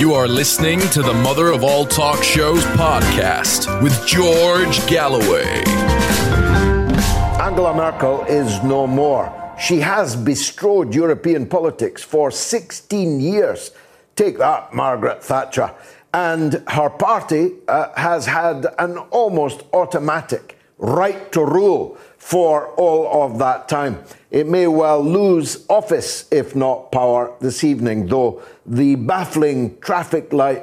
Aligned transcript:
You 0.00 0.14
are 0.14 0.26
listening 0.26 0.80
to 0.92 1.02
the 1.02 1.12
Mother 1.12 1.48
of 1.48 1.62
All 1.62 1.84
Talk 1.84 2.22
Shows 2.22 2.64
podcast 2.64 3.82
with 3.82 3.92
George 4.06 4.86
Galloway. 4.86 5.62
Angela 7.38 7.74
Merkel 7.74 8.24
is 8.24 8.62
no 8.62 8.86
more. 8.86 9.30
She 9.60 9.80
has 9.80 10.16
bestrode 10.16 10.94
European 10.94 11.46
politics 11.46 12.02
for 12.02 12.30
16 12.30 13.20
years. 13.20 13.72
Take 14.16 14.38
that, 14.38 14.72
Margaret 14.72 15.22
Thatcher. 15.22 15.74
And 16.14 16.62
her 16.68 16.88
party 16.88 17.56
uh, 17.68 17.92
has 17.94 18.24
had 18.24 18.68
an 18.78 18.96
almost 19.10 19.64
automatic 19.74 20.58
right 20.78 21.30
to 21.32 21.44
rule 21.44 21.98
for 22.16 22.68
all 22.76 23.22
of 23.22 23.38
that 23.40 23.68
time. 23.68 24.02
It 24.30 24.46
may 24.46 24.68
well 24.68 25.02
lose 25.02 25.66
office, 25.68 26.26
if 26.30 26.54
not 26.54 26.92
power, 26.92 27.34
this 27.40 27.64
evening, 27.64 28.06
though 28.06 28.42
the 28.64 28.94
baffling 28.94 29.80
traffic 29.80 30.32
light 30.32 30.62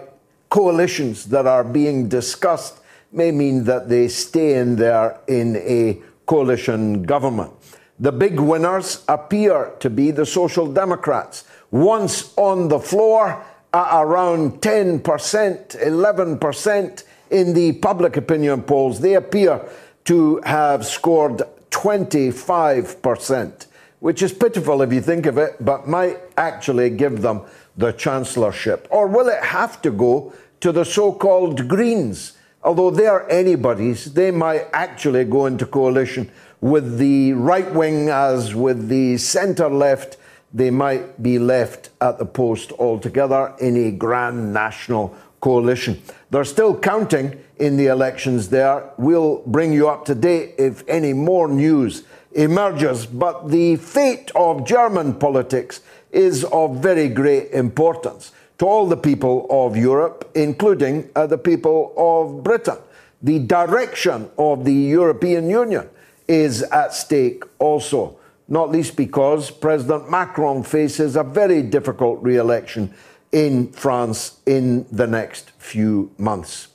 coalitions 0.50 1.26
that 1.26 1.46
are 1.46 1.66
being 1.66 2.08
discussed 2.08 2.80
may 3.12 3.32
mean 3.32 3.66
that 3.66 3.90
they 3.90 4.08
stay 4.08 4.56
in 4.56 4.78
there 4.78 5.20
in 5.28 5.58
a 5.58 6.00
coalition 6.26 7.04
government. 7.04 7.52
The 8.00 8.12
big 8.12 8.40
winners 8.40 9.04
appear 9.08 9.74
to 9.80 9.90
be 9.90 10.12
the 10.12 10.26
Social 10.26 10.72
Democrats. 10.72 11.46
Once 11.72 12.32
on 12.38 12.68
the 12.70 12.80
floor 12.80 13.44
at 13.74 14.02
around 14.02 14.62
10%, 14.62 15.02
11% 15.02 17.04
in 17.32 17.54
the 17.54 17.74
public 17.74 18.16
opinion 18.16 18.62
polls, 18.62 19.02
they 19.02 19.16
appear 19.16 19.68
to 20.06 20.40
have 20.46 20.86
scored 20.86 21.42
25%, 21.72 23.68
which 24.00 24.22
is 24.22 24.34
pitiful 24.34 24.82
if 24.82 24.92
you 24.94 25.02
think 25.02 25.26
of 25.26 25.38
it, 25.38 25.56
but 25.60 25.88
might 25.88 26.20
actually 26.38 26.90
give 26.90 27.22
them 27.22 27.42
the 27.76 27.92
chancellorship. 27.94 28.88
Or 28.90 29.08
will 29.08 29.30
it 29.30 29.44
have 29.44 29.82
to 29.84 29.92
go 29.92 30.34
to 30.62 30.72
the 30.72 30.84
so 30.86 31.12
called 31.14 31.68
Greens? 31.68 32.34
Although 32.64 32.92
they 32.92 33.06
are 33.06 33.30
anybody's, 33.30 34.14
they 34.14 34.32
might 34.32 34.68
actually 34.74 35.24
go 35.26 35.46
into 35.46 35.66
coalition 35.66 36.32
with 36.60 36.98
the 36.98 37.34
right 37.34 37.72
wing 37.74 38.10
as 38.10 38.56
with 38.56 38.90
the 38.90 39.18
centre 39.18 39.70
left. 39.70 40.18
They 40.54 40.72
might 40.72 41.22
be 41.22 41.40
left 41.40 41.92
at 42.02 42.18
the 42.18 42.26
post 42.26 42.72
altogether 42.74 43.54
in 43.60 43.78
a 43.88 43.92
grand 43.92 44.54
national 44.54 45.16
coalition. 45.40 46.02
They're 46.32 46.46
still 46.46 46.78
counting 46.78 47.42
in 47.60 47.78
the 47.78 47.88
elections 47.88 48.50
there. 48.50 48.90
We'll 48.98 49.44
bring 49.46 49.74
you 49.74 49.90
up 49.90 50.06
to 50.06 50.16
date 50.16 50.56
if 50.58 50.84
any 50.88 51.14
more 51.14 51.48
news 51.48 52.04
emerges. 52.34 53.06
But 53.06 53.50
the 53.50 53.76
fate 53.78 54.32
of 54.36 54.66
German 54.66 55.16
politics 55.16 55.82
is 56.12 56.44
of 56.46 56.78
very 56.78 57.10
great 57.10 57.52
importance 57.52 58.32
to 58.60 58.66
all 58.66 58.88
the 58.88 58.98
people 58.98 59.46
of 59.50 59.78
Europe, 59.78 60.30
including 60.34 61.10
uh, 61.16 61.28
the 61.28 61.38
people 61.38 61.94
of 61.98 62.44
Britain. 62.44 62.78
The 63.22 63.40
direction 63.40 64.30
of 64.38 64.66
the 64.66 64.74
European 64.74 65.50
Union 65.50 65.90
is 66.28 66.64
at 66.64 66.94
stake 66.94 67.44
also, 67.60 68.18
not 68.48 68.72
least 68.72 68.96
because 68.96 69.52
President 69.52 70.10
Macron 70.10 70.64
faces 70.64 71.16
a 71.16 71.24
very 71.24 71.62
difficult 71.62 72.22
re 72.22 72.38
election 72.38 72.94
in 73.32 73.72
France 73.72 74.40
in 74.46 74.86
the 74.92 75.08
next 75.08 75.52
few 75.58 76.12
months. 76.18 76.70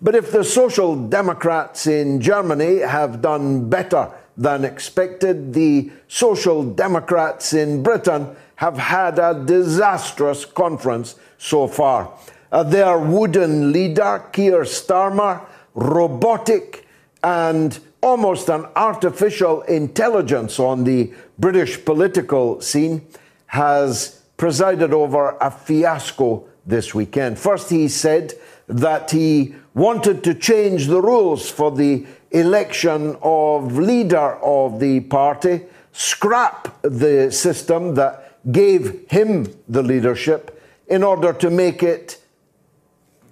But 0.00 0.14
if 0.14 0.30
the 0.30 0.44
Social 0.44 0.94
Democrats 0.94 1.86
in 1.86 2.20
Germany 2.20 2.78
have 2.78 3.20
done 3.20 3.68
better 3.68 4.10
than 4.36 4.64
expected, 4.64 5.52
the 5.52 5.90
Social 6.06 6.62
Democrats 6.62 7.52
in 7.52 7.82
Britain 7.82 8.36
have 8.56 8.78
had 8.78 9.18
a 9.18 9.42
disastrous 9.44 10.44
conference 10.44 11.16
so 11.36 11.66
far. 11.66 12.12
Uh, 12.50 12.62
their 12.62 12.98
wooden 12.98 13.72
leader, 13.72 14.24
Keir 14.32 14.62
Starmer, 14.62 15.44
robotic 15.74 16.86
and 17.22 17.78
almost 18.00 18.48
an 18.48 18.66
artificial 18.76 19.62
intelligence 19.62 20.60
on 20.60 20.84
the 20.84 21.12
British 21.38 21.84
political 21.84 22.60
scene, 22.60 23.04
has 23.46 24.22
presided 24.36 24.92
over 24.92 25.36
a 25.40 25.50
fiasco 25.50 26.44
this 26.64 26.94
weekend. 26.94 27.38
First, 27.38 27.70
he 27.70 27.88
said 27.88 28.34
that 28.68 29.10
he 29.10 29.54
wanted 29.78 30.24
to 30.24 30.34
change 30.34 30.88
the 30.88 31.00
rules 31.00 31.48
for 31.48 31.70
the 31.70 32.04
election 32.32 33.16
of 33.22 33.78
leader 33.78 34.34
of 34.42 34.80
the 34.80 34.98
party, 35.00 35.62
scrap 35.92 36.76
the 36.82 37.30
system 37.30 37.94
that 37.94 38.36
gave 38.50 39.08
him 39.08 39.46
the 39.68 39.82
leadership 39.82 40.60
in 40.88 41.04
order 41.04 41.32
to 41.32 41.48
make 41.48 41.84
it 41.84 42.20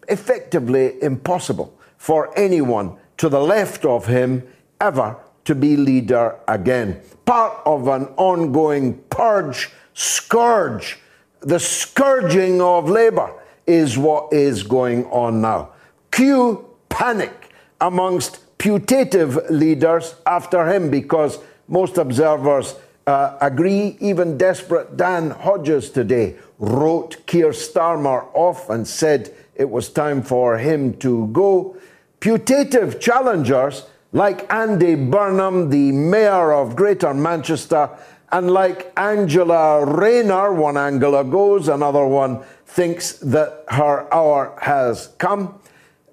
effectively 0.08 1.02
impossible 1.02 1.76
for 1.98 2.32
anyone 2.38 2.96
to 3.16 3.28
the 3.28 3.40
left 3.40 3.84
of 3.84 4.06
him 4.06 4.46
ever 4.80 5.16
to 5.44 5.54
be 5.54 5.76
leader 5.76 6.36
again. 6.46 7.00
Part 7.24 7.58
of 7.66 7.88
an 7.88 8.04
ongoing 8.16 8.98
purge, 9.10 9.70
scourge, 9.94 10.98
the 11.40 11.58
scourging 11.58 12.60
of 12.60 12.88
Labour 12.88 13.32
is 13.66 13.98
what 13.98 14.32
is 14.32 14.62
going 14.62 15.06
on 15.06 15.40
now. 15.40 15.70
Cue 16.16 16.64
panic 16.88 17.50
amongst 17.78 18.40
putative 18.56 19.38
leaders 19.50 20.14
after 20.24 20.66
him 20.66 20.88
because 20.88 21.38
most 21.68 21.98
observers 21.98 22.74
uh, 23.06 23.36
agree. 23.42 23.98
Even 24.00 24.38
desperate 24.38 24.96
Dan 24.96 25.28
Hodges 25.28 25.90
today 25.90 26.36
wrote 26.58 27.26
Keir 27.26 27.50
Starmer 27.50 28.28
off 28.32 28.70
and 28.70 28.88
said 28.88 29.34
it 29.56 29.68
was 29.68 29.90
time 29.90 30.22
for 30.22 30.56
him 30.56 30.94
to 31.00 31.26
go. 31.34 31.76
Putative 32.20 32.98
challengers 32.98 33.84
like 34.12 34.50
Andy 34.50 34.94
Burnham, 34.94 35.68
the 35.68 35.92
mayor 35.92 36.54
of 36.54 36.76
Greater 36.76 37.12
Manchester, 37.12 37.90
and 38.32 38.50
like 38.50 38.90
Angela 38.96 39.84
Rayner, 39.84 40.54
one 40.54 40.78
Angela 40.78 41.24
goes, 41.24 41.68
another 41.68 42.06
one 42.06 42.42
thinks 42.64 43.18
that 43.18 43.66
her 43.68 44.10
hour 44.14 44.56
has 44.62 45.08
come. 45.18 45.60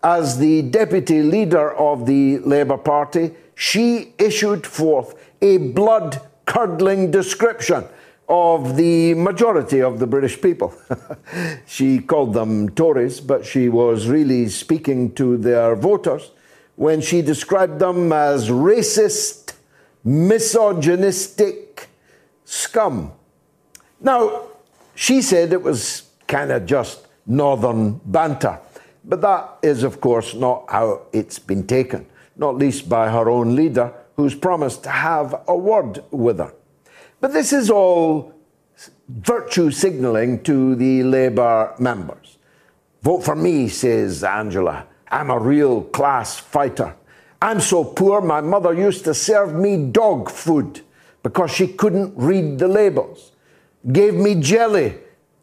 As 0.03 0.37
the 0.37 0.61
deputy 0.63 1.23
leader 1.23 1.73
of 1.73 2.05
the 2.05 2.39
Labour 2.39 2.77
Party, 2.77 3.31
she 3.55 4.13
issued 4.17 4.67
forth 4.67 5.15
a 5.41 5.57
blood 5.57 6.21
curdling 6.45 7.09
description 7.09 7.85
of 8.27 8.75
the 8.75 9.13
majority 9.13 9.81
of 9.81 9.99
the 9.99 10.07
British 10.07 10.41
people. 10.41 10.73
she 11.65 11.99
called 11.99 12.33
them 12.33 12.69
Tories, 12.69 13.19
but 13.19 13.45
she 13.45 13.69
was 13.69 14.07
really 14.07 14.49
speaking 14.49 15.13
to 15.15 15.37
their 15.37 15.75
voters 15.75 16.31
when 16.75 17.01
she 17.01 17.21
described 17.21 17.79
them 17.79 18.11
as 18.11 18.49
racist, 18.49 19.53
misogynistic 20.03 21.87
scum. 22.45 23.11
Now, 23.99 24.43
she 24.95 25.21
said 25.21 25.53
it 25.53 25.61
was 25.61 26.03
kind 26.27 26.51
of 26.51 26.65
just 26.65 27.07
northern 27.25 28.01
banter, 28.05 28.59
but 29.05 29.21
that 29.21 29.57
is, 29.61 29.83
of 29.83 29.99
course, 29.99 30.33
not 30.33 30.65
how 30.69 31.01
it's 31.11 31.39
been 31.39 31.67
taken, 31.67 32.05
not 32.37 32.55
least 32.55 32.87
by 32.87 33.09
her 33.09 33.29
own 33.29 33.55
leader, 33.55 33.93
who's 34.15 34.35
promised 34.35 34.83
to 34.83 34.89
have 34.89 35.43
a 35.47 35.57
word 35.57 36.03
with 36.11 36.39
her. 36.39 36.53
But 37.19 37.33
this 37.33 37.51
is 37.51 37.69
all 37.69 38.33
virtue 39.07 39.71
signalling 39.71 40.43
to 40.43 40.75
the 40.75 41.03
Labour 41.03 41.73
members. 41.79 42.37
Vote 43.01 43.23
for 43.23 43.35
me, 43.35 43.67
says 43.67 44.23
Angela. 44.23 44.87
I'm 45.09 45.29
a 45.29 45.39
real 45.39 45.81
class 45.81 46.39
fighter. 46.39 46.95
I'm 47.41 47.59
so 47.59 47.83
poor, 47.83 48.21
my 48.21 48.39
mother 48.39 48.73
used 48.73 49.03
to 49.05 49.13
serve 49.13 49.53
me 49.53 49.87
dog 49.91 50.29
food 50.29 50.81
because 51.23 51.51
she 51.51 51.67
couldn't 51.67 52.13
read 52.15 52.59
the 52.59 52.67
labels. 52.67 53.33
Gave 53.91 54.13
me 54.13 54.35
jelly 54.35 54.95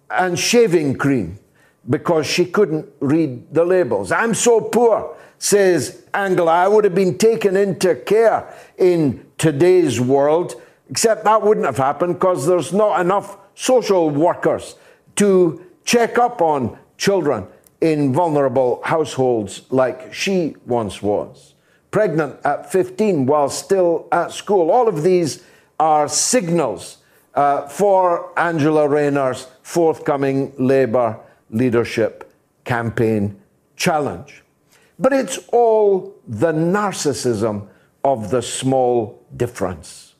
and 0.09 0.39
shaving 0.39 0.97
cream 0.97 1.39
because 1.89 2.27
she 2.27 2.45
couldn't 2.45 2.87
read 3.01 3.53
the 3.53 3.65
labels. 3.65 4.13
I'm 4.13 4.35
so 4.35 4.61
poor, 4.61 5.17
says 5.39 6.05
Angela, 6.13 6.53
I 6.53 6.69
would 6.69 6.85
have 6.85 6.95
been 6.95 7.17
taken 7.17 7.57
into 7.57 7.95
care 7.95 8.53
in 8.77 9.27
today's 9.39 10.01
world, 10.01 10.61
except 10.91 11.25
that 11.25 11.43
wouldn't 11.43 11.67
have 11.67 11.79
happened 11.79 12.15
because 12.15 12.47
there's 12.47 12.73
not 12.73 13.01
enough 13.01 13.39
social 13.55 14.11
workers 14.11 14.77
to 15.17 15.65
check 15.85 16.19
up 16.19 16.43
on 16.43 16.79
children 16.99 17.47
in 17.81 18.13
vulnerable 18.13 18.81
households 18.85 19.63
like 19.71 20.13
she 20.13 20.55
once 20.67 21.01
was. 21.01 21.55
Pregnant 21.91 22.37
at 22.45 22.71
15 22.71 23.27
while 23.27 23.49
still 23.49 24.07
at 24.13 24.33
school. 24.33 24.71
All 24.71 24.87
of 24.87 25.03
these 25.03 25.43
are 25.79 26.09
signals 26.09 26.99
uh, 27.35 27.67
for 27.69 28.39
Angela 28.39 28.87
Rayner's 28.87 29.47
forthcoming 29.63 30.53
Labour 30.59 31.19
leadership 31.51 32.33
campaign 32.65 33.41
challenge. 33.77 34.43
But 34.99 35.13
it's 35.13 35.39
all 35.53 36.15
the 36.27 36.53
narcissism 36.53 37.69
of 38.05 38.31
the 38.31 38.43
small 38.43 39.25
difference. 39.37 40.15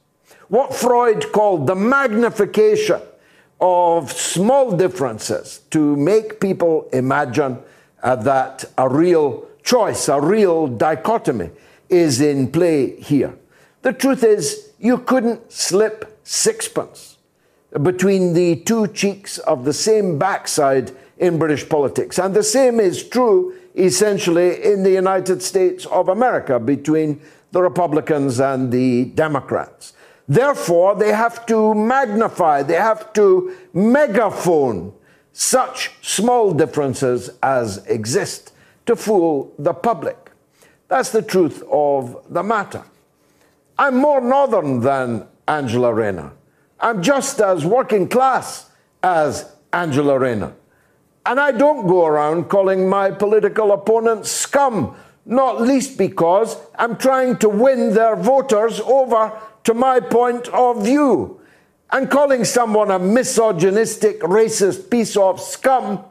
What 0.49 0.75
Freud 0.75 1.33
called 1.33 1.67
the 1.67 1.75
magnification 1.75 3.01
of 3.61 4.11
small 4.11 4.75
differences 4.77 5.61
to 5.71 5.97
make 5.97 6.41
people 6.41 6.89
imagine 6.93 7.59
uh, 8.03 8.17
that 8.17 8.65
a 8.79 8.89
real 8.89 9.47
choice, 9.63 10.09
a 10.09 10.21
real 10.21 10.67
dichotomy 10.67 11.51
is 11.89 12.21
in 12.21 12.51
play 12.51 12.99
here. 13.01 13.35
The 13.83 13.93
truth 13.93 14.25
is, 14.25 14.73
you 14.79 14.99
couldn't 14.99 15.53
slip 15.53 16.19
sixpence 16.25 17.19
between 17.83 18.33
the 18.33 18.57
two 18.57 18.87
cheeks 18.89 19.39
of 19.39 19.65
the 19.65 19.73
same 19.73 20.19
backside 20.19 20.93
in 21.21 21.39
British 21.39 21.69
politics. 21.69 22.19
And 22.19 22.35
the 22.35 22.43
same 22.43 22.81
is 22.81 23.05
true 23.05 23.55
essentially 23.77 24.65
in 24.65 24.83
the 24.83 24.91
United 24.91 25.43
States 25.43 25.87
of 25.87 26.09
America 26.09 26.59
between 26.59 27.21
the 27.53 27.63
Republicans 27.63 28.41
and 28.41 28.73
the 28.73 29.05
Democrats. 29.05 29.93
Therefore, 30.27 30.95
they 30.95 31.13
have 31.13 31.45
to 31.47 31.75
magnify, 31.75 32.63
they 32.63 32.75
have 32.75 33.13
to 33.15 33.55
megaphone 33.73 34.93
such 35.33 35.93
small 36.03 36.53
differences 36.53 37.31
as 37.43 37.85
exist 37.87 38.53
to 38.87 38.97
fool 38.97 39.53
the 39.59 39.75
public. 39.75 40.31
That's 40.89 41.11
the 41.11 41.23
truth 41.23 41.63
of 41.71 42.25
the 42.31 42.43
matter. 42.43 42.83
I'm 43.79 43.97
more 43.97 44.21
northern 44.21 44.81
than 44.81 45.27
Angela 45.47 45.93
Rayner. 45.93 46.33
I'm 46.81 47.03
just 47.03 47.41
as 47.41 47.65
working 47.65 48.09
class 48.09 48.71
as 49.03 49.53
Angela 49.73 50.19
Rayner. 50.19 50.55
And 51.27 51.39
I 51.39 51.53
don't 51.53 51.87
go 51.87 52.07
around 52.07 52.49
calling 52.49 52.89
my 52.89 53.11
political 53.11 53.73
opponents 53.73 54.31
scum, 54.31 54.97
not 55.27 55.61
least 55.61 55.99
because 55.99 56.57
I'm 56.77 56.97
trying 56.97 57.37
to 57.39 57.49
win 57.49 57.95
their 57.95 58.17
voters 58.17 58.81
over 58.81 59.39
to 59.65 59.75
my 59.75 60.01
point 60.01 60.49
of 60.49 60.85
view. 60.85 61.41
And 61.93 62.11
calling 62.11 62.45
someone 62.45 62.91
a 62.91 62.99
misogynistic, 62.99 64.21
racist 64.21 64.91
piece 64.91 65.17
of 65.17 65.41
scum 65.41 66.05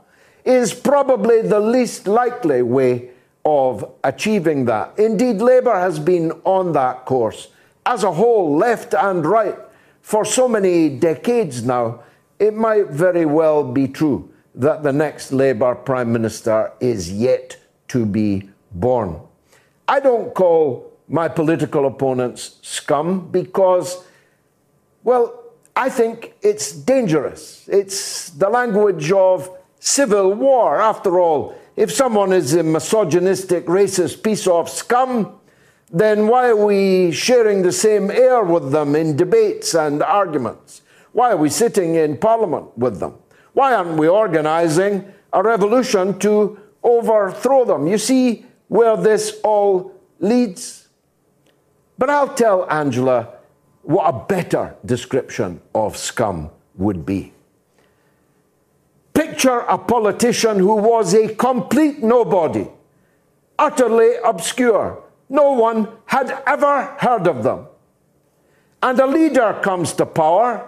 is 0.46 0.74
probably 0.74 1.42
the 1.42 1.60
least 1.60 2.08
likely 2.08 2.62
way 2.62 3.10
of 3.46 3.90
achieving 4.04 4.66
that. 4.66 4.98
Indeed, 5.00 5.38
Labour 5.38 5.76
has 5.76 5.98
been 5.98 6.32
on 6.44 6.74
that 6.74 7.06
course 7.06 7.48
as 7.86 8.04
a 8.04 8.12
whole, 8.12 8.56
left 8.56 8.94
and 8.94 9.26
right, 9.26 9.58
for 10.02 10.24
so 10.24 10.48
many 10.48 10.90
decades 10.90 11.64
now. 11.64 12.02
It 12.38 12.54
might 12.54 12.88
very 12.88 13.26
well 13.26 13.64
be 13.64 13.88
true 13.88 14.30
that 14.60 14.84
the 14.84 14.92
next 14.92 15.32
Labour 15.32 15.74
Prime 15.74 16.12
Minister 16.12 16.74
is 16.82 17.12
yet 17.12 17.58
to 17.88 18.06
be 18.06 18.50
born. 18.72 19.20
I 19.88 20.02
don't 20.02 20.34
call 20.36 20.94
my 21.08 21.30
political 21.30 21.88
opponents 21.88 22.60
scum 22.62 23.32
because, 23.32 24.04
well, 25.04 25.44
I 25.76 25.90
think 25.90 26.36
it's 26.42 26.74
dangerous. 26.74 27.68
It's 27.72 28.32
the 28.32 28.50
language 28.50 29.12
of 29.14 29.50
civil 29.80 30.34
war. 30.34 30.82
After 30.82 31.20
all, 31.20 31.56
if 31.78 31.90
someone 31.90 32.34
is 32.34 32.54
a 32.54 32.62
misogynistic, 32.62 33.66
racist 33.66 34.22
piece 34.22 34.46
of 34.46 34.70
scum, 34.70 35.40
then 35.90 36.28
why 36.28 36.50
are 36.50 36.66
we 36.66 37.14
sharing 37.14 37.62
the 37.62 37.72
same 37.72 38.12
air 38.12 38.44
with 38.44 38.72
them 38.72 38.94
in 38.94 39.16
debates 39.16 39.74
and 39.74 40.04
arguments? 40.04 40.82
Why 41.14 41.32
are 41.32 41.38
we 41.38 41.50
sitting 41.50 41.96
in 41.96 42.18
Parliament 42.18 42.78
with 42.78 43.00
them? 43.00 43.16
Why 43.60 43.76
aren't 43.76 43.98
we 43.98 44.08
organizing 44.08 45.12
a 45.34 45.44
revolution 45.44 46.18
to 46.20 46.58
overthrow 46.82 47.66
them? 47.66 47.88
You 47.88 47.98
see 47.98 48.46
where 48.70 48.96
this 48.96 49.38
all 49.44 50.00
leads? 50.22 50.88
But 51.98 52.10
I'll 52.10 52.34
tell 52.34 52.72
Angela 52.72 53.34
what 53.82 54.08
a 54.08 54.26
better 54.26 54.78
description 54.86 55.60
of 55.76 55.98
scum 55.98 56.52
would 56.78 57.06
be. 57.06 57.34
Picture 59.14 59.60
a 59.60 59.78
politician 59.78 60.58
who 60.58 60.76
was 60.76 61.14
a 61.14 61.36
complete 61.36 62.02
nobody, 62.02 62.66
utterly 63.58 64.12
obscure. 64.24 65.04
No 65.28 65.52
one 65.52 65.90
had 66.06 66.32
ever 66.48 66.96
heard 66.98 67.28
of 67.28 67.44
them. 67.44 67.68
And 68.82 68.98
a 69.02 69.06
leader 69.06 69.60
comes 69.62 69.92
to 69.96 70.06
power 70.06 70.66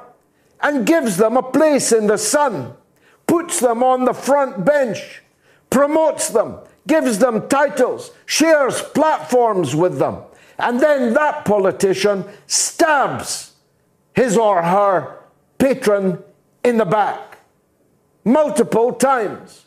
and 0.60 0.86
gives 0.86 1.16
them 1.16 1.38
a 1.38 1.42
place 1.42 1.94
in 1.94 2.08
the 2.08 2.18
sun, 2.18 2.76
puts 3.32 3.62
them 3.62 3.82
on 3.82 4.04
the 4.04 4.14
front 4.14 4.66
bench, 4.66 5.22
promotes 5.70 6.28
them, 6.32 6.58
gives 6.86 7.18
them 7.18 7.48
titles, 7.48 8.12
shares 8.26 8.82
platforms 8.82 9.74
with 9.74 10.00
them. 10.00 10.18
And 10.60 10.82
then 10.82 11.14
that 11.14 11.46
politician 11.46 12.26
stabs 12.46 13.54
his 14.14 14.36
or 14.36 14.62
her 14.62 15.20
patron 15.58 16.22
in 16.66 16.76
the 16.76 16.84
back 16.84 17.38
multiple 18.26 18.92
times. 18.92 19.64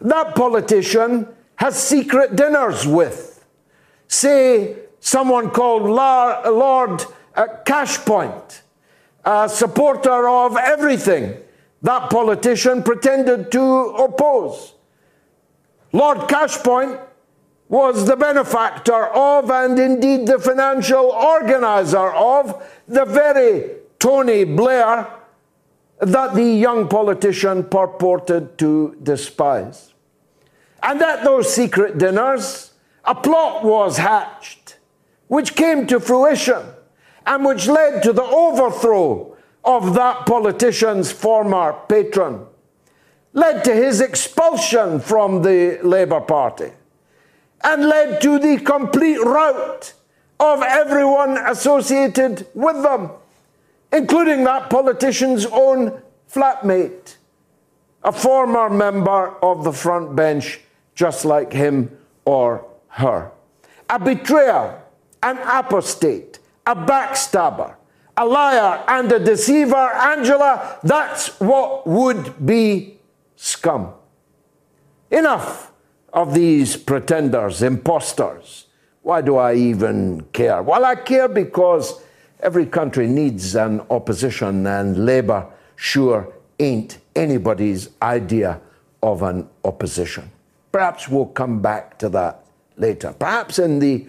That 0.00 0.34
politician 0.34 1.28
has 1.56 1.76
secret 1.76 2.34
dinners 2.34 2.86
with, 2.86 3.44
say, 4.08 4.74
someone 5.00 5.50
called 5.50 5.82
Lord 5.82 7.04
uh, 7.34 7.46
Cashpoint 7.66 8.62
a 9.22 9.50
supporter 9.50 10.30
of 10.30 10.56
everything 10.56 11.36
that 11.82 12.10
politician 12.10 12.82
pretended 12.82 13.50
to 13.52 13.62
oppose. 13.62 14.74
Lord 15.92 16.18
Cashpoint 16.18 17.00
was 17.68 18.06
the 18.06 18.16
benefactor 18.16 19.06
of 19.08 19.50
and 19.50 19.78
indeed 19.78 20.26
the 20.26 20.38
financial 20.38 21.06
organizer 21.06 22.12
of 22.12 22.62
the 22.86 23.04
very 23.04 23.70
Tony 23.98 24.44
Blair 24.44 25.08
that 26.00 26.34
the 26.34 26.44
young 26.44 26.88
politician 26.88 27.64
purported 27.64 28.58
to 28.58 28.96
despise. 29.02 29.94
And 30.82 31.00
at 31.00 31.24
those 31.24 31.52
secret 31.54 31.98
dinners, 31.98 32.72
a 33.04 33.14
plot 33.14 33.64
was 33.64 33.98
hatched, 33.98 34.78
which 35.28 35.54
came 35.54 35.86
to 35.86 36.00
fruition 36.00 36.62
and 37.24 37.44
which 37.44 37.68
led 37.68 38.02
to 38.02 38.12
the 38.12 38.22
overthrow 38.22 39.31
of 39.64 39.94
that 39.94 40.26
politician's 40.26 41.12
former 41.12 41.74
patron, 41.88 42.46
led 43.32 43.64
to 43.64 43.74
his 43.74 44.00
expulsion 44.00 45.00
from 45.00 45.42
the 45.42 45.78
Labour 45.82 46.20
Party, 46.20 46.70
and 47.62 47.86
led 47.86 48.20
to 48.20 48.38
the 48.38 48.58
complete 48.58 49.22
rout 49.22 49.94
of 50.40 50.62
everyone 50.62 51.38
associated 51.38 52.46
with 52.54 52.82
them, 52.82 53.10
including 53.92 54.44
that 54.44 54.68
politician's 54.68 55.46
own 55.46 56.02
flatmate, 56.30 57.16
a 58.02 58.10
former 58.10 58.68
member 58.68 59.36
of 59.42 59.62
the 59.62 59.72
front 59.72 60.16
bench, 60.16 60.60
just 60.94 61.24
like 61.24 61.52
him 61.52 61.96
or 62.24 62.66
her. 62.88 63.30
A 63.88 63.98
betrayer, 63.98 64.82
an 65.22 65.38
apostate, 65.38 66.40
a 66.66 66.74
backstabber, 66.74 67.76
a 68.16 68.26
liar, 68.26 68.84
and 68.88 69.10
a 69.10 69.18
deceiver, 69.18 69.74
Angela, 69.74 70.78
that's 70.82 71.40
what 71.40 71.86
would 71.86 72.44
be 72.44 72.98
scum. 73.36 73.92
Enough 75.10 75.72
of 76.12 76.34
these 76.34 76.76
pretenders, 76.76 77.62
impostors. 77.62 78.66
Why 79.02 79.20
do 79.22 79.36
I 79.36 79.54
even 79.54 80.22
care? 80.32 80.62
Well, 80.62 80.84
I 80.84 80.94
care 80.94 81.28
because 81.28 82.02
every 82.40 82.66
country 82.66 83.06
needs 83.06 83.54
an 83.54 83.80
opposition, 83.90 84.66
and 84.66 85.06
Labour 85.06 85.46
sure 85.76 86.32
ain't 86.60 86.98
anybody's 87.16 87.90
idea 88.00 88.60
of 89.02 89.22
an 89.22 89.48
opposition. 89.64 90.30
Perhaps 90.70 91.08
we'll 91.08 91.26
come 91.26 91.60
back 91.60 91.98
to 91.98 92.08
that 92.10 92.44
later. 92.76 93.12
Perhaps 93.18 93.58
in 93.58 93.78
the 93.78 94.06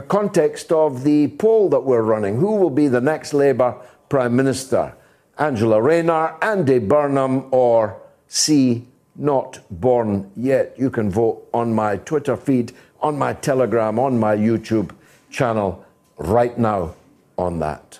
context 0.00 0.72
of 0.72 1.04
the 1.04 1.28
poll 1.28 1.68
that 1.68 1.80
we're 1.80 2.02
running. 2.02 2.36
Who 2.36 2.56
will 2.56 2.70
be 2.70 2.88
the 2.88 3.00
next 3.00 3.34
Labour 3.34 3.76
Prime 4.08 4.34
Minister? 4.34 4.94
Angela 5.38 5.82
Rayner, 5.82 6.36
Andy 6.40 6.78
Burnham, 6.78 7.48
or 7.50 8.00
C. 8.28 8.86
Not 9.16 9.60
born 9.70 10.30
yet? 10.34 10.74
You 10.78 10.88
can 10.88 11.10
vote 11.10 11.46
on 11.52 11.74
my 11.74 11.96
Twitter 11.98 12.36
feed, 12.36 12.72
on 13.00 13.18
my 13.18 13.34
Telegram, 13.34 13.98
on 13.98 14.18
my 14.18 14.34
YouTube 14.34 14.92
channel 15.30 15.84
right 16.16 16.56
now 16.56 16.94
on 17.36 17.58
that. 17.58 17.98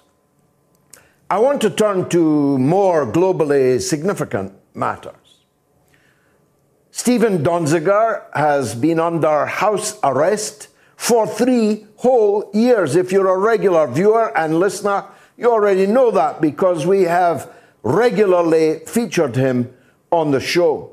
I 1.29 1.39
want 1.39 1.61
to 1.63 1.71
turn 1.71 2.09
to 2.11 2.59
more 2.59 3.07
globally 3.11 3.81
significant 3.81 4.53
matters. 4.75 5.15
Stephen 6.91 7.43
Donziger 7.43 8.23
has 8.35 8.75
been 8.75 9.01
under 9.01 9.47
house 9.47 9.99
arrest 10.05 10.69
for 11.03 11.27
three 11.27 11.85
whole 11.97 12.49
years. 12.55 12.95
If 12.95 13.11
you're 13.11 13.35
a 13.35 13.37
regular 13.37 13.89
viewer 13.89 14.31
and 14.39 14.61
listener, 14.61 15.05
you 15.37 15.51
already 15.51 15.85
know 15.85 16.13
that 16.13 16.41
because 16.41 16.87
we 16.87 17.03
have 17.03 17.51
regularly 17.83 18.79
featured 18.87 19.35
him 19.35 19.75
on 20.13 20.31
the 20.31 20.39
show. 20.39 20.93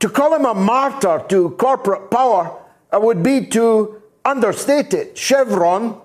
To 0.00 0.10
call 0.10 0.34
him 0.34 0.44
a 0.44 0.52
martyr 0.52 1.24
to 1.30 1.48
corporate 1.52 2.10
power 2.10 2.54
uh, 2.92 3.00
would 3.00 3.22
be 3.22 3.46
to 3.46 4.02
understate 4.26 4.92
it. 4.92 5.16
Chevron 5.16 5.98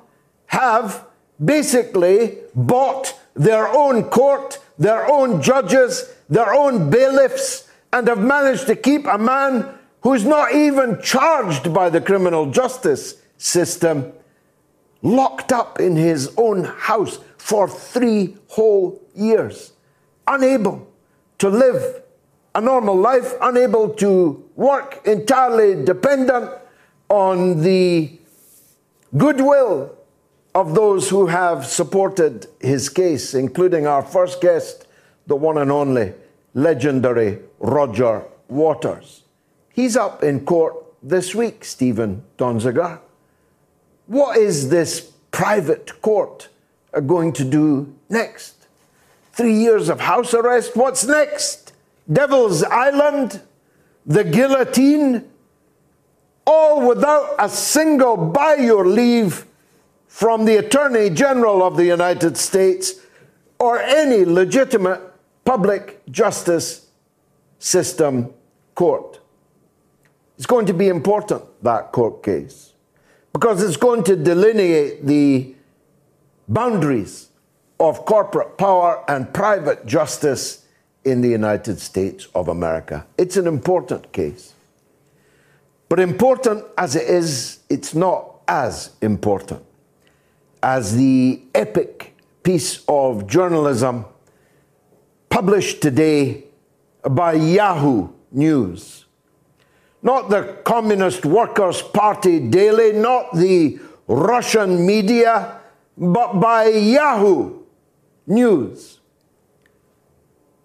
have 0.45 1.05
basically 1.43 2.38
bought 2.55 3.19
their 3.33 3.67
own 3.67 4.03
court, 4.03 4.60
their 4.79 5.12
own 5.12 5.41
judges, 5.41 6.10
their 6.29 6.53
own 6.53 6.89
bailiffs, 6.89 7.69
and 7.91 8.07
have 8.07 8.19
managed 8.19 8.65
to 8.67 8.77
keep 8.77 9.05
a 9.07 9.17
man 9.17 9.73
who's 10.03 10.25
not 10.25 10.53
even 10.53 11.01
charged 11.01 11.74
by 11.74 11.89
the 11.89 12.01
criminal 12.01 12.51
justice 12.51 13.15
system 13.38 14.13
locked 15.01 15.51
up 15.51 15.79
in 15.79 15.95
his 15.95 16.33
own 16.38 16.65
house 16.65 17.19
for 17.38 17.67
three 17.67 18.38
whole 18.50 19.01
years, 19.15 19.74
unable 20.27 20.88
to 21.38 21.50
live 21.50 22.01
a 22.55 22.62
normal 22.62 22.95
life, 22.95 23.33
unable 23.41 23.89
to 23.89 24.50
work, 24.55 25.01
entirely 25.05 25.83
dependent 25.83 26.51
on 27.10 27.62
the 27.62 28.19
goodwill 29.17 29.98
of 30.53 30.75
those 30.75 31.10
who 31.10 31.27
have 31.27 31.65
supported 31.65 32.48
his 32.60 32.89
case, 32.89 33.33
including 33.33 33.88
our 33.88 34.03
first 34.03 34.39
guest, 34.39 34.86
the 35.27 35.36
one 35.36 35.57
and 35.57 35.72
only 35.72 36.13
legendary 36.53 37.39
Roger 37.60 38.24
Waters. 38.48 39.23
He's 39.74 39.98
up 39.98 40.24
in 40.24 40.46
court 40.46 40.75
this 41.01 41.34
week, 41.34 41.65
Stephen 41.65 42.24
Donziger. 42.38 43.00
What 44.06 44.38
is 44.38 44.70
this 44.70 45.12
private 45.32 46.00
court 46.03 46.48
going 47.08 47.34
to 47.34 47.44
do 47.44 47.92
next? 48.08 48.68
Three 49.32 49.56
years 49.56 49.89
of 49.89 50.01
house 50.01 50.36
arrest, 50.36 50.75
what's 50.75 51.06
next? 51.06 51.74
Devil's 52.12 52.62
Island, 52.62 53.42
the 54.06 54.24
guillotine, 54.24 55.27
all 56.46 56.88
without 56.88 57.36
a 57.39 57.50
single 57.50 58.15
by 58.15 58.56
your 58.56 58.86
leave 58.86 59.48
from 60.08 60.46
the 60.46 60.58
Attorney 60.58 61.10
General 61.10 61.63
of 61.63 61.77
the 61.77 61.86
United 61.86 62.38
States 62.38 63.00
or 63.58 63.80
any 63.80 64.24
legitimate 64.24 65.01
public 65.46 66.03
justice 66.12 66.89
system 67.58 68.32
court. 68.75 69.20
It's 70.38 70.46
going 70.46 70.66
to 70.66 70.74
be 70.74 70.88
important, 70.88 71.44
that 71.63 71.92
court 71.92 72.24
case, 72.24 72.74
because 73.32 73.63
it's 73.63 73.78
going 73.78 74.04
to 74.06 74.16
delineate 74.16 75.06
the 75.06 75.56
boundaries 76.48 77.30
of 77.80 78.06
corporate 78.06 78.58
power 78.58 79.04
and 79.08 79.34
private 79.34 79.86
justice 79.86 80.66
in 81.06 81.22
the 81.22 81.30
United 81.30 81.80
States 81.80 82.28
of 82.34 82.48
America. 82.48 83.06
It's 83.18 83.38
an 83.38 83.48
important 83.48 84.12
case. 84.12 84.54
But 85.90 86.00
important 86.00 86.66
as 86.78 86.96
it 86.96 87.08
is, 87.08 87.60
it's 87.70 87.94
not 87.94 88.42
as 88.48 88.92
important 89.02 89.63
as 90.63 90.96
the 90.96 91.42
epic 91.54 92.18
piece 92.42 92.84
of 92.88 93.28
journalism 93.28 94.06
published 95.30 95.82
today 95.82 96.46
by 97.10 97.34
Yahoo 97.34 98.10
News. 98.32 99.02
Not 100.03 100.29
the 100.29 100.57
Communist 100.65 101.25
Workers' 101.25 101.81
Party 101.81 102.39
Daily, 102.39 102.91
not 102.91 103.33
the 103.33 103.79
Russian 104.05 104.86
media, 104.86 105.62
but 105.98 106.39
by 106.41 106.65
Yahoo 106.65 107.62
News. 108.27 109.00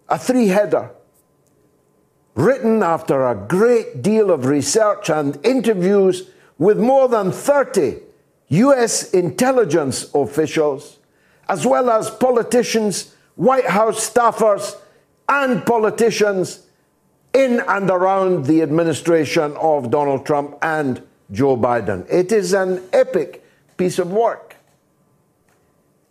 A 0.09 0.19
three 0.19 0.49
header 0.49 0.91
written 2.35 2.83
after 2.83 3.27
a 3.27 3.35
great 3.35 4.03
deal 4.03 4.31
of 4.31 4.47
research 4.47 5.09
and 5.09 5.45
interviews 5.45 6.31
with 6.57 6.79
more 6.79 7.09
than 7.09 7.31
30 7.31 8.01
US 8.49 9.11
intelligence 9.11 10.11
officials, 10.15 10.99
as 11.49 11.67
well 11.67 11.91
as 11.91 12.11
politicians, 12.11 13.15
White 13.37 13.67
House 13.67 14.11
staffers, 14.11 14.77
and 15.29 15.65
politicians 15.67 16.68
in 17.39 17.61
and 17.61 17.89
around 17.91 18.47
the 18.47 18.63
administration 18.63 19.57
of 19.57 19.91
Donald 19.91 20.27
Trump 20.27 20.59
and 20.63 21.03
Joe 21.31 21.57
Biden. 21.57 22.07
It 22.11 22.33
is 22.33 22.53
an 22.53 22.83
epic 22.93 23.45
piece 23.77 23.99
of 23.99 24.11
work. 24.11 24.57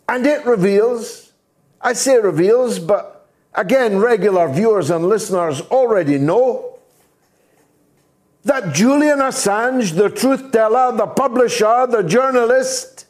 And 0.08 0.26
it 0.26 0.46
reveals, 0.46 1.32
I 1.80 1.92
say 1.92 2.18
reveals, 2.18 2.78
but 2.78 3.28
again, 3.54 3.98
regular 3.98 4.48
viewers 4.48 4.90
and 4.90 5.06
listeners 5.06 5.60
already 5.62 6.18
know 6.18 6.78
that 8.44 8.74
Julian 8.74 9.18
Assange, 9.18 9.94
the 9.94 10.08
truth 10.08 10.50
teller, 10.52 10.96
the 10.96 11.06
publisher, 11.06 11.86
the 11.86 12.02
journalist, 12.02 13.06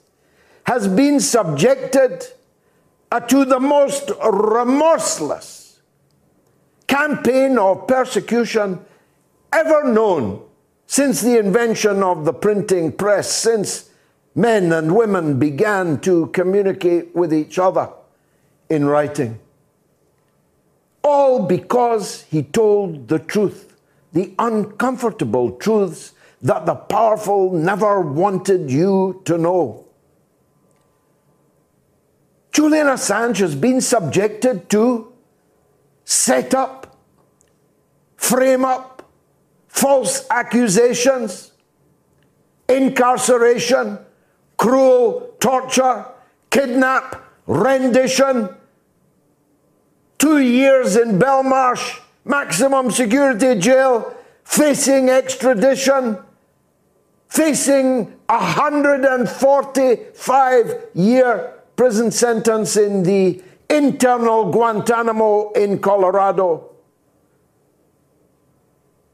has 0.65 0.89
been 0.89 1.21
subjected 1.21 2.27
to 3.29 3.45
the 3.45 3.61
most 3.61 4.11
remorseless 4.23 5.58
campaign 6.89 7.57
of 7.59 7.87
persecution 7.87 8.85
ever 9.53 9.93
known 9.93 10.43
since 10.87 11.21
the 11.21 11.39
invention 11.39 12.03
of 12.03 12.25
the 12.25 12.33
printing 12.33 12.91
press, 12.91 13.31
since 13.31 13.91
men 14.35 14.73
and 14.73 14.97
women 14.97 15.39
began 15.39 16.01
to 16.01 16.27
communicate 16.29 17.15
with 17.15 17.33
each 17.33 17.59
other 17.59 17.91
in 18.69 18.87
writing. 18.87 19.39
All 21.05 21.47
because 21.47 22.23
he 22.23 22.43
told 22.43 23.09
the 23.09 23.19
truth 23.19 23.77
the 24.13 24.35
uncomfortable 24.39 25.53
truths 25.53 26.15
that 26.41 26.67
the 26.67 26.75
powerful 26.75 27.53
never 27.53 28.01
wanted 28.01 28.71
you 28.71 29.21
to 29.25 29.37
know. 29.37 29.85
Julian 32.53 32.87
Assange 32.87 33.39
has 33.39 33.55
been 33.55 33.81
subjected 33.81 34.69
to 34.71 35.13
set 36.05 36.55
up, 36.55 36.78
frame 38.19 38.67
up, 38.67 39.11
false 39.69 40.27
accusations, 40.31 41.53
incarceration, 42.69 43.99
cruel 44.59 45.35
torture, 45.41 46.05
kidnap, 46.51 47.25
rendition, 47.47 48.51
two 50.19 50.41
years 50.41 50.97
in 50.97 51.19
Belmarsh 51.19 52.01
maximum 52.29 52.91
security 52.91 53.59
jail, 53.59 54.15
facing 54.45 55.09
extradition, 55.09 56.19
facing 57.29 58.13
a 58.29 58.39
145 58.39 60.89
year 60.95 61.55
prison 61.77 62.11
sentence 62.11 62.77
in 62.77 63.05
the 63.05 63.41
internal 63.71 64.51
Guantanamo 64.51 65.53
in 65.53 65.79
Colorado. 65.79 66.68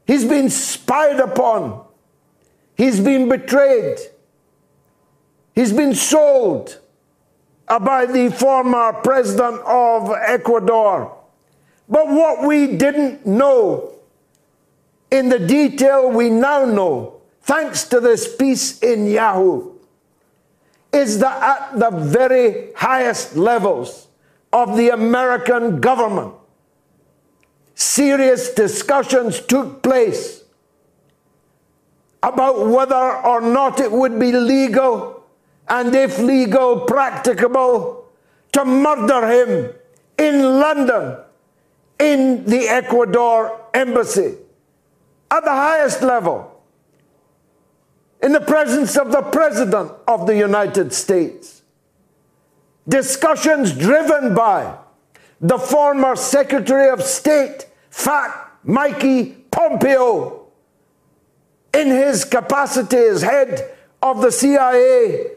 He's 0.05 0.25
been 0.25 0.49
spied 0.49 1.19
upon. 1.19 1.85
He's 2.75 2.99
been 2.99 3.29
betrayed. 3.29 3.97
He's 5.53 5.73
been 5.73 5.95
sold 5.95 6.79
uh, 7.67 7.79
by 7.79 8.05
the 8.05 8.29
former 8.29 8.93
president 8.93 9.61
of 9.65 10.11
Ecuador. 10.11 11.17
But 11.87 12.07
what 12.07 12.47
we 12.47 12.75
didn't 12.75 13.25
know 13.25 13.93
in 15.11 15.29
the 15.29 15.39
detail 15.39 16.09
we 16.09 16.29
now 16.29 16.65
know, 16.65 17.21
thanks 17.41 17.85
to 17.85 17.99
this 17.99 18.35
piece 18.35 18.79
in 18.79 19.07
Yahoo, 19.07 19.71
is 20.91 21.19
that 21.19 21.41
at 21.41 21.79
the 21.79 21.91
very 21.91 22.73
highest 22.75 23.35
levels 23.35 24.07
of 24.51 24.77
the 24.77 24.89
American 24.89 25.79
government, 25.79 26.33
serious 27.75 28.49
discussions 28.51 29.39
took 29.39 29.83
place 29.83 30.43
about 32.23 32.67
whether 32.67 32.95
or 32.95 33.39
not 33.41 33.79
it 33.79 33.91
would 33.91 34.19
be 34.19 34.31
legal 34.31 35.23
and, 35.67 35.93
if 35.93 36.17
legal, 36.19 36.81
practicable 36.81 38.05
to 38.51 38.65
murder 38.65 39.27
him 39.27 39.73
in 40.17 40.41
London 40.41 41.17
in 41.99 42.45
the 42.45 42.67
Ecuador 42.67 43.61
embassy 43.73 44.35
at 45.29 45.43
the 45.43 45.51
highest 45.51 46.01
level 46.01 46.51
in 48.23 48.31
the 48.31 48.41
presence 48.41 48.97
of 48.97 49.11
the 49.11 49.21
President 49.21 49.91
of 50.07 50.25
the 50.25 50.35
United 50.35 50.91
States. 50.93 51.61
discussions 52.87 53.73
driven 53.73 54.33
by 54.33 54.77
the 55.41 55.57
former 55.57 56.15
Secretary 56.15 56.89
of 56.89 57.01
State, 57.03 57.67
Fat 57.89 58.51
Mikey 58.63 59.35
Pompeo, 59.51 60.47
in 61.73 61.87
his 61.87 62.23
capacity 62.23 62.97
as 62.97 63.21
head 63.21 63.75
of 64.01 64.21
the 64.21 64.31
CIA 64.31 65.31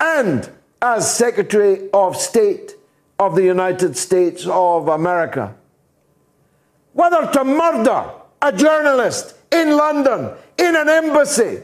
and 0.00 0.50
as 0.82 1.14
Secretary 1.14 1.88
of 1.92 2.16
State 2.16 2.74
of 3.18 3.34
the 3.34 3.42
United 3.42 3.96
States 3.96 4.46
of 4.46 4.88
America. 4.88 5.54
Whether 6.92 7.30
to 7.32 7.44
murder 7.44 8.10
a 8.42 8.52
journalist 8.52 9.34
in 9.50 9.76
London, 9.76 10.32
in 10.58 10.76
an 10.76 10.88
embassy, 10.88 11.62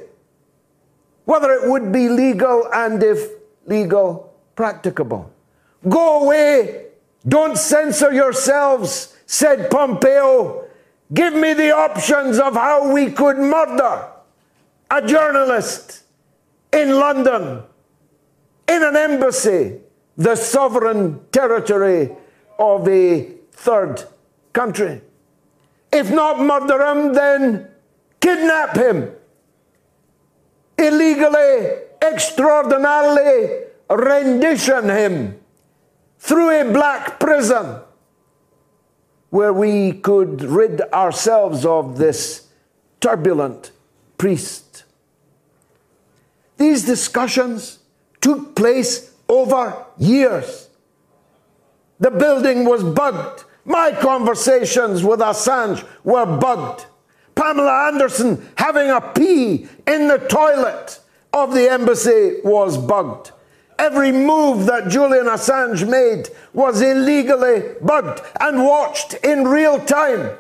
whether 1.25 1.53
it 1.53 1.69
would 1.69 1.93
be 1.93 2.09
legal 2.09 2.69
and 2.73 3.03
if 3.03 3.31
legal, 3.67 4.35
practicable. 4.57 5.31
Go 5.89 6.25
away, 6.25 6.87
don't 7.27 7.57
censor 7.57 8.13
yourselves, 8.13 9.17
said 9.27 9.71
Pompeo. 9.71 10.69
Give 11.13 11.35
me 11.35 11.53
the 11.55 11.75
options 11.75 12.39
of 12.39 12.55
how 12.55 12.93
we 12.93 13.11
could 13.11 13.39
murder 13.39 14.09
a 14.91 15.07
journalist 15.07 16.03
in 16.73 16.91
London, 16.91 17.63
in 18.69 18.83
an 18.83 18.97
embassy, 18.97 19.81
the 20.17 20.37
sovereign 20.37 21.21
territory 21.31 22.11
of 22.59 22.87
a 22.89 23.33
third 23.53 24.05
country. 24.53 25.01
If 25.93 26.11
not 26.11 26.41
murder 26.41 26.85
him, 26.85 27.13
then 27.15 27.69
kidnap 28.21 28.77
him. 28.77 29.11
Illegally, 30.77 31.77
extraordinarily 32.03 33.65
rendition 33.89 34.89
him 34.89 35.44
through 36.25 36.59
a 36.59 36.73
black 36.73 37.21
prison 37.21 37.81
where 39.29 39.53
we 39.53 39.93
could 39.93 40.41
rid 40.41 40.81
ourselves 40.91 41.67
of 41.67 41.99
this 41.99 42.47
turbulent 42.99 43.73
priest. 44.17 44.85
These 46.57 46.87
discussions 46.87 47.81
took 48.23 48.57
place 48.57 49.13
over 49.29 49.85
years. 49.99 50.71
The 52.01 52.11
building 52.11 52.65
was 52.65 52.83
bugged. 52.83 53.45
My 53.67 53.93
conversations 53.93 55.05
with 55.05 55.21
Assange 55.21 55.87
were 56.05 56.25
bugged. 56.25 56.87
Pamela 57.35 57.89
Anderson 57.89 58.51
having 58.57 58.89
a 58.89 59.01
pee 59.03 59.69
in 59.87 60.09
the 60.09 60.25
toilet 60.31 61.01
of 61.35 61.53
the 61.53 61.71
embassy 61.71 62.41
was 62.43 62.79
bugged. 62.79 63.33
Every 63.79 64.13
move 64.13 64.67
that 64.67 64.89
Julian 64.89 65.27
Assange 65.27 65.89
made 65.89 66.29
was 66.53 66.81
illegally 66.81 67.75
bugged 67.81 68.23
and 68.41 68.65
watched 68.65 69.15
in 69.15 69.45
real 69.45 69.79
time 69.85 70.37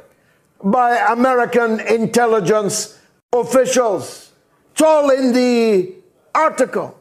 by 0.62 0.97
American 0.97 1.81
intelligence 1.81 2.99
officials. 3.33 4.33
It's 4.73 4.83
all 4.83 5.11
in 5.11 5.33
the 5.33 5.95
article. 6.35 6.99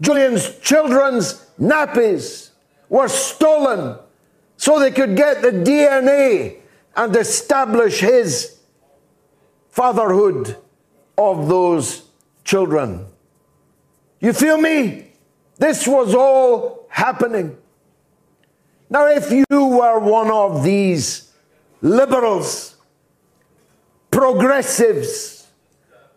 Julian's 0.00 0.58
children's 0.60 1.46
nappies 1.60 2.50
were 2.88 3.08
stolen 3.08 3.98
so 4.56 4.78
they 4.78 4.90
could 4.90 5.16
get 5.16 5.42
the 5.42 5.50
DNA 5.50 6.58
and 6.96 7.14
establish 7.16 8.00
his 8.00 8.58
fatherhood 9.70 10.56
of 11.16 11.48
those 11.48 12.04
children. 12.44 13.06
You 14.20 14.32
feel 14.32 14.58
me? 14.58 15.12
This 15.58 15.86
was 15.86 16.14
all 16.14 16.86
happening. 16.88 17.56
Now, 18.90 19.06
if 19.06 19.30
you 19.30 19.44
were 19.50 19.98
one 19.98 20.30
of 20.30 20.64
these 20.64 21.30
liberals, 21.82 22.76
progressives, 24.10 25.46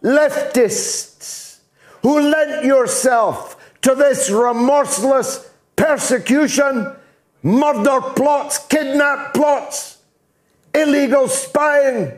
leftists, 0.01 1.59
who 2.01 2.19
lent 2.19 2.65
yourself 2.65 3.57
to 3.81 3.93
this 3.93 4.29
remorseless 4.29 5.51
persecution, 5.75 6.95
murder 7.43 8.01
plots, 8.01 8.59
kidnap 8.67 9.33
plots, 9.33 9.99
illegal 10.73 11.27
spying 11.27 12.11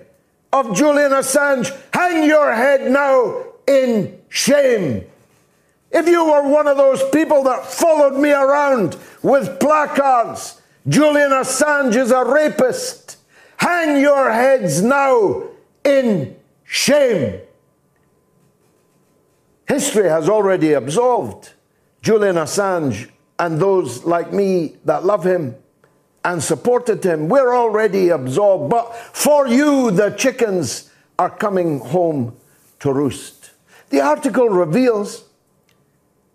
of 0.51 0.75
Julian 0.75 1.11
Assange, 1.11 1.75
hang 1.93 2.23
your 2.25 2.53
head 2.53 2.89
now 2.91 3.43
in 3.67 4.19
shame. 4.29 5.03
If 5.93 6.07
you 6.07 6.25
were 6.25 6.47
one 6.49 6.67
of 6.67 6.75
those 6.75 7.07
people 7.11 7.43
that 7.43 7.65
followed 7.65 8.19
me 8.19 8.31
around 8.31 8.97
with 9.21 9.59
placards, 9.59 10.59
Julian 10.87 11.29
Assange 11.29 11.95
is 11.95 12.09
a 12.11 12.25
rapist, 12.25 13.17
hang 13.57 14.01
your 14.01 14.31
heads 14.31 14.81
now 14.81 15.43
in 15.85 16.35
shame. 16.63 17.39
History 19.67 20.09
has 20.09 20.27
already 20.27 20.73
absolved 20.73 21.53
Julian 22.01 22.35
Assange 22.35 23.09
and 23.37 23.59
those 23.59 24.03
like 24.03 24.33
me 24.33 24.77
that 24.85 25.05
love 25.05 25.23
him 25.23 25.55
and 26.25 26.41
supported 26.41 27.03
him. 27.03 27.29
We're 27.29 27.55
already 27.55 28.09
absolved, 28.09 28.71
but 28.71 28.95
for 28.95 29.47
you, 29.47 29.91
the 29.91 30.09
chickens 30.11 30.89
are 31.19 31.29
coming 31.29 31.79
home 31.79 32.35
to 32.79 32.91
roost. 32.91 33.51
The 33.89 34.01
article 34.01 34.49
reveals 34.49 35.25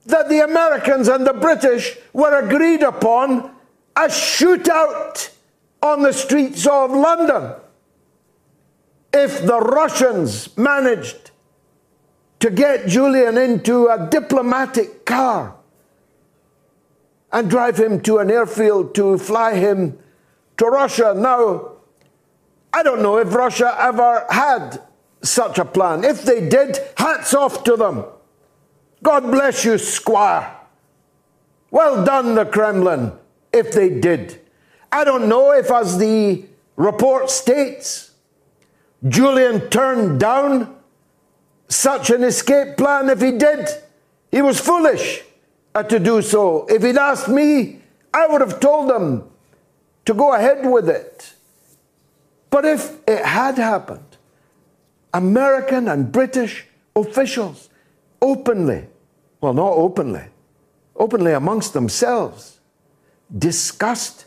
that 0.09 0.29
the 0.29 0.41
Americans 0.41 1.09
and 1.09 1.27
the 1.27 1.33
British 1.33 1.97
were 2.13 2.39
agreed 2.39 2.83
upon 2.83 3.51
a 3.95 4.07
shootout 4.09 5.31
on 5.83 6.03
the 6.03 6.13
streets 6.13 6.67
of 6.67 6.91
London. 6.91 7.55
If 9.13 9.45
the 9.45 9.61
Russians 9.61 10.57
managed 10.57 11.31
to 12.41 12.51
get 12.51 12.87
Julian 12.87 13.37
into 13.37 13.89
a 13.89 14.09
diplomatic 14.11 15.05
car 15.05 15.55
and 17.31 17.51
drive 17.51 17.79
him 17.79 18.01
to 18.03 18.19
an 18.19 18.31
airfield 18.31 18.95
to 18.95 19.19
fly 19.19 19.55
him 19.55 19.99
to 20.57 20.67
Russia. 20.67 21.15
Now, 21.17 21.73
I 22.73 22.83
don't 22.83 23.03
know 23.03 23.19
if 23.19 23.35
Russia 23.35 23.77
ever 23.79 24.27
had 24.31 24.83
such 25.23 25.59
a 25.59 25.65
plan. 25.65 26.05
If 26.05 26.23
they 26.23 26.49
did, 26.49 26.79
hats 26.97 27.35
off 27.35 27.65
to 27.65 27.77
them. 27.77 28.05
God 29.03 29.23
bless 29.31 29.65
you, 29.65 29.79
Squire. 29.79 30.55
Well 31.71 32.05
done, 32.05 32.35
the 32.35 32.45
Kremlin, 32.45 33.13
if 33.53 33.73
they 33.73 33.91
did. 33.91 34.41
I 34.91 35.05
don't 35.05 35.29
know 35.29 35.53
if, 35.53 35.71
as 35.71 35.99
the 35.99 36.45
report 36.77 37.31
states, 37.31 38.13
Julian 39.07 39.69
turned 39.69 40.19
down 40.19 40.75
such 41.69 42.11
an 42.11 42.25
escape 42.25 42.77
plan. 42.77 43.11
If 43.11 43.21
he 43.21 43.33
did, 43.33 43.69
he 44.33 44.43
was 44.43 44.61
foolish 44.61 45.23
uh, 45.75 45.83
to 45.85 45.99
do 45.99 46.23
so. 46.23 46.67
If 46.69 46.83
he'd 46.83 46.97
asked 46.97 47.29
me, 47.29 47.81
I 48.13 48.27
would 48.27 48.41
have 48.41 48.61
told 48.61 48.91
him 48.91 49.25
to 50.07 50.15
go 50.15 50.33
ahead 50.33 50.67
with 50.67 50.89
it. 50.89 51.35
But 52.51 52.65
if 52.65 52.97
it 53.07 53.25
had 53.25 53.57
happened, 53.57 54.17
American 55.13 55.87
and 55.89 56.11
British 56.11 56.67
officials 56.97 57.68
openly, 58.21 58.87
well, 59.41 59.55
not 59.55 59.73
openly, 59.73 60.25
openly 60.97 61.33
amongst 61.33 61.73
themselves, 61.73 62.61
discussed 63.37 64.27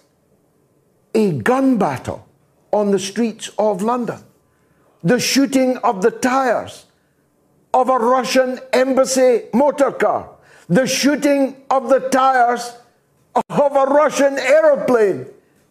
a 1.14 1.32
gun 1.32 1.78
battle 1.78 2.28
on 2.72 2.92
the 2.92 3.00
streets 3.00 3.50
of 3.58 3.82
London, 3.82 4.20
the 5.04 5.20
shooting 5.20 5.78
of 5.78 6.02
the 6.02 6.12
tires 6.12 6.86
of 7.74 7.90
a 7.90 7.98
Russian 7.98 8.60
embassy 8.74 9.44
motor 9.54 9.92
car, 9.92 10.30
the 10.70 10.88
shooting 10.88 11.56
of 11.70 11.90
the 11.90 12.00
tires 12.10 12.74
of 13.36 13.76
a 13.76 13.86
Russian 13.86 14.38
aeroplane 14.38 15.26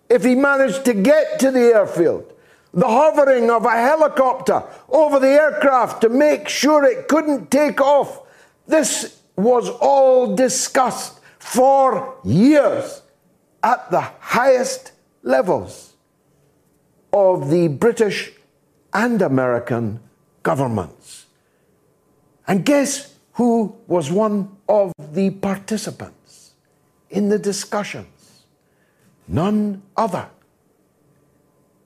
if 0.09 0.25
he 0.25 0.35
managed 0.35 0.85
to 0.87 0.95
get 0.95 1.39
to 1.41 1.51
the 1.51 1.61
airfield 1.61 2.33
the 2.73 2.87
hovering 2.87 3.51
of 3.51 3.65
a 3.65 3.71
helicopter 3.71 4.63
over 4.89 5.19
the 5.19 5.29
aircraft 5.29 6.03
to 6.03 6.09
make 6.09 6.49
sure 6.49 6.85
it 6.85 7.09
couldn't 7.09 7.51
take 7.51 7.81
off. 7.81 8.23
This 8.67 9.21
was 9.37 9.69
all 9.69 10.35
discussed 10.35 11.21
for 11.39 12.17
years 12.23 13.03
at 13.63 13.91
the 13.91 14.01
highest 14.01 14.93
levels 15.23 15.95
of 17.13 17.51
the 17.51 17.69
British 17.69 18.33
and 18.93 19.21
American 19.23 20.01
governments. 20.43 21.27
And 22.47 22.65
guess 22.65 23.15
who 23.35 23.77
was 23.87 24.11
one 24.11 24.57
of 24.69 24.93
the 24.99 25.31
participants 25.31 26.53
in 27.11 27.29
the 27.29 27.39
discussions? 27.39 28.45
None 29.27 29.83
other 29.97 30.29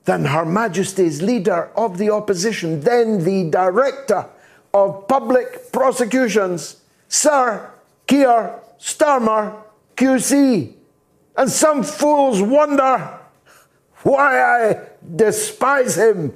than 0.04 0.26
Her 0.26 0.44
Majesty's 0.44 1.22
Leader 1.22 1.70
of 1.76 1.98
the 1.98 2.10
Opposition, 2.10 2.80
then 2.80 3.24
the 3.24 3.50
Director 3.50 4.26
of 4.72 5.08
Public 5.08 5.72
Prosecutions, 5.72 6.82
Sir 7.08 7.70
Keir 8.06 8.60
Starmer, 8.78 9.56
QC. 9.96 10.72
And 11.36 11.50
some 11.50 11.82
fools 11.82 12.42
wonder 12.42 13.18
why 14.02 14.40
I 14.40 14.80
despise 15.16 15.96
him. 15.96 16.32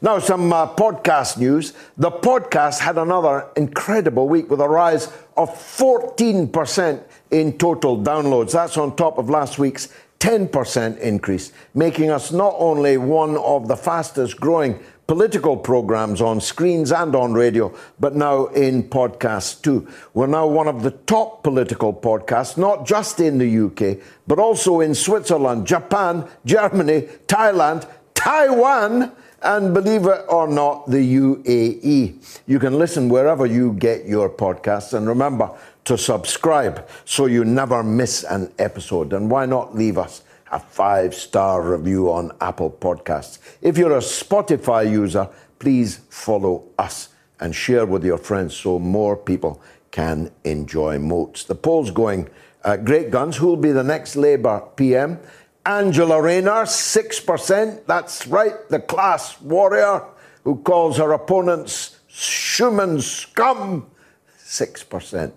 Now, 0.00 0.18
some 0.18 0.52
uh, 0.52 0.74
podcast 0.74 1.38
news. 1.38 1.74
The 1.96 2.10
podcast 2.10 2.80
had 2.80 2.98
another 2.98 3.46
incredible 3.56 4.28
week 4.28 4.50
with 4.50 4.60
a 4.60 4.68
rise 4.68 5.06
of 5.36 5.50
14% 5.50 7.02
in 7.30 7.58
total 7.58 7.98
downloads. 7.98 8.52
That's 8.52 8.76
on 8.76 8.96
top 8.96 9.18
of 9.18 9.30
last 9.30 9.58
week's 9.60 9.88
10% 10.22 11.00
increase, 11.00 11.50
making 11.74 12.08
us 12.08 12.30
not 12.30 12.54
only 12.56 12.96
one 12.96 13.36
of 13.38 13.66
the 13.66 13.76
fastest 13.76 14.38
growing 14.38 14.78
political 15.08 15.56
programs 15.56 16.20
on 16.20 16.40
screens 16.40 16.92
and 16.92 17.16
on 17.16 17.32
radio, 17.32 17.74
but 17.98 18.14
now 18.14 18.46
in 18.46 18.84
podcasts 18.84 19.60
too. 19.60 19.84
We're 20.14 20.28
now 20.28 20.46
one 20.46 20.68
of 20.68 20.84
the 20.84 20.92
top 20.92 21.42
political 21.42 21.92
podcasts, 21.92 22.56
not 22.56 22.86
just 22.86 23.18
in 23.18 23.38
the 23.38 23.66
UK, 23.66 23.98
but 24.28 24.38
also 24.38 24.78
in 24.78 24.94
Switzerland, 24.94 25.66
Japan, 25.66 26.28
Germany, 26.44 27.08
Thailand, 27.26 27.90
Taiwan, 28.14 29.10
and 29.42 29.74
believe 29.74 30.06
it 30.06 30.24
or 30.28 30.46
not, 30.46 30.88
the 30.88 31.16
UAE. 31.16 32.40
You 32.46 32.60
can 32.60 32.78
listen 32.78 33.08
wherever 33.08 33.44
you 33.44 33.72
get 33.72 34.06
your 34.06 34.30
podcasts. 34.30 34.94
And 34.94 35.08
remember 35.08 35.50
to 35.84 35.98
subscribe 35.98 36.88
so 37.04 37.26
you 37.26 37.44
never 37.44 37.82
miss 37.82 38.24
an 38.24 38.52
episode. 38.58 39.12
And 39.12 39.30
why 39.30 39.46
not 39.46 39.74
leave 39.74 39.98
us 39.98 40.22
a 40.50 40.58
five 40.58 41.14
star 41.14 41.62
review 41.62 42.10
on 42.12 42.32
Apple 42.40 42.70
Podcasts? 42.70 43.38
If 43.60 43.78
you're 43.78 43.96
a 43.96 44.00
Spotify 44.00 44.90
user, 44.90 45.28
please 45.58 46.00
follow 46.10 46.64
us 46.78 47.08
and 47.40 47.54
share 47.54 47.86
with 47.86 48.04
your 48.04 48.18
friends 48.18 48.56
so 48.56 48.78
more 48.78 49.16
people 49.16 49.60
can 49.90 50.30
enjoy 50.44 50.98
Moats. 50.98 51.44
The 51.44 51.54
poll's 51.54 51.90
going 51.90 52.28
uh, 52.64 52.76
great 52.76 53.10
guns. 53.10 53.36
Who'll 53.36 53.56
be 53.56 53.72
the 53.72 53.82
next 53.82 54.16
Labour 54.16 54.62
PM? 54.76 55.18
Angela 55.64 56.20
Rayner, 56.20 56.64
6%. 56.64 57.86
That's 57.86 58.26
right, 58.26 58.68
the 58.68 58.80
class 58.80 59.40
warrior 59.40 60.04
who 60.44 60.56
calls 60.56 60.98
her 60.98 61.12
opponents 61.12 61.98
Schumann 62.08 63.00
scum, 63.00 63.90
6%. 64.38 65.32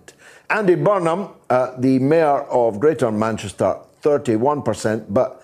Andy 0.48 0.76
Burnham, 0.76 1.28
uh, 1.50 1.72
the 1.78 1.98
Mayor 1.98 2.42
of 2.42 2.78
Greater 2.78 3.10
Manchester, 3.10 3.78
31%. 4.02 5.06
But 5.08 5.42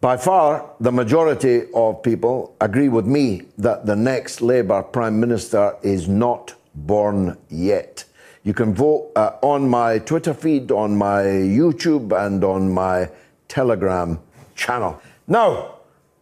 by 0.00 0.18
far, 0.18 0.70
the 0.80 0.92
majority 0.92 1.62
of 1.74 2.02
people 2.02 2.54
agree 2.60 2.90
with 2.90 3.06
me 3.06 3.42
that 3.56 3.86
the 3.86 3.96
next 3.96 4.42
Labour 4.42 4.82
Prime 4.82 5.18
Minister 5.18 5.76
is 5.82 6.06
not 6.08 6.54
born 6.74 7.38
yet. 7.48 8.04
You 8.42 8.52
can 8.52 8.74
vote 8.74 9.12
uh, 9.16 9.30
on 9.40 9.70
my 9.70 9.98
Twitter 10.00 10.34
feed, 10.34 10.70
on 10.70 10.96
my 10.98 11.22
YouTube, 11.22 12.12
and 12.12 12.44
on 12.44 12.70
my 12.70 13.08
Telegram 13.48 14.20
channel. 14.54 15.00
Now, 15.26 15.76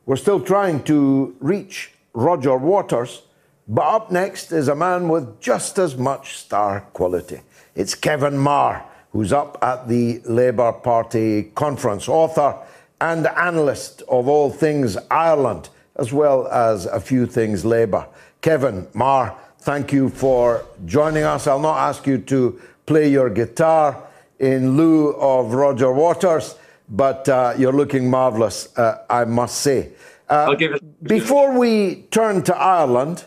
we're 0.06 0.16
still 0.16 0.38
trying 0.38 0.84
to 0.84 1.34
reach 1.40 1.90
Roger 2.12 2.56
Waters, 2.56 3.22
but 3.66 3.82
up 3.82 4.12
next 4.12 4.52
is 4.52 4.68
a 4.68 4.76
man 4.76 5.08
with 5.08 5.40
just 5.40 5.78
as 5.78 5.96
much 5.96 6.36
star 6.36 6.82
quality. 6.92 7.40
It's 7.74 7.94
Kevin 7.94 8.34
Meagher, 8.34 8.82
who's 9.12 9.32
up 9.32 9.58
at 9.62 9.88
the 9.88 10.20
Labour 10.24 10.72
Party 10.72 11.44
conference, 11.54 12.08
author 12.08 12.56
and 13.00 13.26
analyst 13.26 14.02
of 14.08 14.28
all 14.28 14.50
things 14.50 14.96
Ireland, 15.10 15.68
as 15.96 16.12
well 16.12 16.46
as 16.48 16.86
a 16.86 17.00
few 17.00 17.26
things 17.26 17.64
Labour. 17.64 18.06
Kevin 18.40 18.86
Meagher, 18.94 19.34
thank 19.58 19.92
you 19.92 20.08
for 20.08 20.64
joining 20.86 21.24
us. 21.24 21.46
I'll 21.46 21.60
not 21.60 21.78
ask 21.78 22.06
you 22.06 22.18
to 22.18 22.60
play 22.86 23.08
your 23.08 23.30
guitar 23.30 24.02
in 24.38 24.76
lieu 24.76 25.10
of 25.14 25.54
Roger 25.54 25.92
Waters 25.92 26.56
but 26.92 27.28
uh, 27.28 27.54
you're 27.56 27.72
looking 27.72 28.08
marvellous, 28.08 28.76
uh, 28.76 29.04
I 29.08 29.24
must 29.24 29.58
say. 29.58 29.92
Uh, 30.28 30.54
before 31.02 31.58
we 31.58 32.02
turn 32.10 32.42
to 32.44 32.56
Ireland, 32.56 33.24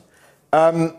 um, 0.53 0.95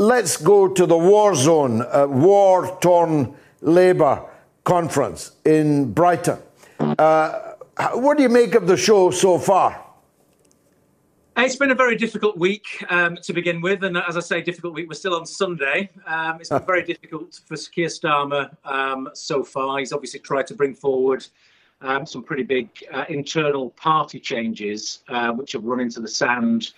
let's 0.00 0.38
go 0.38 0.66
to 0.66 0.86
the 0.86 0.96
war 0.96 1.34
zone, 1.34 1.82
uh, 1.82 2.06
war 2.08 2.78
torn 2.80 3.34
Labour 3.60 4.24
conference 4.64 5.32
in 5.44 5.92
Brighton. 5.92 6.38
Uh, 6.78 7.52
what 7.92 8.16
do 8.16 8.22
you 8.22 8.30
make 8.30 8.54
of 8.54 8.66
the 8.66 8.76
show 8.76 9.10
so 9.10 9.38
far? 9.38 9.84
It's 11.36 11.56
been 11.56 11.70
a 11.70 11.74
very 11.74 11.96
difficult 11.96 12.38
week 12.38 12.84
um, 12.88 13.16
to 13.22 13.32
begin 13.32 13.60
with, 13.60 13.84
and 13.84 13.96
as 13.96 14.16
I 14.16 14.20
say, 14.20 14.42
difficult 14.42 14.74
week. 14.74 14.88
We're 14.88 14.94
still 14.94 15.14
on 15.14 15.26
Sunday. 15.26 15.90
Um, 16.06 16.40
it's 16.40 16.48
been 16.48 16.62
very 16.66 16.82
difficult 16.82 17.38
for 17.46 17.56
Keir 17.56 17.88
Starmer 17.88 18.50
um, 18.64 19.08
so 19.14 19.44
far. 19.44 19.78
He's 19.78 19.92
obviously 19.92 20.20
tried 20.20 20.46
to 20.48 20.54
bring 20.54 20.74
forward 20.74 21.26
um, 21.82 22.06
some 22.06 22.22
pretty 22.22 22.42
big 22.42 22.68
uh, 22.92 23.04
internal 23.08 23.70
party 23.70 24.18
changes, 24.18 25.02
uh, 25.08 25.32
which 25.32 25.52
have 25.52 25.64
run 25.64 25.80
into 25.80 26.00
the 26.00 26.08
sand 26.08 26.72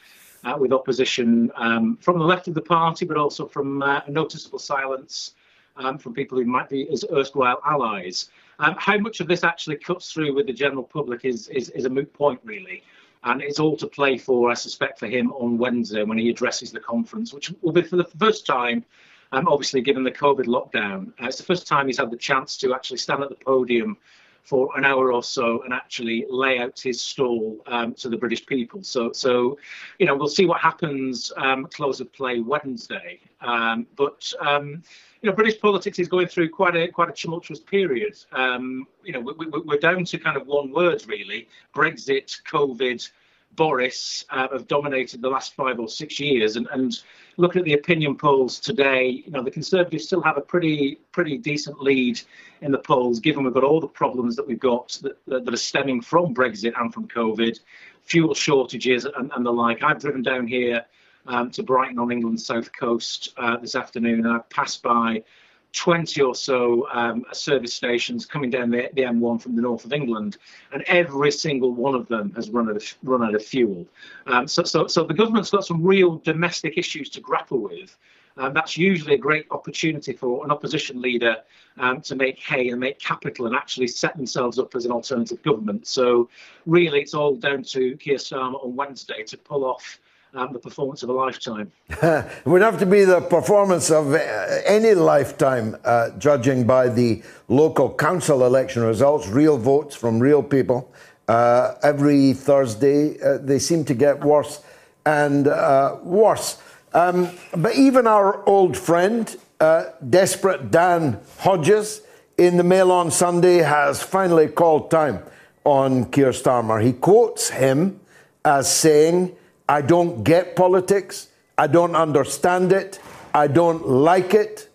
uh, 0.44 0.56
with 0.58 0.72
opposition 0.72 1.50
um, 1.56 1.96
from 2.00 2.18
the 2.18 2.24
left 2.24 2.48
of 2.48 2.54
the 2.54 2.62
party, 2.62 3.04
but 3.04 3.16
also 3.16 3.46
from 3.46 3.82
uh, 3.82 4.00
a 4.06 4.10
noticeable 4.10 4.58
silence 4.58 5.34
um, 5.76 5.98
from 5.98 6.14
people 6.14 6.38
who 6.38 6.44
might 6.44 6.68
be 6.68 6.84
his 6.86 7.04
erstwhile 7.12 7.60
allies. 7.64 8.30
Um, 8.58 8.74
how 8.78 8.98
much 8.98 9.20
of 9.20 9.28
this 9.28 9.44
actually 9.44 9.76
cuts 9.76 10.12
through 10.12 10.34
with 10.34 10.46
the 10.46 10.52
general 10.52 10.84
public 10.84 11.24
is, 11.24 11.48
is, 11.48 11.70
is 11.70 11.84
a 11.84 11.90
moot 11.90 12.12
point, 12.12 12.40
really. 12.44 12.82
And 13.24 13.40
it's 13.40 13.60
all 13.60 13.76
to 13.76 13.86
play 13.86 14.18
for, 14.18 14.50
I 14.50 14.54
suspect, 14.54 14.98
for 14.98 15.06
him 15.06 15.32
on 15.32 15.56
Wednesday 15.56 16.02
when 16.02 16.18
he 16.18 16.28
addresses 16.28 16.72
the 16.72 16.80
conference, 16.80 17.32
which 17.32 17.52
will 17.62 17.72
be 17.72 17.82
for 17.82 17.96
the 17.96 18.04
first 18.04 18.46
time 18.46 18.84
um, 19.32 19.48
obviously 19.48 19.80
given 19.80 20.04
the 20.04 20.10
COVID 20.10 20.46
lockdown. 20.46 21.08
Uh, 21.20 21.26
it's 21.26 21.38
the 21.38 21.42
first 21.42 21.66
time 21.66 21.86
he's 21.86 21.98
had 21.98 22.10
the 22.10 22.16
chance 22.16 22.56
to 22.58 22.74
actually 22.74 22.98
stand 22.98 23.22
at 23.22 23.30
the 23.30 23.34
podium 23.36 23.96
for 24.42 24.76
an 24.76 24.84
hour 24.84 25.12
or 25.12 25.22
so 25.22 25.62
and 25.62 25.72
actually 25.72 26.26
lay 26.28 26.58
out 26.58 26.78
his 26.78 27.00
stall 27.00 27.62
um, 27.66 27.94
to 27.94 28.08
the 28.08 28.16
British 28.16 28.44
people. 28.44 28.82
So, 28.82 29.12
so 29.12 29.58
you 29.98 30.06
know, 30.06 30.16
we'll 30.16 30.28
see 30.28 30.46
what 30.46 30.60
happens 30.60 31.32
um, 31.36 31.66
close 31.66 32.00
of 32.00 32.12
play 32.12 32.40
Wednesday. 32.40 33.20
Um, 33.40 33.86
but 33.96 34.32
um, 34.40 34.82
you 35.20 35.30
know, 35.30 35.36
British 35.36 35.60
politics 35.60 35.98
is 35.98 36.08
going 36.08 36.26
through 36.26 36.50
quite 36.50 36.74
a 36.74 36.88
quite 36.88 37.08
a 37.08 37.12
tumultuous 37.12 37.60
period. 37.60 38.18
Um, 38.32 38.86
you 39.04 39.12
know, 39.12 39.20
we, 39.20 39.46
we're 39.46 39.78
down 39.78 40.04
to 40.04 40.18
kind 40.18 40.36
of 40.36 40.46
one 40.46 40.72
word 40.72 41.04
really: 41.06 41.48
Brexit, 41.74 42.42
COVID. 42.42 43.08
Boris 43.54 44.24
uh, 44.30 44.48
have 44.50 44.66
dominated 44.66 45.20
the 45.20 45.28
last 45.28 45.54
five 45.54 45.78
or 45.78 45.86
six 45.86 46.18
years, 46.18 46.56
and, 46.56 46.66
and 46.72 47.02
looking 47.36 47.60
at 47.60 47.64
the 47.64 47.74
opinion 47.74 48.16
polls 48.16 48.60
today, 48.60 49.22
you 49.24 49.30
know 49.30 49.42
the 49.42 49.50
Conservatives 49.50 50.04
still 50.04 50.22
have 50.22 50.36
a 50.36 50.40
pretty 50.40 50.98
pretty 51.12 51.38
decent 51.38 51.80
lead 51.80 52.20
in 52.60 52.72
the 52.72 52.78
polls, 52.78 53.20
given 53.20 53.44
we've 53.44 53.54
got 53.54 53.64
all 53.64 53.80
the 53.80 53.88
problems 53.88 54.36
that 54.36 54.46
we've 54.46 54.60
got 54.60 54.98
that, 55.02 55.16
that, 55.26 55.44
that 55.44 55.54
are 55.54 55.58
stemming 55.58 56.00
from 56.00 56.34
Brexit 56.34 56.72
and 56.78 56.92
from 56.92 57.08
COVID, 57.08 57.58
fuel 58.02 58.34
shortages 58.34 59.04
and, 59.04 59.30
and 59.34 59.44
the 59.44 59.52
like. 59.52 59.82
I've 59.82 60.00
driven 60.00 60.22
down 60.22 60.46
here 60.46 60.84
um, 61.26 61.50
to 61.52 61.62
Brighton 61.62 61.98
on 61.98 62.10
England's 62.10 62.44
south 62.44 62.72
coast 62.72 63.32
uh, 63.36 63.56
this 63.56 63.74
afternoon, 63.74 64.24
and 64.24 64.28
I've 64.28 64.48
passed 64.50 64.82
by 64.82 65.22
20 65.72 66.20
or 66.20 66.34
so 66.34 66.86
um, 66.92 67.24
service 67.32 67.72
stations 67.72 68.26
coming 68.26 68.50
down 68.50 68.70
the, 68.70 68.90
the, 68.94 69.02
M1 69.02 69.40
from 69.40 69.56
the 69.56 69.62
north 69.62 69.84
of 69.84 69.92
England, 69.92 70.36
and 70.72 70.82
every 70.86 71.30
single 71.30 71.72
one 71.72 71.94
of 71.94 72.06
them 72.08 72.32
has 72.34 72.50
run 72.50 72.68
out 72.68 72.76
of, 72.76 72.94
run 73.02 73.22
out 73.22 73.34
of 73.34 73.44
fuel. 73.44 73.86
Um, 74.26 74.46
so, 74.46 74.64
so, 74.64 74.86
so 74.86 75.04
the 75.04 75.14
government's 75.14 75.50
got 75.50 75.64
some 75.64 75.82
real 75.82 76.18
domestic 76.18 76.76
issues 76.76 77.08
to 77.10 77.20
grapple 77.20 77.58
with. 77.58 77.96
Um, 78.36 78.54
that's 78.54 78.76
usually 78.76 79.14
a 79.14 79.18
great 79.18 79.46
opportunity 79.50 80.12
for 80.12 80.44
an 80.44 80.50
opposition 80.50 81.00
leader 81.02 81.36
um, 81.78 82.00
to 82.02 82.16
make 82.16 82.38
hay 82.38 82.68
and 82.68 82.80
make 82.80 82.98
capital 82.98 83.46
and 83.46 83.54
actually 83.54 83.88
set 83.88 84.16
themselves 84.16 84.58
up 84.58 84.74
as 84.74 84.84
an 84.84 84.92
alternative 84.92 85.42
government. 85.42 85.86
So, 85.86 86.28
really, 86.66 87.00
it's 87.00 87.14
all 87.14 87.36
down 87.36 87.62
to 87.64 87.96
Keir 87.96 88.16
Starmer 88.16 88.62
on 88.64 88.74
Wednesday 88.74 89.22
to 89.24 89.36
pull 89.36 89.64
off 89.64 90.00
um, 90.34 90.52
the 90.52 90.58
performance 90.58 91.02
of 91.02 91.10
a 91.10 91.12
lifetime. 91.12 91.70
it 91.88 92.46
would 92.46 92.62
have 92.62 92.78
to 92.78 92.86
be 92.86 93.04
the 93.04 93.20
performance 93.20 93.90
of 93.90 94.14
uh, 94.14 94.18
any 94.64 94.94
lifetime, 94.94 95.76
uh, 95.84 96.10
judging 96.18 96.66
by 96.66 96.88
the 96.88 97.22
local 97.48 97.92
council 97.92 98.46
election 98.46 98.82
results, 98.82 99.28
real 99.28 99.58
votes 99.58 99.94
from 99.94 100.18
real 100.18 100.42
people. 100.42 100.90
Uh, 101.28 101.74
every 101.82 102.32
Thursday, 102.32 103.20
uh, 103.20 103.38
they 103.38 103.58
seem 103.58 103.84
to 103.84 103.94
get 103.94 104.24
worse 104.24 104.62
and 105.06 105.48
uh, 105.48 105.96
worse. 106.02 106.60
Um, 106.94 107.30
but 107.56 107.74
even 107.74 108.06
our 108.06 108.46
old 108.48 108.76
friend, 108.76 109.34
uh, 109.60 109.84
desperate 110.08 110.70
Dan 110.70 111.20
Hodges, 111.38 112.02
in 112.38 112.56
the 112.56 112.64
Mail 112.64 112.90
on 112.90 113.10
Sunday, 113.10 113.58
has 113.58 114.02
finally 114.02 114.48
called 114.48 114.90
time 114.90 115.22
on 115.64 116.06
Keir 116.10 116.30
Starmer. 116.30 116.82
He 116.82 116.92
quotes 116.92 117.50
him 117.50 118.00
as 118.44 118.74
saying, 118.74 119.36
I 119.68 119.82
don't 119.82 120.24
get 120.24 120.56
politics. 120.56 121.28
I 121.56 121.66
don't 121.66 121.94
understand 121.94 122.72
it. 122.72 122.98
I 123.34 123.46
don't 123.46 123.88
like 123.88 124.34
it. 124.34 124.68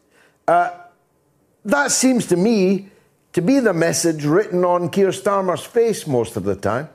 Uh, 0.47 0.71
that 1.65 1.91
seems 1.91 2.28
to 2.28 2.38
me 2.38 2.89
to 3.34 3.41
be 3.41 3.60
the 3.60 3.73
message 3.73 4.26
written 4.26 4.63
on 4.63 4.89
Keir 4.89 5.10
Starmer's 5.10 5.63
face 5.63 6.08
most 6.08 6.38
of 6.38 6.43
the 6.43 6.56
time. 6.56 6.89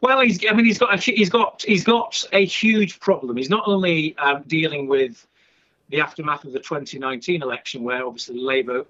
Well, 0.00 0.20
he's, 0.20 0.44
I 0.48 0.52
mean, 0.52 0.66
he's 0.66 0.78
got 0.78 0.94
a, 0.94 1.12
he's 1.12 1.30
got 1.30 1.64
he's 1.66 1.84
got 1.84 2.24
a 2.32 2.44
huge 2.44 3.00
problem. 3.00 3.36
He's 3.36 3.50
not 3.50 3.64
only 3.66 4.16
um, 4.18 4.44
dealing 4.46 4.86
with 4.86 5.26
the 5.88 6.00
aftermath 6.00 6.44
of 6.44 6.52
the 6.52 6.58
2019 6.58 7.42
election, 7.42 7.82
where 7.82 8.04
obviously 8.06 8.38
Labour 8.38 8.84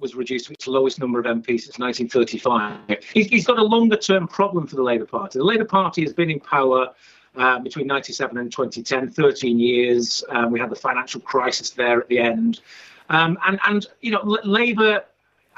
was 0.00 0.14
reduced 0.14 0.46
to 0.46 0.52
its 0.52 0.66
lowest 0.66 0.98
number 0.98 1.18
of 1.18 1.26
MPs 1.26 1.62
since 1.62 1.78
1935. 1.78 2.98
He's, 3.12 3.46
got 3.46 3.58
a 3.58 3.62
longer 3.62 3.96
term 3.96 4.28
problem 4.28 4.66
for 4.66 4.76
the 4.76 4.82
Labour 4.82 5.06
Party. 5.06 5.38
The 5.38 5.44
Labour 5.44 5.64
Party 5.64 6.02
has 6.02 6.12
been 6.12 6.30
in 6.30 6.40
power 6.40 6.92
uh, 7.36 7.58
between 7.58 7.86
97 7.86 8.36
and 8.38 8.50
2010, 8.50 9.10
13 9.10 9.58
years. 9.58 10.24
Um, 10.30 10.50
we 10.50 10.60
had 10.60 10.70
the 10.70 10.76
financial 10.76 11.20
crisis 11.20 11.70
there 11.70 12.00
at 12.00 12.08
the 12.08 12.18
end. 12.18 12.60
Um, 13.08 13.38
and, 13.46 13.58
and, 13.66 13.86
you 14.00 14.10
know, 14.10 14.20
L- 14.20 14.38
Labour, 14.44 15.04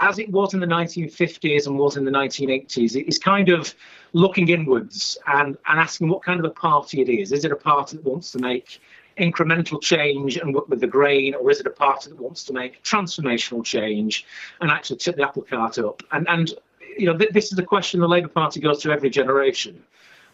as 0.00 0.18
it 0.18 0.30
was 0.30 0.54
in 0.54 0.60
the 0.60 0.66
1950s 0.66 1.66
and 1.66 1.78
was 1.78 1.96
in 1.96 2.04
the 2.04 2.10
1980s, 2.10 3.08
is 3.08 3.18
kind 3.18 3.48
of 3.48 3.74
looking 4.12 4.48
inwards 4.48 5.16
and, 5.26 5.56
and 5.66 5.80
asking 5.80 6.08
what 6.08 6.22
kind 6.22 6.38
of 6.40 6.46
a 6.46 6.50
party 6.50 7.00
it 7.00 7.08
is. 7.08 7.32
Is 7.32 7.44
it 7.44 7.52
a 7.52 7.56
party 7.56 7.96
that 7.96 8.04
wants 8.04 8.32
to 8.32 8.38
make 8.38 8.80
incremental 9.18 9.80
change 9.80 10.36
and 10.36 10.54
work 10.54 10.68
with 10.68 10.80
the 10.80 10.86
grain, 10.86 11.34
or 11.34 11.50
is 11.50 11.60
it 11.60 11.66
a 11.66 11.70
party 11.70 12.10
that 12.10 12.20
wants 12.20 12.44
to 12.44 12.52
make 12.52 12.82
transformational 12.82 13.64
change 13.64 14.26
and 14.60 14.70
actually 14.70 14.96
tip 14.96 15.16
the 15.16 15.22
apple 15.22 15.42
cart 15.42 15.78
up? 15.78 16.02
And, 16.12 16.28
and 16.28 16.52
you 16.96 17.06
know, 17.06 17.16
th- 17.16 17.30
this 17.30 17.52
is 17.52 17.58
a 17.58 17.62
question 17.62 18.00
the 18.00 18.08
Labour 18.08 18.28
Party 18.28 18.60
goes 18.60 18.82
through 18.82 18.92
every 18.92 19.10
generation. 19.10 19.82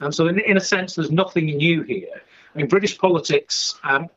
And 0.00 0.14
so, 0.14 0.26
in, 0.28 0.38
in 0.40 0.56
a 0.56 0.60
sense, 0.60 0.94
there's 0.94 1.10
nothing 1.10 1.46
new 1.46 1.82
here. 1.82 2.20
I 2.54 2.58
mean, 2.58 2.68
British 2.68 2.98
politics, 2.98 3.74
um, 3.84 4.08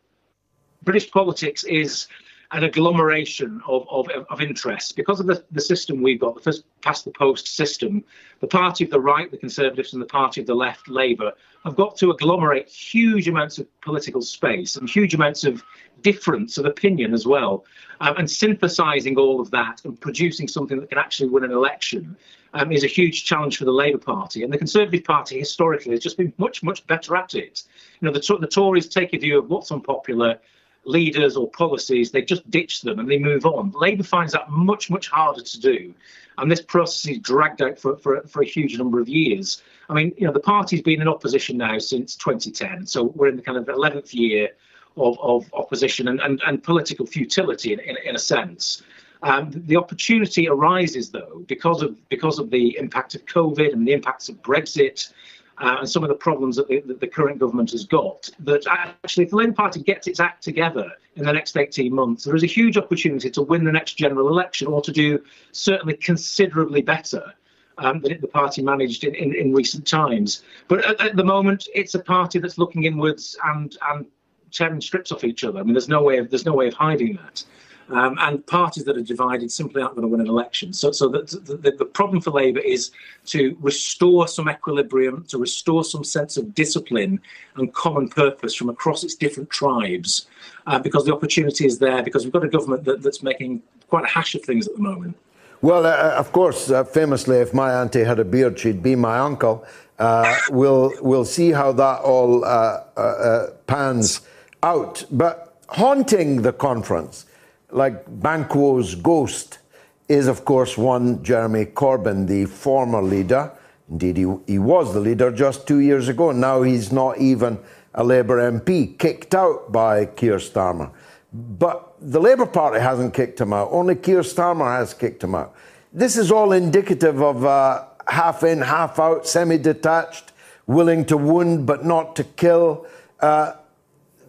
British 0.83 1.09
politics 1.11 1.63
is 1.63 2.07
an 2.51 2.63
agglomeration 2.63 3.61
of, 3.67 3.85
of, 3.89 4.07
of 4.29 4.41
interests. 4.41 4.91
Because 4.91 5.19
of 5.19 5.27
the, 5.27 5.43
the 5.51 5.61
system 5.61 6.01
we've 6.01 6.19
got, 6.19 6.35
the 6.35 6.41
first 6.41 6.63
past 6.81 7.03
the 7.03 7.11
post 7.11 7.47
system, 7.55 8.03
the 8.39 8.47
party 8.47 8.85
of 8.85 8.89
the 8.89 8.99
right, 8.99 9.29
the 9.29 9.37
Conservatives, 9.37 9.93
and 9.93 10.01
the 10.01 10.07
party 10.07 10.39
of 10.39 10.47
the 10.47 10.55
left, 10.55 10.87
Labour, 10.87 11.33
have 11.65 11.75
got 11.75 11.97
to 11.97 12.11
agglomerate 12.11 12.69
huge 12.69 13.27
amounts 13.27 13.57
of 13.57 13.67
political 13.81 14.21
space 14.21 14.77
and 14.77 14.89
huge 14.89 15.13
amounts 15.13 15.43
of 15.43 15.63
difference 16.01 16.57
of 16.57 16.65
opinion 16.65 17.13
as 17.13 17.25
well. 17.25 17.65
Um, 17.99 18.15
and 18.17 18.29
synthesizing 18.29 19.17
all 19.17 19.41
of 19.41 19.51
that 19.51 19.83
and 19.83 19.99
producing 19.99 20.47
something 20.47 20.79
that 20.79 20.89
can 20.89 20.99
actually 20.99 21.29
win 21.29 21.43
an 21.43 21.51
election 21.51 22.15
um, 22.53 22.71
is 22.71 22.83
a 22.83 22.87
huge 22.87 23.25
challenge 23.25 23.57
for 23.57 23.65
the 23.65 23.71
Labour 23.71 23.97
Party. 23.97 24.43
And 24.43 24.53
the 24.53 24.57
Conservative 24.57 25.03
Party 25.03 25.39
historically 25.39 25.91
has 25.91 25.99
just 25.99 26.17
been 26.17 26.31
much, 26.37 26.63
much 26.63 26.85
better 26.87 27.15
at 27.15 27.35
it. 27.35 27.63
You 27.99 28.07
know, 28.07 28.13
the, 28.13 28.37
the 28.39 28.47
Tories 28.47 28.87
take 28.87 29.13
a 29.13 29.17
view 29.17 29.37
of 29.39 29.49
what's 29.49 29.71
unpopular, 29.71 30.39
leaders 30.87 31.35
or 31.35 31.49
policies, 31.49 32.11
they 32.11 32.21
just 32.21 32.49
ditch 32.49 32.81
them 32.81 32.99
and 32.99 33.09
they 33.09 33.19
move 33.19 33.45
on. 33.45 33.71
Labour 33.71 34.03
finds 34.03 34.33
that 34.33 34.49
much, 34.49 34.89
much 34.89 35.09
harder 35.09 35.41
to 35.41 35.59
do. 35.59 35.93
And 36.37 36.51
this 36.51 36.61
process 36.61 37.11
is 37.11 37.19
dragged 37.19 37.61
out 37.61 37.79
for, 37.79 37.97
for, 37.97 38.21
for 38.27 38.41
a 38.41 38.45
huge 38.45 38.77
number 38.77 38.99
of 38.99 39.09
years. 39.09 39.61
I 39.89 39.93
mean, 39.93 40.13
you 40.17 40.27
know, 40.27 40.33
the 40.33 40.39
party's 40.39 40.81
been 40.81 41.01
in 41.01 41.07
opposition 41.07 41.57
now 41.57 41.79
since 41.79 42.15
2010. 42.15 42.85
So 42.85 43.03
we're 43.03 43.29
in 43.29 43.35
the 43.35 43.41
kind 43.41 43.57
of 43.57 43.65
11th 43.65 44.13
year 44.13 44.49
of, 44.97 45.19
of 45.19 45.51
opposition 45.53 46.07
and, 46.07 46.19
and, 46.19 46.41
and 46.45 46.63
political 46.63 47.05
futility 47.05 47.73
in, 47.73 47.79
in, 47.79 47.97
in 48.05 48.15
a 48.15 48.19
sense. 48.19 48.83
Um, 49.23 49.51
the 49.51 49.77
opportunity 49.77 50.47
arises, 50.47 51.09
though, 51.09 51.43
because 51.47 51.81
of 51.81 51.97
because 52.09 52.37
of 52.37 52.51
the 52.51 52.77
impact 52.77 53.15
of 53.15 53.25
COVID 53.25 53.73
and 53.73 53.87
the 53.87 53.93
impacts 53.93 54.29
of 54.29 54.41
Brexit 54.43 55.11
uh, 55.59 55.77
and 55.79 55.89
some 55.89 56.03
of 56.03 56.09
the 56.09 56.15
problems 56.15 56.55
that 56.55 56.67
the, 56.67 56.81
that 56.81 56.99
the, 56.99 57.07
current 57.07 57.39
government 57.39 57.71
has 57.71 57.85
got, 57.85 58.29
that 58.39 58.65
actually, 58.67 59.23
if 59.23 59.31
the 59.31 59.35
Labour 59.35 59.53
Party 59.53 59.81
gets 59.81 60.07
its 60.07 60.19
act 60.19 60.43
together 60.43 60.91
in 61.15 61.25
the 61.25 61.33
next 61.33 61.57
18 61.57 61.93
months, 61.93 62.23
there 62.23 62.35
is 62.35 62.43
a 62.43 62.47
huge 62.47 62.77
opportunity 62.77 63.29
to 63.31 63.41
win 63.41 63.63
the 63.63 63.71
next 63.71 63.93
general 63.93 64.27
election 64.27 64.67
or 64.67 64.81
to 64.81 64.91
do 64.91 65.19
certainly 65.51 65.95
considerably 65.95 66.81
better. 66.81 67.33
Um, 67.79 68.01
than 68.01 68.19
the 68.19 68.27
party 68.27 68.63
managed 68.63 69.03
in, 69.03 69.13
in, 69.13 69.35
in 69.35 69.53
recent 69.53 69.85
times. 69.85 70.41
But 70.67 70.83
at, 70.83 70.99
at, 70.99 71.15
the 71.15 71.23
moment, 71.23 71.67
it's 71.75 71.93
a 71.93 71.99
party 71.99 72.39
that's 72.39 72.57
looking 72.57 72.85
inwards 72.85 73.37
and 73.43 73.77
and 73.91 74.07
tearing 74.51 74.81
strips 74.81 75.11
off 75.11 75.23
each 75.23 75.43
other. 75.43 75.59
I 75.59 75.61
mean, 75.61 75.73
there's 75.73 75.87
no 75.87 76.01
way 76.01 76.17
of 76.17 76.31
there's 76.31 76.43
no 76.43 76.53
way 76.53 76.67
of 76.67 76.73
hiding 76.73 77.17
that. 77.17 77.43
Um, 77.89 78.17
and 78.19 78.45
parties 78.45 78.83
that 78.83 78.97
are 78.97 79.01
divided 79.01 79.49
simply 79.49 79.81
aren't 79.81 79.95
going 79.95 80.03
to 80.03 80.09
win 80.09 80.19
an 80.19 80.27
election. 80.27 80.73
So, 80.73 80.91
so 80.91 81.07
the, 81.07 81.21
the, 81.61 81.71
the 81.71 81.85
problem 81.85 82.19
for 82.19 82.31
Labour 82.31 82.59
is 82.59 82.91
to 83.27 83.57
restore 83.61 84.27
some 84.27 84.49
equilibrium, 84.49 85.23
to 85.29 85.37
restore 85.37 85.85
some 85.85 86.03
sense 86.03 86.35
of 86.35 86.53
discipline 86.53 87.21
and 87.55 87.73
common 87.73 88.09
purpose 88.09 88.53
from 88.55 88.67
across 88.69 89.05
its 89.05 89.15
different 89.15 89.49
tribes, 89.49 90.27
uh, 90.65 90.79
because 90.79 91.05
the 91.05 91.13
opportunity 91.13 91.65
is 91.65 91.79
there. 91.79 92.03
Because 92.03 92.25
we've 92.25 92.33
got 92.33 92.43
a 92.43 92.49
government 92.49 92.83
that, 92.83 93.01
that's 93.03 93.23
making 93.23 93.61
quite 93.89 94.03
a 94.03 94.07
hash 94.07 94.35
of 94.35 94.41
things 94.41 94.67
at 94.67 94.75
the 94.75 94.81
moment. 94.81 95.17
Well, 95.61 95.85
uh, 95.85 95.89
uh 95.89 96.15
of 96.17 96.33
course, 96.33 96.69
uh, 96.69 96.83
famously, 96.83 97.37
if 97.37 97.53
my 97.53 97.71
auntie 97.73 98.03
had 98.03 98.19
a 98.19 98.25
beard, 98.25 98.59
she'd 98.59 98.83
be 98.83 98.97
my 98.97 99.17
uncle. 99.17 99.65
Uh, 99.97 100.35
we'll 100.49 100.91
we'll 101.01 101.25
see 101.25 101.51
how 101.51 101.71
that 101.71 102.01
all 102.01 102.43
uh, 102.43 103.47
pans 103.65 104.21
out. 104.61 105.05
But 105.09 105.57
haunting 105.69 106.41
the 106.41 106.53
conference 106.53 107.25
like 107.71 108.05
Banquo's 108.21 108.95
ghost 108.95 109.59
is, 110.07 110.27
of 110.27 110.45
course, 110.45 110.77
one 110.77 111.23
Jeremy 111.23 111.65
Corbyn, 111.65 112.27
the 112.27 112.45
former 112.45 113.01
leader. 113.01 113.51
Indeed, 113.89 114.17
he, 114.17 114.35
he 114.45 114.59
was 114.59 114.93
the 114.93 114.99
leader 114.99 115.31
just 115.31 115.67
two 115.67 115.79
years 115.79 116.07
ago. 116.07 116.31
Now 116.31 116.61
he's 116.61 116.91
not 116.91 117.17
even 117.17 117.59
a 117.93 118.03
Labour 118.03 118.51
MP, 118.51 118.97
kicked 118.97 119.33
out 119.33 119.71
by 119.71 120.05
Keir 120.05 120.37
Starmer. 120.37 120.91
But 121.33 121.95
the 121.99 122.19
Labour 122.19 122.45
Party 122.45 122.79
hasn't 122.79 123.13
kicked 123.13 123.41
him 123.41 123.53
out, 123.53 123.69
only 123.71 123.95
Keir 123.95 124.21
Starmer 124.21 124.77
has 124.77 124.93
kicked 124.93 125.23
him 125.23 125.35
out. 125.35 125.55
This 125.91 126.15
is 126.15 126.31
all 126.31 126.51
indicative 126.51 127.21
of 127.21 127.43
uh, 127.43 127.85
half 128.07 128.43
in, 128.43 128.61
half 128.61 128.99
out, 128.99 129.27
semi 129.27 129.57
detached, 129.57 130.31
willing 130.67 131.05
to 131.05 131.17
wound 131.17 131.65
but 131.65 131.85
not 131.85 132.15
to 132.17 132.23
kill. 132.23 132.85
Uh, 133.19 133.53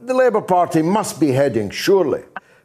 the 0.03 0.14
Labour 0.14 0.40
Party 0.40 0.83
must 0.83 1.20
be 1.20 1.33
heading, 1.33 1.70
surely, 1.70 2.22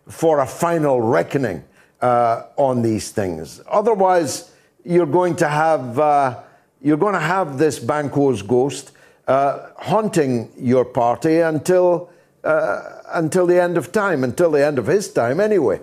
for 0.08 0.40
a 0.40 0.48
final 0.48 1.02
reckoning 1.02 1.64
uh, 2.02 2.44
on 2.58 2.82
these 2.82 3.12
things. 3.12 3.62
Otherwise, 3.68 4.52
you're 4.84 5.06
going 5.06 5.36
to 5.38 5.48
have 5.48 6.00
uh, 6.00 6.40
you're 6.82 6.98
going 6.98 7.14
to 7.14 7.20
have 7.20 7.58
this 7.58 7.80
Banquo's 7.80 8.42
ghost 8.42 8.92
uh, 9.28 9.70
haunting 9.78 10.52
your 10.58 10.84
party 10.84 11.40
until 11.40 12.10
uh, 12.44 12.82
until 13.14 13.48
the 13.48 13.62
end 13.62 13.78
of 13.78 13.92
time, 13.92 14.24
until 14.24 14.52
the 14.52 14.66
end 14.66 14.78
of 14.78 14.88
his 14.88 15.12
time, 15.12 15.40
anyway. 15.40 15.80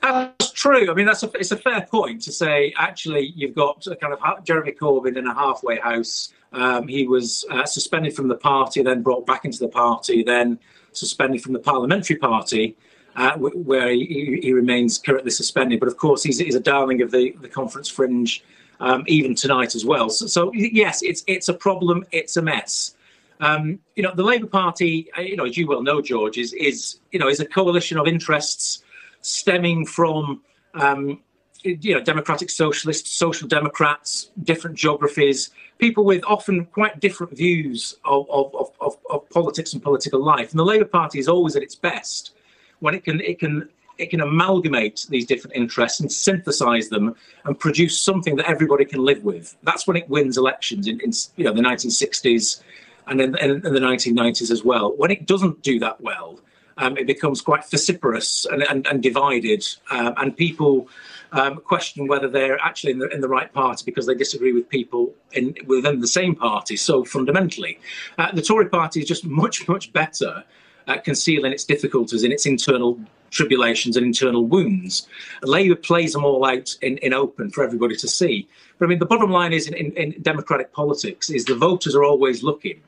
That's 0.00 0.52
true. 0.52 0.90
I 0.90 0.94
mean, 0.94 1.06
that's 1.06 1.24
a, 1.24 1.30
it's 1.34 1.50
a 1.50 1.56
fair 1.56 1.86
point 1.90 2.22
to 2.22 2.32
say. 2.32 2.72
Actually, 2.78 3.32
you've 3.34 3.54
got 3.54 3.86
a 3.86 3.96
kind 3.96 4.14
of 4.14 4.44
Jeremy 4.44 4.72
Corbyn 4.72 5.16
in 5.16 5.26
a 5.26 5.34
halfway 5.34 5.78
house. 5.80 6.32
Um, 6.52 6.88
he 6.88 7.06
was 7.06 7.44
uh, 7.50 7.66
suspended 7.66 8.14
from 8.14 8.28
the 8.28 8.36
party, 8.36 8.82
then 8.82 9.02
brought 9.02 9.26
back 9.26 9.44
into 9.44 9.58
the 9.58 9.68
party, 9.68 10.22
then 10.22 10.58
suspended 10.92 11.42
from 11.42 11.52
the 11.52 11.58
parliamentary 11.58 12.16
party 12.16 12.76
uh, 13.18 13.36
where 13.36 13.90
he, 13.90 14.38
he, 14.40 14.52
remains 14.52 14.96
currently 14.96 15.32
suspended. 15.32 15.80
But 15.80 15.88
of 15.88 15.96
course, 15.96 16.22
he's, 16.22 16.38
he's 16.38 16.54
a 16.54 16.60
darling 16.60 17.02
of 17.02 17.10
the, 17.10 17.32
the 17.40 17.48
conference 17.48 17.88
fringe, 17.88 18.44
um, 18.78 19.02
even 19.08 19.34
tonight 19.34 19.74
as 19.74 19.84
well. 19.84 20.08
So, 20.08 20.26
so, 20.28 20.52
yes, 20.54 21.02
it's 21.02 21.24
it's 21.26 21.48
a 21.48 21.54
problem. 21.54 22.04
It's 22.12 22.36
a 22.36 22.42
mess. 22.42 22.94
Um, 23.40 23.80
you 23.96 24.04
know, 24.04 24.14
the 24.14 24.22
Labour 24.22 24.46
Party, 24.46 25.08
uh, 25.18 25.22
you 25.22 25.34
know, 25.34 25.46
as 25.46 25.56
you 25.56 25.66
well 25.66 25.82
know, 25.82 26.00
George, 26.00 26.38
is 26.38 26.52
is 26.52 27.00
you 27.10 27.18
know 27.18 27.28
is 27.28 27.40
a 27.40 27.44
coalition 27.44 27.98
of 27.98 28.06
interests 28.06 28.84
stemming 29.22 29.84
from 29.84 30.40
um, 30.74 31.20
you 31.64 31.94
know 31.94 32.00
democratic 32.00 32.50
socialists, 32.50 33.10
social 33.10 33.48
democrats, 33.48 34.30
different 34.44 34.76
geographies, 34.76 35.50
people 35.78 36.04
with 36.04 36.22
often 36.24 36.66
quite 36.66 37.00
different 37.00 37.36
views 37.36 37.96
of, 38.04 38.30
of, 38.30 38.54
of, 38.80 38.96
of 39.10 39.28
politics 39.30 39.72
and 39.72 39.82
political 39.82 40.22
life. 40.22 40.50
And 40.52 40.60
the 40.60 40.64
Labour 40.64 40.84
Party 40.84 41.18
is 41.18 41.26
always 41.26 41.56
at 41.56 41.64
its 41.64 41.74
best 41.74 42.34
when 42.80 42.94
it 42.94 43.04
can 43.04 43.20
it 43.20 43.38
can 43.38 43.68
it 43.98 44.10
can 44.10 44.20
amalgamate 44.20 45.06
these 45.10 45.26
different 45.26 45.56
interests 45.56 46.00
and 46.00 46.10
synthesize 46.10 46.88
them 46.88 47.14
and 47.44 47.58
produce 47.58 47.98
something 47.98 48.36
that 48.36 48.48
everybody 48.48 48.84
can 48.84 49.04
live 49.04 49.24
with. 49.24 49.56
That's 49.64 49.86
when 49.86 49.96
it 49.96 50.08
wins 50.08 50.38
elections 50.38 50.86
in, 50.86 51.00
in 51.00 51.10
you 51.36 51.44
know 51.44 51.52
the 51.52 51.62
1960s 51.62 52.62
and 53.08 53.20
in, 53.20 53.36
in, 53.38 53.50
in, 53.50 53.74
the 53.74 53.80
1990s 53.80 54.50
as 54.50 54.62
well. 54.64 54.94
When 54.96 55.10
it 55.10 55.26
doesn't 55.26 55.62
do 55.62 55.78
that 55.80 56.00
well, 56.00 56.38
um, 56.76 56.96
it 56.96 57.06
becomes 57.06 57.40
quite 57.40 57.64
vociferous 57.64 58.46
and, 58.46 58.62
and, 58.62 58.86
and 58.86 59.02
divided, 59.02 59.66
um, 59.90 60.14
and 60.18 60.36
people 60.36 60.88
um, 61.32 61.56
question 61.56 62.06
whether 62.06 62.28
they're 62.28 62.58
actually 62.60 62.92
in 62.92 62.98
the, 62.98 63.08
in 63.08 63.20
the 63.20 63.28
right 63.28 63.52
party 63.52 63.82
because 63.84 64.06
they 64.06 64.14
disagree 64.14 64.52
with 64.52 64.68
people 64.68 65.14
in, 65.32 65.54
within 65.66 66.00
the 66.00 66.06
same 66.06 66.34
party 66.34 66.76
so 66.76 67.04
fundamentally. 67.04 67.80
Uh, 68.18 68.30
the 68.32 68.42
Tory 68.42 68.68
party 68.68 69.00
is 69.00 69.08
just 69.08 69.24
much, 69.24 69.66
much 69.68 69.92
better 69.92 70.44
at 70.88 71.04
concealing 71.04 71.52
its 71.52 71.64
difficulties 71.64 72.24
and 72.24 72.32
its 72.32 72.46
internal 72.46 72.98
tribulations 73.30 73.96
and 73.96 74.06
internal 74.06 74.46
wounds. 74.46 75.06
Labour 75.42 75.76
plays 75.76 76.14
them 76.14 76.24
all 76.24 76.44
out 76.44 76.74
in, 76.80 76.96
in 76.98 77.12
open 77.12 77.50
for 77.50 77.62
everybody 77.62 77.94
to 77.96 78.08
see. 78.08 78.48
But 78.78 78.86
I 78.86 78.88
mean, 78.88 78.98
the 78.98 79.06
bottom 79.06 79.30
line 79.30 79.52
is 79.52 79.68
in, 79.68 79.74
in, 79.74 79.92
in 79.92 80.22
democratic 80.22 80.72
politics 80.72 81.28
is 81.30 81.44
the 81.44 81.54
voters 81.54 81.94
are 81.94 82.04
always 82.04 82.42
looking. 82.42 82.80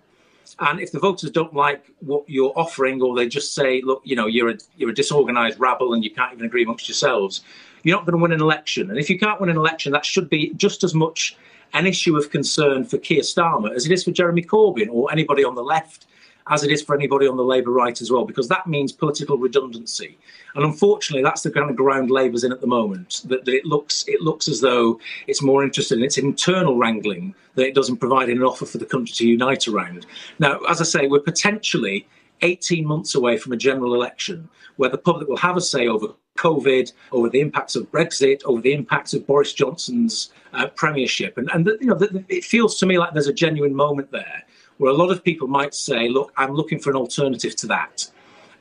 And 0.58 0.80
if 0.80 0.92
the 0.92 0.98
voters 0.98 1.30
don't 1.30 1.54
like 1.54 1.84
what 2.00 2.24
you're 2.26 2.52
offering, 2.56 3.00
or 3.00 3.14
they 3.14 3.28
just 3.28 3.54
say, 3.54 3.82
"Look, 3.82 4.02
you 4.04 4.16
know, 4.16 4.26
you're 4.26 4.50
a 4.50 4.58
you're 4.76 4.90
a 4.90 4.94
disorganised 4.94 5.60
rabble, 5.60 5.94
and 5.94 6.02
you 6.02 6.10
can't 6.10 6.32
even 6.32 6.44
agree 6.44 6.64
amongst 6.64 6.88
yourselves," 6.88 7.42
you're 7.82 7.96
not 7.96 8.04
going 8.04 8.18
to 8.18 8.22
win 8.22 8.32
an 8.32 8.40
election. 8.40 8.90
And 8.90 8.98
if 8.98 9.08
you 9.08 9.18
can't 9.18 9.40
win 9.40 9.48
an 9.48 9.56
election, 9.56 9.92
that 9.92 10.04
should 10.04 10.28
be 10.28 10.52
just 10.54 10.82
as 10.82 10.92
much 10.92 11.36
an 11.72 11.86
issue 11.86 12.16
of 12.16 12.30
concern 12.30 12.84
for 12.84 12.98
Keir 12.98 13.22
Starmer 13.22 13.74
as 13.74 13.86
it 13.86 13.92
is 13.92 14.04
for 14.04 14.10
Jeremy 14.10 14.42
Corbyn 14.42 14.88
or 14.90 15.10
anybody 15.12 15.44
on 15.44 15.54
the 15.54 15.62
left 15.62 16.06
as 16.50 16.64
it 16.64 16.70
is 16.70 16.82
for 16.82 16.94
anybody 16.94 17.26
on 17.26 17.36
the 17.36 17.44
Labour 17.44 17.70
right 17.70 18.00
as 18.00 18.10
well, 18.10 18.24
because 18.24 18.48
that 18.48 18.66
means 18.66 18.92
political 18.92 19.38
redundancy. 19.38 20.18
And 20.54 20.64
unfortunately, 20.64 21.22
that's 21.22 21.42
the 21.42 21.50
kind 21.50 21.70
of 21.70 21.76
ground 21.76 22.10
Labour's 22.10 22.44
in 22.44 22.52
at 22.52 22.60
the 22.60 22.66
moment. 22.66 23.22
That, 23.26 23.44
that, 23.44 23.54
it 23.54 23.64
looks 23.64 24.04
it 24.08 24.20
looks 24.20 24.48
as 24.48 24.60
though 24.60 25.00
it's 25.28 25.42
more 25.42 25.62
interested 25.62 25.98
in 25.98 26.04
its 26.04 26.18
internal 26.18 26.76
wrangling 26.76 27.34
than 27.54 27.66
it 27.66 27.74
doesn't 27.74 27.98
provide 27.98 28.28
an 28.28 28.42
offer 28.42 28.66
for 28.66 28.78
the 28.78 28.84
country 28.84 29.14
to 29.14 29.26
unite 29.26 29.68
around. 29.68 30.06
Now, 30.40 30.58
as 30.68 30.80
I 30.80 30.84
say, 30.84 31.06
we're 31.06 31.20
potentially 31.20 32.06
18 32.42 32.84
months 32.84 33.14
away 33.14 33.36
from 33.36 33.52
a 33.52 33.56
general 33.56 33.94
election 33.94 34.48
where 34.76 34.90
the 34.90 34.98
public 34.98 35.28
will 35.28 35.36
have 35.36 35.56
a 35.56 35.60
say 35.60 35.86
over 35.86 36.08
COVID, 36.38 36.92
over 37.12 37.28
the 37.28 37.40
impacts 37.40 37.76
of 37.76 37.90
Brexit, 37.92 38.42
over 38.44 38.60
the 38.60 38.72
impacts 38.72 39.12
of 39.12 39.26
Boris 39.26 39.52
Johnson's 39.52 40.32
uh, 40.54 40.68
premiership. 40.68 41.36
And, 41.36 41.50
and 41.52 41.66
the, 41.66 41.76
you 41.80 41.88
know, 41.88 41.94
the, 41.94 42.24
it 42.28 42.44
feels 42.44 42.78
to 42.78 42.86
me 42.86 42.98
like 42.98 43.12
there's 43.12 43.26
a 43.26 43.32
genuine 43.32 43.74
moment 43.74 44.10
there 44.10 44.42
where 44.80 44.90
a 44.90 44.94
lot 44.94 45.10
of 45.10 45.22
people 45.22 45.46
might 45.46 45.74
say, 45.74 46.08
look, 46.08 46.32
I'm 46.38 46.54
looking 46.54 46.78
for 46.78 46.88
an 46.88 46.96
alternative 46.96 47.54
to 47.56 47.66
that. 47.66 48.10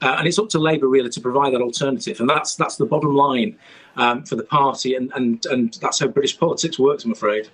Uh, 0.02 0.16
and 0.18 0.28
it's 0.28 0.38
up 0.38 0.50
to 0.50 0.60
Labour 0.60 0.88
really 0.88 1.10
to 1.10 1.22
provide 1.22 1.54
that 1.54 1.62
alternative. 1.62 2.20
And 2.20 2.30
that's 2.30 2.56
that's 2.56 2.76
the 2.76 2.86
bottom 2.86 3.16
line 3.16 3.58
um, 3.96 4.26
for 4.26 4.36
the 4.36 4.44
party. 4.44 4.96
And, 4.96 5.14
and, 5.16 5.46
and 5.46 5.74
that's 5.76 6.00
how 6.02 6.08
British 6.08 6.38
politics 6.38 6.78
works, 6.78 7.06
I'm 7.06 7.14
afraid. 7.14 7.48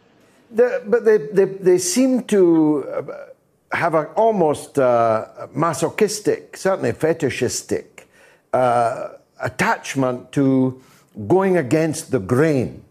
The, 0.50 0.82
but 0.88 1.06
they, 1.06 1.18
they, 1.18 1.46
they 1.46 1.78
seem 1.78 2.24
to 2.24 2.86
uh, 2.88 3.78
have 3.78 3.94
an 3.94 4.08
almost 4.16 4.80
uh, 4.80 5.48
masochistic, 5.54 6.58
certainly 6.58 6.92
fetishistic 6.92 8.08
uh, 8.52 9.10
attachment 9.42 10.32
to 10.32 10.82
going 11.28 11.56
against 11.58 12.10
the 12.10 12.20
grain. 12.20 12.84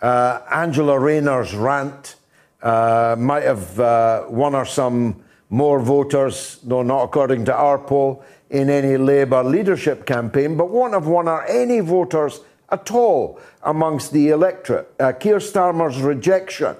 Uh, 0.00 0.40
Angela 0.50 0.98
Rayner's 0.98 1.54
rant 1.54 2.16
uh, 2.62 3.16
might 3.18 3.44
have 3.44 3.80
uh, 3.80 4.24
won 4.28 4.52
her 4.52 4.64
some 4.64 5.22
more 5.48 5.80
voters, 5.80 6.58
though 6.62 6.82
not 6.82 7.02
according 7.02 7.44
to 7.46 7.54
our 7.54 7.78
poll, 7.78 8.24
in 8.50 8.68
any 8.68 8.96
Labour 8.96 9.44
leadership 9.44 10.06
campaign, 10.06 10.56
but 10.56 10.70
won't 10.70 10.92
have 10.92 11.06
won 11.06 11.26
her 11.26 11.44
any 11.44 11.80
voters 11.80 12.40
at 12.70 12.90
all 12.90 13.40
amongst 13.62 14.12
the 14.12 14.28
electorate. 14.28 14.92
Uh, 14.98 15.12
Keir 15.12 15.38
Starmer's 15.38 16.00
rejection 16.00 16.76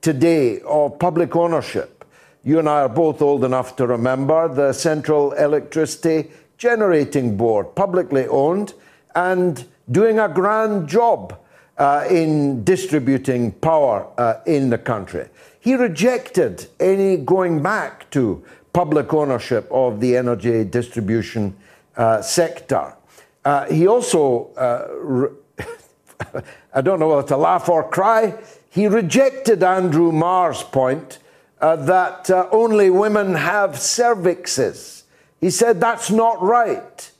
today 0.00 0.60
of 0.62 0.98
public 0.98 1.36
ownership. 1.36 2.04
You 2.42 2.58
and 2.58 2.68
I 2.68 2.82
are 2.82 2.88
both 2.88 3.20
old 3.20 3.44
enough 3.44 3.76
to 3.76 3.86
remember 3.86 4.48
the 4.48 4.72
Central 4.72 5.32
Electricity 5.32 6.30
Generating 6.56 7.36
Board, 7.36 7.74
publicly 7.74 8.26
owned, 8.28 8.72
and 9.14 9.66
doing 9.90 10.18
a 10.18 10.28
grand 10.28 10.88
job 10.88 11.38
uh, 11.80 12.04
in 12.10 12.62
distributing 12.62 13.50
power 13.52 14.06
uh, 14.18 14.34
in 14.44 14.68
the 14.68 14.76
country. 14.76 15.26
He 15.60 15.74
rejected 15.74 16.68
any 16.78 17.16
going 17.16 17.62
back 17.62 18.10
to 18.10 18.44
public 18.74 19.12
ownership 19.14 19.66
of 19.70 19.98
the 19.98 20.16
energy 20.16 20.62
distribution 20.64 21.56
uh, 21.96 22.20
sector. 22.20 22.94
Uh, 23.46 23.64
he 23.66 23.86
also, 23.86 24.50
uh, 24.58 25.62
I 26.74 26.82
don't 26.82 27.00
know 27.00 27.08
whether 27.08 27.26
to 27.28 27.36
laugh 27.38 27.68
or 27.68 27.88
cry, 27.88 28.34
he 28.68 28.86
rejected 28.86 29.62
Andrew 29.62 30.12
Marr's 30.12 30.62
point 30.62 31.18
uh, 31.62 31.76
that 31.76 32.30
only 32.52 32.90
women 32.90 33.34
have 33.34 33.70
cervixes. 33.70 35.04
He 35.40 35.48
said 35.48 35.80
that's 35.80 36.10
not 36.10 36.42
right 36.42 37.10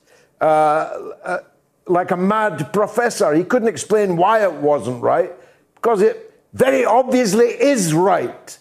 like 1.91 2.11
a 2.13 2.17
mad 2.17 2.73
professor. 2.73 3.35
He 3.35 3.45
couldn't 3.45 3.69
explain 3.69 4.17
why 4.17 4.43
it 4.45 4.53
wasn't 4.53 5.03
right, 5.03 5.33
because 5.75 6.01
it 6.01 6.33
very 6.53 6.85
obviously 6.85 7.47
is 7.47 7.93
right 7.93 8.59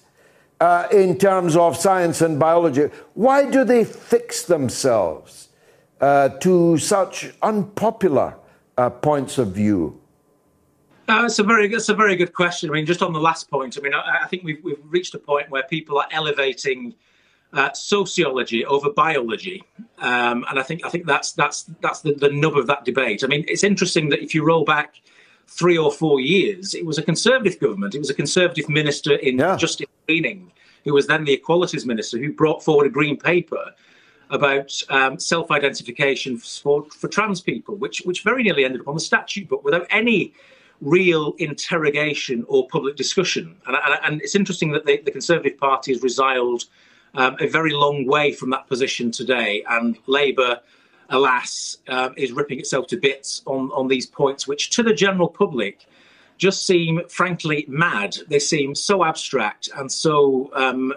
uh, 0.60 0.88
in 0.92 1.18
terms 1.18 1.56
of 1.56 1.78
science 1.78 2.22
and 2.22 2.40
biology. 2.40 2.90
Why 3.14 3.50
do 3.50 3.64
they 3.64 3.84
fix 3.86 4.44
themselves 4.44 5.50
uh, 6.02 6.30
to 6.40 6.78
such 6.78 7.32
unpopular 7.42 8.36
uh, 8.78 8.90
points 8.90 9.38
of 9.38 9.54
view? 9.54 10.02
Uh, 11.08 11.26
it's 11.26 11.40
a 11.40 11.44
very, 11.44 11.72
it's 11.74 11.90
a 11.90 11.94
very 11.94 12.16
good 12.16 12.34
question. 12.34 12.70
I 12.70 12.74
mean, 12.74 12.86
just 12.86 13.02
on 13.02 13.14
the 13.14 13.20
last 13.20 13.50
point, 13.50 13.78
I 13.78 13.82
mean, 13.82 13.94
I, 13.94 14.20
I 14.24 14.28
think 14.28 14.44
we've, 14.44 14.64
we've 14.64 14.84
reached 14.88 15.16
a 15.16 15.20
point 15.20 15.50
where 15.50 15.64
people 15.64 15.98
are 15.98 16.08
elevating 16.12 16.94
uh, 17.54 17.72
sociology 17.74 18.66
over 18.66 18.92
biology, 18.92 19.64
um, 20.00 20.46
and 20.50 20.60
I 20.60 20.64
think 20.64 20.86
I 20.86 20.90
think 20.90 21.06
that's 21.06 21.32
that's 21.32 21.64
that's 21.82 22.02
the, 22.02 22.14
the 22.14 22.30
nub 22.30 22.56
of 22.58 22.68
that 22.68 22.86
debate. 22.86 23.24
I 23.24 23.28
mean, 23.28 23.46
it's 23.48 23.64
interesting 23.64 24.10
that 24.10 24.22
if 24.22 24.36
you 24.36 24.46
roll 24.46 24.66
back 24.66 25.02
three 25.48 25.78
or 25.78 25.92
four 25.92 26.20
years, 26.20 26.76
it 26.76 26.86
was 26.86 26.98
a 26.98 27.02
conservative 27.02 27.60
government. 27.60 27.96
It 27.96 28.00
was 28.00 28.10
a 28.10 28.14
conservative 28.14 28.70
minister 28.70 29.16
in 29.16 29.40
yeah. 29.40 29.56
Justine 29.56 29.88
Greening, 30.06 30.52
who 30.86 30.94
was 30.94 31.08
then 31.08 31.24
the 31.26 31.34
Equalities 31.34 31.86
Minister, 31.86 32.20
who 32.20 32.32
brought 32.32 32.64
forward 32.64 32.86
a 32.86 32.90
green 32.90 33.18
paper 33.18 33.74
about 34.30 34.72
um, 34.90 35.18
self-identification 35.18 36.38
for, 36.38 36.86
for 36.92 37.08
trans 37.08 37.42
people, 37.42 37.76
which 37.76 38.04
which 38.06 38.24
very 38.24 38.44
nearly 38.44 38.64
ended 38.64 38.82
up 38.82 38.88
on 38.88 38.94
the 38.94 39.02
statute 39.02 39.50
book 39.50 39.64
without 39.64 39.88
any 39.90 40.34
real 40.82 41.34
interrogation 41.40 42.46
or 42.48 42.68
public 42.68 42.96
discussion. 42.96 43.56
And, 43.68 43.76
and, 43.76 44.00
and 44.04 44.22
it's 44.22 44.36
interesting 44.36 44.72
that 44.72 44.86
the, 44.86 45.02
the 45.04 45.12
Conservative 45.12 45.58
Party 45.58 45.92
has 45.92 46.02
resiled 46.04 46.66
um, 47.16 47.36
a 47.40 47.48
very 47.48 47.74
long 47.74 48.06
way 48.06 48.32
from 48.32 48.50
that 48.52 48.68
position 48.68 49.12
today. 49.12 49.64
And 49.70 49.98
Labour, 50.08 50.60
alas, 51.10 51.78
uh, 51.88 52.10
is 52.18 52.32
ripping 52.32 52.60
itself 52.60 52.88
to 52.88 52.98
bits 52.98 53.42
on, 53.46 53.72
on 53.72 53.88
these 53.88 54.06
points, 54.06 54.48
which 54.48 54.70
to 54.72 54.84
the 54.84 54.94
general 54.94 55.28
public 55.28 55.86
just 56.38 56.66
seem 56.66 57.02
frankly 57.10 57.66
mad. 57.68 58.16
They 58.28 58.40
seem 58.40 58.74
so 58.74 59.04
abstract 59.04 59.70
and 59.76 59.92
so 59.92 60.50
um, 60.54 60.94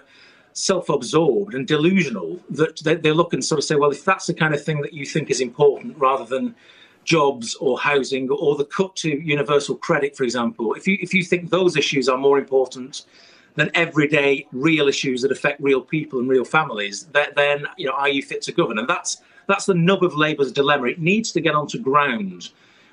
self 0.52 0.88
absorbed 0.88 1.54
and 1.54 1.66
delusional 1.66 2.38
that 2.50 2.78
they, 2.84 2.94
they 2.94 3.12
look 3.12 3.32
and 3.32 3.44
sort 3.44 3.58
of 3.58 3.64
say, 3.64 3.74
well, 3.74 3.90
if 3.90 4.04
that's 4.04 4.26
the 4.26 4.34
kind 4.34 4.54
of 4.54 4.64
thing 4.64 4.80
that 4.82 4.92
you 4.92 5.04
think 5.04 5.30
is 5.30 5.40
important 5.40 5.98
rather 5.98 6.24
than 6.24 6.54
jobs 7.04 7.56
or 7.56 7.78
housing 7.78 8.30
or 8.30 8.56
the 8.56 8.64
cut 8.64 8.94
to 8.96 9.08
universal 9.08 9.74
credit, 9.74 10.16
for 10.16 10.24
example, 10.24 10.74
if 10.74 10.86
you, 10.86 10.96
if 11.00 11.12
you 11.12 11.24
think 11.24 11.50
those 11.50 11.76
issues 11.76 12.08
are 12.08 12.18
more 12.18 12.38
important 12.38 13.04
than 13.54 13.70
everyday 13.74 14.46
real 14.52 14.88
issues 14.88 15.22
that 15.22 15.32
affect 15.32 15.60
real 15.60 15.80
people 15.80 16.18
and 16.18 16.28
real 16.28 16.44
families, 16.44 17.06
then 17.12 17.66
you 17.76 17.86
know, 17.86 17.92
are 17.92 18.08
you 18.08 18.22
fit 18.22 18.42
to 18.42 18.52
govern? 18.52 18.78
And 18.78 18.88
that's 18.88 19.22
that's 19.48 19.66
the 19.66 19.74
nub 19.74 20.02
of 20.02 20.14
Labour's 20.14 20.52
dilemma. 20.52 20.86
It 20.86 21.00
needs 21.00 21.32
to 21.32 21.40
get 21.40 21.54
onto 21.54 21.78
ground 21.78 22.50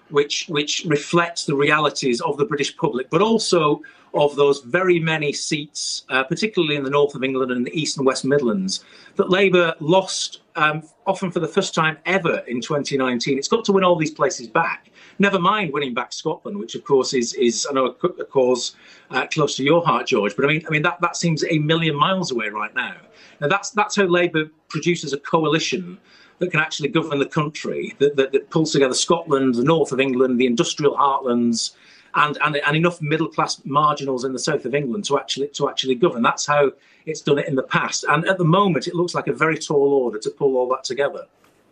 which 0.09 0.47
which 0.47 0.85
reflects 0.85 1.45
the 1.45 1.55
realities 1.55 2.21
of 2.21 2.37
the 2.37 2.45
British 2.45 2.75
public, 2.77 3.09
but 3.09 3.21
also 3.21 3.81
of 4.13 4.35
those 4.35 4.61
very 4.61 4.99
many 4.99 5.31
seats, 5.31 6.03
uh, 6.09 6.23
particularly 6.23 6.75
in 6.75 6.83
the 6.83 6.89
north 6.89 7.13
of 7.13 7.23
England 7.23 7.51
and 7.51 7.65
the 7.65 7.79
east 7.79 7.97
and 7.97 8.05
west 8.05 8.25
Midlands, 8.25 8.83
that 9.17 9.29
Labour 9.29 9.75
lost 9.79 10.41
um, 10.55 10.81
often 11.05 11.31
for 11.31 11.39
the 11.39 11.47
first 11.47 11.75
time 11.75 11.97
ever 12.05 12.39
in 12.47 12.59
2019. 12.59 13.37
It's 13.37 13.47
got 13.47 13.63
to 13.65 13.71
win 13.71 13.83
all 13.83 13.95
these 13.95 14.11
places 14.11 14.47
back. 14.47 14.89
Never 15.19 15.37
mind 15.37 15.73
winning 15.73 15.93
back 15.93 16.13
Scotland, 16.13 16.57
which 16.57 16.75
of 16.75 16.83
course 16.85 17.13
is 17.13 17.33
is 17.33 17.67
I 17.69 17.73
know 17.73 17.85
a, 17.87 17.93
cause 18.25 18.75
uh, 19.11 19.27
close 19.27 19.55
to 19.57 19.63
your 19.63 19.85
heart, 19.85 20.07
George. 20.07 20.35
But 20.35 20.45
I 20.45 20.47
mean, 20.47 20.63
I 20.65 20.69
mean 20.69 20.81
that 20.83 21.01
that 21.01 21.17
seems 21.17 21.43
a 21.43 21.59
million 21.59 21.95
miles 21.95 22.31
away 22.31 22.49
right 22.49 22.73
now. 22.73 22.95
Now 23.41 23.49
that's 23.49 23.71
that's 23.71 23.95
how 23.97 24.05
Labour 24.05 24.45
produces 24.69 25.11
a 25.13 25.17
coalition 25.19 25.99
that 26.39 26.51
can 26.51 26.59
actually 26.59 26.87
govern 26.87 27.19
the 27.19 27.25
country, 27.25 27.93
that, 27.99 28.15
that, 28.15 28.31
that 28.31 28.49
pulls 28.49 28.71
together 28.71 28.93
Scotland, 28.93 29.55
the 29.55 29.63
north 29.63 29.91
of 29.91 29.99
England, 29.99 30.39
the 30.39 30.45
industrial 30.45 30.95
heartlands, 30.95 31.71
and, 32.15 32.37
and, 32.43 32.55
and 32.55 32.77
enough 32.77 33.01
middle 33.01 33.27
class 33.27 33.61
marginals 33.65 34.23
in 34.23 34.33
the 34.33 34.39
south 34.39 34.65
of 34.65 34.73
England 34.73 35.05
to 35.05 35.19
actually 35.19 35.47
to 35.49 35.69
actually 35.69 35.95
govern. 35.95 36.21
That's 36.23 36.45
how 36.45 36.71
it's 37.05 37.21
done 37.21 37.39
it 37.39 37.47
in 37.47 37.55
the 37.55 37.63
past. 37.63 38.05
And 38.09 38.25
at 38.27 38.37
the 38.37 38.45
moment, 38.45 38.87
it 38.87 38.95
looks 38.95 39.13
like 39.13 39.27
a 39.27 39.33
very 39.33 39.57
tall 39.57 39.93
order 39.93 40.17
to 40.19 40.29
pull 40.29 40.57
all 40.57 40.69
that 40.69 40.83
together. 40.83 41.27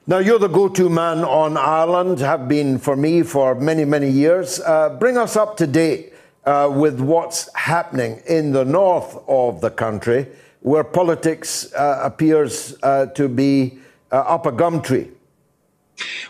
Now, 0.09 0.19
you're 0.19 0.39
the 0.39 0.47
go 0.47 0.69
to 0.69 0.89
man 0.89 1.25
on 1.25 1.57
Ireland, 1.57 2.19
have 2.19 2.47
been 2.47 2.77
for 2.77 2.95
me 2.95 3.23
for 3.23 3.55
many, 3.55 3.83
many 3.83 4.09
years. 4.09 4.61
Uh, 4.61 4.95
bring 4.97 5.17
us 5.17 5.35
up 5.35 5.57
to 5.57 5.67
date 5.67 6.13
uh, 6.45 6.71
with 6.73 7.01
what's 7.01 7.53
happening 7.55 8.21
in 8.25 8.53
the 8.53 8.63
north 8.63 9.17
of 9.27 9.59
the 9.59 9.69
country, 9.69 10.25
where 10.61 10.85
politics 10.85 11.73
uh, 11.73 11.99
appears 12.01 12.77
uh, 12.83 13.07
to 13.07 13.27
be 13.27 13.79
uh, 14.13 14.19
up 14.19 14.45
a 14.45 14.51
gum 14.53 14.81
tree? 14.81 15.09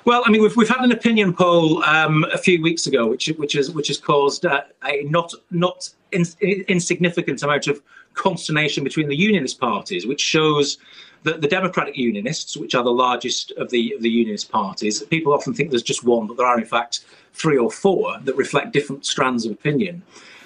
Well, 0.05 0.23
I 0.25 0.31
mean, 0.31 0.41
we've, 0.41 0.55
we've 0.55 0.67
had 0.67 0.81
an 0.81 0.91
opinion 0.91 1.35
poll 1.35 1.83
um, 1.83 2.25
a 2.33 2.39
few 2.39 2.59
weeks 2.59 2.87
ago, 2.87 3.05
which 3.05 3.27
which 3.37 3.53
has 3.53 3.69
which 3.69 3.89
has 3.89 3.99
caused 3.99 4.43
uh, 4.47 4.61
a 4.85 5.03
not 5.03 5.35
not 5.51 5.87
in, 6.11 6.25
insignificant 6.67 7.43
amount 7.43 7.67
of 7.67 7.79
consternation 8.15 8.83
between 8.83 9.07
the 9.07 9.15
unionist 9.15 9.59
parties, 9.59 10.07
which 10.07 10.21
shows 10.21 10.79
that 11.23 11.41
the 11.41 11.47
Democratic 11.47 11.97
Unionists, 11.97 12.55
which 12.55 12.75
are 12.75 12.83
the 12.83 12.91
largest 12.91 13.51
of 13.51 13.69
the 13.69 13.93
of 13.93 14.01
the 14.01 14.09
unionist 14.09 14.51
parties, 14.51 15.01
people 15.03 15.33
often 15.33 15.53
think 15.53 15.69
there's 15.69 15.83
just 15.83 16.03
one, 16.03 16.27
but 16.27 16.37
there 16.37 16.45
are 16.45 16.59
in 16.59 16.65
fact 16.65 17.05
three 17.33 17.57
or 17.57 17.71
four 17.71 18.17
that 18.23 18.35
reflect 18.35 18.73
different 18.73 19.05
strands 19.05 19.45
of 19.45 19.51
opinion. 19.51 20.03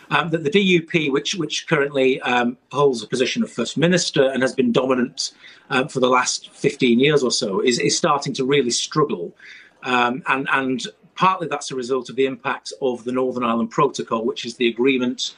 Um, 0.10 0.30
that 0.32 0.44
the 0.44 0.50
DUP, 0.50 1.12
which 1.12 1.36
which 1.36 1.68
currently 1.68 2.20
um, 2.22 2.58
holds 2.72 3.02
a 3.02 3.08
position 3.08 3.44
of 3.44 3.52
first 3.52 3.78
minister 3.78 4.30
and 4.30 4.42
has 4.42 4.54
been 4.54 4.74
dominant 4.74 5.32
um, 5.70 5.88
for 5.88 6.02
the 6.02 6.10
last 6.10 6.50
15 6.50 7.00
years 7.00 7.24
or 7.24 7.32
so, 7.32 7.62
is, 7.62 7.80
is 7.80 7.98
starting 7.98 8.34
to 8.34 8.44
really 8.44 8.72
struggle, 8.72 9.34
um, 9.84 10.22
and 10.28 10.50
and 10.52 10.88
partly 11.16 11.48
that's 11.48 11.72
a 11.72 11.76
result 11.76 12.10
of 12.10 12.18
the 12.18 12.26
impact 12.26 12.74
of 12.82 13.04
the 13.06 13.12
Northern 13.12 13.44
Ireland 13.44 13.72
Protocol, 13.72 14.26
which 14.26 14.46
is 14.46 14.56
the 14.56 14.68
agreement 14.68 15.34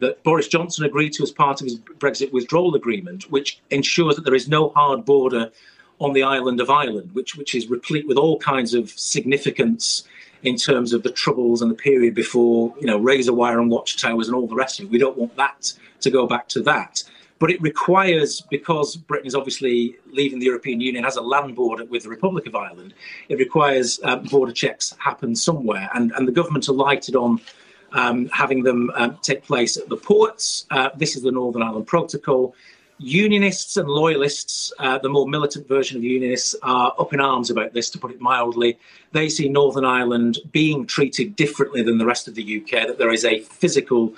that 0.00 0.22
Boris 0.22 0.48
Johnson 0.48 0.84
agreed 0.84 1.12
to 1.14 1.22
as 1.22 1.30
part 1.30 1.60
of 1.60 1.66
his 1.66 1.78
Brexit 1.78 2.32
withdrawal 2.32 2.74
agreement, 2.74 3.30
which 3.30 3.60
ensures 3.70 4.16
that 4.16 4.24
there 4.24 4.34
is 4.34 4.48
no 4.48 4.70
hard 4.70 5.04
border 5.04 5.50
on 6.00 6.12
the 6.12 6.22
island 6.22 6.60
of 6.60 6.70
Ireland, 6.70 7.10
which 7.12 7.36
which 7.36 7.54
is 7.54 7.68
replete 7.68 8.06
with 8.06 8.16
all 8.16 8.38
kinds 8.38 8.74
of 8.74 8.90
significance 8.90 10.04
in 10.42 10.56
terms 10.56 10.92
of 10.92 11.02
the 11.02 11.10
troubles 11.10 11.62
and 11.62 11.70
the 11.70 11.74
period 11.74 12.14
before, 12.14 12.72
you 12.80 12.86
know, 12.86 12.98
razor 12.98 13.32
wire 13.32 13.60
and 13.60 13.70
watchtowers 13.70 14.28
and 14.28 14.36
all 14.36 14.46
the 14.46 14.54
rest 14.54 14.78
of 14.78 14.86
it. 14.86 14.90
We 14.90 14.98
don't 14.98 15.18
want 15.18 15.34
that 15.36 15.72
to 16.00 16.10
go 16.10 16.26
back 16.26 16.48
to 16.50 16.62
that. 16.62 17.02
But 17.40 17.50
it 17.50 17.60
requires, 17.60 18.40
because 18.40 18.96
Britain 18.96 19.26
is 19.26 19.34
obviously 19.34 19.96
leaving 20.10 20.40
the 20.40 20.46
European 20.46 20.80
Union, 20.80 21.04
has 21.04 21.16
a 21.16 21.22
land 21.22 21.54
border 21.54 21.84
with 21.84 22.02
the 22.02 22.08
Republic 22.08 22.46
of 22.46 22.56
Ireland, 22.56 22.94
it 23.28 23.38
requires 23.38 24.00
um, 24.02 24.24
border 24.24 24.52
checks 24.52 24.94
happen 24.98 25.36
somewhere. 25.36 25.88
And, 25.94 26.12
and 26.12 26.26
the 26.26 26.32
government 26.32 26.66
alighted 26.66 27.14
on 27.14 27.40
um, 27.92 28.28
having 28.28 28.62
them 28.62 28.90
um, 28.94 29.18
take 29.22 29.42
place 29.42 29.76
at 29.76 29.88
the 29.88 29.96
ports. 29.96 30.66
Uh, 30.70 30.90
this 30.96 31.16
is 31.16 31.22
the 31.22 31.32
Northern 31.32 31.62
Ireland 31.62 31.86
Protocol. 31.86 32.54
Unionists 33.00 33.76
and 33.76 33.88
loyalists, 33.88 34.72
uh, 34.80 34.98
the 34.98 35.08
more 35.08 35.28
militant 35.28 35.68
version 35.68 35.96
of 35.96 36.02
Unionists, 36.02 36.56
are 36.62 36.92
up 36.98 37.12
in 37.12 37.20
arms 37.20 37.48
about 37.48 37.72
this, 37.72 37.88
to 37.90 37.98
put 37.98 38.10
it 38.10 38.20
mildly. 38.20 38.76
They 39.12 39.28
see 39.28 39.48
Northern 39.48 39.84
Ireland 39.84 40.38
being 40.50 40.84
treated 40.84 41.36
differently 41.36 41.82
than 41.82 41.98
the 41.98 42.06
rest 42.06 42.26
of 42.26 42.34
the 42.34 42.60
UK, 42.60 42.88
that 42.88 42.98
there 42.98 43.12
is 43.12 43.24
a 43.24 43.40
physical 43.40 44.14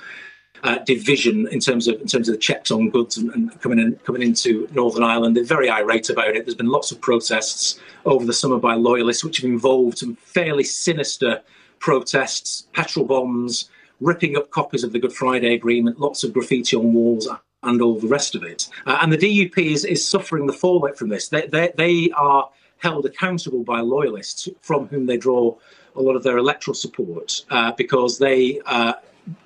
uh, 0.62 0.78
division 0.78 1.46
in 1.48 1.60
terms 1.60 1.88
of 1.88 2.00
in 2.00 2.06
terms 2.06 2.28
of 2.28 2.34
the 2.34 2.40
checks 2.40 2.70
on 2.70 2.90
goods 2.90 3.16
and, 3.16 3.30
and, 3.30 3.60
coming 3.60 3.78
in 3.78 3.96
coming 4.04 4.22
into 4.22 4.68
Northern 4.72 5.02
Ireland. 5.02 5.36
They're 5.36 5.44
very 5.44 5.70
irate 5.70 6.10
about 6.10 6.36
it. 6.36 6.44
There's 6.44 6.54
been 6.54 6.68
lots 6.68 6.92
of 6.92 7.00
protests 7.00 7.78
over 8.04 8.24
the 8.24 8.32
summer 8.32 8.58
by 8.58 8.74
loyalists, 8.74 9.24
which 9.24 9.38
have 9.38 9.50
involved 9.50 9.98
some 9.98 10.16
fairly 10.16 10.64
sinister 10.64 11.40
protests, 11.80 12.68
petrol 12.72 13.04
bombs, 13.04 13.68
ripping 14.00 14.36
up 14.36 14.50
copies 14.50 14.84
of 14.84 14.92
the 14.92 14.98
Good 14.98 15.12
Friday 15.12 15.54
Agreement, 15.54 15.98
lots 15.98 16.22
of 16.22 16.32
graffiti 16.32 16.76
on 16.76 16.92
walls, 16.92 17.28
and 17.62 17.82
all 17.82 17.98
the 17.98 18.06
rest 18.06 18.34
of 18.34 18.42
it. 18.42 18.68
Uh, 18.86 18.98
and 19.02 19.12
the 19.12 19.18
DUP 19.18 19.58
is, 19.58 19.84
is 19.84 20.06
suffering 20.06 20.46
the 20.46 20.52
fallout 20.52 20.96
from 20.96 21.08
this. 21.08 21.28
They, 21.28 21.46
they, 21.46 21.72
they 21.76 22.10
are 22.12 22.48
held 22.78 23.04
accountable 23.04 23.62
by 23.62 23.80
loyalists 23.80 24.48
from 24.62 24.86
whom 24.86 25.06
they 25.06 25.16
draw 25.16 25.54
a 25.96 26.00
lot 26.00 26.16
of 26.16 26.22
their 26.22 26.38
electoral 26.38 26.74
support 26.74 27.44
uh, 27.50 27.72
because 27.72 28.18
they 28.18 28.60
uh, 28.66 28.94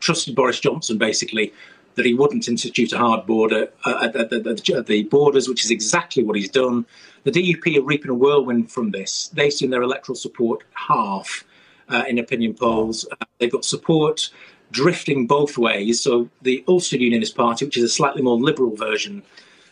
trusted 0.01 0.37
Boris 0.37 0.61
Johnson 0.61 0.99
basically 0.99 1.53
that 1.97 2.07
he 2.07 2.15
wouldn't 2.15 2.49
institute 2.49 2.93
a 2.93 2.99
hard 2.99 3.27
border 3.27 3.69
uh, 3.85 4.09
at, 4.15 4.17
at, 4.17 4.87
the 4.87 5.07
borders, 5.11 5.49
which 5.49 5.65
is 5.65 5.71
exactly 5.71 6.23
what 6.23 6.37
he's 6.37 6.51
done. 6.51 6.85
The 7.23 7.31
DUP 7.31 7.79
are 7.79 7.83
reaping 7.83 8.11
a 8.11 8.15
whirlwind 8.15 8.71
from 8.71 8.91
this. 8.91 9.29
They've 9.33 9.53
seen 9.53 9.71
their 9.71 9.83
electoral 9.83 10.17
support 10.17 10.65
half 10.75 11.45
uh, 11.89 12.05
in 12.09 12.19
opinion 12.19 12.55
polls. 12.55 13.07
Uh, 13.11 13.25
they've 13.39 13.53
got 13.53 13.65
support 13.65 14.31
drifting 14.71 15.27
both 15.27 15.57
ways. 15.57 16.01
So 16.01 16.29
the 16.43 16.65
Ulster 16.67 16.97
Unionist 16.97 17.37
Party, 17.37 17.65
which 17.65 17.77
is 17.77 17.85
a 17.85 17.89
slightly 17.89 18.23
more 18.23 18.39
liberal 18.39 18.75
version 18.77 19.23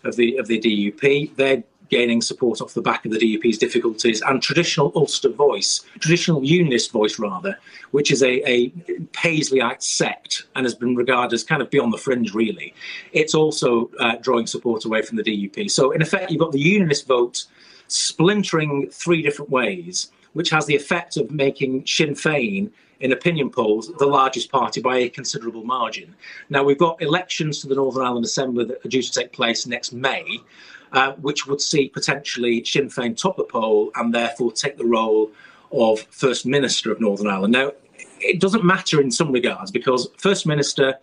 of 0.04 0.16
the 0.16 0.36
of 0.36 0.46
the 0.46 0.60
DUP, 0.60 1.36
they're 1.36 1.62
gaining 1.92 2.22
support 2.22 2.62
off 2.62 2.72
the 2.72 2.80
back 2.80 3.04
of 3.04 3.12
the 3.12 3.18
DUP's 3.18 3.58
difficulties, 3.58 4.22
and 4.22 4.42
traditional 4.42 4.90
Ulster 4.96 5.28
voice, 5.28 5.82
traditional 6.00 6.42
Unionist 6.42 6.90
voice 6.90 7.18
rather, 7.18 7.58
which 7.90 8.10
is 8.10 8.22
a, 8.22 8.42
a 8.50 8.70
Paisleyite 9.12 9.82
sect 9.82 10.44
and 10.56 10.64
has 10.64 10.74
been 10.74 10.96
regarded 10.96 11.34
as 11.34 11.44
kind 11.44 11.60
of 11.60 11.68
beyond 11.68 11.92
the 11.92 11.98
fringe, 11.98 12.32
really. 12.32 12.72
It's 13.12 13.34
also 13.34 13.90
uh, 14.00 14.16
drawing 14.22 14.46
support 14.46 14.86
away 14.86 15.02
from 15.02 15.18
the 15.18 15.22
DUP. 15.22 15.70
So 15.70 15.90
in 15.90 16.00
effect, 16.00 16.30
you've 16.30 16.40
got 16.40 16.52
the 16.52 16.60
Unionist 16.60 17.06
vote 17.06 17.44
splintering 17.88 18.88
three 18.90 19.20
different 19.20 19.50
ways, 19.50 20.10
which 20.33 20.51
has 20.51 20.66
the 20.66 20.76
effect 20.76 21.16
of 21.16 21.30
making 21.30 21.87
Sinn 21.87 22.14
Féin 22.14 22.70
in 23.01 23.12
opinion 23.12 23.51
polls, 23.51 23.91
the 23.99 24.07
largest 24.07 24.51
party 24.51 24.80
by 24.80 24.99
a 24.99 25.09
considerable 25.09 25.64
margin. 25.64 26.14
Now, 26.49 26.62
we've 26.62 26.78
got 26.78 27.03
elections 27.03 27.61
to 27.61 27.66
the 27.66 27.74
Northern 27.74 28.05
Ireland 28.05 28.24
Assembly 28.24 28.64
that 28.66 28.85
are 28.85 28.89
due 28.89 29.03
to 29.03 29.12
take 29.12 29.33
place 29.33 29.66
next 29.66 29.93
May, 29.93 30.39
uh, 30.93 31.12
which 31.14 31.47
would 31.47 31.61
see 31.61 31.89
potentially 31.89 32.64
Sinn 32.64 32.89
Féin 32.89 33.16
top 33.16 33.37
the 33.37 33.45
poll 33.45 33.91
and 33.97 34.14
therefore 34.14 34.53
take 34.53 34.78
the 34.78 34.87
role 34.87 35.30
of 35.72 36.01
First 36.11 36.47
Minister 36.47 36.93
of 36.93 37.01
Northern 37.01 37.26
Ireland. 37.26 37.53
Now, 37.53 37.72
it 38.20 38.41
doesn't 38.41 38.64
matter 38.64 39.01
in 39.01 39.11
some 39.11 39.33
regards 39.33 39.72
because 39.72 40.09
First 40.16 40.47
Minister, 40.47 40.95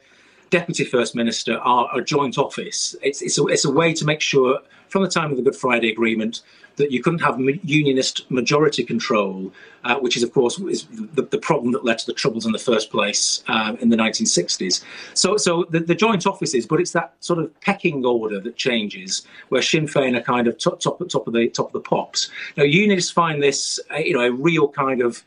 Deputy 0.50 0.84
First 0.84 1.16
Minister 1.16 1.58
are 1.60 1.89
a 1.95 2.04
joint 2.04 2.38
office. 2.38 2.95
It's, 3.02 3.22
it's, 3.22 3.38
a, 3.38 3.45
it's 3.47 3.66
a 3.66 3.72
way 3.72 3.93
to 3.93 4.06
make 4.06 4.22
sure 4.22 4.60
from 4.88 5.04
the 5.04 5.10
time 5.10 5.32
of 5.32 5.38
the 5.38 5.43
Good 5.43 5.56
Friday 5.56 5.91
Agreement 5.91 6.41
that 6.80 6.91
you 6.91 7.04
couldn't 7.04 7.20
have 7.20 7.39
unionist 7.64 8.30
majority 8.32 8.84
control, 8.84 9.52
uh, 9.84 9.97
which 9.97 10.16
is, 10.16 10.24
of 10.24 10.32
course, 10.34 10.58
is 10.60 10.88
the, 11.14 11.24
the, 11.24 11.38
problem 11.38 11.74
that 11.74 11.84
led 11.84 12.00
to 12.00 12.06
the 12.06 12.14
troubles 12.14 12.45
in 12.45 12.54
the 12.54 12.60
first 12.60 12.89
place 12.89 13.43
um, 13.50 13.76
in 13.78 13.89
the 13.89 13.97
1960s. 13.97 14.84
So, 15.14 15.36
so 15.36 15.66
the, 15.70 15.82
the, 15.82 15.93
joint 15.93 16.26
offices, 16.26 16.66
but 16.66 16.80
it's 16.80 16.93
that 16.93 17.14
sort 17.20 17.39
of 17.39 17.60
pecking 17.60 18.06
order 18.06 18.39
that 18.39 18.56
changes, 18.56 19.28
where 19.50 19.62
Sinn 19.62 19.88
Féin 19.88 20.18
are 20.18 20.22
kind 20.22 20.47
of 20.47 20.58
top, 20.58 20.80
top, 20.80 21.06
top 21.10 21.28
of 21.28 21.34
the 21.34 21.50
top 21.50 21.68
of 21.68 21.74
the 21.74 21.82
pops. 21.82 22.30
Now, 22.56 22.64
unionists 22.64 23.12
find 23.12 23.43
this, 23.43 23.78
uh, 23.91 23.97
you 23.97 24.14
know, 24.14 24.22
a 24.22 24.32
real 24.32 24.70
kind 24.70 25.02
of 25.02 25.24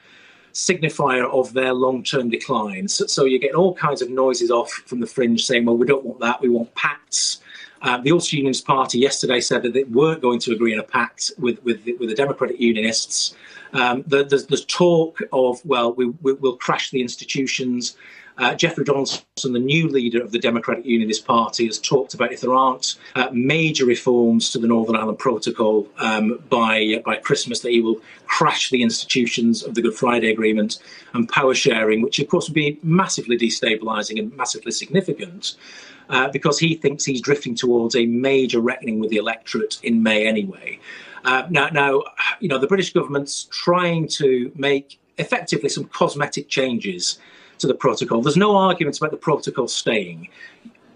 signifier 0.53 1.24
of 1.32 1.53
their 1.53 1.72
long-term 1.72 2.30
decline. 2.30 2.88
So, 2.88 3.07
so, 3.07 3.24
you 3.24 3.38
get 3.38 3.55
all 3.55 3.74
kinds 3.74 4.03
of 4.03 4.11
noises 4.11 4.50
off 4.50 4.70
from 4.70 5.00
the 5.00 5.07
fringe 5.07 5.44
saying, 5.44 5.64
well, 5.64 5.76
we 5.76 5.86
don't 5.86 6.05
want 6.05 6.20
that, 6.20 6.40
we 6.40 6.48
want 6.48 6.74
pacts. 6.74 7.40
Uh, 7.82 7.98
the 7.98 8.12
Ulster 8.12 8.36
Unionist 8.36 8.64
Party 8.64 8.98
yesterday 8.98 9.40
said 9.40 9.62
that 9.64 9.72
they 9.72 9.84
weren't 9.84 10.22
going 10.22 10.38
to 10.40 10.53
agree 10.53 10.72
on 10.72 10.78
a 10.78 10.84
pact 10.84 11.32
with, 11.38 11.62
with, 11.64 11.84
with 11.98 12.09
the 12.09 12.14
Democratic 12.14 12.61
Unionists. 12.61 13.34
Um, 13.72 14.05
the, 14.07 14.22
there's, 14.24 14.46
there's, 14.46 14.64
talk 14.66 15.18
of, 15.32 15.64
well, 15.64 15.92
we, 15.92 16.11
we, 16.22 16.34
will 16.34 16.57
crash 16.57 16.90
the 16.90 17.00
institutions. 17.00 17.96
Uh, 18.38 18.54
Jeffrey 18.54 18.84
Donaldson, 18.84 19.52
the 19.52 19.58
new 19.58 19.88
leader 19.88 20.22
of 20.22 20.32
the 20.32 20.38
Democratic 20.38 20.86
Unionist 20.86 21.26
Party, 21.26 21.66
has 21.66 21.78
talked 21.78 22.14
about 22.14 22.32
if 22.32 22.40
there 22.40 22.54
aren't 22.54 22.96
uh, 23.14 23.28
major 23.32 23.84
reforms 23.84 24.50
to 24.50 24.58
the 24.58 24.66
Northern 24.66 24.96
Ireland 24.96 25.18
Protocol 25.18 25.86
um, 25.98 26.42
by 26.48 27.02
by 27.04 27.16
Christmas, 27.16 27.60
that 27.60 27.70
he 27.70 27.80
will 27.80 28.00
crash 28.26 28.70
the 28.70 28.82
institutions 28.82 29.62
of 29.62 29.74
the 29.74 29.82
Good 29.82 29.94
Friday 29.94 30.30
Agreement 30.30 30.78
and 31.12 31.28
power 31.28 31.54
sharing, 31.54 32.02
which 32.02 32.18
of 32.18 32.28
course 32.28 32.48
would 32.48 32.54
be 32.54 32.78
massively 32.82 33.36
destabilising 33.36 34.18
and 34.18 34.34
massively 34.36 34.72
significant 34.72 35.54
uh, 36.08 36.28
because 36.28 36.58
he 36.58 36.74
thinks 36.74 37.04
he's 37.04 37.20
drifting 37.20 37.54
towards 37.54 37.94
a 37.94 38.06
major 38.06 38.60
reckoning 38.60 38.98
with 38.98 39.10
the 39.10 39.16
electorate 39.16 39.78
in 39.82 40.02
May 40.02 40.26
anyway. 40.26 40.78
Uh, 41.24 41.46
now, 41.50 41.68
now, 41.68 42.02
you 42.40 42.48
know, 42.48 42.58
the 42.58 42.66
British 42.66 42.92
government's 42.92 43.44
trying 43.50 44.08
to 44.08 44.50
make 44.56 44.98
effectively 45.18 45.68
some 45.68 45.84
cosmetic 45.84 46.48
changes 46.48 47.18
to 47.62 47.66
the 47.66 47.74
protocol. 47.74 48.20
There's 48.20 48.36
no 48.36 48.56
arguments 48.56 48.98
about 48.98 49.12
the 49.12 49.16
protocol 49.16 49.66
staying. 49.66 50.28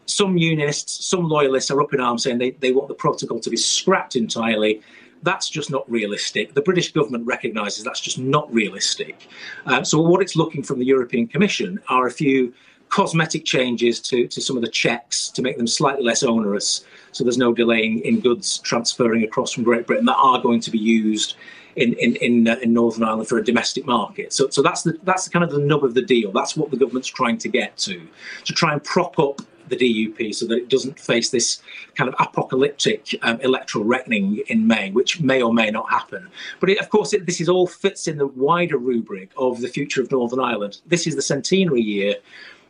Some 0.04 0.36
unionists, 0.36 1.06
some 1.06 1.28
loyalists 1.28 1.70
are 1.70 1.80
up 1.80 1.94
in 1.94 2.00
arms 2.00 2.24
saying 2.24 2.38
they, 2.38 2.50
they 2.50 2.72
want 2.72 2.88
the 2.88 2.94
protocol 2.94 3.40
to 3.40 3.50
be 3.50 3.56
scrapped 3.56 4.14
entirely. 4.14 4.82
That's 5.22 5.48
just 5.48 5.70
not 5.70 5.90
realistic. 5.90 6.54
The 6.54 6.62
British 6.62 6.92
government 6.92 7.26
recognises 7.26 7.82
that's 7.82 8.00
just 8.00 8.18
not 8.18 8.52
realistic. 8.52 9.28
Um, 9.64 9.84
so, 9.84 10.00
what 10.00 10.20
it's 10.22 10.36
looking 10.36 10.62
from 10.62 10.78
the 10.78 10.84
European 10.84 11.26
Commission 11.26 11.80
are 11.88 12.06
a 12.06 12.10
few 12.10 12.52
cosmetic 12.88 13.44
changes 13.44 14.00
to, 14.00 14.28
to 14.28 14.40
some 14.40 14.56
of 14.56 14.62
the 14.62 14.70
checks 14.70 15.28
to 15.30 15.42
make 15.42 15.56
them 15.56 15.66
slightly 15.66 16.04
less 16.04 16.22
onerous. 16.22 16.84
So 17.12 17.24
there's 17.24 17.38
no 17.38 17.52
delaying 17.52 18.00
in, 18.00 18.20
goods 18.20 18.58
transferring 18.58 19.24
across 19.24 19.52
from 19.52 19.64
Great 19.64 19.86
Britain 19.86 20.06
that 20.06 20.16
are 20.16 20.40
going 20.40 20.60
to 20.60 20.70
be 20.70 20.78
used 20.78 21.36
in 21.76 21.94
in 21.94 22.16
in, 22.16 22.48
uh, 22.48 22.56
in, 22.62 22.72
Northern 22.72 23.04
Ireland 23.04 23.28
for 23.28 23.38
a 23.38 23.44
domestic 23.44 23.86
market. 23.86 24.32
So 24.32 24.48
so 24.50 24.62
that's 24.62 24.82
the 24.82 24.98
that's 25.04 25.24
the 25.24 25.30
kind 25.30 25.44
of 25.44 25.50
the 25.50 25.58
nub 25.58 25.84
of 25.84 25.94
the 25.94 26.02
deal. 26.02 26.32
That's 26.32 26.56
what 26.56 26.70
the 26.70 26.76
government's 26.76 27.08
trying 27.08 27.38
to 27.38 27.48
get 27.48 27.76
to, 27.78 28.00
to 28.44 28.52
try 28.52 28.72
and 28.72 28.82
prop 28.82 29.18
up 29.18 29.42
the 29.68 29.76
DUP 29.76 30.34
so 30.34 30.46
that 30.46 30.56
it 30.56 30.68
doesn't 30.68 30.98
face 30.98 31.30
this 31.30 31.60
kind 31.94 32.08
of 32.08 32.14
apocalyptic 32.20 33.18
um, 33.22 33.40
electoral 33.40 33.84
reckoning 33.84 34.42
in 34.48 34.66
May, 34.66 34.90
which 34.90 35.20
may 35.20 35.42
or 35.42 35.52
may 35.52 35.70
not 35.70 35.90
happen. 35.90 36.28
But 36.60 36.70
it, 36.70 36.78
of 36.78 36.90
course, 36.90 37.12
it, 37.12 37.26
this 37.26 37.40
is 37.40 37.48
all 37.48 37.66
fits 37.66 38.06
in 38.06 38.18
the 38.18 38.28
wider 38.28 38.78
rubric 38.78 39.30
of 39.36 39.60
the 39.60 39.68
future 39.68 40.00
of 40.00 40.10
Northern 40.10 40.40
Ireland. 40.40 40.80
This 40.86 41.06
is 41.06 41.16
the 41.16 41.22
centenary 41.22 41.82
year 41.82 42.14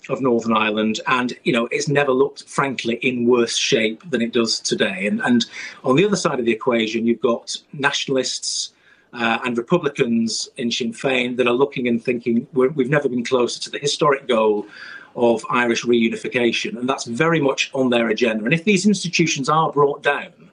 of 0.09 0.21
Northern 0.21 0.57
Ireland, 0.57 1.01
and 1.07 1.33
you 1.45 1.53
know 1.53 1.69
it's 1.71 1.89
never 1.89 2.13
looked, 2.13 2.49
frankly, 2.49 2.95
in 3.03 3.27
worse 3.27 3.57
shape 3.57 4.09
than 4.09 4.23
it 4.23 4.33
does 4.33 4.61
today. 4.61 5.07
And 5.07 5.21
and 5.23 5.47
on 5.85 5.97
the 5.97 6.05
other 6.05 6.17
side 6.17 6.39
of 6.39 6.45
the 6.45 6.53
equation, 6.53 7.07
you've 7.07 7.21
got 7.21 7.57
nationalists. 7.73 8.73
Uh, 9.17 9.39
and 9.45 9.57
Republicans 9.57 10.51
in 10.59 10.71
Sinn 10.71 10.93
Féin 10.93 11.39
that 11.39 11.47
are 11.47 11.55
looking 11.55 11.89
and 11.89 12.05
thinking 12.05 12.47
we've 12.53 12.91
never 12.91 13.09
been 13.09 13.25
closer 13.25 13.59
to 13.61 13.71
the 13.71 13.79
historic 13.79 14.29
goal 14.29 14.67
of 15.15 15.43
Irish 15.49 15.85
reunification, 15.85 16.79
and 16.79 16.87
that's 16.87 17.05
very 17.05 17.41
much 17.41 17.71
on 17.73 17.89
their 17.89 18.09
agenda. 18.11 18.45
And 18.45 18.53
if 18.53 18.65
these 18.65 18.85
institutions 18.85 19.49
are 19.49 19.73
brought 19.73 20.03
down 20.03 20.51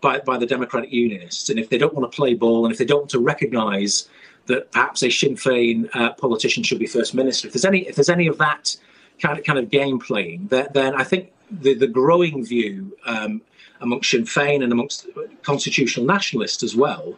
by, 0.00 0.20
by 0.20 0.38
the 0.38 0.46
Democratic 0.46 0.92
Unionists, 0.92 1.50
and 1.50 1.58
if 1.58 1.68
they 1.68 1.78
don't 1.78 1.94
want 1.94 2.10
to 2.10 2.16
play 2.16 2.34
ball, 2.34 2.64
and 2.64 2.72
if 2.72 2.78
they 2.78 2.84
don't 2.84 3.00
want 3.00 3.10
to 3.10 3.18
recognise 3.18 4.08
that 4.46 4.70
perhaps 4.70 5.02
a 5.02 5.10
Sinn 5.10 5.34
Féin 5.34 5.88
uh, 5.94 6.12
politician 6.12 6.62
should 6.62 6.78
be 6.78 6.86
first 6.86 7.12
minister, 7.12 7.48
if 7.48 7.54
there's 7.54 7.64
any 7.64 7.88
if 7.88 7.96
there's 7.96 8.08
any 8.08 8.28
of 8.28 8.38
that 8.38 8.76
kind 9.20 9.36
of 9.36 9.44
kind 9.44 9.58
of 9.58 9.68
game 9.68 9.98
playing, 9.98 10.46
then, 10.46 10.68
then 10.74 10.94
I 10.94 11.02
think 11.02 11.32
the, 11.50 11.74
the 11.74 11.88
growing 11.88 12.44
view 12.44 12.96
um, 13.04 13.42
amongst 13.80 14.10
Sinn 14.10 14.24
Féin 14.24 14.62
and 14.62 14.72
amongst 14.72 15.08
constitutional 15.42 16.06
nationalists 16.06 16.62
as 16.62 16.76
well 16.76 17.16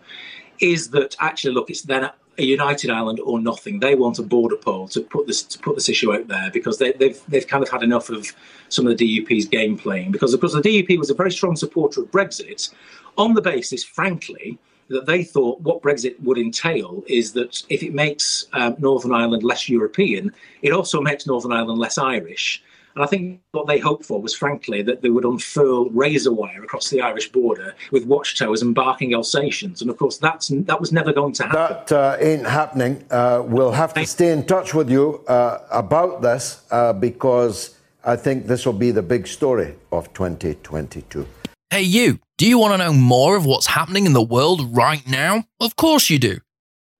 is 0.60 0.90
that 0.90 1.16
actually, 1.20 1.54
look, 1.54 1.70
it's 1.70 1.82
then 1.82 2.10
a 2.38 2.42
united 2.44 2.90
Ireland 2.90 3.20
or 3.20 3.40
nothing. 3.40 3.80
They 3.80 3.94
want 3.94 4.18
a 4.18 4.22
border 4.22 4.56
poll 4.56 4.88
to 4.88 5.00
put 5.00 5.26
this 5.26 5.42
to 5.42 5.58
put 5.58 5.74
this 5.74 5.88
issue 5.88 6.14
out 6.14 6.28
there 6.28 6.50
because 6.52 6.78
they, 6.78 6.92
they've 6.92 7.20
they've 7.28 7.46
kind 7.46 7.62
of 7.62 7.68
had 7.68 7.82
enough 7.82 8.10
of 8.10 8.32
some 8.68 8.86
of 8.86 8.96
the 8.96 9.20
DUP's 9.20 9.46
game 9.46 9.76
playing. 9.76 10.12
Because 10.12 10.32
of 10.34 10.40
course 10.40 10.54
the 10.54 10.60
DUP 10.60 10.98
was 10.98 11.10
a 11.10 11.14
very 11.14 11.32
strong 11.32 11.56
supporter 11.56 12.02
of 12.02 12.10
Brexit, 12.10 12.72
on 13.16 13.34
the 13.34 13.42
basis, 13.42 13.82
frankly, 13.82 14.58
that 14.88 15.06
they 15.06 15.22
thought 15.22 15.60
what 15.60 15.82
Brexit 15.82 16.18
would 16.20 16.38
entail 16.38 17.02
is 17.06 17.32
that 17.32 17.62
if 17.68 17.82
it 17.82 17.92
makes 17.92 18.46
um, 18.52 18.76
Northern 18.78 19.12
Ireland 19.12 19.42
less 19.42 19.68
European, 19.68 20.32
it 20.62 20.72
also 20.72 21.00
makes 21.00 21.26
Northern 21.26 21.52
Ireland 21.52 21.78
less 21.78 21.98
Irish. 21.98 22.62
And 22.98 23.04
I 23.04 23.06
think 23.06 23.40
what 23.52 23.68
they 23.68 23.78
hoped 23.78 24.04
for 24.04 24.20
was, 24.20 24.34
frankly, 24.34 24.82
that 24.82 25.02
they 25.02 25.08
would 25.08 25.24
unfurl 25.24 25.88
razor 25.90 26.32
wire 26.32 26.64
across 26.64 26.90
the 26.90 27.00
Irish 27.00 27.30
border 27.30 27.72
with 27.92 28.06
watchtowers 28.06 28.60
and 28.60 28.74
barking 28.74 29.14
Alsatians. 29.14 29.80
And 29.80 29.88
of 29.88 29.96
course, 29.96 30.18
that's 30.18 30.48
that 30.48 30.80
was 30.80 30.90
never 30.90 31.12
going 31.12 31.32
to 31.34 31.44
happen. 31.44 31.60
That 31.60 31.92
uh, 31.92 32.16
ain't 32.18 32.44
happening. 32.44 33.04
Uh, 33.08 33.44
we'll 33.46 33.70
have 33.70 33.94
to 33.94 34.04
stay 34.04 34.32
in 34.32 34.44
touch 34.46 34.74
with 34.74 34.90
you 34.90 35.24
uh, 35.28 35.60
about 35.70 36.22
this 36.22 36.64
uh, 36.72 36.92
because 36.92 37.76
I 38.02 38.16
think 38.16 38.48
this 38.48 38.66
will 38.66 38.72
be 38.72 38.90
the 38.90 39.02
big 39.02 39.28
story 39.28 39.76
of 39.92 40.12
2022. 40.12 41.24
Hey, 41.70 41.82
you, 41.82 42.18
do 42.36 42.48
you 42.48 42.58
want 42.58 42.72
to 42.72 42.78
know 42.78 42.92
more 42.92 43.36
of 43.36 43.46
what's 43.46 43.66
happening 43.66 44.06
in 44.06 44.12
the 44.12 44.20
world 44.20 44.76
right 44.76 45.08
now? 45.08 45.44
Of 45.60 45.76
course 45.76 46.10
you 46.10 46.18
do. 46.18 46.38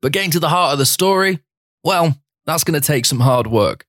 But 0.01 0.13
getting 0.13 0.31
to 0.31 0.39
the 0.39 0.51
heart 0.51 0.75
of 0.75 0.79
the 0.79 0.87
story, 0.87 1.41
well, 1.83 2.17
that's 2.47 2.63
going 2.63 2.81
to 2.81 2.87
take 2.87 3.05
some 3.05 3.19
hard 3.19 3.49
work. 3.49 3.88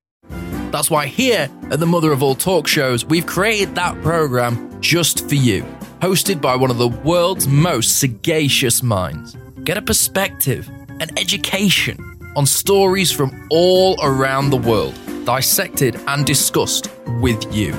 That's 0.71 0.91
why 0.91 1.07
here 1.07 1.49
at 1.71 1.79
the 1.79 1.87
Mother 1.87 2.11
of 2.11 2.21
All 2.21 2.35
Talk 2.35 2.67
Shows, 2.67 3.03
we've 3.03 3.25
created 3.25 3.73
that 3.75 3.99
program 4.03 4.79
just 4.81 5.27
for 5.27 5.35
you, 5.35 5.63
hosted 5.99 6.41
by 6.41 6.55
one 6.55 6.69
of 6.69 6.77
the 6.77 6.89
world's 6.89 7.47
most 7.47 7.99
sagacious 7.99 8.83
minds. 8.83 9.35
Get 9.63 9.77
a 9.77 9.81
perspective, 9.81 10.69
an 10.99 11.09
education 11.17 11.97
on 12.35 12.45
stories 12.45 13.11
from 13.11 13.47
all 13.49 13.97
around 14.03 14.51
the 14.51 14.57
world, 14.57 14.93
dissected 15.25 15.99
and 16.07 16.23
discussed 16.25 16.91
with 17.19 17.43
you. 17.53 17.71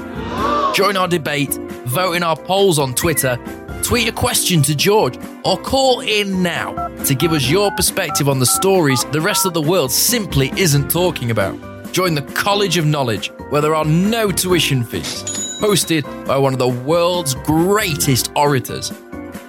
Join 0.74 0.96
our 0.96 1.08
debate, 1.08 1.54
vote 1.86 2.14
in 2.14 2.24
our 2.24 2.36
polls 2.36 2.80
on 2.80 2.94
Twitter, 2.94 3.38
tweet 3.84 4.08
a 4.08 4.12
question 4.12 4.62
to 4.62 4.74
George, 4.74 5.16
or 5.44 5.56
call 5.56 6.00
in 6.00 6.42
now 6.42 6.88
to 7.04 7.14
give 7.14 7.32
us 7.32 7.48
your 7.48 7.70
perspective 7.72 8.28
on 8.28 8.40
the 8.40 8.46
stories 8.46 9.04
the 9.06 9.20
rest 9.20 9.46
of 9.46 9.54
the 9.54 9.62
world 9.62 9.92
simply 9.92 10.52
isn't 10.56 10.90
talking 10.90 11.30
about. 11.30 11.69
Join 11.92 12.14
the 12.14 12.22
College 12.22 12.76
of 12.76 12.86
Knowledge, 12.86 13.32
where 13.48 13.60
there 13.60 13.74
are 13.74 13.84
no 13.84 14.30
tuition 14.30 14.84
fees. 14.84 15.24
Hosted 15.60 16.04
by 16.24 16.38
one 16.38 16.52
of 16.52 16.60
the 16.60 16.68
world's 16.68 17.34
greatest 17.34 18.30
orators, 18.36 18.90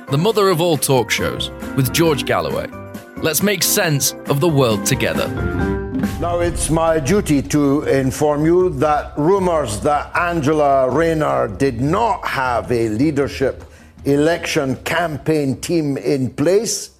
the 0.10 0.18
mother 0.18 0.50
of 0.50 0.60
all 0.60 0.76
talk 0.76 1.12
shows, 1.12 1.52
with 1.76 1.94
George 1.94 2.26
Galloway. 2.26 2.68
Let's 3.18 3.44
make 3.44 3.62
sense 3.62 4.14
of 4.26 4.40
the 4.40 4.48
world 4.48 4.88
together. 4.88 5.28
Now, 6.20 6.40
it's 6.40 6.72
my 6.72 7.00
duty 7.00 7.44
to 7.44 7.84
inform 7.84 8.44
you 8.44 8.72
that 8.72 9.16
rumours 9.20 9.80
that 9.82 10.16
Angela 10.16 10.90
Rayner 10.90 11.48
did 11.48 11.80
not 11.80 12.28
have 12.28 12.72
a 12.72 12.90
leadership 12.90 13.64
election 14.04 14.78
campaign 14.78 15.62
team 15.62 15.96
in 15.96 16.34
place 16.34 16.98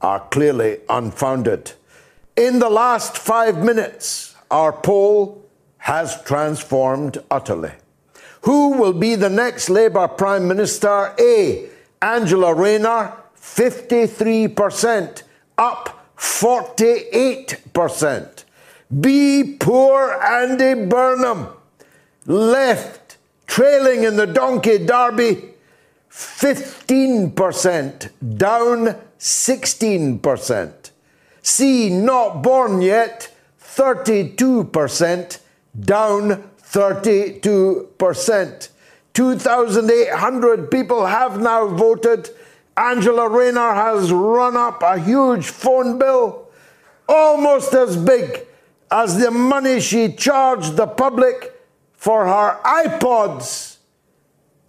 are 0.00 0.20
clearly 0.30 0.78
unfounded. 0.88 1.72
In 2.34 2.58
the 2.58 2.70
last 2.70 3.18
five 3.18 3.62
minutes, 3.62 4.29
our 4.50 4.72
poll 4.72 5.44
has 5.78 6.20
transformed 6.22 7.18
utterly. 7.30 7.72
Who 8.42 8.72
will 8.72 8.92
be 8.92 9.14
the 9.14 9.30
next 9.30 9.70
Labour 9.70 10.08
Prime 10.08 10.48
Minister? 10.48 11.14
A. 11.18 11.70
Angela 12.02 12.54
Rayner, 12.54 13.14
53%, 13.36 15.22
up 15.58 16.06
48%. 16.16 18.44
B. 19.00 19.56
Poor 19.58 20.12
Andy 20.22 20.86
Burnham, 20.86 21.48
left, 22.26 23.16
trailing 23.46 24.04
in 24.04 24.16
the 24.16 24.26
Donkey 24.26 24.84
Derby, 24.84 25.54
15%, 26.10 28.10
down 28.36 28.96
16%. 29.18 30.90
C. 31.42 31.88
Not 31.90 32.42
born 32.42 32.82
yet, 32.82 33.29
32%, 33.74 35.38
down 35.78 36.50
32%. 36.62 38.68
2,800 39.12 40.70
people 40.70 41.06
have 41.06 41.40
now 41.40 41.66
voted. 41.66 42.30
Angela 42.76 43.28
Rayner 43.28 43.74
has 43.74 44.12
run 44.12 44.56
up 44.56 44.80
a 44.82 44.96
huge 44.98 45.48
phone 45.48 45.98
bill, 45.98 46.48
almost 47.08 47.74
as 47.74 47.96
big 47.96 48.46
as 48.90 49.18
the 49.18 49.30
money 49.30 49.80
she 49.80 50.12
charged 50.12 50.76
the 50.76 50.86
public 50.86 51.54
for 51.92 52.26
her 52.26 52.58
iPods, 52.64 53.76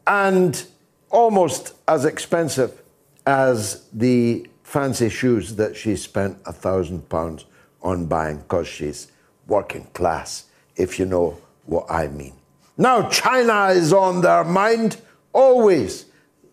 and 0.05 0.65
almost 1.09 1.73
as 1.87 2.05
expensive 2.05 2.81
as 3.25 3.87
the 3.93 4.47
fancy 4.63 5.09
shoes 5.09 5.55
that 5.55 5.75
she 5.75 5.95
spent 5.95 6.37
a 6.45 6.53
thousand 6.53 7.09
pounds 7.09 7.45
on 7.81 8.05
buying 8.05 8.37
because 8.37 8.67
she's 8.67 9.11
working 9.47 9.85
class, 9.93 10.45
if 10.75 10.99
you 10.99 11.05
know 11.05 11.37
what 11.65 11.85
I 11.89 12.07
mean. 12.07 12.33
Now, 12.77 13.09
China 13.09 13.67
is 13.67 13.93
on 13.93 14.21
their 14.21 14.43
mind 14.43 14.97
always. 15.33 16.05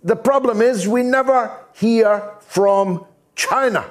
The 0.03 0.17
problem 0.17 0.61
is 0.61 0.87
we 0.87 1.03
never 1.03 1.57
hear 1.75 2.31
from 2.41 3.05
China. 3.35 3.85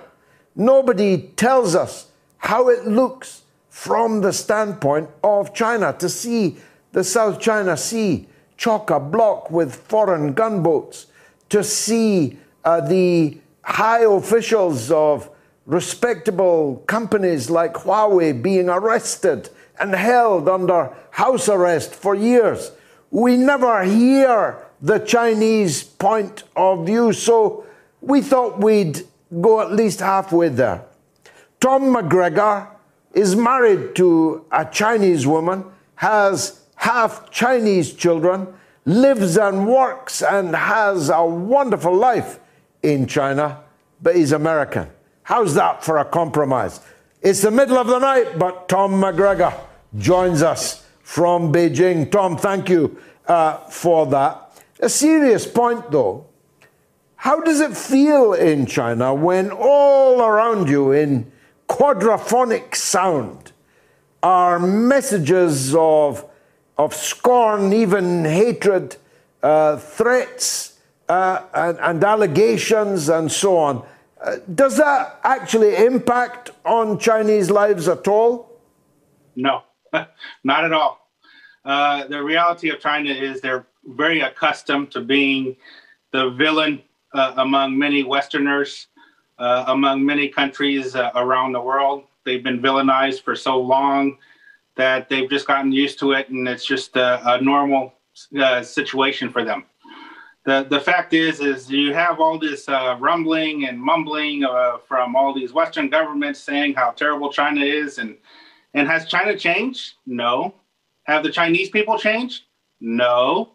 Nobody 0.55 1.29
tells 1.35 1.75
us 1.75 2.07
how 2.37 2.69
it 2.69 2.85
looks 2.85 3.43
from 3.69 4.21
the 4.21 4.33
standpoint 4.33 5.09
of 5.23 5.53
China 5.53 5.95
to 5.99 6.09
see 6.09 6.57
the 6.91 7.03
South 7.03 7.39
China 7.39 7.77
Sea 7.77 8.27
chock 8.57 8.89
a 8.89 8.99
block 8.99 9.51
with 9.51 9.75
foreign 9.75 10.33
gunboats, 10.33 11.07
to 11.49 11.63
see 11.63 12.37
uh, 12.65 12.81
the 12.81 13.37
high 13.61 14.03
officials 14.03 14.91
of 14.91 15.29
respectable 15.67 16.77
companies 16.87 17.49
like 17.49 17.73
Huawei 17.73 18.41
being 18.41 18.69
arrested 18.69 19.49
and 19.79 19.93
held 19.93 20.49
under 20.49 20.95
house 21.11 21.49
arrest 21.49 21.93
for 21.93 22.15
years. 22.15 22.71
We 23.11 23.35
never 23.35 23.83
hear 23.83 24.65
the 24.81 24.99
Chinese 24.99 25.83
point 25.83 26.43
of 26.55 26.85
view, 26.85 27.11
so 27.11 27.65
we 28.01 28.21
thought 28.21 28.59
we'd 28.59 29.01
go 29.41 29.59
at 29.59 29.73
least 29.73 29.99
halfway 29.99 30.49
there. 30.49 30.85
Tom 31.59 31.93
McGregor 31.93 32.69
is 33.13 33.35
married 33.35 33.95
to 33.95 34.45
a 34.51 34.63
Chinese 34.65 35.27
woman, 35.27 35.65
has 35.95 36.61
half 36.75 37.29
Chinese 37.29 37.93
children, 37.93 38.47
lives 38.85 39.35
and 39.35 39.67
works 39.67 40.21
and 40.21 40.55
has 40.55 41.09
a 41.09 41.25
wonderful 41.25 41.93
life 41.93 42.39
in 42.83 43.05
China, 43.05 43.59
but 44.01 44.15
he's 44.15 44.31
American. 44.31 44.87
How's 45.27 45.55
that 45.55 45.83
for 45.83 45.97
a 45.97 46.05
compromise? 46.05 46.79
It's 47.21 47.41
the 47.41 47.51
middle 47.51 47.77
of 47.77 47.87
the 47.87 47.99
night, 47.99 48.39
but 48.39 48.69
Tom 48.69 48.93
McGregor 48.93 49.53
joins 49.97 50.41
us 50.41 50.85
from 51.01 51.51
Beijing. 51.51 52.09
Tom, 52.09 52.37
thank 52.37 52.69
you 52.69 52.97
uh, 53.27 53.57
for 53.67 54.05
that. 54.05 54.63
A 54.79 54.87
serious 54.87 55.45
point, 55.45 55.91
though. 55.91 56.27
How 57.17 57.41
does 57.41 57.59
it 57.59 57.75
feel 57.75 58.35
in 58.35 58.67
China 58.67 59.13
when 59.13 59.51
all 59.51 60.21
around 60.21 60.69
you, 60.69 60.93
in 60.93 61.29
quadraphonic 61.67 62.73
sound, 62.73 63.51
are 64.23 64.59
messages 64.59 65.75
of, 65.75 66.23
of 66.77 66.93
scorn, 66.93 67.73
even 67.73 68.23
hatred, 68.23 68.95
uh, 69.43 69.75
threats, 69.75 70.79
uh, 71.09 71.41
and, 71.53 71.77
and 71.79 72.01
allegations, 72.01 73.09
and 73.09 73.29
so 73.29 73.57
on? 73.57 73.85
Uh, 74.21 74.37
does 74.55 74.77
that 74.77 75.19
actually 75.23 75.75
impact 75.75 76.51
on 76.65 76.97
Chinese 76.97 77.51
lives 77.51 77.87
at 77.87 78.07
all? 78.07 78.59
No, 79.35 79.63
not 80.43 80.65
at 80.65 80.73
all. 80.73 81.09
Uh, 81.63 82.07
the 82.07 82.23
reality 82.23 82.69
of 82.69 82.79
China 82.79 83.11
is 83.11 83.41
they're 83.41 83.67
very 83.85 84.21
accustomed 84.21 84.91
to 84.91 85.01
being 85.01 85.55
the 86.11 86.29
villain 86.31 86.81
uh, 87.13 87.33
among 87.37 87.77
many 87.77 88.03
Westerners, 88.03 88.87
uh, 89.37 89.65
among 89.67 90.05
many 90.05 90.29
countries 90.29 90.95
uh, 90.95 91.11
around 91.15 91.51
the 91.51 91.61
world. 91.61 92.03
They've 92.25 92.43
been 92.43 92.59
villainized 92.59 93.21
for 93.21 93.35
so 93.35 93.59
long 93.59 94.17
that 94.75 95.09
they've 95.09 95.29
just 95.29 95.47
gotten 95.47 95.71
used 95.71 95.99
to 95.99 96.13
it, 96.13 96.29
and 96.29 96.47
it's 96.47 96.65
just 96.65 96.95
a, 96.95 97.21
a 97.33 97.41
normal 97.41 97.93
situation 98.63 99.29
for 99.29 99.43
them 99.43 99.65
the 100.47 100.65
the 100.69 100.79
fact 100.79 101.13
is 101.13 101.41
is 101.41 101.69
you 101.69 101.93
have 101.93 102.21
all 102.21 102.39
this 102.39 102.69
uh, 102.69 102.95
rumbling 102.99 103.65
and 103.65 103.79
mumbling 103.79 104.45
uh, 104.45 104.77
from 104.87 105.13
all 105.13 105.33
these 105.33 105.51
Western 105.51 105.89
governments 105.89 106.39
saying 106.39 106.73
how 106.73 106.91
terrible 106.91 107.29
China 107.31 107.61
is, 107.61 107.97
and 107.97 108.17
and 108.73 108.87
has 108.87 109.05
China 109.07 109.37
changed? 109.37 109.95
No. 110.05 110.55
Have 111.03 111.23
the 111.23 111.31
Chinese 111.31 111.69
people 111.69 111.99
changed? 111.99 112.43
No. 112.79 113.51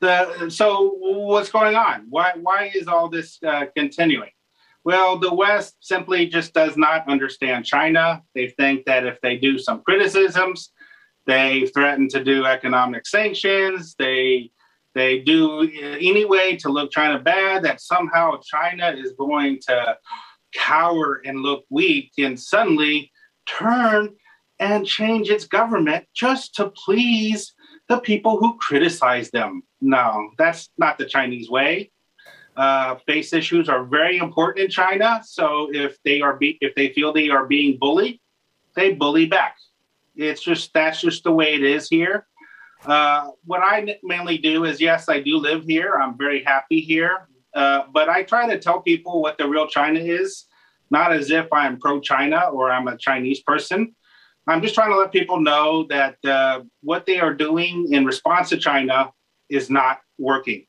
The 0.00 0.50
so 0.50 0.96
what's 0.98 1.50
going 1.50 1.76
on? 1.76 2.06
Why 2.10 2.32
why 2.38 2.70
is 2.74 2.88
all 2.88 3.08
this 3.08 3.38
uh, 3.42 3.64
continuing? 3.74 4.30
Well, 4.84 5.18
the 5.18 5.32
West 5.32 5.76
simply 5.80 6.26
just 6.26 6.52
does 6.52 6.76
not 6.76 7.08
understand 7.08 7.64
China. 7.64 8.22
They 8.34 8.48
think 8.48 8.84
that 8.84 9.06
if 9.06 9.18
they 9.22 9.38
do 9.38 9.58
some 9.58 9.80
criticisms, 9.80 10.72
they 11.26 11.68
threaten 11.68 12.06
to 12.10 12.22
do 12.22 12.44
economic 12.44 13.06
sanctions. 13.06 13.94
They 13.98 14.50
they 14.94 15.20
do 15.20 15.68
any 16.00 16.24
way 16.24 16.56
to 16.56 16.68
look 16.68 16.90
China 16.90 17.18
bad. 17.18 17.62
That 17.64 17.80
somehow 17.80 18.38
China 18.42 18.94
is 18.96 19.12
going 19.12 19.60
to 19.68 19.96
cower 20.54 21.20
and 21.24 21.40
look 21.40 21.64
weak, 21.70 22.12
and 22.18 22.38
suddenly 22.38 23.10
turn 23.46 24.14
and 24.60 24.86
change 24.86 25.30
its 25.30 25.46
government 25.46 26.06
just 26.14 26.54
to 26.54 26.70
please 26.70 27.54
the 27.88 27.98
people 27.98 28.38
who 28.38 28.56
criticize 28.58 29.30
them. 29.30 29.62
No, 29.80 30.30
that's 30.38 30.70
not 30.78 30.96
the 30.96 31.04
Chinese 31.04 31.50
way. 31.50 31.90
Uh, 32.56 32.94
face 33.06 33.32
issues 33.32 33.68
are 33.68 33.84
very 33.84 34.18
important 34.18 34.64
in 34.64 34.70
China. 34.70 35.20
So 35.24 35.68
if 35.72 35.98
they 36.04 36.20
are 36.20 36.36
be- 36.36 36.58
if 36.60 36.74
they 36.76 36.92
feel 36.92 37.12
they 37.12 37.28
are 37.28 37.46
being 37.46 37.78
bullied, 37.80 38.20
they 38.76 38.92
bully 38.92 39.26
back. 39.26 39.56
It's 40.14 40.40
just 40.40 40.72
that's 40.72 41.00
just 41.00 41.24
the 41.24 41.32
way 41.32 41.54
it 41.54 41.64
is 41.64 41.88
here. 41.88 42.26
Uh, 42.86 43.30
what 43.44 43.60
I 43.62 43.98
mainly 44.02 44.38
do 44.38 44.64
is 44.64 44.80
yes, 44.80 45.08
I 45.08 45.20
do 45.20 45.38
live 45.38 45.64
here. 45.64 45.94
I'm 46.00 46.18
very 46.18 46.44
happy 46.44 46.80
here, 46.80 47.28
uh, 47.54 47.84
but 47.92 48.08
I 48.08 48.22
try 48.24 48.46
to 48.48 48.58
tell 48.58 48.80
people 48.82 49.22
what 49.22 49.38
the 49.38 49.48
real 49.48 49.66
China 49.66 50.00
is, 50.00 50.46
not 50.90 51.12
as 51.12 51.30
if 51.30 51.50
I'm 51.52 51.78
pro-China 51.78 52.50
or 52.52 52.70
I'm 52.70 52.88
a 52.88 52.96
Chinese 52.98 53.40
person. 53.40 53.94
I'm 54.46 54.60
just 54.60 54.74
trying 54.74 54.90
to 54.90 54.98
let 54.98 55.12
people 55.12 55.40
know 55.40 55.86
that 55.88 56.16
uh, 56.26 56.60
what 56.82 57.06
they 57.06 57.18
are 57.18 57.32
doing 57.32 57.88
in 57.90 58.04
response 58.04 58.50
to 58.50 58.58
China 58.58 59.10
is 59.48 59.70
not 59.70 60.00
working. 60.18 60.66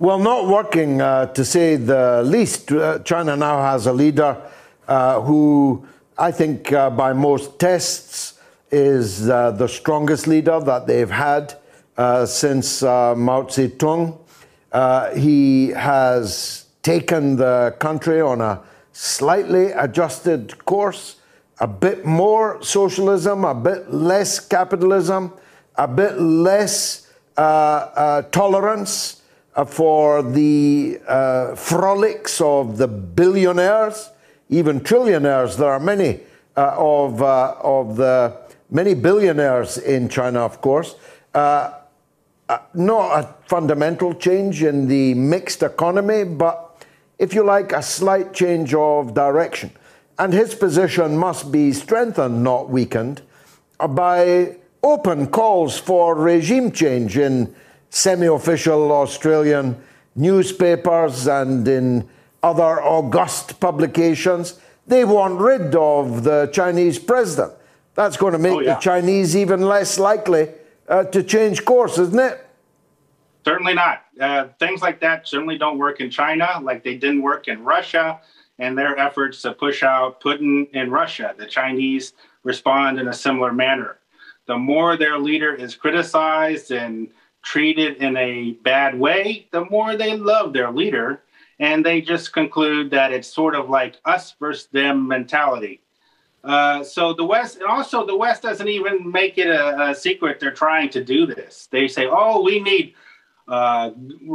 Well, 0.00 0.18
not 0.18 0.48
working, 0.48 1.00
uh, 1.00 1.26
to 1.26 1.44
say 1.44 1.76
the 1.76 2.22
least. 2.24 2.72
Uh, 2.72 2.98
China 3.00 3.36
now 3.36 3.60
has 3.62 3.86
a 3.86 3.92
leader 3.92 4.42
who 4.88 5.86
I 6.18 6.32
think, 6.32 6.70
by 6.70 7.12
most 7.12 7.58
tests, 7.58 8.35
is 8.76 9.28
uh, 9.28 9.50
the 9.52 9.66
strongest 9.66 10.26
leader 10.26 10.60
that 10.60 10.86
they've 10.86 11.10
had 11.10 11.54
since 12.26 12.82
Mao 12.82 13.42
Zedong. 13.48 14.18
he 15.16 15.68
has 15.68 16.66
taken 16.82 17.36
the 17.36 17.74
country 17.78 18.20
on 18.20 18.40
a 18.40 18.60
slightly 18.92 19.72
adjusted 19.72 20.64
course 20.64 21.16
a 21.58 21.66
bit 21.66 22.04
more 22.04 22.62
socialism, 22.62 23.44
a 23.44 23.54
bit 23.54 23.92
less 23.92 24.40
capitalism, 24.40 25.32
a 25.76 25.88
bit 25.88 26.20
less 26.20 27.10
uh, 27.36 27.40
uh, 27.40 28.22
tolerance 28.30 29.22
uh, 29.54 29.64
for 29.64 30.22
the 30.22 31.00
uh, 31.08 31.54
frolics 31.54 32.40
of 32.40 32.76
the 32.76 32.86
billionaires, 32.88 34.10
even 34.50 34.80
trillionaires. 34.80 35.56
There 35.56 35.70
are 35.70 35.80
many 35.80 36.20
uh, 36.56 36.74
of, 36.76 37.22
uh, 37.22 37.54
of 37.62 37.96
the 37.96 38.36
many 38.70 38.94
billionaires 38.94 39.78
in 39.78 40.08
China, 40.08 40.40
of 40.40 40.60
course. 40.60 40.94
Uh, 41.34 41.72
uh, 42.48 42.58
not 42.74 43.18
a 43.18 43.34
fundamental 43.48 44.14
change 44.14 44.62
in 44.62 44.86
the 44.86 45.14
mixed 45.14 45.62
economy, 45.62 46.24
but 46.24 46.84
if 47.18 47.34
you 47.34 47.42
like, 47.42 47.72
a 47.72 47.82
slight 47.82 48.32
change 48.32 48.74
of 48.74 49.14
direction. 49.14 49.70
And 50.18 50.32
his 50.32 50.54
position 50.54 51.16
must 51.16 51.50
be 51.50 51.72
strengthened, 51.72 52.42
not 52.42 52.70
weakened, 52.70 53.22
uh, 53.80 53.88
by 53.88 54.56
open 54.82 55.26
calls 55.26 55.78
for 55.78 56.14
regime 56.14 56.70
change 56.70 57.18
in 57.18 57.54
semi 57.90 58.26
official 58.26 58.92
Australian 58.92 59.76
newspapers 60.14 61.26
and 61.26 61.66
in 61.66 62.08
other 62.42 62.82
august 62.82 63.58
publications. 63.60 64.60
They 64.86 65.04
want 65.04 65.40
rid 65.40 65.74
of 65.74 66.22
the 66.22 66.48
Chinese 66.52 66.98
president. 66.98 67.52
That's 67.96 68.18
going 68.18 68.34
to 68.34 68.38
make 68.38 68.52
oh, 68.52 68.60
yeah. 68.60 68.74
the 68.74 68.80
Chinese 68.80 69.34
even 69.34 69.62
less 69.62 69.98
likely 69.98 70.50
uh, 70.88 71.04
to 71.04 71.22
change 71.22 71.64
course, 71.64 71.98
isn't 71.98 72.18
it? 72.18 72.46
Certainly 73.44 73.74
not. 73.74 74.04
Uh, 74.20 74.48
things 74.58 74.82
like 74.82 75.00
that 75.00 75.26
certainly 75.26 75.56
don't 75.56 75.78
work 75.78 76.00
in 76.00 76.10
China, 76.10 76.60
like 76.62 76.84
they 76.84 76.96
didn't 76.96 77.22
work 77.22 77.48
in 77.48 77.64
Russia 77.64 78.20
and 78.58 78.76
their 78.76 78.98
efforts 78.98 79.42
to 79.42 79.52
push 79.52 79.82
out 79.82 80.20
Putin 80.20 80.70
in 80.72 80.90
Russia. 80.90 81.34
The 81.36 81.46
Chinese 81.46 82.12
respond 82.42 82.98
in 82.98 83.08
a 83.08 83.12
similar 83.12 83.52
manner. 83.52 83.98
The 84.46 84.56
more 84.56 84.96
their 84.96 85.18
leader 85.18 85.54
is 85.54 85.74
criticized 85.74 86.70
and 86.70 87.08
treated 87.42 87.96
in 87.98 88.16
a 88.16 88.52
bad 88.62 88.98
way, 88.98 89.48
the 89.52 89.64
more 89.66 89.96
they 89.96 90.16
love 90.16 90.52
their 90.52 90.70
leader. 90.70 91.22
And 91.58 91.84
they 91.84 92.00
just 92.02 92.32
conclude 92.32 92.90
that 92.90 93.12
it's 93.12 93.28
sort 93.28 93.54
of 93.54 93.70
like 93.70 93.96
us 94.04 94.34
versus 94.38 94.66
them 94.72 95.08
mentality. 95.08 95.80
Uh, 96.46 96.84
so 96.84 97.12
the 97.12 97.24
West, 97.24 97.56
and 97.56 97.66
also 97.66 98.06
the 98.06 98.16
West 98.16 98.42
doesn't 98.42 98.68
even 98.68 99.10
make 99.10 99.36
it 99.36 99.48
a, 99.48 99.90
a 99.90 99.94
secret 99.94 100.38
they're 100.38 100.52
trying 100.52 100.88
to 100.90 101.02
do 101.02 101.26
this. 101.26 101.68
They 101.72 101.88
say, 101.88 102.06
oh, 102.08 102.40
we 102.40 102.60
need 102.60 102.94
uh, 103.48 103.90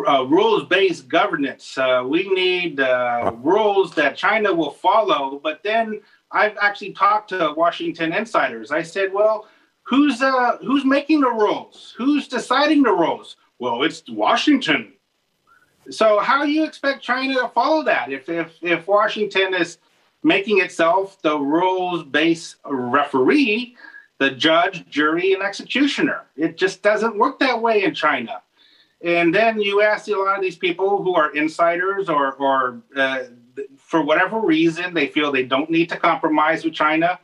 uh, 0.07 0.23
rules 0.23 0.65
based 0.65 1.07
governance. 1.07 1.77
Uh, 1.77 2.03
we 2.05 2.27
need 2.29 2.81
uh, 2.81 3.31
rules 3.37 3.95
that 3.95 4.17
China 4.17 4.53
will 4.53 4.71
follow. 4.71 5.39
But 5.41 5.63
then 5.63 6.01
I've 6.31 6.57
actually 6.61 6.91
talked 6.91 7.29
to 7.29 7.53
Washington 7.55 8.11
insiders. 8.11 8.71
I 8.71 8.81
said, 8.81 9.13
well, 9.13 9.47
who's 9.83 10.21
who's 10.61 10.83
making 10.83 11.21
the 11.21 11.29
rules? 11.29 11.93
Who's 11.97 12.27
deciding 12.27 12.83
the 12.83 12.91
rules? 12.91 13.37
Well, 13.59 13.83
it's 13.83 14.03
Washington. 14.09 14.93
So 15.89 16.19
how 16.19 16.45
do 16.45 16.51
you 16.51 16.65
expect 16.65 17.01
China 17.03 17.35
to 17.35 17.47
follow 17.49 17.83
that 17.83 18.11
if 18.11 18.27
if 18.27 18.51
if 18.61 18.85
Washington 18.85 19.53
is 19.53 19.77
making 20.23 20.59
itself 20.61 21.21
the 21.21 21.37
rules 21.37 22.03
based 22.03 22.57
referee, 22.65 23.75
the 24.19 24.31
judge, 24.31 24.87
jury, 24.89 25.33
and 25.33 25.43
executioner? 25.43 26.25
It 26.35 26.57
just 26.57 26.81
doesn't 26.81 27.17
work 27.17 27.39
that 27.39 27.61
way 27.61 27.83
in 27.83 27.93
China. 27.93 28.41
And 29.03 29.33
then 29.33 29.59
you 29.59 29.81
ask 29.81 30.07
a 30.07 30.15
lot 30.15 30.35
of 30.35 30.41
these 30.41 30.57
people 30.57 31.01
who 31.01 31.15
are 31.15 31.35
insiders 31.35 32.07
or, 32.07 32.33
or 32.33 32.81
uh, 32.95 33.23
for 33.77 34.01
whatever 34.01 34.39
reason, 34.39 34.93
they 34.93 35.07
feel 35.07 35.31
they 35.31 35.43
don't 35.43 35.69
need 35.69 35.89
to 35.89 35.97
compromise 35.97 36.63
with 36.63 36.73
China. 36.73 37.19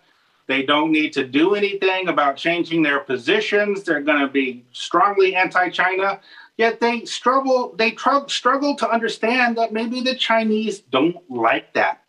They 0.47 0.63
don't 0.63 0.91
need 0.91 1.13
to 1.13 1.25
do 1.25 1.55
anything 1.55 2.07
about 2.07 2.37
changing 2.37 2.81
their 2.81 2.99
positions. 2.99 3.83
They're 3.83 4.01
going 4.01 4.21
to 4.21 4.27
be 4.27 4.65
strongly 4.71 5.35
anti-China. 5.35 6.19
Yet 6.57 6.79
they 6.79 7.05
struggle. 7.05 7.75
They 7.77 7.91
tr- 7.91 8.27
struggle 8.27 8.75
to 8.77 8.89
understand 8.89 9.57
that 9.57 9.71
maybe 9.71 10.01
the 10.01 10.15
Chinese 10.15 10.79
don't 10.79 11.17
like 11.29 11.73
that. 11.73 12.01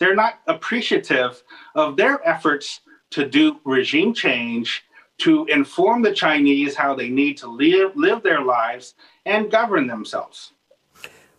They're 0.00 0.16
not 0.16 0.40
appreciative 0.46 1.42
of 1.74 1.96
their 1.96 2.26
efforts 2.26 2.80
to 3.10 3.28
do 3.28 3.60
regime 3.64 4.14
change 4.14 4.84
to 5.18 5.44
inform 5.46 6.00
the 6.02 6.14
Chinese 6.14 6.74
how 6.74 6.94
they 6.94 7.10
need 7.10 7.36
to 7.36 7.46
live, 7.46 7.94
live 7.94 8.22
their 8.22 8.40
lives 8.40 8.94
and 9.26 9.50
govern 9.50 9.86
themselves. 9.86 10.52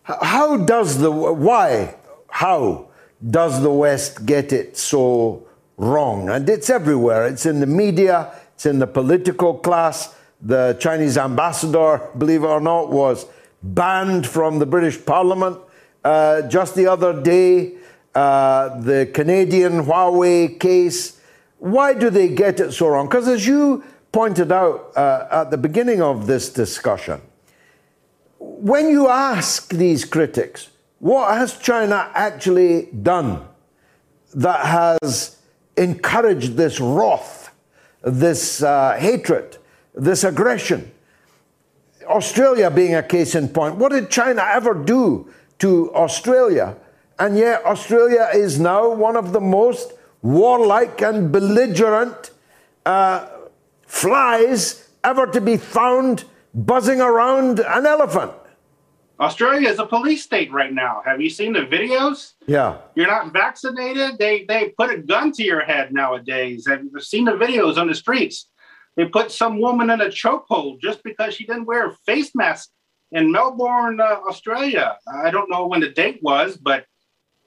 How 0.03 0.57
does 0.57 0.99
the, 0.99 1.11
why, 1.11 1.95
how 2.29 2.89
does 3.27 3.61
the 3.63 3.71
West 3.71 4.25
get 4.25 4.53
it 4.53 4.77
so 4.77 5.47
wrong? 5.77 6.29
And 6.29 6.47
it's 6.47 6.69
everywhere. 6.69 7.25
It's 7.25 7.47
in 7.47 7.59
the 7.59 7.65
media, 7.65 8.31
it's 8.53 8.67
in 8.67 8.77
the 8.77 8.87
political 8.87 9.55
class. 9.55 10.15
The 10.39 10.77
Chinese 10.79 11.17
ambassador, 11.17 12.01
believe 12.17 12.43
it 12.43 12.47
or 12.47 12.61
not, 12.61 12.89
was 12.89 13.25
banned 13.63 14.27
from 14.27 14.59
the 14.59 14.65
British 14.65 15.03
Parliament 15.03 15.57
uh, 16.03 16.43
just 16.43 16.75
the 16.75 16.87
other 16.87 17.19
day. 17.19 17.77
Uh, 18.13 18.79
the 18.81 19.09
Canadian 19.13 19.85
Huawei 19.85 20.59
case 20.59 21.21
why 21.61 21.93
do 21.93 22.09
they 22.09 22.27
get 22.27 22.59
it 22.59 22.71
so 22.71 22.87
wrong? 22.87 23.07
Because 23.07 23.27
as 23.27 23.45
you 23.45 23.83
pointed 24.11 24.51
out 24.51 24.91
uh, 24.97 25.27
at 25.29 25.51
the 25.51 25.57
beginning 25.59 26.01
of 26.01 26.25
this 26.25 26.51
discussion, 26.51 27.21
when 28.39 28.89
you 28.89 29.07
ask 29.07 29.69
these 29.69 30.03
critics, 30.03 30.69
what 30.97 31.37
has 31.37 31.59
China 31.59 32.09
actually 32.15 32.87
done 33.03 33.47
that 34.33 34.65
has 34.65 35.37
encouraged 35.77 36.53
this 36.53 36.79
wrath, 36.79 37.53
this 38.01 38.63
uh, 38.63 38.97
hatred, 38.97 39.57
this 39.93 40.23
aggression? 40.23 40.91
Australia 42.07 42.71
being 42.71 42.95
a 42.95 43.03
case 43.03 43.35
in 43.35 43.47
point, 43.47 43.75
what 43.75 43.91
did 43.91 44.09
China 44.09 44.41
ever 44.51 44.73
do 44.73 45.31
to 45.59 45.93
Australia? 45.93 46.75
And 47.19 47.37
yet, 47.37 47.63
Australia 47.65 48.29
is 48.33 48.59
now 48.59 48.89
one 48.89 49.15
of 49.15 49.31
the 49.31 49.41
most 49.41 49.93
warlike 50.21 51.01
and 51.01 51.31
belligerent 51.31 52.31
uh, 52.85 53.27
flies 53.85 54.89
ever 55.03 55.27
to 55.27 55.41
be 55.41 55.57
found 55.57 56.25
buzzing 56.53 57.01
around 57.01 57.59
an 57.59 57.85
elephant. 57.85 58.31
Australia 59.19 59.69
is 59.69 59.77
a 59.77 59.85
police 59.85 60.23
state 60.23 60.51
right 60.51 60.73
now. 60.73 61.03
Have 61.05 61.21
you 61.21 61.29
seen 61.29 61.53
the 61.53 61.59
videos? 61.59 62.33
Yeah. 62.47 62.77
You're 62.95 63.07
not 63.07 63.31
vaccinated. 63.31 64.17
They 64.17 64.45
they 64.45 64.69
put 64.69 64.89
a 64.89 64.97
gun 64.97 65.31
to 65.33 65.43
your 65.43 65.61
head 65.61 65.93
nowadays. 65.93 66.65
Have 66.67 66.83
you 66.83 66.99
seen 66.99 67.25
the 67.25 67.33
videos 67.33 67.77
on 67.77 67.87
the 67.87 67.93
streets? 67.93 68.49
They 68.95 69.05
put 69.05 69.31
some 69.31 69.61
woman 69.61 69.91
in 69.91 70.01
a 70.01 70.07
chokehold 70.07 70.81
just 70.81 71.03
because 71.03 71.35
she 71.35 71.45
didn't 71.45 71.65
wear 71.65 71.89
a 71.89 71.95
face 72.05 72.31
mask 72.33 72.71
in 73.11 73.31
Melbourne, 73.31 74.01
uh, 74.01 74.17
Australia. 74.27 74.97
I 75.07 75.29
don't 75.29 75.49
know 75.49 75.67
when 75.67 75.81
the 75.81 75.89
date 75.89 76.19
was, 76.23 76.57
but 76.57 76.85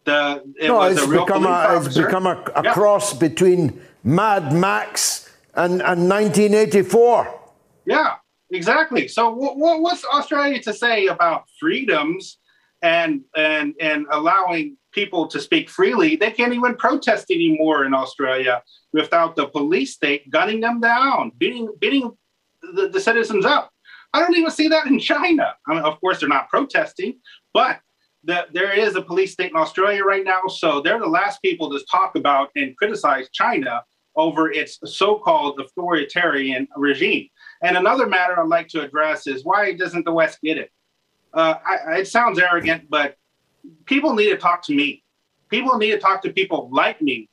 The 0.04 0.42
it 0.60 0.68
no, 0.68 0.76
was 0.76 0.96
it's 0.96 1.06
a 1.06 1.08
real 1.08 1.24
become 1.24 1.46
a, 1.46 1.82
it's 1.84 1.96
become 1.96 2.26
a, 2.26 2.52
a 2.56 2.62
Yeah. 2.64 2.72
cross 2.74 3.14
between 3.14 3.80
Mad 4.02 4.52
Max 4.52 5.30
and, 5.54 5.80
and 5.82 6.08
1984. 6.08 7.40
Yeah, 7.86 8.16
exactly. 8.50 9.08
So 9.08 9.30
what, 9.32 9.56
what, 9.56 9.80
what's 9.80 10.04
Australia 10.04 10.60
to 10.62 10.72
say 10.74 11.06
about 11.06 11.44
freedoms 11.58 12.38
and 12.82 13.22
and 13.34 13.74
and 13.80 14.06
allowing 14.10 14.76
people 14.92 15.26
to 15.28 15.40
speak 15.40 15.70
freely? 15.70 16.16
They 16.16 16.30
can't 16.30 16.52
even 16.52 16.76
protest 16.76 17.30
anymore 17.30 17.84
in 17.86 17.94
Australia 17.94 18.62
without 18.92 19.36
the 19.36 19.46
police 19.46 19.94
state 19.94 20.30
gunning 20.30 20.60
them 20.60 20.80
down, 20.80 21.32
beating 21.38 21.68
beating 21.78 22.10
the, 22.74 22.88
the 22.88 23.00
citizens 23.00 23.44
up. 23.46 23.70
I 24.12 24.20
don't 24.20 24.36
even 24.36 24.50
see 24.50 24.68
that 24.68 24.86
in 24.86 24.98
China. 25.00 25.54
I 25.66 25.74
mean, 25.74 25.82
of 25.82 25.98
course, 26.00 26.20
they're 26.20 26.28
not 26.28 26.48
protesting, 26.48 27.20
but 27.52 27.80
the, 28.24 28.46
there 28.52 28.72
is 28.72 28.96
a 28.96 29.02
police 29.02 29.32
state 29.32 29.50
in 29.50 29.56
Australia 29.56 30.04
right 30.04 30.24
now. 30.24 30.42
So 30.48 30.80
they're 30.80 30.98
the 30.98 31.06
last 31.06 31.42
people 31.42 31.70
to 31.70 31.84
talk 31.90 32.16
about 32.16 32.50
and 32.56 32.76
criticize 32.76 33.28
China 33.32 33.82
over 34.16 34.50
its 34.50 34.78
so-called 34.84 35.58
authoritarian 35.60 36.68
regime. 36.76 37.28
And 37.62 37.76
another 37.76 38.06
matter 38.06 38.38
I'd 38.38 38.48
like 38.48 38.68
to 38.68 38.82
address 38.82 39.26
is 39.26 39.44
why 39.44 39.72
doesn't 39.74 40.04
the 40.04 40.12
West 40.12 40.38
get 40.42 40.58
it? 40.58 40.70
Uh, 41.32 41.54
I- 41.66 41.98
it 42.00 42.08
sounds 42.08 42.38
arrogant, 42.38 42.88
but 42.88 43.16
people 43.86 44.14
need 44.14 44.30
to 44.30 44.36
talk 44.36 44.62
to 44.66 44.74
me. 44.74 45.02
People 45.48 45.76
need 45.78 45.90
to 45.90 45.98
talk 45.98 46.22
to 46.22 46.32
people 46.32 46.68
like 46.72 47.02
me 47.02 47.28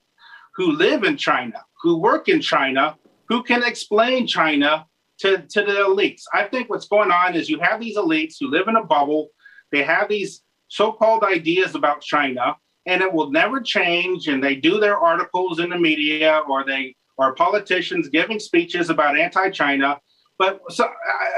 who 0.56 0.72
live 0.72 1.04
in 1.04 1.18
China, 1.18 1.64
who 1.82 1.98
work 1.98 2.28
in 2.28 2.42
China, 2.42 2.98
who 3.30 3.44
can 3.44 3.64
explain 3.64 4.28
China 4.28 4.86
to, 5.20 5.38
to 5.38 5.62
the 5.62 5.74
elites. 5.74 6.24
I 6.34 6.44
think 6.46 6.70
what's 6.70 6.88
going 6.88 7.12
on 7.12 7.36
is 7.36 7.50
you 7.50 7.60
have 7.60 7.80
these 7.80 7.98
elites 7.98 8.36
who 8.40 8.48
live 8.48 8.68
in 8.68 8.76
a 8.76 8.84
bubble. 8.84 9.30
They 9.72 9.84
have 9.84 10.10
these 10.10 10.42
so 10.72 10.94
called 10.94 11.24
ideas 11.24 11.76
about 11.76 12.02
China, 12.02 12.56
and 12.86 13.02
it 13.02 13.12
will 13.12 13.30
never 13.30 13.60
change. 13.60 14.30
And 14.30 14.42
they 14.42 14.56
do 14.56 14.80
their 14.80 14.98
articles 14.98 15.60
in 15.60 15.70
the 15.70 15.78
media, 15.78 16.42
or 16.50 16.64
they 16.64 16.96
or 17.18 17.36
politicians 17.36 18.08
giving 18.08 18.40
speeches 18.40 18.90
about 18.90 19.18
anti 19.18 19.50
China. 19.50 20.00
But 20.40 20.62
so, 20.70 20.90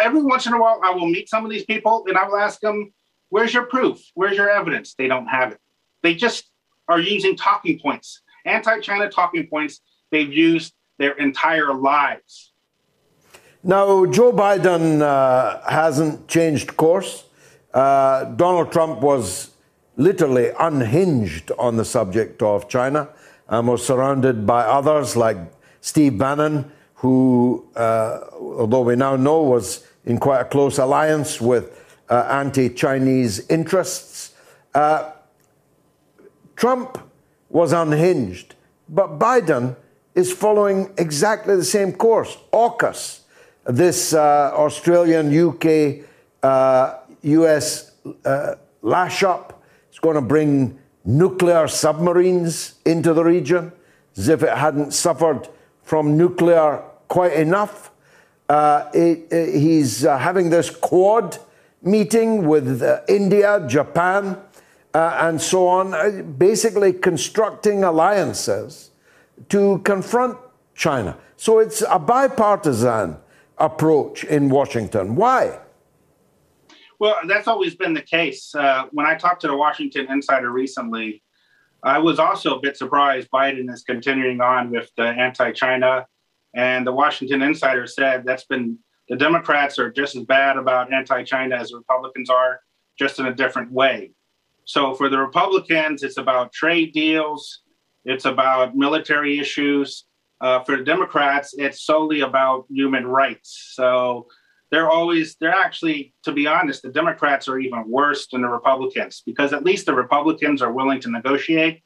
every 0.01 0.21
once 0.21 0.45
in 0.45 0.53
a 0.53 0.59
while, 0.59 0.79
I 0.83 0.91
will 0.91 1.07
meet 1.07 1.29
some 1.29 1.43
of 1.43 1.49
these 1.51 1.65
people 1.65 2.05
and 2.07 2.15
I 2.15 2.27
will 2.27 2.37
ask 2.37 2.59
them, 2.59 2.93
Where's 3.29 3.53
your 3.53 3.65
proof? 3.65 3.99
Where's 4.13 4.37
your 4.37 4.51
evidence? 4.51 4.93
They 4.93 5.07
don't 5.07 5.25
have 5.25 5.51
it. 5.51 5.59
They 6.03 6.13
just 6.13 6.51
are 6.87 6.99
using 6.99 7.35
talking 7.35 7.79
points, 7.79 8.21
anti 8.45 8.81
China 8.81 9.09
talking 9.09 9.47
points 9.47 9.81
they've 10.11 10.31
used 10.31 10.73
their 10.99 11.13
entire 11.13 11.73
lives. 11.73 12.53
Now, 13.63 14.05
Joe 14.05 14.31
Biden 14.31 15.01
uh, 15.01 15.67
hasn't 15.67 16.27
changed 16.27 16.77
course. 16.77 17.25
Uh, 17.73 18.25
Donald 18.25 18.71
Trump 18.71 19.01
was 19.01 19.51
literally 19.97 20.51
unhinged 20.59 21.51
on 21.57 21.77
the 21.77 21.85
subject 21.85 22.41
of 22.41 22.67
China 22.69 23.09
and 23.47 23.67
was 23.67 23.85
surrounded 23.85 24.45
by 24.45 24.63
others 24.63 25.15
like 25.15 25.37
Steve 25.81 26.17
Bannon, 26.17 26.71
who, 26.95 27.67
uh, 27.75 28.21
although 28.39 28.81
we 28.81 28.95
now 28.95 29.15
know, 29.15 29.41
was 29.41 29.85
in 30.05 30.17
quite 30.17 30.41
a 30.41 30.45
close 30.45 30.77
alliance 30.77 31.41
with 31.41 31.79
uh, 32.09 32.27
anti 32.29 32.69
Chinese 32.69 33.47
interests. 33.49 34.33
Uh, 34.73 35.11
Trump 36.55 36.97
was 37.49 37.73
unhinged, 37.73 38.55
but 38.89 39.19
Biden 39.19 39.75
is 40.15 40.31
following 40.31 40.93
exactly 40.97 41.55
the 41.55 41.63
same 41.63 41.91
course. 41.91 42.37
AUKUS, 42.51 43.21
this 43.65 44.13
uh, 44.13 44.51
Australian 44.53 45.35
UK 45.35 46.05
uh, 46.43 46.99
US 47.23 47.91
uh, 48.25 48.55
lash 48.81 49.23
up, 49.23 49.63
It's 49.89 49.99
going 49.99 50.15
to 50.15 50.21
bring 50.21 50.77
nuclear 51.05 51.67
submarines 51.67 52.75
into 52.85 53.13
the 53.13 53.23
region 53.23 53.71
as 54.17 54.27
if 54.29 54.43
it 54.43 54.57
hadn't 54.57 54.91
suffered 54.93 55.47
from 55.83 56.17
nuclear 56.17 56.81
quite 57.07 57.33
enough. 57.33 57.91
Uh, 58.49 58.85
it- 58.93 59.31
it- 59.31 59.55
he's 59.55 60.05
uh, 60.05 60.17
having 60.17 60.49
this 60.49 60.69
quad 60.69 61.37
meeting 61.81 62.47
with 62.47 62.81
uh, 62.81 63.01
India, 63.07 63.63
Japan, 63.67 64.37
uh, 64.93 65.17
and 65.21 65.41
so 65.41 65.67
on, 65.67 65.93
uh, 65.93 66.21
basically 66.37 66.93
constructing 66.93 67.83
alliances 67.83 68.91
to 69.49 69.79
confront 69.83 70.37
China. 70.75 71.17
So 71.37 71.59
it's 71.59 71.83
a 71.89 71.99
bipartisan 71.99 73.17
approach 73.57 74.23
in 74.23 74.49
Washington. 74.49 75.15
Why? 75.15 75.59
Well, 76.99 77.17
that's 77.27 77.47
always 77.47 77.75
been 77.75 77.93
the 77.93 78.01
case. 78.01 78.53
Uh, 78.55 78.85
when 78.91 79.05
I 79.05 79.15
talked 79.15 79.41
to 79.41 79.47
the 79.47 79.57
Washington 79.57 80.07
Insider 80.09 80.51
recently, 80.51 81.23
I 81.83 81.99
was 81.99 82.17
also 82.17 82.57
a 82.57 82.61
bit 82.61 82.77
surprised 82.77 83.29
Biden 83.29 83.71
is 83.71 83.83
continuing 83.83 84.39
on 84.39 84.71
with 84.71 84.89
the 84.95 85.03
anti 85.03 85.51
China. 85.51 86.07
And 86.55 86.85
the 86.85 86.93
Washington 86.93 87.41
Insider 87.41 87.87
said 87.87 88.23
that's 88.25 88.45
been 88.45 88.77
the 89.09 89.17
Democrats 89.17 89.77
are 89.79 89.91
just 89.91 90.15
as 90.15 90.23
bad 90.23 90.55
about 90.57 90.93
anti 90.93 91.23
China 91.23 91.55
as 91.55 91.69
the 91.69 91.77
Republicans 91.77 92.29
are, 92.29 92.61
just 92.97 93.19
in 93.19 93.25
a 93.25 93.33
different 93.33 93.71
way. 93.71 94.11
So 94.65 94.93
for 94.93 95.09
the 95.09 95.17
Republicans, 95.17 96.03
it's 96.03 96.17
about 96.17 96.53
trade 96.53 96.93
deals, 96.93 97.63
it's 98.05 98.25
about 98.25 98.75
military 98.75 99.39
issues. 99.39 100.05
Uh, 100.39 100.61
for 100.63 100.77
the 100.77 100.83
Democrats, 100.83 101.53
it's 101.57 101.81
solely 101.81 102.21
about 102.21 102.65
human 102.69 103.05
rights. 103.07 103.71
So 103.73 104.27
they're 104.73 104.89
always 104.89 105.35
they're 105.39 105.53
actually 105.53 106.15
to 106.23 106.31
be 106.31 106.47
honest 106.47 106.81
the 106.81 106.89
democrats 106.89 107.47
are 107.47 107.59
even 107.59 107.87
worse 107.87 108.25
than 108.31 108.41
the 108.41 108.47
republicans 108.47 109.21
because 109.23 109.53
at 109.53 109.63
least 109.63 109.85
the 109.85 109.93
republicans 109.93 110.61
are 110.63 110.73
willing 110.73 110.99
to 110.99 111.11
negotiate. 111.11 111.83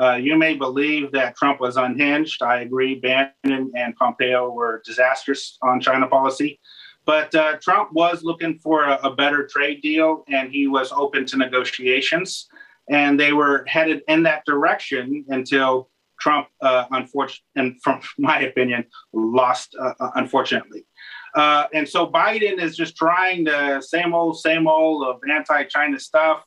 Uh, 0.00 0.14
you 0.14 0.38
may 0.38 0.54
believe 0.54 1.10
that 1.10 1.36
trump 1.36 1.60
was 1.60 1.76
unhinged. 1.76 2.40
I 2.40 2.60
agree 2.60 2.94
bannon 2.94 3.72
and 3.76 3.96
pompeo 3.96 4.50
were 4.50 4.82
disastrous 4.86 5.58
on 5.62 5.80
china 5.80 6.06
policy. 6.06 6.60
But 7.04 7.34
uh, 7.34 7.56
trump 7.60 7.92
was 7.92 8.22
looking 8.22 8.60
for 8.60 8.84
a, 8.84 9.00
a 9.02 9.16
better 9.16 9.44
trade 9.44 9.82
deal 9.82 10.22
and 10.28 10.52
he 10.52 10.68
was 10.68 10.92
open 10.92 11.26
to 11.26 11.36
negotiations. 11.36 12.46
And 12.88 13.18
they 13.18 13.32
were 13.32 13.64
headed 13.66 14.02
in 14.06 14.22
that 14.22 14.44
direction 14.46 15.24
until 15.28 15.90
trump 16.20 16.46
uh, 16.60 16.84
unfortunately 16.92 17.42
and 17.56 17.82
from 17.82 18.00
my 18.18 18.38
opinion 18.42 18.84
lost 19.12 19.74
uh, 19.80 19.92
unfortunately 20.14 20.84
uh, 21.34 21.66
and 21.72 21.88
so 21.88 22.06
Biden 22.06 22.60
is 22.60 22.76
just 22.76 22.96
trying 22.96 23.44
the 23.44 23.80
same 23.80 24.14
old, 24.14 24.38
same 24.38 24.66
old 24.66 25.06
of 25.06 25.20
anti-China 25.30 25.98
stuff. 25.98 26.44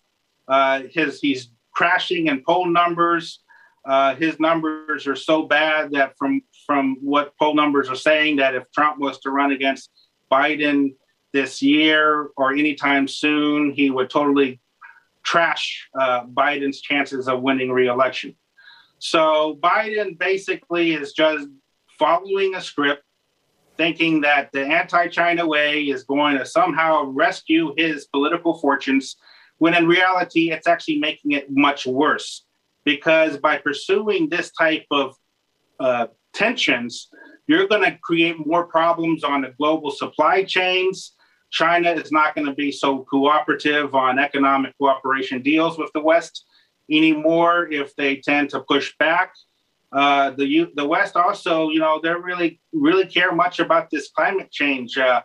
Uh, 0.47 0.83
his 0.91 1.19
he's 1.19 1.51
crashing 1.73 2.27
in 2.27 2.43
poll 2.43 2.67
numbers. 2.67 3.41
Uh, 3.83 4.15
his 4.15 4.39
numbers 4.39 5.05
are 5.07 5.15
so 5.15 5.43
bad 5.43 5.91
that 5.91 6.13
from 6.17 6.41
from 6.65 6.97
what 7.01 7.33
poll 7.38 7.55
numbers 7.55 7.89
are 7.89 7.95
saying 7.95 8.38
that 8.38 8.55
if 8.55 8.63
Trump 8.73 8.99
was 8.99 9.19
to 9.19 9.29
run 9.29 9.51
against 9.51 9.91
Biden 10.31 10.95
this 11.33 11.61
year 11.61 12.29
or 12.38 12.53
anytime 12.53 13.07
soon, 13.07 13.71
he 13.71 13.89
would 13.89 14.09
totally 14.09 14.59
trash 15.23 15.88
uh, 15.99 16.25
Biden's 16.25 16.81
chances 16.81 17.27
of 17.27 17.41
winning 17.41 17.71
re-election. 17.71 18.36
So 18.99 19.59
Biden 19.61 20.17
basically 20.17 20.93
is 20.93 21.13
just 21.13 21.47
following 21.99 22.55
a 22.55 22.61
script 22.61 23.03
thinking 23.78 24.21
that 24.21 24.51
the 24.51 24.65
anti 24.65 25.07
China 25.07 25.47
way 25.47 25.84
is 25.84 26.03
going 26.03 26.38
to 26.38 26.45
somehow 26.45 27.05
rescue 27.05 27.73
his 27.78 28.05
political 28.05 28.57
fortunes, 28.59 29.17
when 29.57 29.73
in 29.73 29.88
reality, 29.88 30.51
it's 30.51 30.67
actually 30.67 30.99
making 30.99 31.32
it 31.32 31.49
much 31.49 31.86
worse. 31.86 32.45
Because 32.84 33.38
by 33.38 33.57
pursuing 33.57 34.30
this 34.30 34.51
type 34.51 34.86
of 34.91 35.15
uh, 35.80 36.07
tensions, 36.34 37.09
you're 37.47 37.67
going 37.67 37.84
to 37.84 37.97
create 37.99 38.45
more 38.45 38.65
problems 38.65 39.23
on 39.23 39.41
the 39.41 39.53
global 39.57 39.91
supply 39.91 40.43
chains. 40.43 41.13
China 41.51 41.91
is 41.91 42.11
not 42.11 42.36
going 42.36 42.47
to 42.47 42.53
be 42.53 42.71
so 42.71 42.99
cooperative 43.09 43.95
on 43.95 44.19
economic 44.19 44.78
cooperation 44.78 45.41
deals 45.41 45.78
with 45.78 45.91
the 45.93 46.01
West 46.01 46.45
anymore 46.91 47.67
if 47.71 47.95
they 47.95 48.17
tend 48.17 48.49
to 48.49 48.59
push 48.61 48.93
back. 48.99 49.34
Uh, 49.96 50.32
the 50.32 50.70
the 50.76 50.86
West 50.86 51.16
also, 51.16 51.70
you 51.70 51.80
know, 51.80 52.02
they 52.04 52.10
really 52.10 52.60
really 52.74 53.06
care 53.06 53.34
much 53.34 53.60
about 53.60 53.89
this 53.89 54.10
climate 54.10 54.52
change 54.52 54.98
uh, 54.98 55.22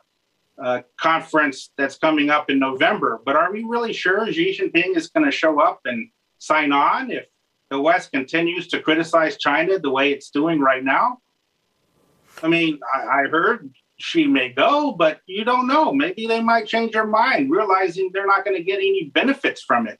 uh, 0.62 0.83
conference 0.97 1.73
that's 1.77 1.99
coming 1.99 2.31
up 2.31 2.49
in 2.51 2.61
November. 2.61 3.21
But 3.25 3.35
are 3.35 3.53
we 3.53 3.64
really 3.64 3.93
sure 3.93 4.31
Xi 4.33 4.57
Jinping 4.57 4.97
is 4.97 5.09
going 5.09 5.27
to 5.27 5.33
show 5.33 5.61
up 5.61 5.81
and 5.87 6.09
sign 6.39 6.71
on 6.71 7.11
if 7.11 7.27
the 7.68 7.81
West 7.81 8.12
continues 8.12 8.68
to 8.68 8.81
criticize 8.81 9.37
China 9.39 9.79
the 9.81 9.91
way 9.91 10.12
it's 10.12 10.31
doing 10.31 10.61
right 10.61 10.85
now? 10.85 11.18
I 12.41 12.47
mean, 12.47 12.79
I, 12.95 13.23
I 13.23 13.29
heard 13.29 13.73
Xi 13.99 14.29
may 14.29 14.51
go, 14.51 14.93
but 14.93 15.18
you 15.27 15.45
don't 15.45 15.66
know. 15.66 15.93
Maybe 15.93 16.29
they 16.29 16.41
might 16.41 16.68
change 16.68 16.93
their 16.93 17.09
mind, 17.09 17.51
realizing 17.51 18.11
they're 18.12 18.27
not 18.27 18.45
going 18.45 18.57
to 18.57 18.62
get 18.62 18.79
any 18.79 19.11
benefits 19.12 19.62
from 19.62 19.89
it. 19.89 19.99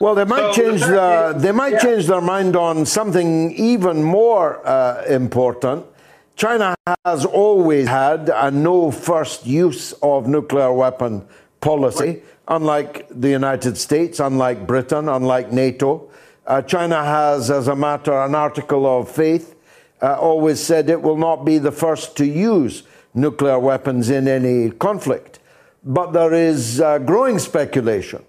Well, 0.00 0.14
they 0.14 0.24
might 0.24 0.54
So 0.54 0.62
change 0.62 0.80
the, 0.82 1.32
is- 1.36 1.42
they 1.42 1.52
might 1.52 1.72
yeah. 1.72 1.78
change 1.80 2.06
their 2.06 2.20
mind 2.20 2.54
on 2.56 2.86
something 2.86 3.52
even 3.56 4.02
more 4.02 4.64
uh, 4.66 5.04
important. 5.08 5.84
China 6.36 6.76
has 7.04 7.24
always 7.24 7.88
had 7.88 8.30
a 8.32 8.48
no 8.50 8.92
first 8.92 9.44
use 9.44 9.92
of 10.02 10.28
nuclear 10.28 10.72
weapon 10.72 11.26
policy, 11.60 12.22
unlike 12.46 13.08
the 13.10 13.28
United 13.28 13.76
States, 13.76 14.20
unlike 14.20 14.64
Britain, 14.64 15.08
unlike 15.08 15.50
NATO. 15.52 16.08
Uh, 16.46 16.62
China 16.62 17.04
has, 17.04 17.50
as 17.50 17.66
a 17.66 17.74
matter, 17.74 18.12
an 18.22 18.36
article 18.36 18.86
of 18.86 19.10
faith, 19.10 19.56
uh, 20.00 20.14
always 20.14 20.60
said 20.60 20.88
it 20.88 21.02
will 21.02 21.16
not 21.16 21.44
be 21.44 21.58
the 21.58 21.72
first 21.72 22.16
to 22.18 22.24
use 22.24 22.84
nuclear 23.14 23.58
weapons 23.58 24.08
in 24.08 24.28
any 24.28 24.70
conflict. 24.70 25.40
But 25.82 26.12
there 26.12 26.32
is 26.32 26.80
uh, 26.80 26.98
growing 26.98 27.40
speculation 27.40 28.22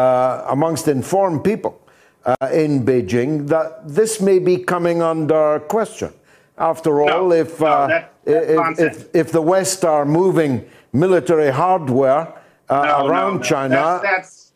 uh, 0.00 0.46
amongst 0.48 0.88
informed 0.88 1.42
people 1.44 1.80
uh, 2.24 2.34
in 2.52 2.84
Beijing 2.84 3.48
that 3.48 3.82
this 3.86 4.20
may 4.20 4.38
be 4.38 4.56
coming 4.56 5.02
under 5.02 5.60
question. 5.68 6.12
After 6.56 7.00
all, 7.02 7.28
No, 7.28 7.32
if, 7.32 7.60
no, 7.60 7.66
uh, 7.66 7.86
that- 7.88 8.14
if, 8.24 8.78
if, 8.78 9.14
if 9.14 9.32
the 9.32 9.40
West 9.42 9.84
are 9.84 10.04
moving 10.04 10.64
military 10.92 11.50
hardware 11.50 12.32
uh, 12.68 12.82
No, 12.86 13.06
around. 13.08 13.42
China, 13.42 13.74
That's, 13.74 14.02
that's 14.02 14.52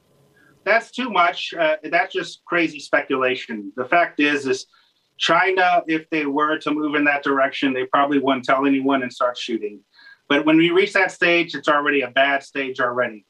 that's 0.64 0.90
too 0.90 1.10
much. 1.10 1.52
Uh, 1.52 1.76
that's 1.90 2.12
just 2.12 2.44
crazy 2.44 2.78
speculation. 2.78 3.72
The 3.76 3.84
fact 3.84 4.20
is, 4.20 4.46
is 4.46 4.66
China, 5.18 5.82
if 5.86 6.08
they 6.10 6.24
were 6.26 6.58
to 6.58 6.70
move 6.70 6.94
in 6.94 7.04
that 7.04 7.22
direction, 7.22 7.72
they 7.74 7.84
probably 7.86 8.18
wouldn't 8.18 8.44
tell 8.44 8.64
anyone 8.66 9.02
and 9.02 9.12
start 9.12 9.36
shooting. 9.36 9.80
But 10.28 10.46
when 10.46 10.56
we 10.56 10.70
reach 10.70 10.92
that 10.94 11.10
stage, 11.12 11.54
it's 11.54 11.68
already 11.68 12.00
a 12.02 12.10
bad 12.10 12.42
stage 12.42 12.80
already. 12.80 13.26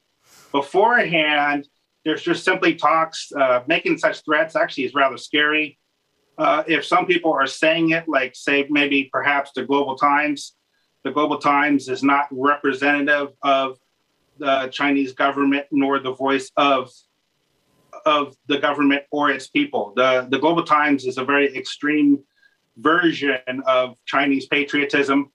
Beforehand, 0.53 1.67
there's 2.05 2.23
just 2.23 2.45
simply 2.45 2.75
talks. 2.75 3.33
Uh, 3.33 3.63
making 3.67 3.99
such 3.99 4.25
threats 4.25 4.57
actually 4.57 4.85
is 4.85 4.95
rather 4.95 5.17
scary. 5.17 5.79
Uh, 6.37 6.63
if 6.67 6.85
some 6.85 7.07
people 7.07 7.33
are 7.33 7.47
saying 7.47 7.91
it, 7.91 8.09
like 8.09 8.35
say 8.35 8.67
maybe 8.69 9.09
perhaps 9.13 9.53
the 9.55 9.65
Global 9.65 9.97
Times, 9.97 10.57
the 11.05 11.11
Global 11.11 11.39
Times 11.39 11.89
is 11.89 12.03
not 12.03 12.27
representative 12.31 13.29
of 13.43 13.79
the 14.39 14.69
Chinese 14.73 15.13
government 15.13 15.67
nor 15.71 15.99
the 15.99 16.15
voice 16.15 16.51
of 16.57 16.91
of 18.05 18.37
the 18.49 18.59
government 18.59 19.03
or 19.11 19.31
its 19.31 19.49
people. 19.49 19.93
The 19.97 20.27
the 20.31 20.39
Global 20.39 20.65
Times 20.65 21.07
is 21.07 21.19
a 21.19 21.25
very 21.25 21.57
extreme 21.57 22.23
version 22.77 23.39
of 23.67 23.97
Chinese 24.05 24.47
patriotism 24.47 25.31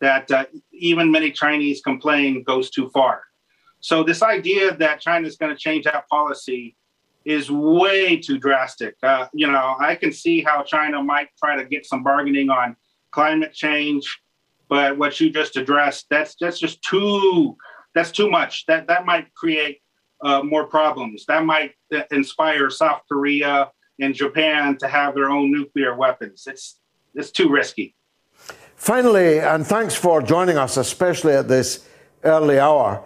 that 0.00 0.30
uh, 0.30 0.44
even 0.72 1.10
many 1.10 1.32
Chinese 1.32 1.80
complain 1.80 2.42
goes 2.44 2.70
too 2.70 2.88
far. 2.90 3.24
So 3.84 4.02
this 4.02 4.22
idea 4.22 4.74
that 4.78 5.02
China 5.02 5.28
is 5.28 5.36
going 5.36 5.52
to 5.52 5.58
change 5.58 5.84
that 5.84 6.08
policy 6.08 6.74
is 7.26 7.50
way 7.50 8.16
too 8.16 8.38
drastic. 8.38 8.94
Uh, 9.02 9.26
you 9.34 9.46
know, 9.46 9.76
I 9.78 9.94
can 9.94 10.10
see 10.10 10.40
how 10.40 10.62
China 10.62 11.02
might 11.02 11.28
try 11.38 11.54
to 11.54 11.66
get 11.66 11.84
some 11.84 12.02
bargaining 12.02 12.48
on 12.48 12.76
climate 13.10 13.52
change, 13.52 14.22
but 14.70 14.96
what 14.96 15.20
you 15.20 15.28
just 15.28 15.58
addressed, 15.58 16.06
that's 16.08 16.34
that's 16.40 16.58
just 16.58 16.80
too 16.80 17.58
that's 17.94 18.10
too 18.10 18.30
much. 18.30 18.64
That 18.68 18.86
that 18.86 19.04
might 19.04 19.26
create 19.34 19.82
uh, 20.24 20.42
more 20.42 20.64
problems. 20.64 21.26
That 21.26 21.44
might 21.44 21.72
uh, 21.94 22.04
inspire 22.10 22.70
South 22.70 23.02
Korea 23.06 23.70
and 24.00 24.14
Japan 24.14 24.78
to 24.78 24.88
have 24.88 25.14
their 25.14 25.28
own 25.28 25.52
nuclear 25.52 25.94
weapons. 25.94 26.44
It's 26.46 26.80
it's 27.14 27.30
too 27.30 27.50
risky. 27.50 27.94
Finally, 28.76 29.40
and 29.40 29.66
thanks 29.66 29.94
for 29.94 30.22
joining 30.22 30.56
us, 30.56 30.78
especially 30.78 31.34
at 31.34 31.48
this 31.48 31.86
early 32.22 32.58
hour. 32.58 33.04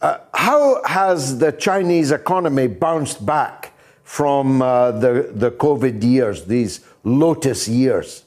Uh, 0.00 0.18
how 0.34 0.82
has 0.84 1.38
the 1.38 1.52
Chinese 1.52 2.10
economy 2.10 2.66
bounced 2.66 3.24
back 3.24 3.72
from 4.04 4.60
uh, 4.60 4.92
the, 4.92 5.30
the 5.34 5.50
COVID 5.50 6.02
years, 6.02 6.44
these 6.44 6.80
lotus 7.02 7.66
years? 7.66 8.24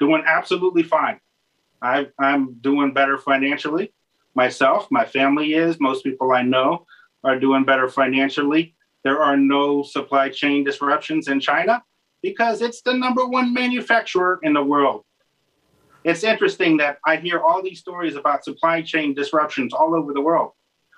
Doing 0.00 0.22
absolutely 0.26 0.82
fine. 0.82 1.20
I, 1.80 2.08
I'm 2.18 2.54
doing 2.54 2.92
better 2.92 3.18
financially. 3.18 3.92
Myself, 4.34 4.88
my 4.90 5.04
family 5.04 5.54
is. 5.54 5.78
Most 5.78 6.04
people 6.04 6.32
I 6.32 6.42
know 6.42 6.86
are 7.22 7.38
doing 7.38 7.64
better 7.64 7.88
financially. 7.88 8.74
There 9.04 9.22
are 9.22 9.36
no 9.36 9.82
supply 9.82 10.28
chain 10.28 10.64
disruptions 10.64 11.28
in 11.28 11.40
China 11.40 11.82
because 12.22 12.62
it's 12.62 12.82
the 12.82 12.94
number 12.94 13.26
one 13.26 13.52
manufacturer 13.52 14.40
in 14.42 14.52
the 14.52 14.62
world. 14.62 15.04
It's 16.04 16.24
interesting 16.24 16.76
that 16.78 16.98
I 17.06 17.16
hear 17.16 17.40
all 17.40 17.62
these 17.62 17.78
stories 17.78 18.16
about 18.16 18.44
supply 18.44 18.82
chain 18.82 19.14
disruptions 19.14 19.72
all 19.72 19.94
over 19.94 20.12
the 20.12 20.20
world, 20.20 20.52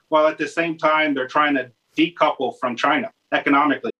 while 0.09 0.27
at 0.27 0.39
the 0.39 0.49
same 0.49 0.77
time 0.77 1.15
they're 1.15 1.29
trying 1.29 1.55
to 1.55 1.71
decouple 1.97 2.59
from 2.59 2.77
China 2.77 3.11
economically. 3.33 3.91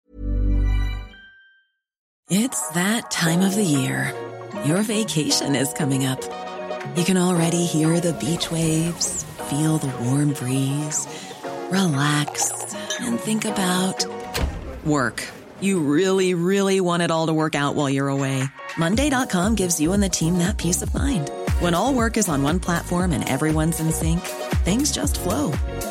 It's 2.31 2.69
that 2.71 3.11
time 3.11 3.43
of 3.43 3.55
the 3.55 3.63
year. 3.63 4.15
Your 4.65 4.83
vacation 4.83 5.55
is 5.55 5.73
coming 5.73 6.07
up. 6.07 6.23
You 6.97 7.05
can 7.05 7.17
already 7.17 7.65
hear 7.67 8.01
the 8.01 8.13
beach 8.15 8.51
waves, 8.51 9.25
feel 9.51 9.79
the 9.79 9.93
warm 10.05 10.33
breeze, 10.33 11.07
relax, 11.71 12.75
and 13.01 13.19
think 13.21 13.45
about 13.45 14.07
work. 14.85 15.27
You 15.61 15.81
really, 15.81 16.35
really 16.35 16.81
want 16.81 17.03
it 17.03 17.11
all 17.11 17.27
to 17.27 17.35
work 17.35 17.55
out 17.55 17.75
while 17.75 17.91
you're 17.91 18.09
away. 18.09 18.45
Monday.com 18.79 19.55
gives 19.55 19.81
you 19.81 19.93
and 19.93 20.03
the 20.03 20.09
team 20.09 20.39
that 20.39 20.57
peace 20.57 20.83
of 20.83 20.95
mind. 20.95 21.31
When 21.61 21.75
all 21.75 21.95
work 21.95 22.17
is 22.17 22.29
on 22.29 22.43
one 22.43 22.59
platform 22.59 23.13
and 23.13 23.29
everyone's 23.29 23.81
in 23.81 23.93
sync, 23.93 24.21
things 24.65 24.93
just 24.93 25.21
flow 25.21 25.53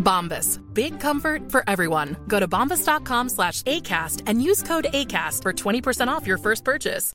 Bombas. 0.00 0.60
Big 0.74 0.98
comfort 0.98 1.50
for 1.50 1.62
everyone. 1.68 2.16
Go 2.26 2.40
to 2.40 2.48
bombas.com 2.48 3.28
slash 3.28 3.62
ACAST 3.62 4.22
and 4.26 4.42
use 4.42 4.62
code 4.62 4.88
ACAST 4.92 5.42
for 5.42 5.52
20% 5.52 6.08
off 6.08 6.26
your 6.26 6.38
first 6.38 6.64
purchase. 6.64 7.12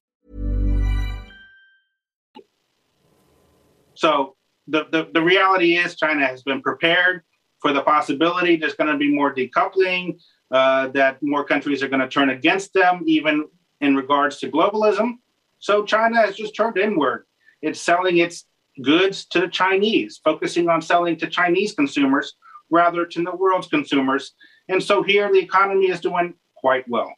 So 3.95 4.36
the, 4.67 4.86
the, 4.91 5.09
the 5.13 5.21
reality 5.21 5.77
is 5.77 5.95
China 5.95 6.25
has 6.25 6.43
been 6.43 6.61
prepared 6.61 7.23
for 7.59 7.73
the 7.73 7.81
possibility 7.81 8.57
there's 8.57 8.75
going 8.75 8.91
to 8.91 8.97
be 8.97 9.13
more 9.13 9.33
decoupling, 9.33 10.19
uh, 10.51 10.89
that 10.89 11.17
more 11.23 11.43
countries 11.43 11.81
are 11.81 11.88
going 11.88 12.01
to 12.01 12.07
turn 12.07 12.29
against 12.29 12.73
them, 12.73 13.03
even 13.07 13.47
in 13.81 13.95
regards 13.95 14.38
to 14.39 14.51
globalism. 14.51 15.13
So 15.59 15.83
China 15.83 16.17
has 16.17 16.36
just 16.36 16.55
turned 16.55 16.77
inward. 16.77 17.25
It's 17.61 17.81
selling 17.81 18.17
its 18.17 18.45
goods 18.83 19.25
to 19.27 19.39
the 19.39 19.47
Chinese, 19.47 20.19
focusing 20.23 20.69
on 20.69 20.81
selling 20.81 21.17
to 21.17 21.27
Chinese 21.27 21.73
consumers 21.73 22.36
rather 22.70 23.07
than 23.13 23.24
the 23.24 23.36
world's 23.36 23.68
consumers. 23.68 24.34
And 24.68 24.82
so 24.82 25.03
here 25.03 25.32
the 25.32 25.39
economy 25.39 25.89
is 25.89 25.99
doing 25.99 26.34
quite 26.55 26.88
well. 26.88 27.13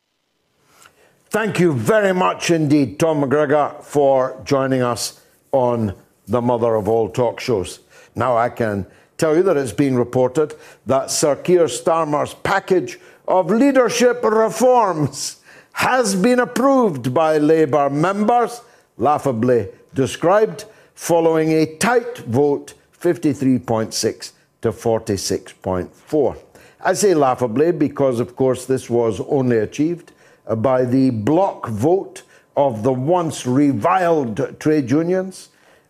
Thank 1.30 1.60
you 1.60 1.74
very 1.74 2.14
much 2.14 2.52
indeed, 2.52 3.00
Tom 3.00 3.22
McGregor, 3.22 3.84
for 3.84 4.41
joining 4.45 4.82
us 4.82 5.22
on 5.52 5.93
the 6.28 6.41
mother 6.41 6.76
of 6.76 6.88
all 6.88 7.10
talk 7.10 7.39
shows. 7.39 7.80
Now 8.16 8.38
I 8.38 8.50
can 8.50 8.86
tell 9.18 9.36
you 9.36 9.43
that 9.43 9.58
it's 9.58 9.72
been 9.72 9.98
reported 9.98 10.56
that 10.86 11.12
Sir 11.12 11.36
Keir 11.36 11.66
Starmer's 11.66 12.34
package 12.34 13.00
of 13.28 13.50
leadership 13.50 14.24
reforms 14.24 15.41
has 15.74 16.16
been 16.16 16.39
approved 16.39 17.14
by 17.14 17.38
Labour 17.38 17.89
members, 17.89 18.62
laughably 18.98 19.68
described, 19.93 20.66
following 20.95 21.52
a 21.52 21.76
tight 21.76 22.18
vote 22.20 22.74
53.6 23.00 24.32
to 24.62 24.72
46.4. 24.72 26.38
I 26.82 26.93
say 26.93 27.14
laughably 27.14 27.72
because, 27.72 28.20
of 28.20 28.36
course, 28.36 28.66
this 28.66 28.89
was 28.89 29.20
only 29.22 29.58
achieved 29.58 30.12
by 30.58 30.86
the 30.86 31.10
block 31.10 31.68
vote 31.68 32.24
of 32.55 32.84
the 32.84 32.93
once 32.93 33.45
reviled 33.45 34.60
trade 34.60 34.89
unions, 34.89 35.49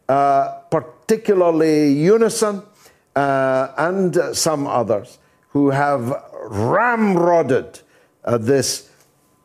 uh, 0.10 0.60
particularly 0.70 1.94
Unison 1.94 2.62
uh, 3.16 3.74
and 3.78 4.18
some 4.34 4.68
others, 4.68 5.20
who 5.50 5.70
have 5.70 6.02
ramrodded 6.50 7.82
uh, 8.26 8.38
this 8.38 8.90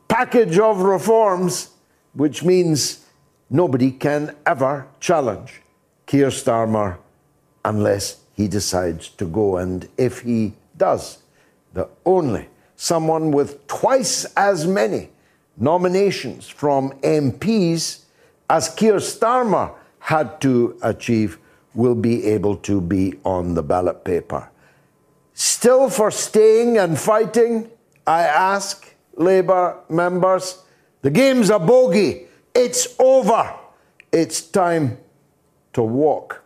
package 0.09 0.59
of 0.59 0.81
reforms, 0.81 1.71
which 2.15 2.43
means 2.43 3.07
nobody 3.49 3.91
can 3.91 4.35
ever 4.45 4.87
challenge 5.01 5.63
Keir 6.07 6.29
Starmer 6.29 6.99
unless 7.65 8.22
he 8.43 8.49
decides 8.49 9.09
to 9.09 9.25
go. 9.25 9.57
And 9.57 9.89
if 9.97 10.21
he 10.21 10.55
does, 10.77 11.19
the 11.75 11.89
only 12.05 12.49
someone 12.77 13.31
with 13.31 13.65
twice 13.69 14.25
as 14.37 14.67
many 14.67 15.11
nominations 15.57 16.49
from 16.49 16.91
MPs 17.03 18.01
as 18.51 18.69
Keir 18.69 18.97
Starmer 18.97 19.73
had 20.01 20.41
to 20.41 20.77
achieve 20.83 21.39
will 21.75 21.95
be 21.95 22.27
able 22.27 22.57
to 22.57 22.81
be 22.81 23.15
on 23.25 23.55
the 23.55 23.63
ballot 23.63 24.05
paper. 24.05 24.51
Still 25.35 25.89
for 25.89 26.11
staying 26.11 26.77
and 26.79 26.99
fighting, 26.99 27.71
I 28.07 28.23
ask 28.23 28.95
Labour 29.15 29.79
members, 29.89 30.65
The 31.03 31.11
game's 31.11 31.51
a 31.51 31.59
bogey. 31.59 32.27
It's 32.55 32.89
over. 32.99 33.55
It's 34.11 34.41
time 34.41 34.99
to 35.73 35.83
walk. 35.83 36.42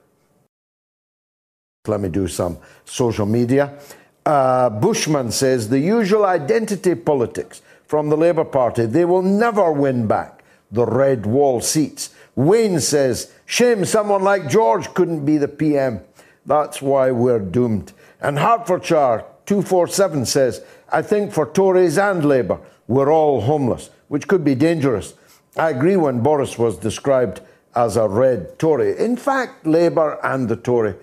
Let 1.89 2.01
me 2.01 2.09
do 2.09 2.29
some 2.29 2.59
social 2.85 3.27
media. 3.27 3.79
Uh, 4.25 4.71
Bushman 4.71 5.31
says 5.31 5.69
the 5.69 5.79
usual 5.79 6.25
identity 6.25 6.95
politics 6.95 7.63
from 7.87 8.09
the 8.09 8.17
Labour 8.17 8.45
Party, 8.45 8.87
they 8.87 9.05
will 9.05 9.23
never 9.23 9.71
win 9.71 10.07
back 10.07 10.43
the 10.71 10.85
red 10.85 11.25
wall 11.25 11.61
seats. 11.61 12.11
Wayne 12.35 12.81
says, 12.81 13.33
shame 13.47 13.85
someone 13.85 14.23
like 14.23 14.51
George 14.51 14.93
couldn't 14.95 15.25
be 15.25 15.39
the 15.39 15.49
PM. 15.49 16.01
That's 16.45 16.83
why 16.83 17.11
we're 17.13 17.39
doomed. 17.39 17.93
And 18.21 18.39
Hertfordshire 18.39 19.25
247 19.47 20.27
says, 20.27 20.65
I 20.91 21.03
think 21.03 21.33
for 21.33 21.47
Tories 21.47 21.99
and 21.99 22.25
Labour, 22.25 22.59
we're 22.89 23.13
all 23.13 23.41
homeless, 23.41 23.91
which 24.09 24.29
could 24.29 24.45
be 24.45 24.55
dangerous. 24.55 25.15
I 25.57 25.71
agree 25.71 25.97
when 25.97 26.21
Boris 26.21 26.59
was 26.59 26.77
described 26.77 27.41
as 27.75 27.97
a 27.97 28.09
red 28.09 28.59
Tory. 28.59 28.99
In 28.99 29.17
fact, 29.17 29.67
Labour 29.67 30.19
and 30.25 30.49
the 30.49 30.57
Tory 30.57 30.95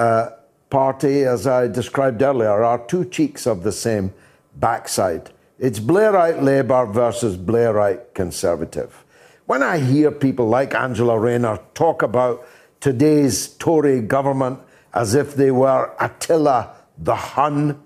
uh, 0.00 0.30
party, 0.70 1.24
as 1.24 1.46
I 1.46 1.68
described 1.68 2.22
earlier, 2.22 2.64
are 2.64 2.78
two 2.86 3.04
cheeks 3.04 3.46
of 3.46 3.62
the 3.62 3.72
same 3.72 4.14
backside. 4.56 5.30
It's 5.58 5.78
Blairite 5.78 6.42
Labour 6.42 6.86
versus 6.86 7.36
Blairite 7.36 8.14
Conservative. 8.14 9.04
When 9.44 9.62
I 9.62 9.78
hear 9.78 10.10
people 10.10 10.48
like 10.48 10.74
Angela 10.74 11.18
Rayner 11.18 11.60
talk 11.74 12.00
about 12.00 12.46
today's 12.80 13.48
Tory 13.48 14.00
government 14.00 14.60
as 14.94 15.14
if 15.14 15.34
they 15.34 15.50
were 15.50 15.94
Attila 16.00 16.74
the 16.96 17.16
Hun, 17.16 17.82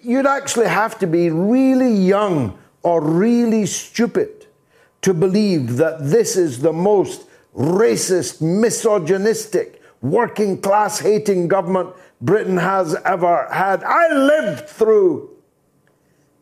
you'd 0.00 0.26
actually 0.26 0.68
have 0.68 0.96
to 1.00 1.08
be 1.08 1.28
really 1.28 1.92
young 1.92 2.56
or 2.84 3.00
really 3.00 3.66
stupid 3.66 4.46
to 5.02 5.12
believe 5.12 5.76
that 5.78 6.08
this 6.08 6.36
is 6.36 6.60
the 6.60 6.72
most 6.72 7.26
racist, 7.56 8.40
misogynistic, 8.40 9.80
working 10.04 10.60
class 10.60 10.98
hating 10.98 11.48
government 11.48 11.88
Britain 12.20 12.58
has 12.58 12.94
ever 13.06 13.48
had. 13.50 13.82
I 13.82 14.12
lived 14.12 14.68
through 14.68 15.30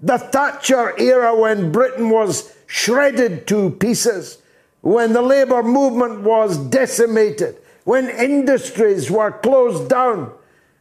the 0.03 0.19
Thatcher 0.19 0.99
era 0.99 1.39
when 1.39 1.71
Britain 1.71 2.11
was 2.11 2.53
shredded 2.67 3.47
to 3.47 3.71
pieces, 3.71 4.39
when 4.81 5.13
the 5.13 5.23
labour 5.23 5.63
movement 5.63 6.23
was 6.23 6.59
decimated, 6.59 7.57
when 7.85 8.09
industries 8.09 9.11
were 9.11 9.31
closed 9.31 9.89
down, 9.89 10.33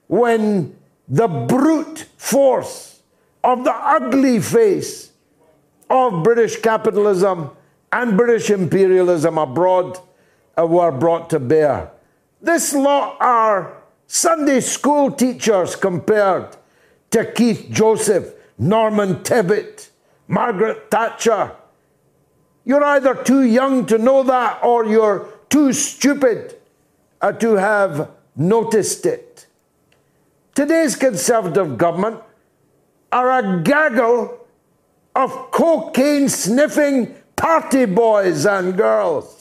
when 0.08 0.76
the 1.08 1.28
brute 1.28 2.08
force 2.18 3.02
of 3.44 3.64
the 3.64 3.74
ugly 3.74 4.40
face 4.40 5.12
of 5.88 6.24
British 6.24 6.60
capitalism 6.62 7.52
and 7.92 8.18
British 8.18 8.50
imperialism 8.50 9.38
abroad 9.38 10.00
uh, 10.58 10.66
were 10.66 10.92
brought 10.92 11.30
to 11.30 11.40
bear. 11.40 11.92
This 12.42 12.74
lot 12.74 13.18
are 13.22 13.84
Sunday 14.08 14.62
school 14.62 15.12
teachers 15.12 15.76
compared 15.76 16.58
to 17.12 17.32
Keith 17.32 17.68
Joseph, 17.70 18.34
Norman 18.58 19.18
Tebbit, 19.18 19.90
Margaret 20.28 20.90
Thatcher. 20.90 21.52
You're 22.66 22.84
either 22.84 23.16
too 23.16 23.44
young 23.44 23.86
to 23.86 23.98
know 23.98 24.24
that 24.24 24.64
or 24.64 24.86
you're 24.86 25.30
too 25.50 25.72
stupid 25.72 26.56
uh, 27.22 27.32
to 27.34 27.56
have 27.56 28.10
noticed 28.36 29.06
it. 29.06 29.46
Today's 30.56 30.96
Conservative 30.96 31.78
government 31.78 32.22
are 33.12 33.40
a 33.40 33.62
gaggle 33.62 34.48
of 35.16 35.52
cocaine 35.52 36.30
sniffing 36.30 37.14
party 37.36 37.86
boys 37.86 38.46
and 38.46 38.76
girls. 38.78 39.41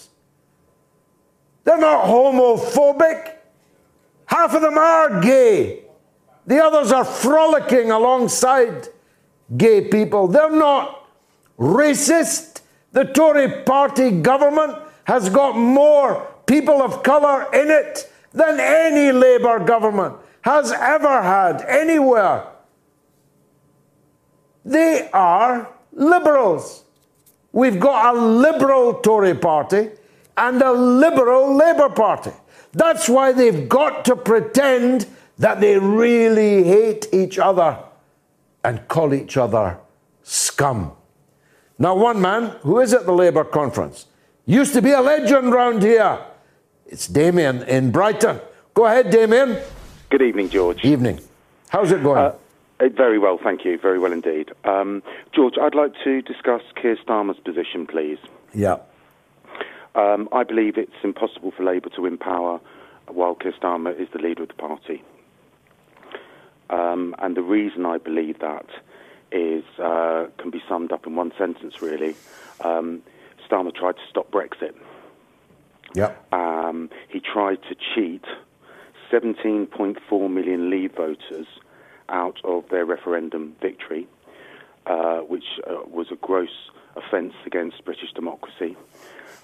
They're 1.70 1.78
not 1.78 2.06
homophobic. 2.06 3.36
Half 4.26 4.54
of 4.54 4.62
them 4.62 4.76
are 4.76 5.20
gay. 5.20 5.84
The 6.44 6.60
others 6.60 6.90
are 6.90 7.04
frolicking 7.04 7.92
alongside 7.92 8.88
gay 9.56 9.82
people. 9.82 10.26
They're 10.26 10.50
not 10.50 11.08
racist. 11.60 12.62
The 12.90 13.04
Tory 13.04 13.62
party 13.62 14.10
government 14.20 14.78
has 15.04 15.28
got 15.28 15.56
more 15.56 16.26
people 16.44 16.82
of 16.82 17.04
colour 17.04 17.46
in 17.54 17.70
it 17.70 18.12
than 18.32 18.58
any 18.58 19.12
Labour 19.12 19.60
government 19.60 20.16
has 20.40 20.72
ever 20.72 21.22
had 21.22 21.62
anywhere. 21.68 22.48
They 24.64 25.08
are 25.12 25.72
liberals. 25.92 26.82
We've 27.52 27.78
got 27.78 28.16
a 28.16 28.18
liberal 28.18 28.94
Tory 28.94 29.36
party 29.36 29.90
and 30.40 30.62
a 30.62 30.72
liberal 30.72 31.54
Labour 31.54 31.90
party. 31.90 32.32
That's 32.72 33.08
why 33.08 33.32
they've 33.32 33.68
got 33.68 34.04
to 34.06 34.16
pretend 34.16 35.06
that 35.38 35.60
they 35.60 35.78
really 35.78 36.64
hate 36.64 37.06
each 37.12 37.38
other 37.38 37.78
and 38.64 38.88
call 38.88 39.12
each 39.12 39.36
other 39.36 39.78
scum. 40.22 40.92
Now, 41.78 41.94
one 41.94 42.20
man 42.20 42.56
who 42.62 42.80
is 42.80 42.92
at 42.94 43.06
the 43.06 43.12
Labour 43.12 43.44
conference 43.44 44.06
used 44.46 44.72
to 44.72 44.82
be 44.82 44.92
a 44.92 45.00
legend 45.00 45.52
round 45.52 45.82
here. 45.82 46.18
It's 46.86 47.06
Damien 47.06 47.62
in 47.64 47.90
Brighton. 47.90 48.40
Go 48.74 48.86
ahead, 48.86 49.10
Damien. 49.10 49.58
Good 50.08 50.22
evening, 50.22 50.48
George. 50.48 50.84
Evening. 50.84 51.20
How's 51.68 51.92
it 51.92 52.02
going? 52.02 52.18
Uh, 52.18 52.34
very 52.88 53.18
well, 53.18 53.38
thank 53.42 53.64
you. 53.64 53.78
Very 53.78 53.98
well 53.98 54.12
indeed. 54.12 54.50
Um, 54.64 55.02
George, 55.34 55.54
I'd 55.60 55.74
like 55.74 55.92
to 56.04 56.22
discuss 56.22 56.62
Keir 56.80 56.96
Starmer's 56.96 57.38
position, 57.40 57.86
please. 57.86 58.18
Yeah. 58.54 58.78
Um, 59.94 60.28
I 60.32 60.44
believe 60.44 60.78
it's 60.78 60.92
impossible 61.02 61.50
for 61.50 61.64
Labour 61.64 61.90
to 61.90 62.02
win 62.02 62.18
power 62.18 62.60
while 63.08 63.34
Keir 63.34 63.52
Starmer 63.52 63.98
is 63.98 64.08
the 64.12 64.18
leader 64.18 64.42
of 64.42 64.48
the 64.48 64.54
party. 64.54 65.02
Um, 66.70 67.14
and 67.18 67.36
the 67.36 67.42
reason 67.42 67.84
I 67.84 67.98
believe 67.98 68.38
that 68.38 68.66
is 69.32 69.64
uh, 69.78 70.26
can 70.38 70.50
be 70.50 70.62
summed 70.68 70.92
up 70.92 71.06
in 71.06 71.16
one 71.16 71.32
sentence, 71.36 71.82
really. 71.82 72.14
Um, 72.60 73.02
Starmer 73.48 73.74
tried 73.74 73.96
to 73.96 74.02
stop 74.08 74.30
Brexit. 74.30 74.74
Yeah. 75.94 76.14
Um, 76.30 76.90
he 77.08 77.20
tried 77.20 77.58
to 77.62 77.74
cheat 77.74 78.24
17.4 79.12 80.30
million 80.30 80.70
Leave 80.70 80.94
voters 80.94 81.46
out 82.08 82.38
of 82.44 82.68
their 82.70 82.84
referendum 82.84 83.56
victory, 83.60 84.06
uh, 84.86 85.18
which 85.18 85.44
uh, 85.68 85.80
was 85.86 86.06
a 86.12 86.16
gross 86.16 86.70
offence 86.96 87.34
against 87.44 87.84
British 87.84 88.12
democracy. 88.14 88.76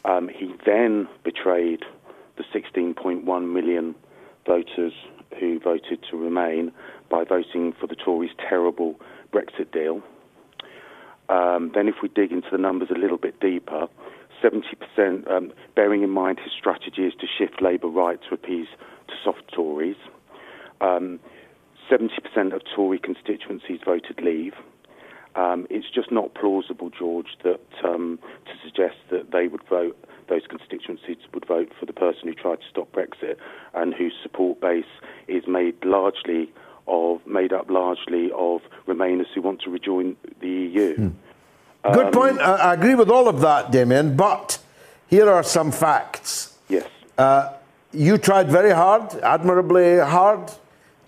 Um, 0.06 0.28
he 0.28 0.54
then 0.64 1.08
betrayed 1.24 1.80
the 2.36 2.44
16.1 2.54 3.52
million 3.52 3.94
voters 4.46 4.92
who 5.40 5.58
voted 5.58 6.04
to 6.10 6.16
remain 6.16 6.70
by 7.10 7.24
voting 7.24 7.72
for 7.78 7.86
the 7.86 7.96
Tories' 7.96 8.30
terrible 8.48 9.00
Brexit 9.32 9.72
deal. 9.72 10.02
Um, 11.28 11.72
then, 11.74 11.88
if 11.88 11.96
we 12.02 12.08
dig 12.08 12.30
into 12.30 12.48
the 12.52 12.58
numbers 12.58 12.88
a 12.94 12.98
little 12.98 13.18
bit 13.18 13.40
deeper, 13.40 13.88
70%, 14.42 15.30
um, 15.30 15.52
bearing 15.74 16.02
in 16.02 16.10
mind 16.10 16.38
his 16.38 16.52
strategy 16.56 17.02
is 17.02 17.14
to 17.20 17.26
shift 17.26 17.60
Labour 17.60 17.88
right 17.88 18.20
to 18.28 18.34
appease 18.34 18.68
to 19.08 19.14
soft 19.24 19.42
Tories. 19.52 19.96
Um, 20.80 21.18
70% 21.90 22.52
of 22.54 22.62
Tory 22.74 22.98
constituencies 22.98 23.80
voted 23.84 24.20
Leave. 24.22 24.54
Um, 25.36 25.66
it's 25.68 25.88
just 25.90 26.10
not 26.10 26.34
plausible, 26.34 26.90
George, 26.90 27.36
that 27.44 27.60
um, 27.84 28.18
to 28.46 28.52
suggest 28.64 28.96
that 29.10 29.32
they 29.32 29.48
would 29.48 29.62
vote, 29.68 29.96
those 30.28 30.46
constituencies 30.48 31.18
would 31.34 31.46
vote 31.46 31.70
for 31.78 31.84
the 31.84 31.92
person 31.92 32.28
who 32.28 32.34
tried 32.34 32.60
to 32.60 32.66
stop 32.70 32.90
Brexit 32.92 33.36
and 33.74 33.92
whose 33.92 34.14
support 34.22 34.60
base 34.60 34.84
is 35.28 35.46
made 35.46 35.76
largely 35.84 36.50
of, 36.88 37.24
made 37.26 37.52
up 37.52 37.68
largely 37.68 38.30
of 38.32 38.62
Remainers 38.86 39.26
who 39.34 39.42
want 39.42 39.60
to 39.62 39.70
rejoin 39.70 40.16
the 40.40 40.48
EU. 40.48 40.94
Hmm. 40.96 41.08
Good 41.92 42.06
um, 42.06 42.12
point. 42.12 42.40
I, 42.40 42.54
I, 42.56 42.74
agree 42.74 42.94
with 42.94 43.10
all 43.10 43.28
of 43.28 43.40
that, 43.40 43.70
Damien. 43.70 44.16
But 44.16 44.58
here 45.06 45.30
are 45.30 45.42
some 45.42 45.70
facts. 45.70 46.56
Yes. 46.68 46.88
Uh, 47.18 47.52
you 47.92 48.18
tried 48.18 48.48
very 48.48 48.72
hard, 48.72 49.14
admirably 49.22 49.98
hard. 49.98 50.50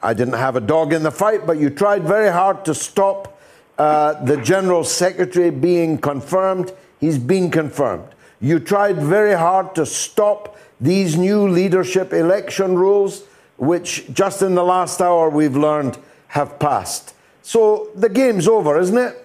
I 0.02 0.14
didn't 0.14 0.34
have 0.34 0.54
a 0.54 0.60
dog 0.60 0.92
in 0.92 1.02
the 1.02 1.10
fight, 1.10 1.46
but 1.46 1.58
you 1.58 1.70
tried 1.70 2.04
very 2.04 2.30
hard 2.30 2.64
to 2.66 2.74
stop 2.74 3.37
uh, 3.78 4.22
the 4.24 4.36
General 4.38 4.84
Secretary 4.84 5.50
being 5.50 5.98
confirmed. 5.98 6.72
He's 7.00 7.18
been 7.18 7.50
confirmed. 7.50 8.08
You 8.40 8.58
tried 8.58 8.96
very 8.96 9.34
hard 9.34 9.74
to 9.76 9.86
stop 9.86 10.56
these 10.80 11.16
new 11.16 11.48
leadership 11.48 12.12
election 12.12 12.76
rules, 12.76 13.24
which 13.56 14.12
just 14.12 14.42
in 14.42 14.54
the 14.54 14.64
last 14.64 15.00
hour 15.00 15.30
we've 15.30 15.56
learned 15.56 15.98
have 16.28 16.58
passed. 16.58 17.14
So 17.42 17.88
the 17.94 18.08
game's 18.08 18.46
over, 18.46 18.78
isn't 18.78 18.98
it? 18.98 19.24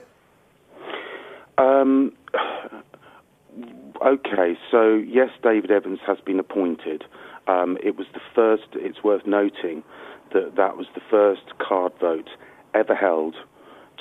Um, 1.57 2.13
okay, 4.05 4.57
so 4.71 4.95
yes, 4.95 5.29
David 5.43 5.71
Evans 5.71 5.99
has 6.07 6.19
been 6.21 6.39
appointed. 6.39 7.03
Um, 7.47 7.77
it 7.83 7.97
was 7.97 8.07
the 8.13 8.21
first, 8.33 8.67
it's 8.73 9.03
worth 9.03 9.25
noting 9.27 9.83
that 10.31 10.55
that 10.55 10.77
was 10.77 10.87
the 10.95 11.01
first 11.11 11.57
card 11.59 11.93
vote 11.99 12.29
ever 12.73 12.95
held 12.95 13.35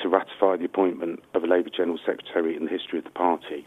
to 0.02 0.08
ratify 0.08 0.56
the 0.56 0.64
appointment 0.64 1.22
of 1.34 1.44
a 1.44 1.46
Labour 1.46 1.70
General 1.70 1.98
Secretary 2.04 2.56
in 2.56 2.64
the 2.64 2.70
history 2.70 2.98
of 2.98 3.04
the 3.04 3.10
party. 3.10 3.66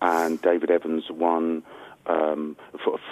And 0.00 0.40
David 0.42 0.70
Evans 0.70 1.04
won 1.10 1.62
um, 2.06 2.56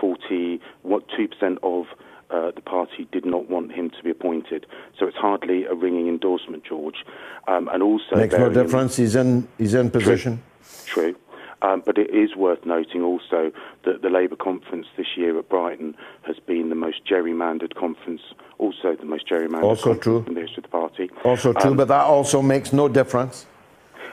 40, 0.00 0.60
what, 0.82 1.08
2% 1.08 1.58
of 1.62 1.86
uh, 2.30 2.50
the 2.52 2.60
party 2.60 3.06
did 3.12 3.24
not 3.24 3.48
want 3.48 3.72
him 3.72 3.90
to 3.90 4.02
be 4.02 4.10
appointed. 4.10 4.66
So 4.98 5.06
it's 5.06 5.16
hardly 5.16 5.64
a 5.64 5.74
ringing 5.74 6.08
endorsement, 6.08 6.64
George. 6.64 7.04
Um, 7.48 7.68
and 7.68 7.82
also 7.82 8.16
makes 8.16 8.34
no 8.34 8.48
difference. 8.48 8.98
In, 8.98 9.04
he's 9.04 9.16
in 9.16 9.48
he's 9.58 9.74
in 9.74 9.90
position. 9.90 10.42
True. 10.86 11.12
true. 11.12 11.20
Um, 11.62 11.82
but 11.86 11.96
it 11.96 12.10
is 12.10 12.34
worth 12.34 12.66
noting 12.66 13.02
also 13.02 13.52
that 13.84 14.02
the 14.02 14.10
Labour 14.10 14.34
conference 14.34 14.86
this 14.96 15.06
year 15.16 15.38
at 15.38 15.48
Brighton 15.48 15.94
has 16.22 16.36
been 16.40 16.70
the 16.70 16.74
most 16.74 17.06
gerrymandered 17.06 17.74
conference, 17.76 18.20
also 18.58 18.96
the 18.96 19.04
most 19.04 19.28
gerrymandered 19.28 19.62
also 19.62 19.94
true. 19.94 20.24
in 20.26 20.34
the 20.34 20.40
history 20.40 20.58
of 20.58 20.62
the 20.64 20.68
party. 20.68 21.10
Also 21.24 21.52
true, 21.52 21.70
um, 21.70 21.76
but 21.76 21.88
that 21.88 22.04
also 22.04 22.42
makes 22.42 22.72
no 22.72 22.88
difference. 22.88 23.46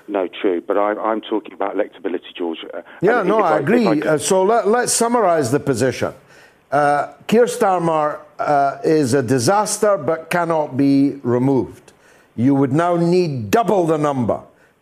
No, 0.08 0.28
true. 0.28 0.62
But 0.62 0.78
I, 0.78 1.12
am 1.12 1.22
talking 1.22 1.54
about 1.54 1.76
electability, 1.76 2.36
George. 2.36 2.60
Uh, 2.74 2.82
yeah, 3.02 3.24
no, 3.24 3.39
I, 3.39 3.56
I, 3.56 3.60
agree. 3.60 3.88
I 3.88 4.14
uh, 4.14 4.18
so 4.18 4.43
let, 4.43 4.66
us 4.66 4.93
summarise 4.93 5.52
the 5.52 5.60
position. 5.60 6.14
Uh, 6.72 7.14
Keir 7.28 7.45
Starmer 7.45 8.20
uh, 8.38 8.78
is 8.84 9.14
a 9.14 9.24
disaster 9.24 9.97
but 9.97 10.30
cannot 10.30 10.78
be 10.78 11.20
removed. 11.24 11.93
You 12.36 12.54
would 12.56 12.74
now 12.74 12.95
need 12.95 13.50
double 13.50 13.86
the 13.86 13.97
number 13.97 14.41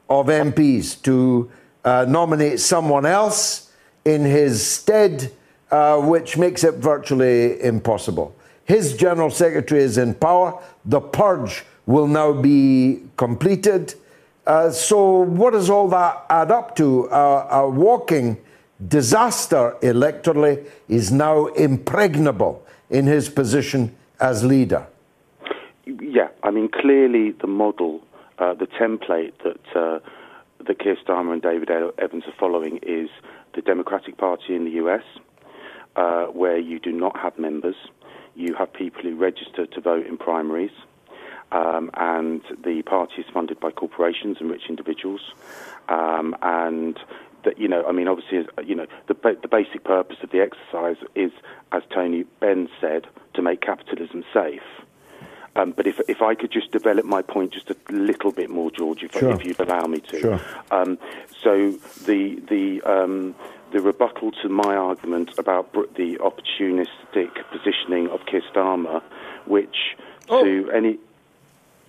of 0.09 0.27
MPs 0.27 1.01
to 1.03 1.49
uh, 1.87 2.03
nominate 2.05 2.59
someone 2.59 3.05
else 3.05 3.71
in 4.03 4.21
his 4.25 4.65
stead, 4.65 5.31
uh, 5.71 5.97
which 5.97 6.37
makes 6.37 6.65
it 6.65 6.75
virtually 6.75 7.61
impossible. 7.63 8.35
His 8.65 8.97
General 8.97 9.29
Secretary 9.29 9.81
is 9.81 9.97
in 9.97 10.13
power. 10.13 10.61
The 10.83 10.99
purge 10.99 11.63
will 11.85 12.07
now 12.07 12.33
be 12.33 13.03
completed. 13.15 13.95
Uh, 14.45 14.69
so, 14.69 15.19
what 15.21 15.51
does 15.51 15.69
all 15.69 15.87
that 15.87 16.25
add 16.29 16.51
up 16.51 16.75
to? 16.75 17.05
a 17.05 17.69
walking 17.69 18.37
disaster 18.89 19.77
electorally 19.81 20.65
is 20.89 21.09
now 21.09 21.45
impregnable 21.67 22.65
in 22.89 23.05
his 23.05 23.29
position 23.29 23.95
as 24.19 24.43
leader. 24.43 24.85
Yeah, 25.85 26.27
I 26.43 26.51
mean, 26.51 26.67
clearly 26.67 27.31
the 27.31 27.47
model, 27.47 28.01
uh, 28.39 28.55
the 28.55 28.67
template 28.67 29.31
that 29.45 29.65
uh, 29.73 29.99
that 30.67 30.79
Keir 30.79 30.97
Starmer 30.97 31.33
and 31.33 31.41
David 31.41 31.69
Evans 31.69 32.23
are 32.27 32.33
following 32.39 32.79
is 32.83 33.09
the 33.55 33.61
Democratic 33.61 34.17
Party 34.17 34.55
in 34.55 34.65
the 34.65 34.71
US, 34.71 35.03
uh, 35.95 36.25
where 36.25 36.57
you 36.57 36.79
do 36.79 36.91
not 36.91 37.17
have 37.17 37.37
members. 37.39 37.75
You 38.35 38.53
have 38.55 38.71
people 38.71 39.01
who 39.01 39.15
register 39.15 39.65
to 39.65 39.81
vote 39.81 40.05
in 40.05 40.17
primaries, 40.17 40.71
um, 41.51 41.89
and 41.95 42.41
the 42.63 42.83
party 42.83 43.21
is 43.21 43.25
funded 43.33 43.59
by 43.59 43.71
corporations 43.71 44.37
and 44.39 44.49
rich 44.49 44.63
individuals. 44.69 45.21
Um, 45.89 46.35
and 46.41 46.99
that 47.43 47.57
you 47.57 47.67
know, 47.67 47.83
I 47.85 47.93
mean, 47.93 48.07
obviously, 48.07 48.45
you 48.65 48.75
know, 48.75 48.87
the 49.07 49.15
the 49.41 49.47
basic 49.47 49.83
purpose 49.83 50.17
of 50.21 50.31
the 50.31 50.41
exercise 50.41 50.97
is, 51.15 51.31
as 51.71 51.83
Tony 51.93 52.25
Benn 52.39 52.67
said, 52.81 53.07
to 53.35 53.41
make 53.41 53.61
capitalism 53.61 54.23
safe. 54.33 54.61
Um, 55.57 55.71
but 55.71 55.87
if 55.87 55.99
if 56.07 56.21
I 56.21 56.35
could 56.35 56.51
just 56.51 56.71
develop 56.71 57.05
my 57.05 57.21
point 57.21 57.53
just 57.53 57.69
a 57.71 57.75
little 57.89 58.31
bit 58.31 58.49
more, 58.49 58.69
George, 58.71 59.03
if, 59.03 59.13
sure. 59.13 59.31
if 59.31 59.43
you'd 59.43 59.59
allow 59.59 59.85
me 59.85 59.99
to. 60.01 60.19
Sure. 60.19 60.41
Um, 60.71 60.99
so 61.43 61.71
the 62.05 62.39
the 62.47 62.81
um, 62.83 63.35
the 63.71 63.81
rebuttal 63.81 64.31
to 64.43 64.49
my 64.49 64.75
argument 64.75 65.31
about 65.37 65.73
the 65.73 66.17
opportunistic 66.17 67.31
positioning 67.51 68.07
of 68.09 68.25
Keir 68.27 68.43
Starmer, 68.53 69.01
which 69.45 69.95
oh. 70.29 70.43
to 70.43 70.71
any 70.71 70.99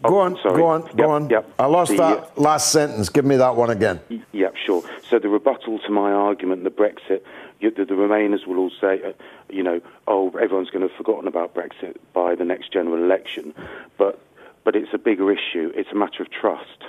Oh, 0.04 0.10
go 0.10 0.20
on, 0.20 0.38
sorry. 0.40 0.56
go 0.56 0.66
on, 0.66 0.82
go 0.82 0.88
yep, 0.96 1.08
on. 1.08 1.28
Yep. 1.28 1.52
I 1.58 1.66
lost 1.66 1.90
the, 1.90 1.96
that 1.96 2.18
uh, 2.18 2.26
last 2.36 2.70
sentence. 2.70 3.08
Give 3.08 3.24
me 3.24 3.36
that 3.36 3.56
one 3.56 3.70
again. 3.70 4.00
Yep, 4.30 4.54
sure. 4.64 4.84
So 5.10 5.18
the 5.18 5.28
rebuttal 5.28 5.80
to 5.80 5.90
my 5.90 6.12
argument 6.12 6.62
that 6.62 6.76
Brexit, 6.76 7.22
the, 7.60 7.70
the 7.70 7.94
Remainers 7.94 8.46
will 8.46 8.58
all 8.58 8.70
say, 8.80 9.00
uh, 9.02 9.12
you 9.48 9.62
know, 9.62 9.80
oh, 10.06 10.28
everyone's 10.40 10.70
going 10.70 10.82
to 10.82 10.88
have 10.88 10.96
forgotten 10.96 11.26
about 11.26 11.54
Brexit 11.54 11.96
by 12.12 12.34
the 12.34 12.44
next 12.44 12.72
general 12.72 13.02
election, 13.02 13.54
but 13.96 14.20
but 14.64 14.76
it's 14.76 14.92
a 14.92 14.98
bigger 14.98 15.32
issue. 15.32 15.72
It's 15.74 15.90
a 15.92 15.94
matter 15.94 16.22
of 16.22 16.30
trust 16.30 16.84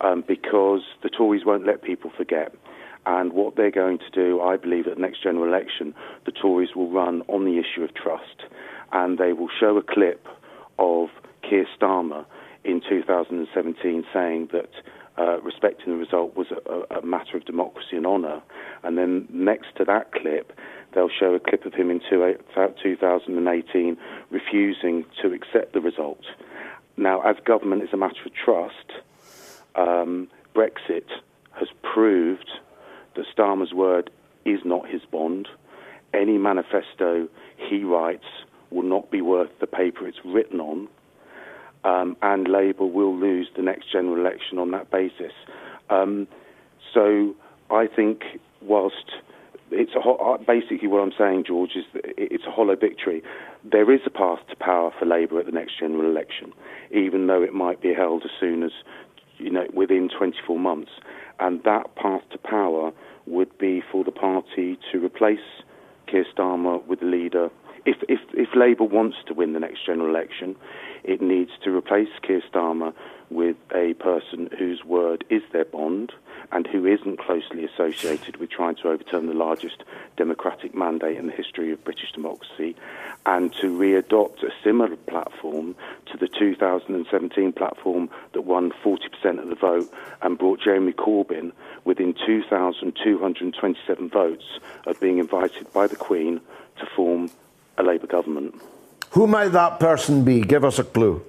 um, 0.00 0.24
because 0.26 0.80
the 1.02 1.08
Tories 1.08 1.44
won't 1.44 1.64
let 1.64 1.82
people 1.82 2.10
forget. 2.16 2.52
And 3.06 3.32
what 3.32 3.56
they're 3.56 3.70
going 3.70 3.98
to 3.98 4.10
do, 4.10 4.40
I 4.40 4.56
believe, 4.56 4.86
at 4.86 4.96
the 4.96 5.00
next 5.00 5.22
general 5.22 5.44
election, 5.44 5.94
the 6.24 6.32
Tories 6.32 6.74
will 6.74 6.90
run 6.90 7.22
on 7.28 7.44
the 7.44 7.58
issue 7.58 7.82
of 7.82 7.94
trust, 7.94 8.44
and 8.92 9.18
they 9.18 9.32
will 9.32 9.48
show 9.60 9.76
a 9.76 9.82
clip 9.82 10.26
of 10.78 11.10
Keir 11.48 11.66
Starmer 11.78 12.24
in 12.64 12.80
2017 12.80 14.04
saying 14.12 14.48
that 14.52 14.70
uh, 15.18 15.40
respecting 15.42 15.92
the 15.92 15.98
result 15.98 16.36
was 16.36 16.46
a, 16.50 16.96
a, 16.98 17.04
matter 17.04 17.36
of 17.36 17.44
democracy 17.44 17.96
and 17.96 18.06
honour. 18.06 18.42
And 18.82 18.96
then 18.96 19.28
next 19.30 19.76
to 19.76 19.84
that 19.84 20.12
clip, 20.12 20.52
they'll 20.94 21.10
show 21.10 21.34
a 21.34 21.40
clip 21.40 21.66
of 21.66 21.74
him 21.74 21.90
in 21.90 22.00
two, 22.08 22.34
2018 22.82 23.96
refusing 24.30 25.04
to 25.20 25.32
accept 25.32 25.74
the 25.74 25.80
result. 25.80 26.24
Now, 26.96 27.20
as 27.22 27.36
government 27.44 27.82
is 27.82 27.90
a 27.92 27.96
matter 27.96 28.20
of 28.24 28.32
trust, 28.34 28.92
um, 29.74 30.28
Brexit 30.54 31.08
has 31.52 31.68
proved 31.82 32.50
that 33.14 33.26
Starmer's 33.36 33.72
word 33.72 34.10
is 34.44 34.60
not 34.64 34.88
his 34.88 35.02
bond. 35.10 35.48
Any 36.14 36.38
manifesto 36.38 37.28
he 37.56 37.84
writes 37.84 38.24
will 38.70 38.82
not 38.82 39.10
be 39.10 39.20
worth 39.20 39.50
the 39.60 39.66
paper 39.66 40.06
it's 40.06 40.18
written 40.24 40.60
on 40.60 40.88
um, 41.84 42.16
and 42.22 42.48
Labour 42.48 42.86
will 42.86 43.16
lose 43.16 43.48
the 43.56 43.62
next 43.62 43.90
general 43.92 44.16
election 44.16 44.58
on 44.58 44.70
that 44.72 44.90
basis. 44.90 45.32
Um, 45.90 46.28
so 46.94 47.34
I 47.70 47.86
think 47.86 48.22
whilst 48.60 49.12
it's 49.70 49.92
a 49.96 50.00
ho- 50.00 50.16
uh, 50.16 50.42
basically 50.44 50.88
what 50.88 51.00
I'm 51.00 51.12
saying, 51.18 51.44
George, 51.46 51.72
is 51.76 51.84
that 51.94 52.04
it's 52.16 52.44
a 52.46 52.50
hollow 52.50 52.76
victory. 52.76 53.22
There 53.64 53.92
is 53.92 54.00
a 54.06 54.10
path 54.10 54.40
to 54.50 54.56
power 54.56 54.92
for 54.98 55.06
Labour 55.06 55.40
at 55.40 55.46
the 55.46 55.52
next 55.52 55.78
general 55.78 56.08
election, 56.08 56.52
even 56.90 57.26
though 57.26 57.42
it 57.42 57.54
might 57.54 57.80
be 57.80 57.94
held 57.94 58.22
as 58.24 58.30
soon 58.38 58.62
as 58.62 58.72
you 59.38 59.50
know 59.50 59.66
within 59.74 60.08
24 60.16 60.58
months, 60.58 60.90
and 61.40 61.62
that 61.64 61.94
path 61.96 62.22
to 62.32 62.38
power 62.38 62.92
would 63.26 63.56
be 63.58 63.82
for 63.90 64.04
the 64.04 64.10
party 64.10 64.78
to 64.90 65.04
replace 65.04 65.38
Keir 66.06 66.26
Starmer 66.36 66.84
with 66.86 67.00
the 67.00 67.06
leader. 67.06 67.50
If 67.84 67.96
if 68.08 68.20
if 68.32 68.54
Labour 68.54 68.84
wants 68.84 69.16
to 69.26 69.34
win 69.34 69.52
the 69.52 69.60
next 69.60 69.84
general 69.84 70.08
election, 70.08 70.56
it 71.02 71.20
needs 71.20 71.50
to 71.64 71.76
replace 71.76 72.08
Keir 72.22 72.42
Starmer 72.52 72.94
with 73.28 73.56
a 73.74 73.94
person 73.94 74.48
whose 74.58 74.84
word 74.84 75.24
is 75.30 75.42
their 75.52 75.64
bond 75.64 76.12
and 76.52 76.66
who 76.66 76.86
isn't 76.86 77.18
closely 77.18 77.64
associated 77.64 78.36
with 78.36 78.50
trying 78.50 78.76
to 78.76 78.88
overturn 78.88 79.26
the 79.26 79.34
largest 79.34 79.82
democratic 80.16 80.74
mandate 80.74 81.16
in 81.16 81.26
the 81.26 81.32
history 81.32 81.72
of 81.72 81.82
British 81.82 82.12
democracy, 82.12 82.76
and 83.24 83.52
to 83.54 83.76
readopt 83.76 84.42
a 84.42 84.52
similar 84.62 84.96
platform 84.96 85.74
to 86.06 86.18
the 86.18 86.28
2017 86.28 87.52
platform 87.52 88.10
that 88.32 88.42
won 88.42 88.70
40% 88.84 89.38
of 89.38 89.48
the 89.48 89.54
vote 89.54 89.92
and 90.20 90.38
brought 90.38 90.60
Jeremy 90.60 90.92
Corbyn 90.92 91.52
within 91.84 92.14
2,227 92.26 94.10
votes 94.10 94.44
of 94.86 95.00
being 95.00 95.18
invited 95.18 95.72
by 95.72 95.86
the 95.86 95.96
Queen 95.96 96.40
to 96.78 96.86
form 96.94 97.30
a 97.82 97.84
Labour 97.84 98.06
government. 98.06 98.54
Who 99.10 99.26
might 99.26 99.48
that 99.48 99.78
person 99.78 100.24
be? 100.24 100.40
Give 100.40 100.64
us 100.64 100.78
a 100.78 100.84
clue. 100.84 101.22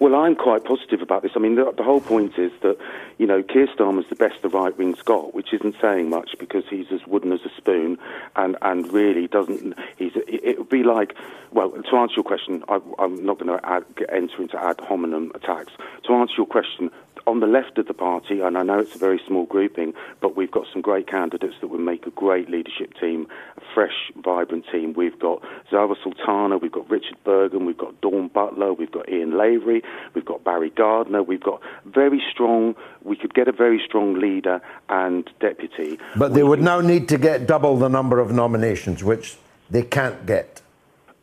Well, 0.00 0.16
I'm 0.16 0.34
quite 0.34 0.64
positive 0.64 1.00
about 1.00 1.22
this. 1.22 1.30
I 1.36 1.38
mean, 1.38 1.54
the, 1.54 1.72
the 1.76 1.84
whole 1.84 2.00
point 2.00 2.36
is 2.36 2.50
that, 2.62 2.76
you 3.18 3.26
know, 3.26 3.40
Keir 3.40 3.68
Starmer's 3.68 4.08
the 4.08 4.16
best 4.16 4.42
the 4.42 4.48
right 4.48 4.76
wing's 4.76 5.00
got, 5.00 5.32
which 5.32 5.52
isn't 5.52 5.76
saying 5.80 6.10
much 6.10 6.30
because 6.40 6.64
he's 6.68 6.86
as 6.90 7.06
wooden 7.06 7.30
as 7.30 7.38
a 7.44 7.50
spoon 7.56 7.98
and, 8.34 8.56
and 8.62 8.92
really 8.92 9.28
doesn't. 9.28 9.74
He's, 9.96 10.10
it 10.16 10.58
would 10.58 10.68
be 10.68 10.82
like, 10.82 11.14
well, 11.52 11.70
to 11.70 11.96
answer 11.96 12.14
your 12.16 12.24
question, 12.24 12.64
I, 12.68 12.80
am 12.98 13.24
not 13.24 13.38
going 13.38 13.56
to 13.56 14.12
enter 14.12 14.42
into 14.42 14.60
ad 14.60 14.80
hominem 14.80 15.30
attacks. 15.36 15.72
To 16.08 16.14
answer 16.14 16.34
your 16.36 16.46
question, 16.46 16.90
on 17.26 17.40
the 17.40 17.46
left 17.46 17.78
of 17.78 17.86
the 17.86 17.94
party, 17.94 18.40
and 18.40 18.58
I 18.58 18.62
know 18.62 18.78
it's 18.78 18.94
a 18.94 18.98
very 18.98 19.20
small 19.26 19.44
grouping, 19.46 19.94
but 20.20 20.36
we've 20.36 20.50
got 20.50 20.66
some 20.72 20.82
great 20.82 21.06
candidates 21.06 21.54
that 21.60 21.68
would 21.68 21.80
make 21.80 22.06
a 22.06 22.10
great 22.10 22.50
leadership 22.50 22.94
team, 23.00 23.26
a 23.56 23.60
fresh, 23.74 24.10
vibrant 24.16 24.64
team. 24.72 24.92
We've 24.94 25.18
got 25.18 25.42
Zarah 25.70 25.94
Sultana, 26.02 26.58
we've 26.58 26.72
got 26.72 26.88
Richard 26.90 27.16
Burgon, 27.24 27.64
we've 27.64 27.78
got 27.78 28.00
Dawn 28.00 28.28
Butler, 28.28 28.72
we've 28.72 28.90
got 28.90 29.08
Ian 29.08 29.38
Lavery, 29.38 29.82
we've 30.14 30.24
got 30.24 30.42
Barry 30.42 30.70
Gardiner, 30.70 31.22
we've 31.22 31.42
got 31.42 31.60
very 31.84 32.22
strong, 32.30 32.74
we 33.04 33.16
could 33.16 33.34
get 33.34 33.48
a 33.48 33.52
very 33.52 33.80
strong 33.84 34.18
leader 34.18 34.60
and 34.88 35.28
deputy. 35.40 35.98
But 36.16 36.34
they 36.34 36.42
would 36.42 36.60
now 36.60 36.80
need 36.80 37.08
to 37.10 37.18
get 37.18 37.46
double 37.46 37.76
the 37.76 37.88
number 37.88 38.18
of 38.18 38.32
nominations, 38.32 39.04
which 39.04 39.36
they 39.70 39.82
can't 39.82 40.26
get. 40.26 40.60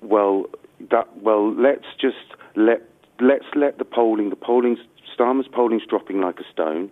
Well, 0.01 0.45
that, 0.91 1.07
well, 1.17 1.53
let's 1.53 1.85
just 1.99 2.15
let 2.55 2.81
let's 3.19 3.45
let 3.55 3.77
the 3.77 3.85
polling. 3.85 4.29
The 4.29 4.35
polling's 4.35 4.79
Starmer's 5.19 5.47
polling's 5.47 5.85
dropping 5.85 6.21
like 6.21 6.39
a 6.39 6.43
stone. 6.51 6.89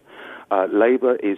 Uh, 0.52 0.68
Labour 0.72 1.16
is, 1.18 1.38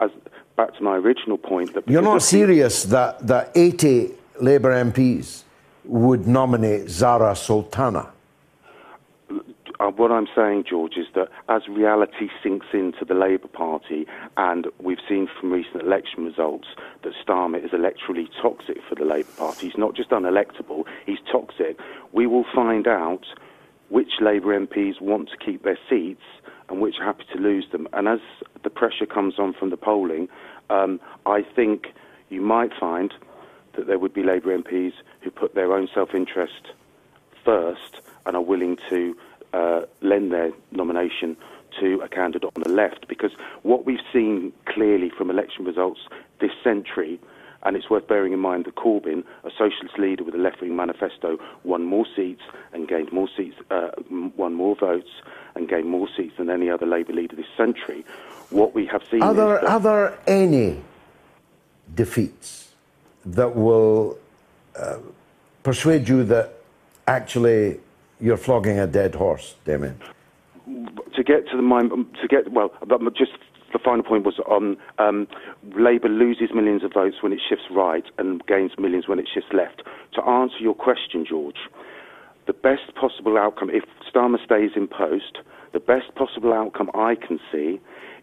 as, 0.00 0.10
back 0.56 0.74
to 0.76 0.82
my 0.82 0.96
original 0.96 1.38
point, 1.38 1.74
that 1.74 1.88
you're 1.88 2.02
not 2.02 2.22
serious 2.22 2.84
that 2.84 3.26
that 3.26 3.50
80 3.54 4.12
Labour 4.40 4.72
MPs 4.84 5.44
would 5.84 6.26
nominate 6.26 6.88
Zarah 6.88 7.34
Sultana. 7.34 8.10
uh, 9.80 9.90
what 9.90 10.10
I'm 10.10 10.26
saying, 10.34 10.64
George, 10.68 10.96
is 10.96 11.06
that 11.14 11.28
as 11.48 11.68
reality 11.68 12.28
sinks 12.42 12.66
into 12.72 13.04
the 13.04 13.14
Labour 13.14 13.48
Party, 13.48 14.06
and 14.36 14.66
we've 14.80 14.98
seen 15.08 15.28
from 15.40 15.52
recent 15.52 15.82
election 15.82 16.24
results 16.24 16.68
that 17.02 17.12
Starmer 17.24 17.64
is 17.64 17.70
electorally 17.70 18.28
toxic 18.42 18.78
for 18.88 18.94
the 18.94 19.04
Labour 19.04 19.30
Party, 19.36 19.68
he's 19.68 19.78
not 19.78 19.94
just 19.94 20.10
unelectable, 20.10 20.84
he's 21.06 21.18
toxic, 21.30 21.78
we 22.12 22.26
will 22.26 22.44
find 22.54 22.86
out 22.88 23.24
which 23.88 24.20
Labour 24.20 24.58
MPs 24.58 25.00
want 25.00 25.30
to 25.30 25.36
keep 25.36 25.62
their 25.62 25.78
seats 25.88 26.22
and 26.68 26.80
which 26.80 26.96
are 27.00 27.04
happy 27.04 27.24
to 27.32 27.38
lose 27.38 27.66
them. 27.72 27.88
And 27.92 28.08
as 28.08 28.20
the 28.62 28.70
pressure 28.70 29.06
comes 29.06 29.38
on 29.38 29.54
from 29.54 29.70
the 29.70 29.76
polling, 29.76 30.28
um, 30.70 31.00
I 31.26 31.42
think 31.42 31.88
you 32.28 32.40
might 32.40 32.72
find 32.78 33.12
that 33.76 33.86
there 33.86 33.98
would 33.98 34.12
be 34.12 34.22
Labour 34.22 34.56
MPs 34.56 34.92
who 35.22 35.30
put 35.30 35.54
their 35.54 35.72
own 35.72 35.88
self 35.94 36.14
interest 36.14 36.72
first 37.44 38.00
and 38.26 38.36
are 38.36 38.42
willing 38.42 38.76
to 38.90 39.16
uh, 39.52 39.80
lend 40.02 40.32
their 40.32 40.50
nomination 40.72 41.36
to 41.80 42.00
a 42.02 42.08
candidate 42.08 42.50
on 42.56 42.62
the 42.62 42.68
left. 42.68 43.08
Because 43.08 43.32
what 43.62 43.86
we've 43.86 44.00
seen 44.12 44.52
clearly 44.66 45.10
from 45.16 45.30
election 45.30 45.64
results 45.64 46.00
this 46.40 46.50
century, 46.62 47.18
and 47.62 47.76
it's 47.76 47.90
worth 47.90 48.06
bearing 48.06 48.32
in 48.32 48.38
mind 48.38 48.64
that 48.66 48.76
Corbyn, 48.76 49.24
a 49.44 49.50
socialist 49.50 49.98
leader 49.98 50.24
with 50.24 50.34
a 50.34 50.38
left 50.38 50.60
wing 50.60 50.76
manifesto, 50.76 51.38
won 51.64 51.84
more 51.84 52.06
seats 52.14 52.42
and 52.72 52.88
gained 52.88 53.12
more 53.12 53.28
seats, 53.36 53.56
uh, 53.70 53.88
won 54.36 54.54
more 54.54 54.76
votes 54.76 55.10
and 55.54 55.68
gained 55.68 55.88
more 55.88 56.08
seats 56.16 56.34
than 56.38 56.50
any 56.50 56.70
other 56.70 56.86
Labour 56.86 57.12
leader 57.12 57.34
this 57.36 57.46
century. 57.56 58.04
What 58.50 58.74
we 58.74 58.86
have 58.86 59.02
seen 59.10 59.22
are 59.22 59.34
there, 59.34 59.68
are 59.68 59.80
there 59.80 60.18
any 60.26 60.80
defeats 61.94 62.72
that 63.26 63.54
will 63.54 64.18
uh, 64.78 64.98
persuade 65.62 66.08
you 66.08 66.24
that 66.24 66.54
actually 67.06 67.80
you're 68.20 68.36
flogging 68.36 68.78
a 68.78 68.86
dead 68.86 69.14
horse, 69.14 69.56
Damien? 69.64 70.00
To 70.66 71.24
get 71.24 71.48
to 71.50 71.56
the 71.56 71.62
mind, 71.62 71.90
to 72.22 72.28
get 72.28 72.52
well, 72.52 72.72
but 72.86 73.00
just 73.14 73.32
the 73.72 73.78
final 73.78 74.02
point 74.02 74.24
was 74.24 74.38
on 74.46 74.76
um, 74.98 75.26
Labour 75.76 76.08
loses 76.08 76.50
millions 76.54 76.82
of 76.84 76.92
votes 76.92 77.16
when 77.20 77.32
it 77.32 77.40
shifts 77.46 77.66
right 77.70 78.04
and 78.18 78.44
gains 78.46 78.72
millions 78.78 79.08
when 79.08 79.18
it 79.18 79.28
shifts 79.32 79.50
left. 79.52 79.82
To 80.14 80.22
answer 80.22 80.56
your 80.58 80.74
question, 80.74 81.26
George, 81.28 81.68
the 82.46 82.52
best 82.52 82.94
possible 82.98 83.36
outcome, 83.36 83.70
if 83.70 83.84
Starmer 84.10 84.42
stays 84.42 84.70
in 84.74 84.88
post, 84.88 85.38
the 85.72 85.80
best 85.80 86.14
possible 86.14 86.52
outcome 86.52 86.90
I 86.94 87.14
can 87.14 87.38
see 87.52 87.78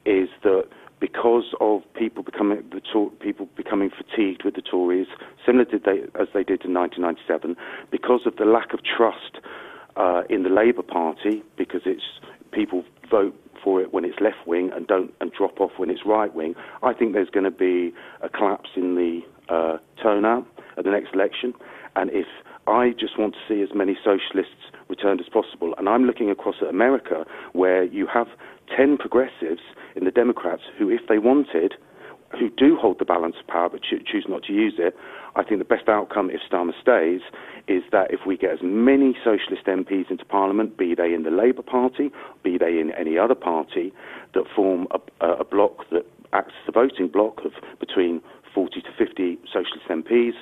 is 0.06 0.30
that 0.44 0.66
because 1.00 1.54
of 1.60 1.82
people 1.94 2.24
becoming 2.24 2.64
the 2.72 3.10
people 3.20 3.48
becoming 3.56 3.92
fatigued 3.92 4.44
with 4.44 4.56
the 4.56 4.62
Tories, 4.62 5.08
similar 5.46 5.66
to 5.66 5.78
they, 5.78 6.02
as 6.20 6.28
they 6.34 6.44
did 6.44 6.66
in 6.66 6.74
1997, 6.74 7.56
because 7.92 8.22
of 8.26 8.38
the 8.38 8.46
lack 8.46 8.74
of 8.74 8.80
trust 8.84 9.38
uh, 9.98 10.24
in 10.30 10.44
the 10.44 10.50
Labour 10.50 10.82
Party, 10.82 11.44
because 11.58 11.82
it's 11.86 12.04
people 12.52 12.84
vote 13.10 13.36
for 13.66 13.82
it 13.82 13.94
when 13.94 14.06
it's 14.06 14.22
left 14.22 14.48
wing 14.48 14.70
and 14.74 14.88
don't 14.88 15.12
and 15.20 15.34
drop 15.34 15.60
off 15.60 15.72
when 15.78 15.90
it's 15.90 16.06
right 16.06 16.34
wing. 16.34 16.56
I 16.84 16.94
think 16.94 17.12
there's 17.12 17.30
going 17.30 17.44
to 17.44 17.52
be 17.52 17.94
a 18.22 18.30
collapse 18.30 18.70
in 18.78 18.96
the 18.96 19.20
uh, 19.54 19.78
turnout 20.02 20.48
at 20.78 20.86
the 20.86 20.92
next 20.92 21.14
election, 21.14 21.54
and 21.98 22.10
if 22.12 22.28
I 22.68 22.92
just 22.98 23.20
want 23.20 23.34
to 23.34 23.40
see 23.48 23.62
as 23.62 23.70
many 23.76 23.98
socialists 24.04 24.72
returned 24.88 25.20
as 25.20 25.28
possible, 25.28 25.74
and 25.78 25.90
I'm 25.90 26.04
looking 26.06 26.30
across 26.30 26.56
at 26.62 26.68
America 26.68 27.26
where 27.54 27.84
you 27.84 28.08
have 28.08 28.28
10 28.76 28.98
progressives 28.98 29.62
in 29.96 30.06
the 30.06 30.12
Democrats 30.12 30.64
who, 30.78 30.90
if 30.90 31.02
they 31.08 31.18
wanted, 31.18 31.76
who 32.38 32.49
do 32.49 32.78
hold 32.78 32.99
the 32.99 33.06
balance 33.06 33.36
of 33.40 33.48
power 33.48 33.70
but 33.70 33.82
cho- 33.82 33.99
choose 34.06 34.26
not 34.28 34.44
to 34.44 34.53
use 34.53 34.76
it, 34.78 34.95
I 35.36 35.44
think 35.44 35.60
the 35.60 35.66
best 35.66 35.90
outcome 35.90 36.30
if 36.30 36.40
Starmer 36.49 36.74
stays 36.80 37.22
is 37.68 37.84
that 37.91 38.12
if 38.12 38.22
we 38.26 38.38
get 38.38 38.52
as 38.52 38.60
many 38.62 39.18
socialist 39.24 39.66
MPs 39.66 40.10
into 40.10 40.26
Parliament, 40.26 40.78
be 40.78 40.95
they 40.95 41.14
in 41.14 41.24
the 41.24 41.32
Labour 41.32 41.64
Party, 41.64 42.12
be 42.44 42.57
they 42.57 42.80
in 42.80 42.91
any 42.91 43.18
other 43.18 43.36
party, 43.36 43.91
that 44.34 44.45
form 44.56 44.88
a, 44.91 45.28
a 45.28 45.44
bloc 45.44 45.90
that 45.90 46.06
acts 46.34 46.53
as 46.64 46.70
a 46.70 46.72
voting 46.72 47.07
bloc 47.07 47.44
of 47.44 47.53
between 47.80 48.22
40 48.53 48.82
to 48.82 48.91
50 48.98 49.38
socialist 49.52 49.88
MPs, 49.90 50.34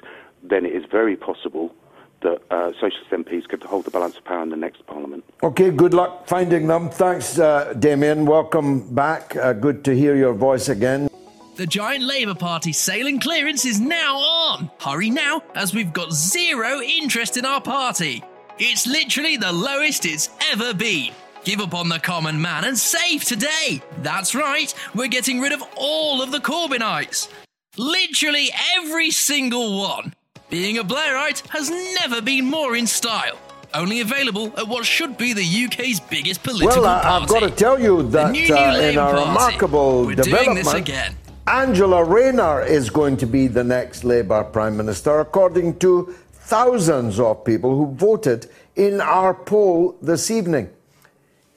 then 0.44 0.65
it 0.65 0.76
is 0.76 0.84
very 0.91 1.15
possible 1.15 1.74
that 2.22 2.41
uh, 2.52 2.72
socialist 2.74 3.10
MPs 3.11 3.48
could 3.48 3.64
hold 3.64 3.86
the 3.86 3.91
balance 3.91 4.15
of 4.18 4.24
power 4.24 4.44
in 4.44 4.49
the 4.49 4.56
next 4.56 4.86
Parliament. 4.88 5.24
Okay, 5.41 5.72
good 5.72 5.94
luck 5.94 6.28
finding 6.28 6.68
them. 6.68 6.90
Thanks, 6.90 7.38
uh, 7.40 7.74
Damien. 7.78 8.26
Welcome 8.26 8.94
back. 8.94 9.36
Uh, 9.36 9.53
good 9.53 9.84
to 9.86 9.95
hear 9.95 10.15
your 10.15 10.34
voice 10.34 10.70
again. 10.70 11.10
The 11.56 11.68
giant 11.68 12.04
Labour 12.04 12.34
Party 12.34 12.74
sailing 12.74 13.20
clearance 13.20 13.64
is 13.64 13.80
now 13.80 14.18
on. 14.18 14.72
Hurry 14.80 15.12
now, 15.12 15.44
as 15.54 15.72
we've 15.72 15.94
got 15.94 16.12
zero 16.12 16.82
interest 16.82 17.38
in 17.38 17.46
our 17.46 17.62
party. 17.62 18.24
It's 18.58 18.88
literally 18.88 19.38
the 19.38 19.52
lowest 19.52 20.04
it's 20.08 20.32
ever 20.52 20.74
been. 20.74 21.14
Give 21.44 21.60
up 21.60 21.76
on 21.76 21.90
the 21.90 22.00
common 22.00 22.42
man 22.42 22.64
and 22.64 22.76
save 22.76 23.24
today. 23.24 23.84
That's 24.02 24.34
right, 24.34 24.74
we're 24.96 25.10
getting 25.10 25.42
rid 25.42 25.52
of 25.52 25.62
all 25.76 26.24
of 26.24 26.32
the 26.32 26.40
Corbynites. 26.40 27.30
Literally 27.78 28.50
every 28.76 29.12
single 29.12 29.78
one. 29.80 30.16
Being 30.50 30.80
a 30.80 30.84
Blairite 30.84 31.48
has 31.50 31.70
never 32.00 32.20
been 32.20 32.46
more 32.46 32.76
in 32.76 32.88
style. 32.88 33.38
Only 33.76 34.02
available 34.02 34.52
at 34.58 34.68
what 34.68 34.86
should 34.86 35.18
be 35.18 35.34
the 35.34 35.66
UK's 35.66 36.00
biggest 36.00 36.42
political 36.42 36.82
well, 36.82 37.00
party. 37.00 37.08
Well, 37.08 37.22
I've 37.22 37.30
got 37.30 37.40
to 37.42 37.52
tell 37.52 37.80
you 37.80 38.04
that 38.10 38.32
uh, 38.32 38.80
in 38.80 38.98
a 38.98 39.02
party. 39.02 39.20
remarkable 39.20 40.06
We're 40.06 40.16
development, 40.16 40.46
doing 40.46 40.56
this 40.56 40.74
again. 40.74 41.16
Angela 41.48 42.06
Rayner 42.06 42.61
is 42.61 42.90
going 42.90 43.18
to 43.18 43.28
be 43.28 43.48
the 43.48 43.65
next 43.65 44.06
Labour 44.06 44.45
Prime 44.45 44.78
Minister, 44.78 45.20
according 45.20 45.78
to 45.80 46.15
thousands 46.32 47.20
of 47.20 47.44
people 47.44 47.76
who 47.76 47.94
voted 47.95 48.49
in 48.78 49.02
our 49.02 49.34
poll 49.34 49.98
this 50.02 50.32
evening. 50.32 50.70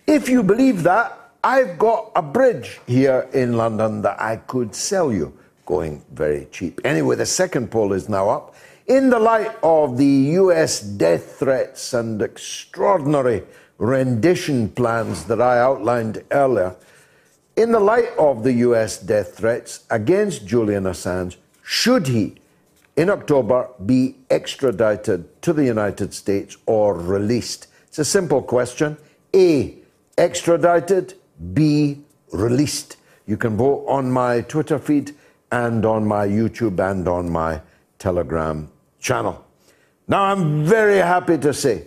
If 0.04 0.28
you 0.28 0.42
believe 0.42 0.82
that, 0.82 1.16
I've 1.44 1.78
got 1.78 2.10
a 2.16 2.22
bridge 2.22 2.80
here 2.88 3.28
in 3.32 3.52
London 3.52 4.02
that 4.02 4.20
I 4.20 4.38
could 4.38 4.74
sell 4.74 5.12
you, 5.12 5.32
going 5.66 6.04
very 6.10 6.48
cheap. 6.50 6.80
Anyway, 6.84 7.14
the 7.14 7.26
second 7.26 7.70
poll 7.70 7.92
is 7.92 8.08
now 8.08 8.28
up. 8.28 8.56
In 8.88 9.08
the 9.08 9.20
light 9.20 9.56
of 9.62 9.98
the 9.98 10.34
US 10.40 10.80
death 10.80 11.38
threats 11.38 11.94
and 11.94 12.20
extraordinary 12.20 13.44
rendition 13.78 14.68
plans 14.68 15.26
that 15.26 15.40
I 15.40 15.60
outlined 15.60 16.24
earlier, 16.32 16.74
in 17.56 17.72
the 17.72 17.80
light 17.80 18.10
of 18.18 18.42
the 18.42 18.52
US 18.52 18.98
death 18.98 19.36
threats 19.36 19.84
against 19.90 20.46
Julian 20.46 20.84
Assange, 20.84 21.36
should 21.62 22.06
he, 22.06 22.36
in 22.96 23.10
October, 23.10 23.70
be 23.84 24.16
extradited 24.30 25.42
to 25.42 25.52
the 25.52 25.64
United 25.64 26.12
States 26.12 26.56
or 26.66 26.94
released? 26.94 27.66
It's 27.88 27.98
a 27.98 28.04
simple 28.04 28.42
question. 28.42 28.98
A, 29.34 29.74
extradited. 30.16 31.14
B, 31.52 32.00
released. 32.32 32.96
You 33.26 33.36
can 33.36 33.56
vote 33.56 33.84
on 33.88 34.10
my 34.10 34.42
Twitter 34.42 34.78
feed 34.78 35.14
and 35.50 35.84
on 35.84 36.06
my 36.06 36.26
YouTube 36.26 36.78
and 36.78 37.06
on 37.08 37.28
my 37.28 37.60
Telegram 37.98 38.70
channel. 39.00 39.44
Now, 40.08 40.22
I'm 40.24 40.64
very 40.64 40.98
happy 40.98 41.36
to 41.38 41.52
say 41.52 41.84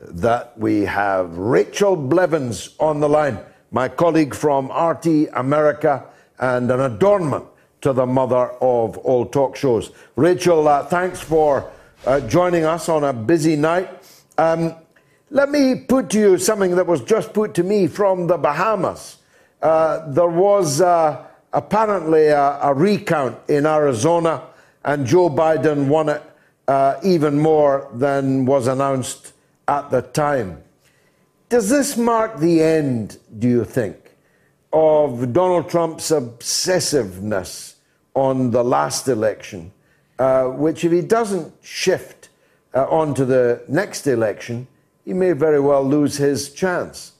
that 0.00 0.58
we 0.58 0.82
have 0.82 1.36
Rachel 1.38 1.96
Blevins 1.96 2.74
on 2.78 3.00
the 3.00 3.08
line 3.08 3.38
my 3.70 3.88
colleague 3.88 4.34
from 4.34 4.70
RT 4.70 5.28
America, 5.34 6.04
and 6.38 6.70
an 6.70 6.80
adornment 6.80 7.44
to 7.80 7.92
the 7.92 8.06
mother 8.06 8.50
of 8.60 8.98
all 8.98 9.26
talk 9.26 9.56
shows. 9.56 9.90
Rachel, 10.16 10.66
uh, 10.68 10.84
thanks 10.86 11.20
for 11.20 11.70
uh, 12.06 12.20
joining 12.20 12.64
us 12.64 12.88
on 12.88 13.04
a 13.04 13.12
busy 13.12 13.56
night. 13.56 13.88
Um, 14.38 14.74
let 15.30 15.50
me 15.50 15.76
put 15.76 16.10
to 16.10 16.18
you 16.18 16.38
something 16.38 16.74
that 16.76 16.86
was 16.86 17.02
just 17.02 17.32
put 17.32 17.54
to 17.54 17.62
me 17.62 17.86
from 17.86 18.26
the 18.26 18.36
Bahamas. 18.36 19.18
Uh, 19.62 20.10
there 20.10 20.28
was 20.28 20.80
uh, 20.80 21.24
apparently 21.52 22.28
a, 22.28 22.58
a, 22.62 22.74
recount 22.74 23.38
in 23.48 23.66
Arizona, 23.66 24.42
and 24.84 25.06
Joe 25.06 25.28
Biden 25.28 25.86
won 25.86 26.08
it 26.08 26.22
uh, 26.66 26.96
even 27.02 27.38
more 27.38 27.88
than 27.92 28.46
was 28.46 28.66
announced 28.66 29.34
at 29.68 29.90
the 29.90 30.02
time. 30.02 30.62
Does 31.50 31.68
this 31.68 31.96
mark 31.96 32.38
the 32.38 32.62
end, 32.62 33.18
do 33.40 33.48
you 33.48 33.64
think, 33.64 33.96
of 34.72 35.32
Donald 35.32 35.68
Trump's 35.68 36.12
obsessiveness 36.12 37.74
on 38.14 38.52
the 38.52 38.62
last 38.62 39.08
election, 39.08 39.72
uh, 40.20 40.44
which, 40.44 40.84
if 40.84 40.92
he 40.92 41.00
doesn't 41.00 41.52
shift 41.60 42.28
uh, 42.72 42.86
on 42.86 43.14
to 43.14 43.24
the 43.24 43.64
next 43.66 44.06
election, 44.06 44.68
he 45.04 45.12
may 45.12 45.32
very 45.32 45.58
well 45.58 45.82
lose 45.82 46.16
his 46.16 46.52
chance? 46.52 47.14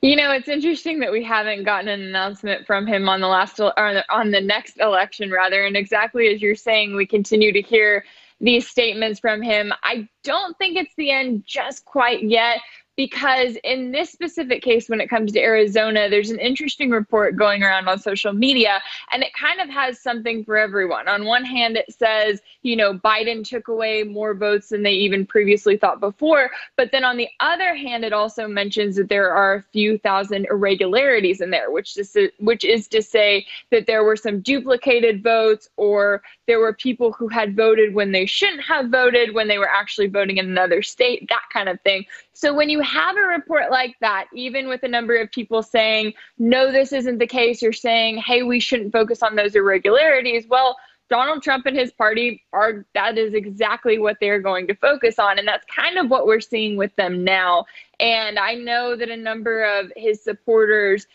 You 0.00 0.16
know, 0.16 0.32
it's 0.32 0.48
interesting 0.48 0.98
that 1.00 1.12
we 1.12 1.22
haven't 1.22 1.64
gotten 1.64 1.88
an 1.88 2.00
announcement 2.00 2.66
from 2.66 2.86
him 2.86 3.06
on 3.06 3.20
the 3.20 3.28
last 3.28 3.60
or 3.60 3.78
on 3.78 4.30
the 4.30 4.40
next 4.40 4.80
election, 4.80 5.30
rather. 5.30 5.66
And 5.66 5.76
exactly 5.76 6.28
as 6.28 6.40
you're 6.40 6.54
saying, 6.54 6.96
we 6.96 7.04
continue 7.04 7.52
to 7.52 7.60
hear 7.60 8.06
these 8.40 8.68
statements 8.68 9.18
from 9.18 9.42
him. 9.42 9.72
I 9.82 10.08
don't 10.22 10.56
think 10.58 10.76
it's 10.76 10.94
the 10.96 11.10
end 11.10 11.42
just 11.44 11.84
quite 11.84 12.22
yet, 12.22 12.58
because 12.98 13.56
in 13.62 13.92
this 13.92 14.10
specific 14.10 14.60
case, 14.60 14.88
when 14.88 15.00
it 15.00 15.08
comes 15.08 15.30
to 15.30 15.38
Arizona, 15.38 16.08
there's 16.10 16.30
an 16.30 16.40
interesting 16.40 16.90
report 16.90 17.36
going 17.36 17.62
around 17.62 17.86
on 17.88 17.96
social 18.00 18.32
media, 18.32 18.82
and 19.12 19.22
it 19.22 19.32
kind 19.34 19.60
of 19.60 19.70
has 19.70 20.00
something 20.00 20.44
for 20.44 20.56
everyone. 20.56 21.06
On 21.06 21.24
one 21.24 21.44
hand, 21.44 21.76
it 21.76 21.94
says, 21.96 22.40
you 22.62 22.74
know, 22.74 22.94
Biden 22.94 23.48
took 23.48 23.68
away 23.68 24.02
more 24.02 24.34
votes 24.34 24.70
than 24.70 24.82
they 24.82 24.94
even 24.94 25.24
previously 25.24 25.76
thought 25.76 26.00
before. 26.00 26.50
But 26.76 26.90
then 26.90 27.04
on 27.04 27.16
the 27.16 27.28
other 27.38 27.76
hand, 27.76 28.04
it 28.04 28.12
also 28.12 28.48
mentions 28.48 28.96
that 28.96 29.08
there 29.08 29.30
are 29.30 29.54
a 29.54 29.62
few 29.72 29.98
thousand 29.98 30.48
irregularities 30.50 31.40
in 31.40 31.50
there, 31.50 31.70
which 31.70 31.96
is, 31.96 32.16
which 32.40 32.64
is 32.64 32.88
to 32.88 33.00
say 33.00 33.46
that 33.70 33.86
there 33.86 34.02
were 34.02 34.16
some 34.16 34.40
duplicated 34.40 35.22
votes 35.22 35.68
or 35.76 36.20
there 36.48 36.58
were 36.58 36.72
people 36.72 37.12
who 37.12 37.28
had 37.28 37.54
voted 37.54 37.94
when 37.94 38.10
they 38.10 38.26
shouldn't 38.26 38.62
have 38.62 38.88
voted 38.88 39.34
when 39.34 39.46
they 39.46 39.58
were 39.58 39.70
actually 39.70 40.08
voting 40.08 40.38
in 40.38 40.46
another 40.46 40.82
state, 40.82 41.28
that 41.28 41.44
kind 41.52 41.68
of 41.68 41.80
thing. 41.82 42.04
So 42.38 42.54
when 42.54 42.68
you 42.68 42.78
have 42.82 43.16
a 43.16 43.22
report 43.22 43.72
like 43.72 43.96
that, 44.00 44.26
even 44.32 44.68
with 44.68 44.84
a 44.84 44.88
number 44.88 45.16
of 45.16 45.28
people 45.32 45.60
saying, 45.60 46.12
no, 46.38 46.70
this 46.70 46.92
isn't 46.92 47.18
the 47.18 47.26
case, 47.26 47.60
you're 47.60 47.72
saying, 47.72 48.18
hey, 48.18 48.44
we 48.44 48.60
shouldn't 48.60 48.92
focus 48.92 49.24
on 49.24 49.34
those 49.34 49.56
irregularities. 49.56 50.46
Well, 50.48 50.76
Donald 51.10 51.42
Trump 51.42 51.66
and 51.66 51.76
his 51.76 51.90
party 51.90 52.44
are 52.52 52.86
that 52.94 53.18
is 53.18 53.34
exactly 53.34 53.98
what 53.98 54.18
they're 54.20 54.38
going 54.38 54.68
to 54.68 54.76
focus 54.76 55.18
on. 55.18 55.40
And 55.40 55.48
that's 55.48 55.66
kind 55.66 55.98
of 55.98 56.10
what 56.10 56.28
we're 56.28 56.38
seeing 56.38 56.76
with 56.76 56.94
them 56.94 57.24
now. 57.24 57.66
And 57.98 58.38
I 58.38 58.54
know 58.54 58.94
that 58.94 59.10
a 59.10 59.16
number 59.16 59.64
of 59.64 59.90
his 59.96 60.22
supporters 60.22 61.08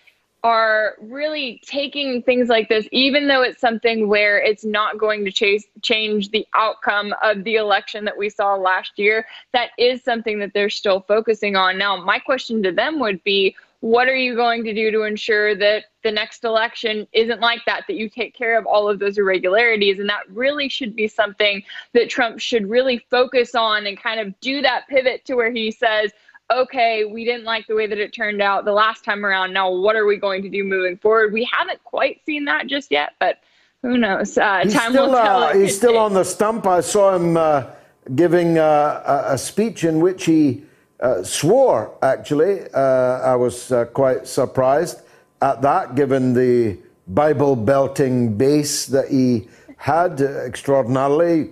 are 0.44 0.96
really 1.00 1.62
taking 1.66 2.22
things 2.22 2.50
like 2.50 2.68
this, 2.68 2.88
even 2.92 3.28
though 3.28 3.42
it's 3.42 3.62
something 3.62 4.10
where 4.10 4.38
it's 4.40 4.66
not 4.66 4.98
going 4.98 5.24
to 5.24 5.32
chase, 5.32 5.66
change 5.82 6.32
the 6.32 6.46
outcome 6.54 7.14
of 7.24 7.46
the 7.46 7.56
election 7.56 8.04
that 8.04 8.18
we 8.18 8.30
saw 8.30 8.56
last 8.56 9.00
year, 9.00 9.26
that 9.54 9.70
is 9.78 10.04
something 10.04 10.40
that 10.40 10.52
they're 10.54 10.70
still 10.70 11.00
focusing 11.08 11.56
on. 11.56 11.78
Now, 11.78 11.96
my 11.96 12.20
question 12.20 12.62
to 12.64 12.74
them 12.74 13.00
would 13.00 13.24
be 13.24 13.56
what 13.80 14.08
are 14.08 14.16
you 14.16 14.34
going 14.34 14.64
to 14.64 14.74
do 14.74 14.92
to 14.92 15.02
ensure 15.02 15.56
that 15.56 15.84
the 16.04 16.12
next 16.12 16.46
election 16.46 17.06
isn't 17.12 17.42
like 17.42 17.60
that, 17.66 17.84
that 17.88 17.98
you 17.98 18.10
take 18.10 18.34
care 18.34 18.58
of 18.58 18.66
all 18.66 18.90
of 18.90 18.98
those 18.98 19.18
irregularities? 19.18 20.00
And 20.00 20.08
that 20.08 20.24
really 20.30 20.70
should 20.70 20.96
be 20.96 21.10
something 21.10 21.62
that 21.92 22.10
Trump 22.10 22.40
should 22.40 22.70
really 22.70 23.06
focus 23.10 23.56
on 23.56 23.86
and 23.86 24.02
kind 24.02 24.22
of 24.22 24.40
do 24.40 24.62
that 24.62 24.88
pivot 24.88 25.26
to 25.26 25.36
where 25.36 25.52
he 25.52 25.70
says, 25.70 26.14
okay, 26.52 27.06
we 27.06 27.26
didn't 27.26 27.46
like 27.46 27.68
the 27.68 27.76
way 27.76 27.88
that 27.88 27.98
it 27.98 28.14
turned 28.14 28.42
out 28.42 28.66
the 28.66 28.72
last 28.74 29.04
time 29.04 29.26
around. 29.26 29.54
Now, 29.54 29.72
what 29.72 29.96
are 29.96 30.06
we 30.06 30.18
going 30.18 30.42
to 30.44 30.50
do 30.50 30.64
moving 30.64 30.98
forward? 30.98 31.34
We 31.34 31.48
haven't 31.52 31.84
quite 31.84 32.22
seen 32.26 32.46
that 32.46 32.68
just 32.68 32.92
yet, 32.92 33.14
but 33.20 33.40
who 33.82 33.98
knows? 33.98 34.38
Uh, 34.38 34.62
he's 34.64 34.74
time 34.74 34.92
still, 34.92 35.08
will 35.08 35.22
tell. 35.22 35.44
Uh, 35.44 35.56
he's 35.56 35.76
still 35.76 35.98
on 35.98 36.14
the 36.14 36.24
stump. 36.24 36.66
I 36.66 36.82
saw 36.82 37.16
him 37.16 37.38
uh, 37.38 37.66
giving 38.16 38.58
uh, 38.58 39.26
a, 39.30 39.34
a, 39.34 39.38
speech 39.38 39.84
in 39.84 40.00
which 40.00 40.26
he 40.26 40.64
uh, 41.00 41.24
swore, 41.24 41.98
actually. 42.02 42.62
Uh, 42.74 42.80
I 42.80 43.36
was 43.36 43.72
quite 43.94 44.28
surprised 44.28 45.02
at 45.42 45.62
that, 45.62 45.96
given 45.96 46.34
the 46.34 46.78
Bible 47.08 47.56
belting 47.56 48.38
base 48.38 48.86
that 48.86 49.10
he 49.10 49.48
had 49.78 50.22
extraordinarily 50.22 51.52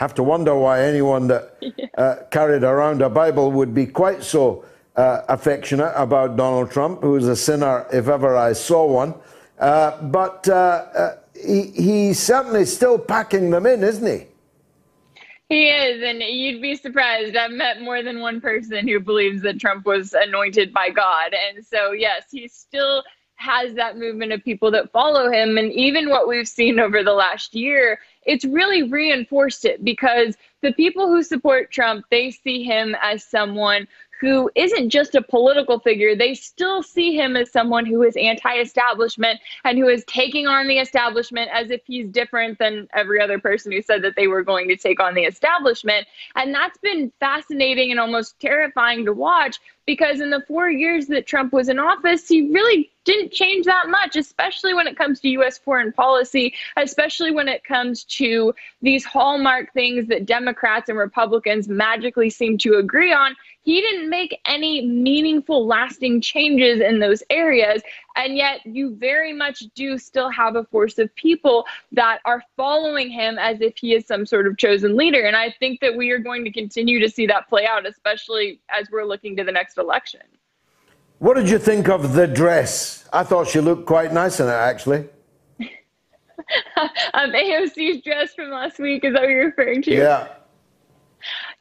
have 0.00 0.14
to 0.14 0.22
wonder 0.22 0.54
why 0.56 0.82
anyone 0.82 1.28
that 1.28 1.56
uh, 1.98 2.16
carried 2.30 2.64
around 2.64 3.02
a 3.02 3.10
Bible 3.10 3.52
would 3.52 3.74
be 3.74 3.84
quite 3.86 4.24
so 4.24 4.64
uh, 4.96 5.20
affectionate 5.28 5.92
about 5.94 6.36
Donald 6.36 6.70
Trump, 6.70 7.02
who 7.02 7.16
is 7.16 7.28
a 7.28 7.36
sinner 7.36 7.86
if 7.92 8.08
ever 8.08 8.34
I 8.34 8.54
saw 8.54 8.86
one. 8.86 9.14
Uh, 9.58 10.00
but 10.04 10.48
uh, 10.48 10.52
uh, 10.52 11.16
he, 11.34 11.64
he's 11.76 12.18
certainly 12.18 12.64
still 12.64 12.98
packing 12.98 13.50
them 13.50 13.66
in, 13.66 13.84
isn't 13.84 14.06
he? 14.06 14.26
He 15.50 15.68
is, 15.68 16.02
and 16.02 16.22
you'd 16.22 16.62
be 16.62 16.76
surprised. 16.76 17.36
I've 17.36 17.50
met 17.50 17.82
more 17.82 18.02
than 18.02 18.20
one 18.20 18.40
person 18.40 18.88
who 18.88 19.00
believes 19.00 19.42
that 19.42 19.60
Trump 19.60 19.84
was 19.84 20.14
anointed 20.14 20.72
by 20.72 20.88
God. 20.88 21.34
And 21.34 21.66
so, 21.66 21.92
yes, 21.92 22.24
he's 22.30 22.54
still 22.54 23.02
has 23.40 23.72
that 23.72 23.96
movement 23.96 24.32
of 24.32 24.44
people 24.44 24.70
that 24.70 24.92
follow 24.92 25.30
him. 25.32 25.56
And 25.56 25.72
even 25.72 26.10
what 26.10 26.28
we've 26.28 26.46
seen 26.46 26.78
over 26.78 27.02
the 27.02 27.14
last 27.14 27.54
year, 27.54 27.98
it's 28.24 28.44
really 28.44 28.82
reinforced 28.82 29.64
it 29.64 29.82
because 29.82 30.36
the 30.60 30.74
people 30.74 31.08
who 31.08 31.22
support 31.22 31.70
Trump, 31.70 32.04
they 32.10 32.30
see 32.30 32.62
him 32.62 32.94
as 33.02 33.24
someone 33.24 33.88
who 34.20 34.50
isn't 34.54 34.90
just 34.90 35.14
a 35.14 35.22
political 35.22 35.80
figure. 35.80 36.14
They 36.14 36.34
still 36.34 36.82
see 36.82 37.16
him 37.16 37.34
as 37.34 37.50
someone 37.50 37.86
who 37.86 38.02
is 38.02 38.14
anti 38.16 38.56
establishment 38.56 39.40
and 39.64 39.78
who 39.78 39.88
is 39.88 40.04
taking 40.04 40.46
on 40.46 40.68
the 40.68 40.78
establishment 40.78 41.50
as 41.54 41.70
if 41.70 41.80
he's 41.86 42.08
different 42.08 42.58
than 42.58 42.88
every 42.92 43.22
other 43.22 43.38
person 43.38 43.72
who 43.72 43.80
said 43.80 44.02
that 44.02 44.16
they 44.16 44.26
were 44.26 44.42
going 44.42 44.68
to 44.68 44.76
take 44.76 45.00
on 45.00 45.14
the 45.14 45.24
establishment. 45.24 46.06
And 46.36 46.54
that's 46.54 46.76
been 46.78 47.10
fascinating 47.18 47.90
and 47.90 47.98
almost 47.98 48.38
terrifying 48.38 49.06
to 49.06 49.14
watch 49.14 49.58
because 49.90 50.20
in 50.20 50.30
the 50.30 50.44
four 50.46 50.70
years 50.70 51.08
that 51.08 51.26
Trump 51.26 51.52
was 51.52 51.68
in 51.68 51.80
office, 51.80 52.28
he 52.28 52.48
really 52.52 52.92
didn't 53.04 53.32
change 53.32 53.66
that 53.66 53.88
much, 53.88 54.14
especially 54.14 54.72
when 54.72 54.86
it 54.86 54.96
comes 54.96 55.18
to 55.18 55.28
U.S. 55.30 55.58
foreign 55.58 55.90
policy, 55.92 56.54
especially 56.76 57.32
when 57.32 57.48
it 57.48 57.64
comes 57.64 58.04
to 58.04 58.54
these 58.82 59.04
hallmark 59.04 59.72
things 59.72 60.06
that 60.06 60.26
Democrats 60.26 60.88
and 60.88 60.96
Republicans 60.96 61.68
magically 61.68 62.30
seem 62.30 62.56
to 62.58 62.74
agree 62.74 63.12
on. 63.12 63.34
He 63.62 63.80
didn't 63.80 64.08
make 64.08 64.38
any 64.44 64.86
meaningful, 64.86 65.66
lasting 65.66 66.20
changes 66.20 66.80
in 66.80 67.00
those 67.00 67.24
areas. 67.28 67.82
And 68.16 68.36
yet, 68.36 68.60
you 68.64 68.96
very 68.96 69.32
much 69.32 69.64
do 69.74 69.96
still 69.98 70.30
have 70.30 70.56
a 70.56 70.64
force 70.64 70.98
of 70.98 71.14
people 71.14 71.64
that 71.92 72.20
are 72.24 72.42
following 72.56 73.10
him 73.10 73.38
as 73.38 73.60
if 73.60 73.74
he 73.76 73.94
is 73.94 74.06
some 74.06 74.26
sort 74.26 74.46
of 74.46 74.58
chosen 74.58 74.96
leader. 74.96 75.22
And 75.22 75.36
I 75.36 75.54
think 75.58 75.80
that 75.80 75.96
we 75.96 76.10
are 76.10 76.18
going 76.18 76.44
to 76.44 76.52
continue 76.52 76.98
to 77.00 77.08
see 77.08 77.26
that 77.26 77.48
play 77.48 77.66
out, 77.66 77.86
especially 77.86 78.60
as 78.68 78.88
we're 78.90 79.04
looking 79.04 79.36
to 79.36 79.44
the 79.44 79.52
next 79.52 79.78
election. 79.78 80.22
What 81.18 81.34
did 81.34 81.48
you 81.48 81.58
think 81.58 81.88
of 81.88 82.14
the 82.14 82.26
dress? 82.26 83.08
I 83.12 83.24
thought 83.24 83.48
she 83.48 83.60
looked 83.60 83.86
quite 83.86 84.12
nice 84.12 84.40
in 84.40 84.46
it, 84.46 84.52
actually. 84.52 85.08
um, 87.14 87.30
AOC's 87.32 88.02
dress 88.02 88.34
from 88.34 88.50
last 88.50 88.78
week 88.78 89.04
is 89.04 89.12
that 89.12 89.22
what 89.22 89.30
you're 89.30 89.46
referring 89.46 89.82
to? 89.82 89.94
Yeah. 89.94 90.28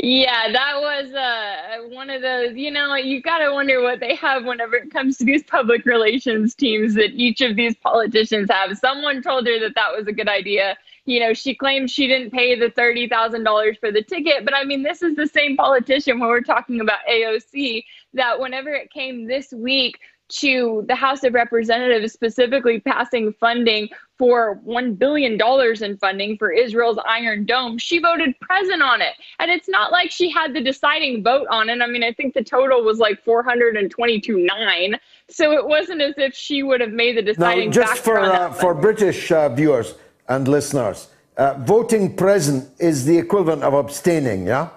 Yeah, 0.01 0.51
that 0.53 0.75
was 0.79 1.13
uh, 1.13 1.89
one 1.93 2.09
of 2.09 2.21
those. 2.21 2.55
You 2.55 2.71
know, 2.71 2.95
you 2.95 3.21
got 3.21 3.39
to 3.39 3.51
wonder 3.51 3.81
what 3.81 3.99
they 3.99 4.15
have 4.15 4.45
whenever 4.45 4.75
it 4.77 4.91
comes 4.91 5.17
to 5.17 5.25
these 5.25 5.43
public 5.43 5.85
relations 5.85 6.55
teams 6.55 6.95
that 6.95 7.11
each 7.11 7.41
of 7.41 7.57
these 7.57 7.75
politicians 7.75 8.49
have. 8.49 8.77
Someone 8.77 9.21
told 9.21 9.45
her 9.47 9.59
that 9.59 9.75
that 9.75 9.91
was 9.97 10.07
a 10.07 10.13
good 10.13 10.29
idea. 10.29 10.77
You 11.05 11.19
know, 11.19 11.33
she 11.33 11.53
claimed 11.53 11.91
she 11.91 12.07
didn't 12.07 12.31
pay 12.31 12.57
the 12.57 12.69
$30,000 12.69 13.79
for 13.79 13.91
the 13.91 14.01
ticket. 14.01 14.45
But 14.45 14.55
I 14.55 14.63
mean, 14.63 14.83
this 14.83 15.01
is 15.01 15.17
the 15.17 15.27
same 15.27 15.57
politician 15.57 16.19
when 16.19 16.29
we're 16.29 16.41
talking 16.41 16.79
about 16.79 16.99
AOC 17.09 17.83
that 18.13 18.39
whenever 18.39 18.69
it 18.69 18.91
came 18.91 19.27
this 19.27 19.51
week 19.51 19.99
to 20.29 20.85
the 20.87 20.95
House 20.95 21.23
of 21.23 21.33
Representatives 21.33 22.13
specifically 22.13 22.79
passing 22.79 23.33
funding 23.39 23.89
for 24.17 24.59
$1 24.67 24.99
billion 24.99 25.39
in 25.81 25.97
funding 25.97 26.37
for 26.37 26.51
Israel's 26.51 26.99
Iron 27.07 27.45
Dome, 27.45 27.77
she 27.77 27.99
voted 27.99 28.37
present 28.41 28.81
on 28.81 29.01
it. 29.01 29.13
And 29.39 29.49
it's 29.49 29.69
not 29.69 29.91
like 29.91 30.11
she 30.11 30.29
had 30.29 30.53
the 30.53 30.61
deciding 30.61 31.23
vote 31.23 31.47
on 31.49 31.69
it. 31.69 31.81
I 31.81 31.87
mean, 31.87 32.03
I 32.03 32.11
think 32.13 32.33
the 32.33 32.43
total 32.43 32.83
was 32.83 32.99
like 32.99 33.23
422 33.23 34.37
9. 34.37 34.99
So 35.29 35.53
it 35.53 35.65
wasn't 35.65 36.01
as 36.01 36.15
if 36.17 36.35
she 36.35 36.63
would 36.63 36.81
have 36.81 36.91
made 36.91 37.17
the 37.17 37.21
deciding 37.21 37.69
now, 37.69 37.73
just 37.73 38.03
for, 38.03 38.19
uh, 38.19 38.51
for 38.51 38.73
British 38.73 39.31
uh, 39.31 39.49
viewers 39.49 39.95
and 40.27 40.47
listeners, 40.47 41.07
uh, 41.37 41.53
voting 41.59 42.15
present 42.15 42.69
is 42.79 43.05
the 43.05 43.17
equivalent 43.17 43.63
of 43.63 43.73
abstaining, 43.73 44.45
yeah? 44.45 44.69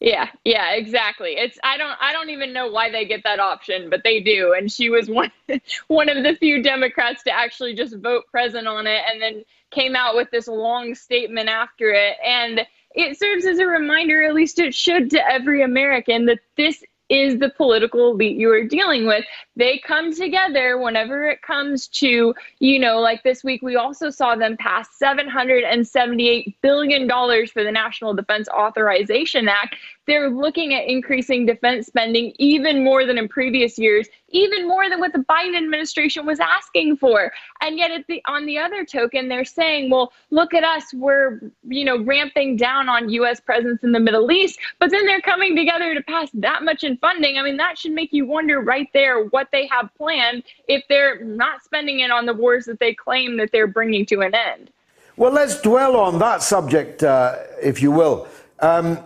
Yeah, 0.00 0.28
yeah, 0.44 0.72
exactly. 0.72 1.32
It's 1.32 1.58
I 1.64 1.76
don't 1.76 1.96
I 2.00 2.12
don't 2.12 2.30
even 2.30 2.52
know 2.52 2.68
why 2.68 2.90
they 2.90 3.04
get 3.04 3.24
that 3.24 3.40
option, 3.40 3.90
but 3.90 4.02
they 4.04 4.20
do. 4.20 4.54
And 4.56 4.70
she 4.70 4.90
was 4.90 5.08
one 5.10 5.32
one 5.88 6.08
of 6.08 6.22
the 6.22 6.36
few 6.36 6.62
Democrats 6.62 7.24
to 7.24 7.32
actually 7.32 7.74
just 7.74 7.96
vote 7.96 8.24
present 8.30 8.68
on 8.68 8.86
it 8.86 9.02
and 9.10 9.20
then 9.20 9.44
came 9.70 9.96
out 9.96 10.14
with 10.14 10.30
this 10.30 10.46
long 10.46 10.94
statement 10.94 11.48
after 11.48 11.90
it. 11.90 12.16
And 12.24 12.60
it 12.92 13.18
serves 13.18 13.44
as 13.44 13.58
a 13.58 13.66
reminder, 13.66 14.22
at 14.22 14.34
least 14.34 14.60
it 14.60 14.72
should 14.74 15.10
to 15.10 15.30
every 15.30 15.62
American, 15.62 16.26
that 16.26 16.38
this 16.56 16.82
is 17.08 17.38
the 17.38 17.50
political 17.50 18.10
elite 18.10 18.36
you 18.36 18.50
are 18.50 18.64
dealing 18.64 19.06
with. 19.06 19.24
They 19.56 19.78
come 19.78 20.14
together 20.14 20.78
whenever 20.78 21.28
it 21.28 21.42
comes 21.42 21.88
to, 21.88 22.34
you 22.58 22.78
know, 22.78 23.00
like 23.00 23.22
this 23.22 23.42
week, 23.42 23.62
we 23.62 23.76
also 23.76 24.10
saw 24.10 24.36
them 24.36 24.56
pass 24.58 24.88
$778 25.02 26.54
billion 26.62 27.08
for 27.08 27.64
the 27.64 27.72
National 27.72 28.14
Defense 28.14 28.48
Authorization 28.48 29.48
Act. 29.48 29.76
They're 30.06 30.30
looking 30.30 30.74
at 30.74 30.86
increasing 30.86 31.46
defense 31.46 31.86
spending 31.86 32.32
even 32.38 32.84
more 32.84 33.06
than 33.06 33.18
in 33.18 33.28
previous 33.28 33.78
years, 33.78 34.08
even 34.30 34.68
more 34.68 34.88
than 34.88 35.00
what 35.00 35.12
the 35.12 35.24
Biden 35.30 35.56
administration 35.56 36.26
was 36.26 36.40
asking 36.40 36.96
for. 36.96 37.32
And 37.60 37.78
yet, 37.78 37.90
the 38.08 38.22
on 38.26 38.46
the 38.46 38.58
other 38.58 38.84
token, 38.84 39.28
they're 39.28 39.44
saying, 39.44 39.90
"Well, 39.90 40.12
look 40.30 40.54
at 40.54 40.64
us. 40.64 40.92
We're 40.94 41.40
you 41.66 41.84
know 41.84 42.02
ramping 42.02 42.56
down 42.56 42.88
on 42.88 43.08
U.S. 43.10 43.40
presence 43.40 43.82
in 43.82 43.92
the 43.92 44.00
Middle 44.00 44.30
East." 44.30 44.58
But 44.78 44.90
then 44.90 45.06
they're 45.06 45.20
coming 45.20 45.56
together 45.56 45.94
to 45.94 46.02
pass 46.02 46.30
that 46.34 46.62
much 46.62 46.84
in 46.84 46.96
funding. 46.98 47.38
I 47.38 47.42
mean, 47.42 47.56
that 47.56 47.78
should 47.78 47.92
make 47.92 48.12
you 48.12 48.26
wonder 48.26 48.60
right 48.60 48.88
there 48.92 49.24
what 49.24 49.48
they 49.52 49.66
have 49.68 49.90
planned 49.96 50.44
if 50.68 50.84
they're 50.88 51.24
not 51.24 51.62
spending 51.62 52.00
it 52.00 52.10
on 52.10 52.26
the 52.26 52.34
wars 52.34 52.64
that 52.66 52.80
they 52.80 52.94
claim 52.94 53.36
that 53.38 53.50
they're 53.52 53.66
bringing 53.66 54.06
to 54.06 54.20
an 54.20 54.34
end. 54.34 54.70
Well, 55.16 55.32
let's 55.32 55.60
dwell 55.60 55.96
on 55.96 56.20
that 56.20 56.42
subject, 56.42 57.02
uh, 57.02 57.38
if 57.60 57.82
you 57.82 57.90
will. 57.90 58.28
Um, 58.60 58.98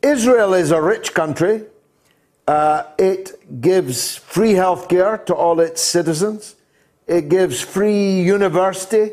Israel 0.00 0.54
is 0.54 0.70
a 0.70 0.80
rich 0.80 1.12
country. 1.12 1.64
Uh, 2.46 2.84
it 2.98 3.60
gives 3.60 4.16
free 4.16 4.52
health 4.52 4.88
care 4.88 5.18
to 5.18 5.34
all 5.34 5.60
its 5.60 5.80
citizens. 5.82 6.56
It 7.06 7.28
gives 7.28 7.60
free 7.60 8.20
university 8.22 9.12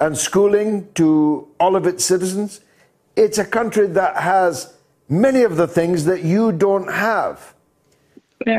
and 0.00 0.16
schooling 0.16 0.88
to 0.94 1.48
all 1.58 1.74
of 1.74 1.86
its 1.86 2.04
citizens. 2.04 2.60
It's 3.16 3.38
a 3.38 3.44
country 3.44 3.88
that 3.88 4.16
has 4.16 4.74
many 5.08 5.42
of 5.42 5.56
the 5.56 5.66
things 5.66 6.04
that 6.04 6.22
you 6.22 6.52
don't 6.52 6.92
have. 6.92 7.54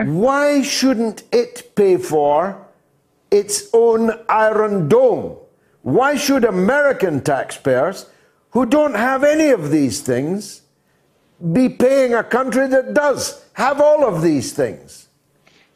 Why 0.05 0.61
shouldn't 0.61 1.23
it 1.31 1.73
pay 1.75 1.95
for 1.97 2.67
its 3.31 3.69
own 3.73 4.11
Iron 4.27 4.89
Dome? 4.89 5.37
Why 5.81 6.15
should 6.17 6.43
American 6.43 7.21
taxpayers, 7.21 8.07
who 8.51 8.65
don't 8.65 8.95
have 8.95 9.23
any 9.23 9.49
of 9.49 9.71
these 9.71 10.01
things, 10.01 10.63
be 11.53 11.69
paying 11.69 12.13
a 12.13 12.23
country 12.23 12.67
that 12.67 12.93
does 12.93 13.45
have 13.59 13.81
all 13.81 14.05
of 14.05 14.21
these 14.21 14.53
things? 14.53 15.09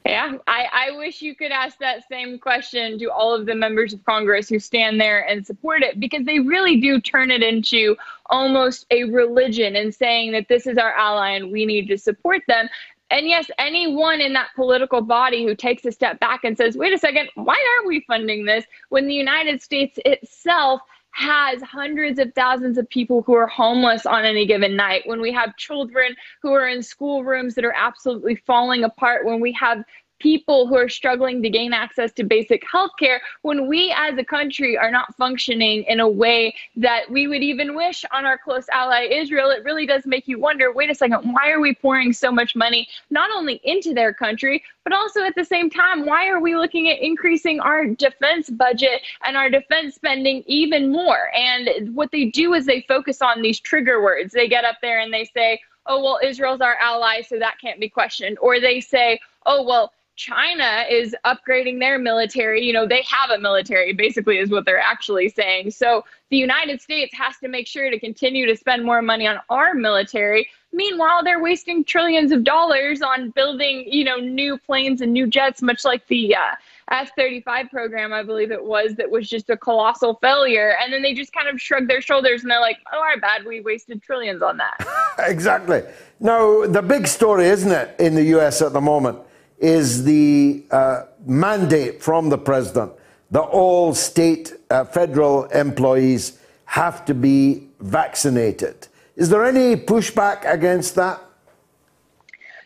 Yeah, 0.05 0.38
I, 0.47 0.68
I 0.72 0.97
wish 0.97 1.22
you 1.22 1.35
could 1.35 1.51
ask 1.51 1.77
that 1.80 2.07
same 2.07 2.39
question 2.39 2.97
to 2.99 3.11
all 3.11 3.34
of 3.34 3.45
the 3.45 3.55
members 3.55 3.93
of 3.93 4.03
Congress 4.05 4.47
who 4.47 4.57
stand 4.57 5.01
there 5.01 5.27
and 5.27 5.45
support 5.45 5.81
it 5.81 5.99
because 5.99 6.26
they 6.26 6.39
really 6.39 6.80
do 6.80 7.01
turn 7.01 7.30
it 7.30 7.43
into 7.43 7.97
almost 8.27 8.85
a 8.89 9.03
religion 9.03 9.76
and 9.76 9.93
saying 9.93 10.31
that 10.31 10.47
this 10.47 10.65
is 10.65 10.77
our 10.77 10.93
ally 10.93 11.31
and 11.31 11.51
we 11.51 11.65
need 11.65 11.88
to 11.89 11.97
support 11.97 12.41
them. 12.47 12.69
And 13.11 13.27
yes, 13.27 13.49
anyone 13.60 14.22
in 14.22 14.31
that 14.31 14.49
political 14.55 15.01
body 15.01 15.45
who 15.45 15.53
takes 15.53 15.84
a 15.84 15.91
step 15.91 16.22
back 16.22 16.45
and 16.45 16.57
says, 16.57 16.77
wait 16.77 16.93
a 16.93 16.97
second, 16.97 17.30
why 17.35 17.55
are 17.55 17.88
we 17.88 17.99
funding 18.07 18.45
this 18.45 18.64
when 18.89 19.07
the 19.07 19.14
United 19.14 19.61
States 19.61 19.99
itself 20.05 20.81
has 21.14 21.61
hundreds 21.61 22.18
of 22.19 22.34
thousands 22.34 22.77
of 22.77 22.90
people 22.90 23.22
who 23.22 23.34
are 23.34 23.48
homeless 23.48 24.06
on 24.06 24.26
any 24.26 24.45
given 24.48 24.76
night, 24.76 25.03
when 25.06 25.22
we 25.22 25.31
have 25.31 25.56
children 25.57 26.15
who 26.41 26.52
are 26.52 26.68
in 26.68 26.81
schoolrooms 26.81 27.53
that 27.56 27.64
are 27.64 27.76
absolutely 27.77 28.35
falling 28.48 28.84
apart, 28.84 29.26
when 29.26 29.40
we 29.40 29.52
have 29.53 29.84
people 30.23 30.65
who 30.65 30.77
are 30.77 30.87
struggling 30.87 31.43
to 31.43 31.49
gain 31.49 31.73
access 31.73 32.13
to 32.13 32.23
basic 32.23 32.63
health 32.71 32.91
care 32.97 33.21
when 33.41 33.67
we 33.67 33.93
as 33.95 34.17
a 34.17 34.23
country 34.23 34.77
are 34.77 34.89
not 34.89 35.13
functioning 35.17 35.83
in 35.83 35.99
a 35.99 36.07
way 36.07 36.55
that 36.77 37.11
we 37.11 37.27
would 37.27 37.43
even 37.43 37.75
wish 37.75 38.05
on 38.11 38.25
our 38.25 38.37
close 38.37 38.65
ally 38.71 39.01
Israel, 39.11 39.49
it 39.49 39.63
really 39.65 39.85
does 39.85 40.05
make 40.05 40.25
you 40.27 40.39
wonder 40.39 40.71
wait 40.71 40.89
a 40.89 40.95
second, 40.95 41.33
why 41.33 41.51
are 41.51 41.59
we 41.59 41.75
pouring 41.75 42.13
so 42.13 42.31
much 42.31 42.55
money 42.55 42.87
not 43.09 43.29
only 43.35 43.59
into 43.65 43.93
their 43.93 44.13
country, 44.13 44.63
but 44.85 44.93
also 44.93 45.23
at 45.23 45.35
the 45.35 45.43
same 45.43 45.69
time, 45.69 46.05
why 46.05 46.29
are 46.29 46.39
we 46.39 46.55
looking 46.55 46.89
at 46.89 46.99
increasing 46.99 47.59
our 47.59 47.85
defense 47.85 48.49
budget 48.49 49.01
and 49.25 49.35
our 49.35 49.49
defense 49.49 49.95
spending 49.95 50.41
even 50.47 50.89
more? 50.89 51.31
And 51.35 51.93
what 51.93 52.11
they 52.11 52.25
do 52.25 52.53
is 52.53 52.65
they 52.65 52.81
focus 52.87 53.21
on 53.21 53.41
these 53.41 53.59
trigger 53.59 54.01
words. 54.01 54.33
They 54.33 54.47
get 54.47 54.63
up 54.63 54.77
there 54.81 54.99
and 54.99 55.13
they 55.13 55.25
say, 55.25 55.59
oh, 55.85 56.01
well, 56.01 56.19
Israel's 56.23 56.61
our 56.61 56.75
ally, 56.75 57.21
so 57.21 57.37
that 57.39 57.59
can't 57.59 57.79
be 57.79 57.89
questioned. 57.89 58.37
Or 58.39 58.59
they 58.59 58.79
say, 58.79 59.19
oh, 59.45 59.63
well, 59.63 59.91
China 60.15 60.85
is 60.90 61.15
upgrading 61.26 61.80
their 61.80 61.98
military. 61.98 62.64
You 62.64 62.73
know, 62.73 62.88
they 62.88 63.03
have 63.10 63.31
a 63.31 63.40
military, 63.40 63.94
basically, 63.94 64.38
is 64.38 64.49
what 64.49 64.65
they're 64.65 64.80
actually 64.80 65.30
saying. 65.30 65.72
So 65.72 66.06
the 66.30 66.38
United 66.38 66.81
States 66.81 67.15
has 67.15 67.38
to 67.38 67.48
make 67.48 67.68
sure 67.68 67.90
to 67.90 67.99
continue 67.99 68.45
to 68.45 68.56
spend 68.56 68.85
more 68.85 69.02
money 69.02 69.26
on 69.26 69.40
our 69.49 69.73
military. 69.73 70.48
Meanwhile, 70.72 71.23
they're 71.23 71.41
wasting 71.41 71.84
trillions 71.84 72.31
of 72.31 72.44
dollars 72.44 73.02
on 73.02 73.30
building, 73.31 73.85
you 73.88 74.03
know, 74.03 74.18
new 74.18 74.57
planes 74.57 75.02
and 75.02 75.14
new 75.14 75.27
jets, 75.27 75.61
much 75.61 75.85
like 75.85 76.06
the 76.07 76.35
uh, 76.35 76.56
F 76.90 77.11
35 77.15 77.69
program, 77.69 78.14
I 78.14 78.23
believe 78.23 78.52
it 78.52 78.64
was, 78.64 78.95
that 78.95 79.10
was 79.10 79.30
just 79.30 79.49
a 79.49 79.57
colossal 79.57 80.15
failure. 80.15 80.76
And 80.81 80.91
then 80.91 81.02
they 81.02 81.14
just 81.14 81.34
kind 81.34 81.48
of 81.48 81.61
shrug 81.61 81.88
their 81.88 82.02
shoulders 82.02 82.41
and 82.41 82.52
they're 82.52 82.60
like, 82.60 82.77
oh, 82.91 82.99
our 82.99 83.19
bad, 83.19 83.45
we 83.45 83.61
wasted 83.61 84.02
trillions 84.02 84.41
on 84.41 84.57
that. 84.57 84.85
exactly. 85.19 85.84
Now, 86.19 86.65
the 86.65 86.81
big 86.81 87.07
story, 87.07 87.45
isn't 87.45 87.72
it, 87.72 87.95
in 87.99 88.15
the 88.15 88.23
US 88.38 88.61
at 88.61 88.73
the 88.73 88.81
moment? 88.81 89.19
Is 89.57 90.03
the 90.03 90.63
uh, 90.71 91.03
mandate 91.25 92.01
from 92.01 92.30
the 92.30 92.38
president 92.38 92.91
that 93.31 93.41
all 93.41 93.93
state 93.93 94.53
uh, 94.69 94.84
federal 94.84 95.45
employees 95.45 96.39
have 96.65 97.05
to 97.05 97.13
be 97.13 97.67
vaccinated. 97.80 98.88
Is 99.15 99.30
there 99.30 99.43
any 99.43 99.75
pushback 99.75 100.51
against 100.51 100.95
that? 100.95 101.21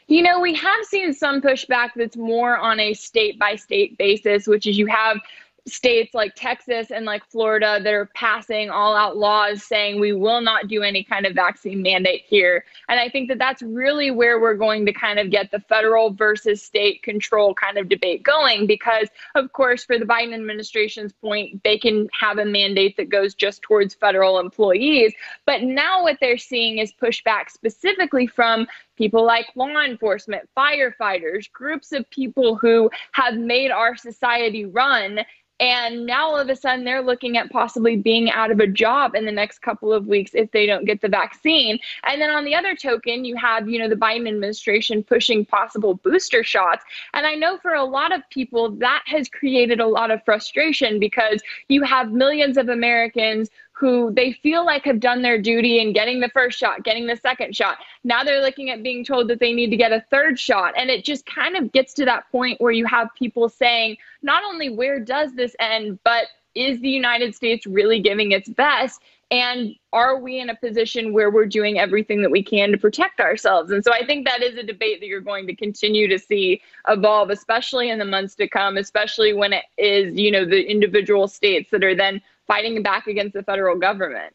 You 0.08 0.22
know, 0.22 0.40
we 0.40 0.56
have 0.56 0.86
seen 0.86 1.14
some 1.14 1.42
pushback 1.42 1.90
that's 1.96 2.16
more 2.16 2.58
on 2.58 2.80
a 2.80 2.94
state 2.94 3.38
by 3.38 3.58
state 3.58 3.98
basis, 3.98 4.48
which 4.48 4.66
is 4.66 4.78
you 4.78 4.88
have 4.88 5.20
states 5.68 6.14
like 6.14 6.34
Texas 6.36 6.92
and 6.92 7.06
like 7.06 7.26
Florida 7.30 7.80
that 7.84 7.94
are 7.94 8.10
passing 8.14 8.70
all 8.70 8.96
out 8.96 9.18
laws 9.18 9.64
saying 9.64 10.00
we 10.00 10.14
will 10.14 10.42
not 10.42 10.68
do 10.68 10.82
any 10.82 11.04
kind 11.04 11.26
of 11.26 11.36
vaccine 11.36 11.82
mandate 11.82 12.24
here. 12.26 12.64
And 12.90 13.00
I 13.00 13.10
think 13.10 13.28
that 13.30 13.38
that's 13.38 13.62
really 13.62 14.12
where 14.12 14.40
we're 14.40 14.56
going 14.56 14.86
to 14.86 14.94
kind 14.94 15.20
of 15.20 15.30
get 15.30 15.52
the 15.52 15.60
federal 15.60 16.12
versus 16.12 16.64
state 16.64 17.04
control 17.04 17.54
kind 17.54 17.78
of 17.78 17.90
debate 17.90 18.24
going 18.24 18.68
because, 18.68 19.10
of 19.36 19.52
course, 19.54 19.84
for 19.84 20.00
the 20.00 20.06
Biden 20.06 20.34
administration's 20.34 21.14
point, 21.14 21.62
they 21.64 21.78
can 21.78 22.08
have 22.18 22.38
a 22.38 22.46
mandate 22.46 22.98
that 22.98 23.10
goes 23.10 23.34
just 23.34 23.62
towards 23.62 23.94
federal 23.94 24.40
employees. 24.40 25.14
But 25.46 25.64
now 25.64 26.04
what 26.04 26.18
they're 26.22 26.38
seeing 26.38 26.78
is 26.78 26.94
pushback 26.94 27.50
specifically 27.52 28.28
from 28.28 28.68
people 28.98 29.26
like 29.26 29.48
law 29.56 29.84
enforcement, 29.84 30.50
firefighters, 30.58 31.52
groups 31.52 31.92
of 31.92 32.10
people 32.10 32.56
who 32.56 32.90
have 33.14 33.36
made 33.36 33.72
our 33.72 33.96
society 33.96 34.66
run 34.66 35.20
and 35.60 36.06
now 36.06 36.28
all 36.28 36.38
of 36.38 36.50
a 36.50 36.56
sudden 36.56 36.86
they're 36.86 37.02
looking 37.02 37.38
at 37.38 37.50
possibly 37.50 37.96
being 37.96 38.30
out 38.30 38.52
of 38.52 38.60
a 38.60 38.68
job 38.68 39.16
in 39.16 39.26
the 39.26 39.32
next 39.32 39.60
couple 39.60 39.92
of 39.92 40.06
weeks 40.06 40.32
if 40.34 40.52
they 40.52 40.66
don't 40.66 40.86
get 40.86 41.02
the 41.02 41.10
vaccine. 41.10 41.80
And 42.04 42.22
then 42.22 42.30
on 42.30 42.46
the 42.46 42.54
other 42.54 42.76
token, 42.76 43.26
you 43.26 43.36
have, 43.38 43.68
you 43.68 43.80
know, 43.80 43.90
the 43.90 43.96
Biden 43.96 44.28
administration 44.28 45.04
pushing 45.04 45.46
possible 45.46 45.96
booster 45.96 46.44
shots. 46.44 46.84
And 47.14 47.26
I 47.26 47.34
know 47.34 47.58
for 47.58 47.74
a 47.74 47.84
lot 47.84 48.14
of 48.14 48.22
people 48.30 48.72
that 48.78 49.04
has 49.08 49.30
created 49.30 49.80
a 49.80 49.88
lot 49.88 50.12
of 50.12 50.24
frustration 50.24 51.00
because 51.00 51.42
you 51.70 51.82
have 51.84 52.12
millions 52.12 52.58
of 52.58 52.70
Americans 52.70 53.50
who 53.78 54.12
they 54.12 54.32
feel 54.32 54.66
like 54.66 54.84
have 54.86 55.00
done 55.00 55.22
their 55.22 55.40
duty 55.40 55.80
in 55.80 55.94
getting 55.94 56.20
the 56.20 56.30
first 56.30 56.58
shot, 56.58 56.84
getting 56.84 57.06
the 57.06 57.16
second 57.16 57.56
shot. 57.56 57.78
Now 58.04 58.24
they're 58.24 58.42
looking 58.42 58.72
at 58.72 58.82
being 58.82 59.06
told 59.06 59.28
that 59.28 59.40
they 59.40 59.54
need 59.54 59.70
to 59.70 59.78
get 59.78 59.92
a 59.92 60.04
third 60.10 60.40
shot. 60.40 60.74
And 60.76 60.90
it 60.90 61.06
just 61.06 61.26
kind 61.28 61.56
of 61.56 61.72
gets 61.72 61.94
to 61.96 62.06
that 62.06 62.30
point 62.32 62.60
where 62.60 62.72
you 62.72 62.86
have 62.88 63.10
people 63.16 63.50
saying, 63.50 63.98
not 64.24 64.44
only 64.44 64.70
where 64.70 65.00
does 65.00 65.36
this 65.36 65.56
end, 65.60 66.00
but 66.04 66.26
is 66.56 66.80
the 66.82 66.90
United 66.90 67.36
States 67.36 67.68
really 67.68 68.00
giving 68.00 68.32
its 68.32 68.50
best? 68.50 69.00
And 69.30 69.76
are 69.94 70.18
we 70.18 70.40
in 70.40 70.50
a 70.50 70.56
position 70.56 71.14
where 71.14 71.30
we're 71.30 71.46
doing 71.46 71.78
everything 71.78 72.22
that 72.22 72.32
we 72.32 72.42
can 72.42 72.72
to 72.72 72.78
protect 72.78 73.20
ourselves? 73.20 73.72
And 73.72 73.84
so 73.84 73.92
I 73.94 74.06
think 74.06 74.26
that 74.26 74.42
is 74.42 74.58
a 74.58 74.64
debate 74.64 75.02
that 75.02 75.08
you're 75.08 75.22
going 75.22 75.46
to 75.48 75.56
continue 75.56 76.08
to 76.08 76.18
see 76.18 76.62
evolve, 76.88 77.30
especially 77.30 77.90
in 77.90 78.00
the 78.00 78.06
months 78.06 78.34
to 78.36 78.48
come, 78.48 78.78
especially 78.78 79.34
when 79.34 79.54
it 79.54 79.66
is, 79.78 80.18
you 80.18 80.32
know, 80.32 80.46
the 80.46 80.64
individual 80.64 81.28
states 81.28 81.70
that 81.72 81.84
are 81.84 81.94
then 81.94 82.22
fighting 82.48 82.82
back 82.82 83.08
against 83.08 83.34
the 83.34 83.44
federal 83.44 83.78
government. 83.78 84.34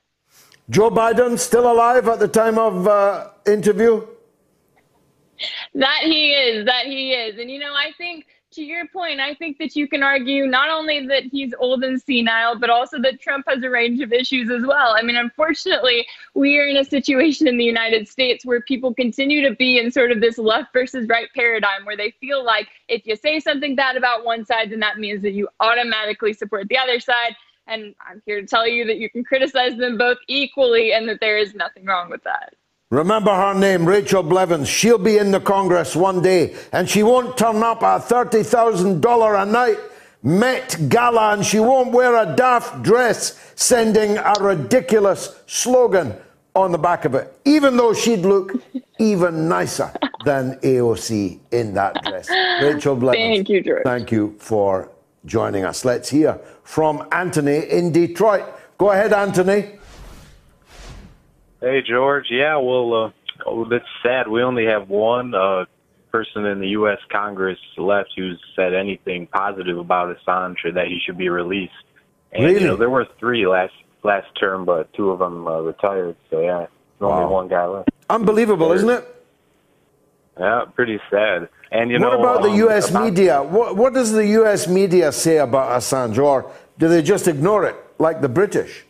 Joe 0.71 0.91
Biden 0.91 1.39
still 1.39 1.71
alive 1.71 2.09
at 2.09 2.19
the 2.19 2.29
time 2.29 2.59
of 2.59 2.87
uh, 2.87 3.31
interview? 3.47 4.07
That 5.75 6.03
he 6.05 6.33
is, 6.33 6.67
that 6.67 6.87
he 6.87 7.13
is. 7.13 7.39
And 7.39 7.51
you 7.51 7.59
know, 7.59 7.75
I 7.75 7.91
think 7.99 8.27
to 8.53 8.63
your 8.63 8.87
point, 8.89 9.19
I 9.19 9.35
think 9.35 9.59
that 9.59 9.75
you 9.75 9.89
can 9.89 10.03
argue 10.03 10.47
not 10.47 10.69
only 10.69 11.07
that 11.07 11.25
he's 11.25 11.55
old 11.59 11.83
and 11.85 12.01
senile, 12.01 12.59
but 12.59 12.71
also 12.71 13.01
that 13.01 13.21
Trump 13.21 13.47
has 13.49 13.63
a 13.63 13.71
range 13.71 14.01
of 14.01 14.13
issues 14.13 14.51
as 14.51 14.63
well. 14.67 14.95
I 14.97 15.03
mean, 15.03 15.17
unfortunately, 15.17 16.07
we 16.35 16.59
are 16.59 16.67
in 16.67 16.77
a 16.77 16.85
situation 16.85 17.49
in 17.49 17.57
the 17.57 17.65
United 17.65 18.07
States 18.09 18.45
where 18.45 18.61
people 18.61 18.95
continue 18.95 19.47
to 19.49 19.55
be 19.57 19.79
in 19.79 19.91
sort 19.91 20.13
of 20.13 20.21
this 20.21 20.39
left 20.39 20.73
versus 20.73 21.09
right 21.09 21.29
paradigm 21.35 21.85
where 21.85 21.97
they 21.97 22.13
feel 22.21 22.45
like 22.45 22.69
if 22.89 23.07
you 23.07 23.17
say 23.17 23.41
something 23.41 23.75
bad 23.75 23.97
about 23.97 24.25
one 24.25 24.45
side, 24.45 24.71
then 24.71 24.81
that 24.81 24.99
means 24.99 25.23
that 25.23 25.33
you 25.33 25.49
automatically 25.61 26.35
support 26.35 26.69
the 26.69 26.79
other 26.79 27.01
side. 27.01 27.35
And 27.67 27.95
I'm 28.07 28.23
here 28.27 28.41
to 28.41 28.47
tell 28.47 28.67
you 28.67 28.85
that 28.87 28.99
you 28.99 29.09
can 29.09 29.25
criticize 29.25 29.77
them 29.77 29.97
both 29.97 30.19
equally 30.29 30.93
and 30.93 31.09
that 31.09 31.21
there 31.21 31.39
is 31.39 31.55
nothing 31.55 31.85
wrong 31.85 32.11
with 32.11 32.23
that. 32.25 32.55
Remember 32.91 33.35
her 33.35 33.55
name, 33.55 33.87
Rachel 33.87 34.23
Blevins. 34.23 34.69
She'll 34.69 34.99
be 34.99 35.17
in 35.17 35.31
the 35.31 35.41
Congress 35.41 35.97
one 35.97 36.21
day, 36.21 36.55
and 36.73 36.89
she 36.89 37.03
won't 37.03 37.39
turn 37.39 37.63
up 37.63 37.83
at 37.83 38.03
$30,000 38.03 39.43
a 39.43 39.47
night 39.47 39.79
Met 40.23 40.89
Gala, 40.89 41.33
and 41.33 41.45
she 41.45 41.59
won't 41.59 41.93
wear 41.93 42.15
a 42.15 42.37
daft 42.37 42.83
dress, 42.85 43.53
sending 43.57 44.19
a 44.19 44.35
ridiculous 44.41 45.43
slogan 45.47 46.15
on 46.55 46.71
the 46.71 46.79
back 46.79 47.05
of 47.05 47.17
it, 47.17 47.37
even 47.45 47.77
though 47.77 47.93
she'd 47.93 48.21
look 48.21 48.53
even 49.01 49.49
nicer 49.49 49.93
than 50.25 50.55
AOC 50.61 51.41
in 51.51 51.75
that 51.75 51.97
dress. 52.05 52.31
Rachel 52.63 52.95
Blevins. 52.95 53.37
Thank 53.37 53.49
you, 53.49 53.63
George. 53.63 53.83
Thank 53.83 54.13
you 54.13 54.37
for 54.39 54.91
joining 55.24 55.65
us. 55.65 55.85
Let's 55.85 56.11
hear 56.11 56.39
from 56.65 57.07
Anthony 57.12 57.59
in 57.70 57.93
Detroit. 57.93 58.44
Go 58.78 58.90
ahead, 58.90 59.12
Anthony. 59.12 59.78
Hey, 61.61 61.82
George. 61.82 62.27
Yeah, 62.31 62.57
well, 62.57 62.94
uh, 63.05 63.11
oh, 63.47 63.65
that's 63.69 63.85
sad. 64.03 64.28
We 64.28 64.43
only 64.43 64.66
have 64.66 64.89
one 64.89 65.35
uh, 65.35 65.66
person 66.11 66.44
in 66.44 66.61
the 66.61 66.69
U.S. 66.70 66.99
Congress 67.11 67.59
left 67.77 68.11
who's 68.16 68.40
said 68.57 68.74
anything 68.74 69.28
positive 69.28 69.78
about 69.78 70.16
Assange 70.16 70.57
or 70.65 70.73
that 70.73 70.89
he 70.89 70.99
should 71.05 71.16
be 71.19 71.28
released. 71.28 71.73
And, 72.32 72.44
really? 72.44 72.61
You 72.62 72.66
know, 72.69 72.77
there 72.77 72.90
were 72.90 73.07
three 73.20 73.47
last 73.47 73.74
last 74.03 74.27
term, 74.39 74.65
but 74.65 74.93
two 74.94 75.11
of 75.11 75.20
them 75.20 75.47
uh, 75.47 75.61
retired. 75.61 76.16
So 76.31 76.40
yeah, 76.40 76.66
only 77.01 77.24
Wow. 77.24 77.31
one 77.31 77.49
guy 77.49 77.65
left. 77.66 77.90
Unbelievable, 78.11 78.73
isn't 78.73 78.89
it? 78.90 79.24
Yeah, 80.39 80.65
pretty 80.74 80.99
sad. 81.11 81.49
And 81.73 81.90
you 81.90 81.99
what 81.99 82.12
know, 82.12 82.20
about 82.20 82.43
the 82.43 82.51
um, 82.51 82.57
U.S. 82.66 82.90
about- 82.90 83.05
media? 83.05 83.43
What, 83.43 83.77
what 83.77 83.94
does 83.94 84.12
the 84.12 84.27
U.S. 84.40 84.69
media 84.69 85.11
say 85.11 85.39
about 85.39 85.70
Assange, 85.81 86.19
or 86.23 86.51
do 86.78 86.86
they 86.89 87.03
just 87.03 87.27
ignore 87.27 87.65
it 87.65 87.77
like 87.99 88.20
the 88.20 88.28
British? 88.28 88.85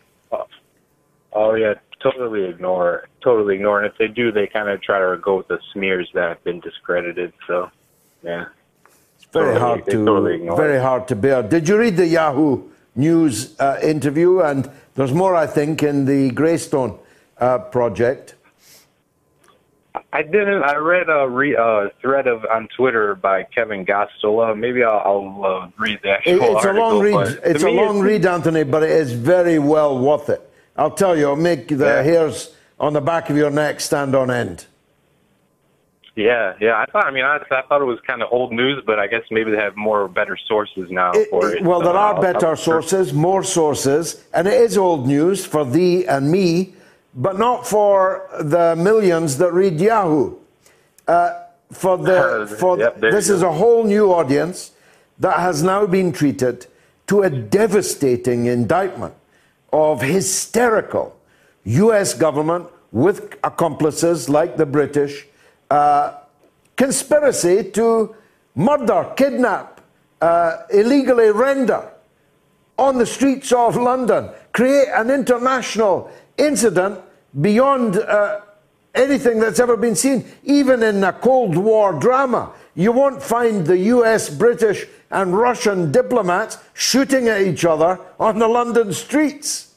Oh 1.35 1.55
yeah, 1.55 1.75
totally 2.03 2.45
ignore, 2.45 3.09
totally 3.23 3.55
ignore. 3.55 3.83
And 3.83 3.91
if 3.91 3.97
they 3.99 4.09
do, 4.09 4.31
they 4.33 4.47
kind 4.47 4.69
of 4.69 4.83
try 4.83 4.99
to 4.99 5.17
go 5.17 5.37
with 5.39 5.49
the 5.49 5.59
smears 5.73 6.11
that 6.13 6.29
have 6.29 6.45
been 6.45 6.61
discredited. 6.61 7.33
So, 7.47 7.71
yeah, 8.23 8.47
It's 9.17 9.25
Very 9.33 9.55
Totally- 9.55 9.61
hard 9.61 9.85
to 9.87 10.05
totally 10.05 10.49
very 10.57 10.77
it. 10.77 10.83
hard 10.83 11.09
to 11.09 11.17
bear. 11.17 11.43
Did 11.43 11.69
you 11.69 11.79
read 11.79 11.97
the 11.97 12.07
Yahoo 12.07 12.65
News 12.97 13.59
uh, 13.59 13.79
interview? 13.83 14.41
And 14.41 14.71
there's 14.95 15.15
more, 15.15 15.35
I 15.35 15.47
think, 15.47 15.83
in 15.83 16.05
the 16.05 16.31
Greystone 16.33 16.99
uh, 17.39 17.59
project. 17.59 18.35
I 20.15 20.23
didn't. 20.23 20.63
I 20.63 20.77
read 20.77 21.09
a 21.09 21.27
re, 21.29 21.57
uh, 21.57 21.89
thread 22.03 22.27
of 22.27 22.45
on 22.45 22.69
Twitter 22.77 23.15
by 23.15 23.45
Kevin 23.45 23.87
Gosztola. 23.87 24.57
Maybe 24.57 24.83
I'll, 24.85 25.01
I'll 25.05 25.45
uh, 25.45 25.69
read 25.79 26.01
the 26.03 26.11
actual 26.11 26.33
It- 26.35 26.43
it's 26.57 26.65
a 26.67 26.73
long 26.73 27.01
read. 27.01 27.41
It's 27.45 27.63
a 27.63 27.71
long 27.71 28.01
read, 28.01 28.27
Anthony, 28.27 28.65
but 28.65 28.83
it 28.83 28.91
is 28.91 29.13
very 29.13 29.59
well 29.59 29.99
worth 29.99 30.29
it. 30.29 30.43
I'll 30.77 30.91
tell 30.91 31.17
you, 31.17 31.23
it'll 31.25 31.37
make 31.37 31.69
the 31.69 31.77
Yeah. 31.77 32.03
hairs 32.03 32.55
on 32.79 32.93
the 32.93 33.01
back 33.01 33.31
of 33.31 33.37
your 33.37 33.51
neck 33.51 33.81
stand 33.81 34.15
on 34.15 34.31
end. 34.31 34.67
Yeah, 36.15 36.53
yeah. 36.61 36.75
I 36.77 36.85
thought. 36.93 37.07
I 37.07 37.11
mean, 37.11 37.25
I, 37.25 37.37
I 37.51 37.63
thought 37.63 37.81
it 37.81 37.87
was 37.87 37.99
kind 38.07 38.23
of 38.23 38.29
old 38.31 38.53
news, 38.53 38.83
but 38.85 38.99
I 38.99 39.07
guess 39.07 39.23
maybe 39.31 39.51
they 39.51 39.57
have 39.57 39.77
more 39.77 40.09
better 40.09 40.37
sources 40.47 40.91
now 40.91 41.13
It- 41.13 41.31
for 41.31 41.51
it- 41.51 41.59
it. 41.59 41.65
well, 41.65 41.81
so 41.81 41.87
there 41.87 41.95
are 41.97 42.15
I'll- 42.17 42.21
better 42.21 42.49
I'll- 42.49 42.57
sources, 42.57 43.15
more 43.15 43.43
sources, 43.43 44.23
and 44.35 44.47
it 44.47 44.61
is 44.61 44.77
old 44.77 45.07
news 45.07 45.47
for 45.47 45.65
thee 45.65 46.05
and 46.07 46.31
me, 46.31 46.75
but 47.15 47.39
not 47.39 47.67
for 47.67 48.29
the 48.41 48.75
millions 48.77 49.39
that 49.39 49.53
read 49.53 49.81
Yahoo. 49.81 50.37
Uh, 51.07 51.45
for 51.71 51.99
the 51.99 52.47
for 52.59 52.79
Yep, 52.79 53.01
this 53.01 53.29
is 53.29 53.43
a 53.43 53.53
whole 53.53 53.85
new 53.85 54.13
audience 54.13 54.73
that 55.19 55.39
has 55.39 55.63
now 55.63 55.87
been 55.87 56.13
treated 56.13 56.67
to 57.07 57.23
a 57.23 57.31
devastating 57.31 58.47
indictment 58.47 59.15
of 59.73 60.03
hysterical 60.03 61.17
U.S. 61.65 62.15
government 62.15 62.67
with 62.91 63.37
accomplices 63.43 64.29
like 64.29 64.57
the 64.57 64.67
British. 64.67 65.27
Uh, 65.71 66.15
conspiracy 66.77 67.71
to 67.71 68.15
murder, 68.55 69.13
kidnap, 69.17 69.81
uh, 70.21 70.59
illegally 70.71 71.31
render 71.31 71.91
on 72.79 72.99
the 72.99 73.07
streets 73.07 73.53
of 73.53 73.77
London, 73.77 74.31
create 74.53 74.89
an 74.95 75.11
international 75.11 76.11
incident 76.37 77.01
beyond 77.41 77.97
uh, 77.97 78.41
anything 78.95 79.39
that's 79.41 79.61
ever 79.61 79.77
been 79.77 79.97
seen, 79.97 80.25
even 80.45 80.83
in 80.83 81.03
a 81.05 81.13
Cold 81.13 81.57
War 81.57 81.93
drama. 81.93 82.53
You 82.75 82.93
won't 82.93 83.23
find 83.23 83.67
the 83.67 83.79
US, 83.79 84.31
British, 84.31 84.87
and 85.11 85.37
Russian 85.37 85.93
diplomats 85.93 86.59
shooting 86.73 87.29
at 87.29 87.43
each 87.43 87.65
other 87.65 88.01
on 88.19 88.39
the 88.39 88.49
London 88.49 88.93
streets. 88.93 89.75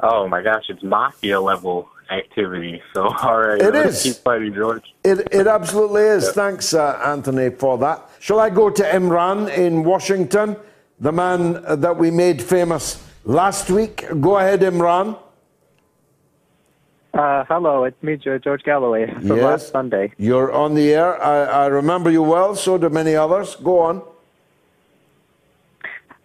Oh 0.00 0.28
my 0.28 0.42
gosh, 0.42 0.64
it's 0.68 0.82
mafia 0.82 1.40
level 1.40 1.88
activity. 2.10 2.82
So 2.94 3.08
all 3.08 3.40
right, 3.40 3.60
It 3.60 4.02
keep 4.02 4.16
fighting, 4.16 4.54
George. 4.54 4.84
It, 5.04 5.28
it 5.32 5.46
absolutely 5.46 6.02
is. 6.02 6.30
Thanks, 6.32 6.74
uh, 6.74 7.00
Anthony, 7.04 7.50
for 7.50 7.78
that. 7.78 8.08
Shall 8.20 8.38
I 8.38 8.50
go 8.50 8.68
to 8.68 8.82
Imran 8.82 9.48
in 9.56 9.82
Washington, 9.82 10.56
the 11.00 11.10
man 11.12 11.64
uh, 11.64 11.74
that 11.76 11.96
we 11.96 12.10
made 12.10 12.42
famous 12.42 13.02
last 13.24 13.70
week? 13.70 14.04
Go 14.20 14.38
ahead, 14.38 14.60
Imran. 14.60 15.18
Uh, 17.14 17.44
hello, 17.44 17.84
it's 17.84 18.02
me, 18.02 18.16
George 18.16 18.62
Galloway 18.64 19.06
from 19.12 19.26
Yes. 19.36 19.42
last 19.42 19.68
Sunday. 19.72 20.12
You're 20.16 20.50
on 20.50 20.74
the 20.74 20.92
air. 20.94 21.22
I, 21.22 21.44
I 21.44 21.66
remember 21.66 22.10
you 22.10 22.22
well, 22.22 22.54
so 22.54 22.78
do 22.78 22.88
many 22.88 23.14
others. 23.14 23.54
Go 23.56 23.80
on. 23.80 24.02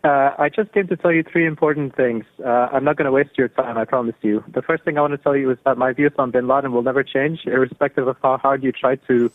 Uh, 0.03 0.31
I 0.39 0.47
just 0.47 0.71
came 0.71 0.87
to 0.87 0.95
tell 0.95 1.11
you 1.11 1.23
three 1.23 1.45
important 1.45 1.93
things. 1.97 2.23
Uh, 2.39 2.69
I'm 2.71 2.85
not 2.85 2.95
going 2.95 3.07
to 3.07 3.11
waste 3.11 3.37
your 3.37 3.49
time, 3.49 3.77
I 3.77 3.83
promise 3.83 4.15
you. 4.21 4.41
The 4.53 4.61
first 4.61 4.83
thing 4.85 4.97
I 4.97 5.01
want 5.01 5.11
to 5.11 5.17
tell 5.17 5.35
you 5.35 5.51
is 5.51 5.57
that 5.65 5.77
my 5.77 5.91
views 5.91 6.13
on 6.17 6.31
bin 6.31 6.47
Laden 6.47 6.71
will 6.71 6.83
never 6.83 7.03
change, 7.03 7.41
irrespective 7.45 8.07
of 8.07 8.15
how 8.23 8.37
hard 8.37 8.63
you 8.63 8.71
try 8.71 8.95
to 9.09 9.29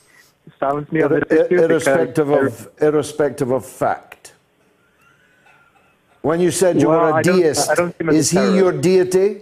silence 0.59 0.91
me 0.91 1.03
on 1.03 1.11
this 1.13 1.25
Ir- 1.31 1.47
issue. 1.47 1.55
irrespective 1.65 2.31
of 2.31 2.69
irrespective 2.81 3.51
of 3.51 3.67
fact. 3.67 4.22
When 6.23 6.41
you 6.41 6.51
said 6.51 6.81
you 6.81 6.89
Well, 6.89 7.13
were 7.13 7.21
a 7.21 7.23
deist, 7.23 7.71
I 7.71 7.75
don't 7.75 7.91
see 7.99 8.05
him 8.05 8.09
as 8.11 8.15
a 8.15 8.19
is 8.19 8.31
he 8.31 8.37
terrorist. 8.37 8.57
your 8.57 8.73
deity? 8.73 9.41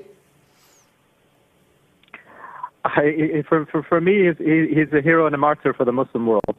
I, 2.85 3.44
for, 3.48 3.66
for, 3.66 3.82
for 3.82 4.01
me, 4.01 4.27
he's, 4.27 4.39
he's 4.39 4.93
a 4.93 5.02
hero 5.02 5.27
and 5.27 5.35
a 5.35 5.39
martyr 5.39 5.74
for 5.74 5.85
the 5.85 5.93
Muslim 5.93 6.27
world. 6.27 6.57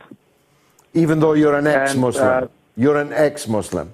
Even 0.93 1.19
though 1.19 1.33
you're 1.33 1.55
an 1.55 1.65
ex-Muslim, 1.67 2.43
uh, 2.43 2.47
you're 2.77 2.97
an 2.97 3.11
ex-Muslim. 3.11 3.91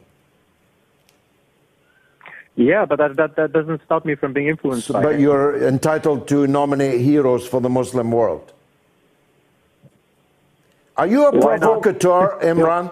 Yeah, 2.56 2.86
but 2.86 2.98
that, 2.98 3.16
that, 3.16 3.36
that 3.38 3.54
doesn't 3.54 3.82
stop 3.86 4.04
me 4.04 4.16
from 4.16 4.34
being 4.34 4.48
influenced 4.48 4.92
by 4.92 5.02
But 5.04 5.16
him. 5.16 5.22
you're 5.22 5.66
entitled 5.68 6.28
to 6.30 6.46
nominate 6.48 7.00
heroes 7.00 7.48
for 7.48 7.62
the 7.62 7.70
Muslim 7.70 8.12
world. 8.12 8.52
Are 10.98 11.08
you 11.08 11.28
a 11.28 11.32
Why 11.32 11.58
provocateur, 11.60 12.40
Imran? 12.42 12.92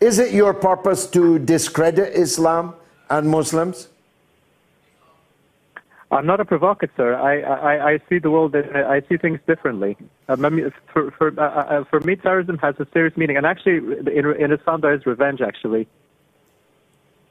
Is 0.00 0.18
it 0.18 0.32
your 0.32 0.54
purpose 0.54 1.06
to 1.08 1.38
discredit 1.38 2.14
Islam 2.14 2.74
and 3.10 3.28
Muslims? 3.28 3.88
I'm 6.12 6.26
not 6.26 6.40
a 6.40 6.44
provocateur. 6.44 7.14
I, 7.14 7.40
I, 7.40 7.90
I 7.92 8.00
see 8.08 8.18
the 8.18 8.30
world. 8.30 8.56
I 8.56 9.00
see 9.08 9.16
things 9.16 9.38
differently. 9.46 9.96
Um, 10.28 10.72
for 10.92 11.12
for 11.12 11.28
uh, 11.38 11.42
uh, 11.42 11.84
for 11.84 12.00
me, 12.00 12.16
terrorism 12.16 12.58
has 12.58 12.74
a 12.80 12.86
serious 12.92 13.16
meaning, 13.16 13.36
and 13.36 13.46
actually, 13.46 13.76
in, 13.76 14.26
in 14.34 14.52
Islam, 14.52 14.80
there 14.80 14.92
is 14.92 15.06
revenge. 15.06 15.40
Actually, 15.40 15.86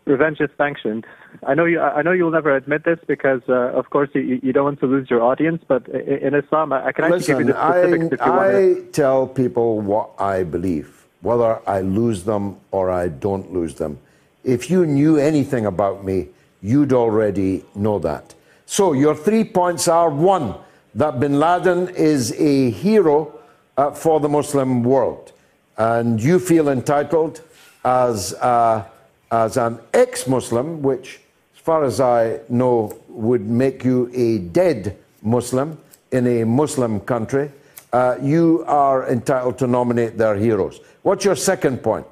revenge 0.05 0.39
is 0.39 0.49
sanctioned. 0.57 1.05
I 1.45 1.55
know 1.55 1.65
you. 1.65 1.81
I 1.81 2.03
know 2.03 2.13
you'll 2.13 2.31
never 2.31 2.55
admit 2.55 2.85
this 2.85 2.99
because, 3.05 3.41
uh, 3.49 3.79
of 3.79 3.89
course, 3.89 4.09
you, 4.13 4.39
you 4.41 4.53
don't 4.53 4.63
want 4.63 4.79
to 4.79 4.85
lose 4.85 5.09
your 5.09 5.23
audience. 5.23 5.61
But 5.67 5.89
in 5.89 6.33
Islam, 6.33 6.71
I 6.71 6.85
I 6.85 6.91
can 6.93 7.03
actually 7.03 7.25
give 7.25 7.39
you 7.39 7.45
the 7.47 7.59
specifics 7.59 8.13
if 8.13 8.25
you 8.25 8.31
want. 8.31 8.47
I, 8.47 8.51
to. 8.51 8.87
I 8.87 8.91
tell 8.91 9.27
people 9.27 9.81
what 9.81 10.11
I 10.19 10.43
believe, 10.43 10.98
whether 11.21 11.61
I 11.67 11.81
lose 11.81 12.23
them 12.23 12.57
or 12.71 12.89
I 12.89 13.09
don't 13.09 13.53
lose 13.53 13.75
them. 13.75 13.99
If 14.43 14.69
you 14.69 14.85
knew 14.85 15.17
anything 15.17 15.65
about 15.65 16.03
me, 16.03 16.27
you'd 16.61 16.93
already 16.93 17.63
know 17.75 17.99
that. 17.99 18.33
So 18.65 18.93
your 18.93 19.15
three 19.15 19.43
points 19.43 19.87
are 19.87 20.09
one, 20.09 20.55
that 20.95 21.19
bin 21.19 21.39
Laden 21.39 21.89
is 21.89 22.31
a 22.33 22.71
hero 22.71 23.39
uh, 23.77 23.91
for 23.91 24.19
the 24.19 24.29
Muslim 24.29 24.83
world. 24.83 25.31
And 25.77 26.21
you 26.21 26.39
feel 26.39 26.69
entitled 26.69 27.41
as, 27.83 28.33
uh, 28.33 28.85
as 29.31 29.57
an 29.57 29.79
ex 29.93 30.27
Muslim, 30.27 30.81
which, 30.81 31.19
as 31.55 31.61
far 31.61 31.83
as 31.83 31.99
I 31.99 32.39
know, 32.49 32.97
would 33.07 33.47
make 33.47 33.83
you 33.83 34.09
a 34.13 34.39
dead 34.39 34.97
Muslim 35.21 35.77
in 36.11 36.27
a 36.27 36.43
Muslim 36.43 36.99
country. 36.99 37.51
Uh, 37.91 38.17
you 38.21 38.63
are 38.67 39.07
entitled 39.09 39.57
to 39.59 39.67
nominate 39.67 40.17
their 40.17 40.35
heroes. 40.35 40.79
What's 41.03 41.25
your 41.25 41.35
second 41.35 41.81
point? 41.83 42.05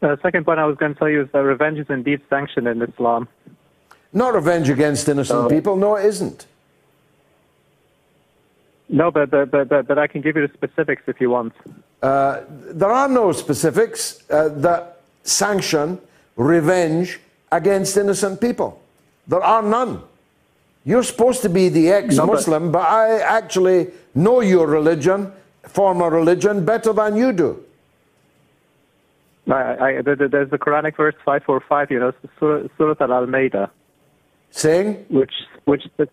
The 0.00 0.18
second 0.22 0.44
point 0.44 0.58
I 0.60 0.66
was 0.66 0.76
going 0.76 0.92
to 0.92 0.98
tell 0.98 1.08
you 1.08 1.22
is 1.22 1.28
that 1.32 1.38
revenge 1.40 1.78
is 1.78 1.86
indeed 1.88 2.20
sanctioned 2.28 2.66
in 2.68 2.82
Islam. 2.82 3.28
Not 4.12 4.34
revenge 4.34 4.68
against 4.68 5.08
innocent 5.08 5.46
Oh. 5.46 5.48
people. 5.48 5.76
No, 5.76 5.96
it 5.96 6.04
isn't. 6.06 6.46
No, 8.88 9.10
but 9.10 9.30
but, 9.30 9.50
but 9.50 9.68
but 9.68 9.86
but 9.88 9.98
I 9.98 10.06
can 10.06 10.20
give 10.20 10.36
you 10.36 10.46
the 10.46 10.52
specifics 10.52 11.02
if 11.06 11.20
you 11.20 11.30
want. 11.30 11.54
Uh, 12.02 12.40
there 12.48 12.90
are 12.90 13.08
no 13.08 13.32
specifics 13.32 14.22
uh, 14.30 14.48
that 14.56 15.00
sanction 15.22 15.98
revenge 16.36 17.18
against 17.50 17.96
innocent 17.96 18.40
people. 18.42 18.80
There 19.26 19.42
are 19.42 19.62
none. 19.62 20.02
You're 20.84 21.02
supposed 21.02 21.40
to 21.42 21.48
be 21.48 21.70
the 21.70 21.90
ex 21.90 22.16
Muslim, 22.18 22.70
but 22.70 22.82
I 22.86 23.20
actually 23.20 23.88
know 24.14 24.40
your 24.42 24.66
religion, 24.66 25.32
former 25.68 26.10
religion, 26.10 26.64
better 26.64 26.92
than 26.92 27.16
you 27.16 27.32
do. 27.32 27.64
I, 29.50 29.52
I, 29.98 30.02
there- 30.02 30.16
there- 30.16 30.28
there's 30.28 30.50
the 30.50 30.58
Quranic 30.58 30.96
verse 30.96 31.14
545, 31.24 31.90
you 31.90 32.00
know, 32.00 32.12
Surah, 32.38 32.68
Surah 32.78 32.94
Al-Maida. 33.00 33.70
Saying? 34.50 35.04
Which, 35.10 35.32
which, 35.64 35.84
the- 35.96 36.08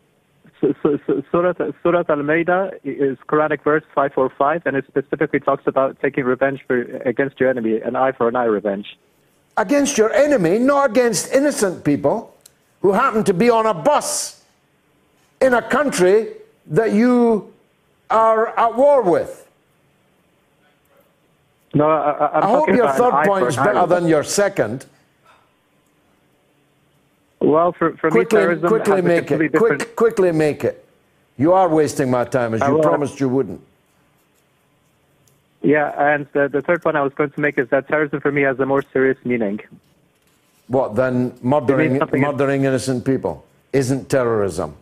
Surah, 1.31 1.53
Surah 1.81 2.03
Al-Maida 2.09 2.71
is 2.83 3.17
Quranic 3.29 3.63
verse 3.63 3.83
545, 3.95 4.63
and 4.65 4.75
it 4.75 4.85
specifically 4.87 5.39
talks 5.39 5.65
about 5.65 5.99
taking 6.01 6.23
revenge 6.25 6.61
for, 6.67 6.81
against 7.05 7.39
your 7.39 7.49
enemy, 7.49 7.79
an 7.81 7.95
eye 7.95 8.11
for 8.11 8.27
an 8.27 8.35
eye 8.35 8.45
revenge. 8.45 8.97
Against 9.57 9.97
your 9.97 10.11
enemy, 10.13 10.59
not 10.59 10.91
against 10.91 11.31
innocent 11.33 11.83
people 11.83 12.35
who 12.81 12.91
happen 12.93 13.23
to 13.25 13.33
be 13.33 13.49
on 13.49 13.65
a 13.65 13.73
bus 13.73 14.43
in 15.41 15.53
a 15.53 15.61
country 15.61 16.27
that 16.67 16.91
you 16.93 17.51
are 18.09 18.47
at 18.59 18.75
war 18.75 19.01
with. 19.01 19.40
No, 21.73 21.89
I, 21.89 22.39
I, 22.41 22.47
hope 22.47 22.67
your 22.69 22.91
third 22.93 23.25
point 23.25 23.47
is 23.47 23.55
better 23.55 23.85
than 23.85 24.07
your 24.07 24.23
second. 24.23 24.85
Well, 27.39 27.71
for, 27.71 27.95
for 27.97 28.07
me, 28.07 28.11
quickly, 28.11 28.39
terrorism 28.39 28.67
quickly 28.67 29.01
make 29.01 29.31
it. 29.31 29.53
Quick, 29.53 29.95
quickly 29.95 30.31
make 30.31 30.63
it. 30.63 30.85
You 31.37 31.53
are 31.53 31.69
wasting 31.69 32.11
my 32.11 32.25
time, 32.25 32.53
as 32.53 32.61
I 32.61 32.67
you 32.67 32.75
will. 32.75 32.83
promised 32.83 33.19
you 33.19 33.29
wouldn't. 33.29 33.61
Yeah, 35.63 35.93
and 35.97 36.27
the, 36.33 36.49
the 36.49 36.61
third 36.61 36.83
point 36.83 36.97
I 36.97 37.01
was 37.01 37.13
going 37.13 37.31
to 37.31 37.39
make 37.39 37.57
is 37.57 37.69
that 37.69 37.87
terrorism 37.87 38.19
for 38.19 38.31
me 38.31 38.41
has 38.41 38.59
a 38.59 38.65
more 38.65 38.83
serious 38.93 39.17
meaning. 39.23 39.59
What 40.67 40.95
then? 40.95 41.37
Murdering, 41.41 41.99
murdering 42.13 42.65
innocent 42.65 43.05
people 43.05 43.45
isn't 43.71 44.09
terrorism. 44.09 44.75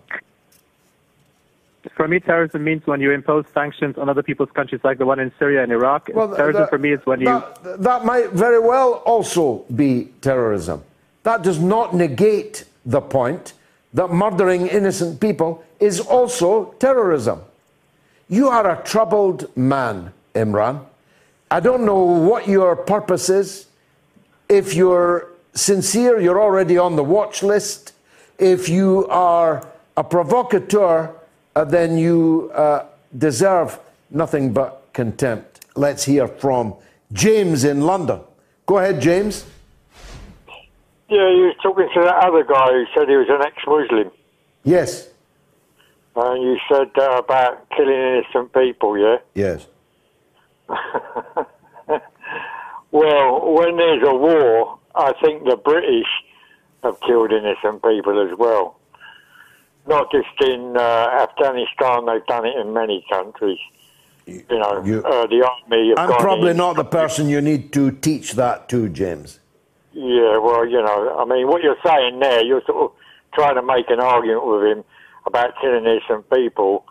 For 1.95 2.07
me, 2.07 2.19
terrorism 2.19 2.63
means 2.63 2.85
when 2.85 3.01
you 3.01 3.11
impose 3.11 3.45
sanctions 3.53 3.97
on 3.97 4.09
other 4.09 4.23
people's 4.23 4.51
countries, 4.51 4.81
like 4.83 4.97
the 4.97 5.05
one 5.05 5.19
in 5.19 5.31
Syria 5.37 5.63
and 5.63 5.71
Iraq. 5.71 6.05
terrorism 6.07 6.53
that- 6.53 6.69
for 6.69 6.77
me 6.77 6.93
is 6.93 7.05
when 7.05 7.19
you. 7.19 7.25
that, 7.25 7.83
that 7.83 8.05
might 8.05 8.29
very 8.31 8.59
well 8.59 8.93
also 9.05 9.65
be 9.75 10.09
terrorism. 10.21 10.83
That 11.23 11.41
does 11.43 11.59
not 11.59 11.93
negate 11.93 12.65
the 12.85 13.01
point 13.01 13.53
that 13.93 14.11
murdering 14.11 14.67
innocent 14.67 15.19
people 15.19 15.63
is 15.79 15.99
also 15.99 16.73
terrorism. 16.79 17.41
You 18.29 18.47
are 18.49 18.69
a 18.69 18.81
troubled 18.83 19.55
man, 19.57 20.13
Imran. 20.35 20.81
I 21.51 21.59
don't 21.59 21.83
know 21.83 22.03
what 22.03 22.47
your 22.47 22.75
purpose 22.75 23.29
is. 23.29 23.65
If 24.47 24.73
you're 24.75 25.27
sincere, 25.53 26.19
you're 26.19 26.41
already 26.41 26.77
on 26.77 26.95
the 26.95 27.03
watch 27.03 27.41
list. 27.43 27.93
If 28.37 28.69
you 28.69 29.07
are 29.07 29.65
a 29.97 30.03
provocateur, 30.03 31.09
then 31.65 31.97
you 31.97 32.51
uh, 32.53 32.85
deserve 33.17 33.79
nothing 34.09 34.53
but 34.53 34.87
contempt. 34.93 35.65
Let's 35.75 36.03
hear 36.03 36.27
from 36.27 36.75
James 37.13 37.63
in 37.63 37.81
London. 37.81 38.21
Go 38.65 38.77
ahead, 38.77 39.01
James. 39.01 39.45
Yeah, 41.09 41.27
you 41.31 41.45
was 41.51 41.55
talking 41.63 41.89
to 41.93 42.01
that 42.01 42.15
other 42.23 42.43
guy 42.43 42.67
who 42.71 42.85
said 42.95 43.09
he 43.09 43.15
was 43.15 43.27
an 43.29 43.41
ex-Muslim, 43.43 44.11
Yes. 44.63 45.09
and 46.15 46.43
you 46.43 46.57
said 46.71 46.89
uh, 46.97 47.17
about 47.17 47.67
killing 47.71 47.93
innocent 47.95 48.53
people. 48.53 48.97
Yeah. 48.97 49.17
Yes. 49.33 49.67
Well, 52.91 53.53
when 53.53 53.77
there's 53.77 54.01
a 54.07 54.15
war, 54.15 54.79
I 54.95 55.13
think 55.23 55.43
the 55.43 55.55
British 55.57 56.07
have 56.83 56.99
killed 57.01 57.31
innocent 57.31 57.83
people 57.83 58.27
as 58.31 58.35
well. 58.37 58.78
Not 59.89 60.11
just 60.11 60.27
in 60.41 60.77
uh, 60.77 61.27
Afghanistan, 61.27 62.05
they've 62.05 62.25
done 62.27 62.45
it 62.45 62.55
in 62.55 62.73
many 62.73 63.03
countries. 63.09 63.57
You 64.27 64.45
know, 64.49 65.01
uh, 65.03 65.25
the 65.25 65.49
army 65.49 65.93
I'm 65.97 66.09
probably 66.19 66.51
in. 66.51 66.57
not 66.57 66.75
the 66.75 66.83
person 66.83 67.27
you 67.27 67.41
need 67.41 67.73
to 67.73 67.91
teach 67.91 68.33
that 68.33 68.69
to, 68.69 68.87
James. 68.89 69.39
Yeah, 69.91 70.37
well, 70.37 70.67
you 70.67 70.81
know, 70.81 71.17
I 71.17 71.25
mean, 71.25 71.47
what 71.47 71.63
you're 71.63 71.81
saying 71.83 72.19
there, 72.19 72.43
you're 72.43 72.61
sort 72.67 72.91
of 72.91 72.91
trying 73.33 73.55
to 73.55 73.63
make 73.63 73.89
an 73.89 73.99
argument 73.99 74.45
with 74.45 74.63
him 74.63 74.83
about 75.25 75.53
killing 75.59 75.85
innocent 75.85 76.29
people. 76.29 76.85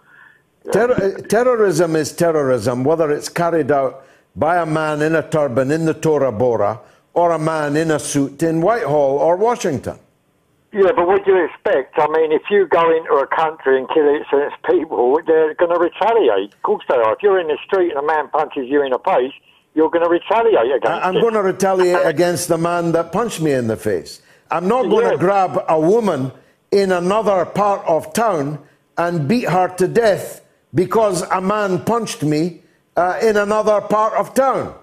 Terror, 0.73 0.95
uh, 0.95 1.23
terrorism 1.29 1.95
is 1.95 2.13
terrorism, 2.13 2.83
whether 2.83 3.13
it's 3.13 3.29
carried 3.29 3.71
out 3.71 4.05
by 4.35 4.57
a 4.57 4.67
man 4.67 5.03
in 5.03 5.15
a 5.15 5.29
turban 5.29 5.71
in 5.71 5.85
the 5.85 5.95
Tora 5.95 6.33
Bora 6.33 6.81
or 7.15 7.31
a 7.33 7.39
man 7.39 7.77
in 7.77 7.93
a 7.93 7.99
suit 7.99 8.43
in 8.43 8.61
Whitehall 8.61 9.19
or 9.19 9.37
Washington. 9.37 9.99
Yeah, 10.71 10.93
but 10.95 11.07
what 11.07 11.25
do 11.25 11.33
you 11.33 11.45
expect? 11.47 11.99
I 11.99 12.07
mean, 12.09 12.31
if 12.31 12.43
you 12.51 12.67
go 12.67 12.95
into 12.95 13.15
a 13.15 13.27
country 13.27 13.79
and 13.79 13.89
kill 13.89 14.05
its 14.07 14.57
people, 14.69 15.19
they're 15.27 15.55
going 15.55 15.73
to 15.73 15.81
retaliate. 15.81 16.53
Of 16.53 16.63
course 16.63 16.85
they 16.89 16.97
are. 16.97 17.15
If 17.15 17.23
you're 17.23 17.41
in 17.41 17.49
the 17.49 17.57
street 17.65 17.91
and 17.91 17.99
a 17.99 18.07
man 18.07 18.29
punches 18.29 18.69
you 18.69 18.83
in 18.85 18.91
the 18.91 18.99
face, 18.99 19.33
you're 19.75 19.89
going 19.89 20.05
to 20.05 20.11
retaliate 20.11 20.75
against 20.77 21.07
I'm 21.07 21.17
him. 21.17 21.23
going 21.23 21.35
to 21.35 21.43
retaliate 21.43 22.05
against 22.07 22.49
the 22.49 22.59
man 22.59 22.93
that 22.93 23.13
punched 23.13 23.41
me 23.41 23.53
in 23.53 23.67
the 23.67 23.77
face. 23.77 24.21
I'm 24.51 24.69
not 24.69 24.91
going 24.91 25.11
to 25.11 25.17
grab 25.17 25.65
a 25.69 25.81
woman 25.81 26.33
in 26.71 26.93
another 26.93 27.47
part 27.47 27.87
of 27.87 28.13
town 28.13 28.59
and 28.99 29.27
beat 29.27 29.49
her 29.49 29.69
to 29.77 29.89
death 29.89 30.43
because 30.75 31.23
a 31.23 31.41
man 31.41 31.85
punched 31.85 32.23
me 32.23 32.63
uh, 32.97 33.19
in 33.23 33.37
another 33.37 33.81
part 33.81 34.13
of 34.15 34.35
town. 34.35 34.75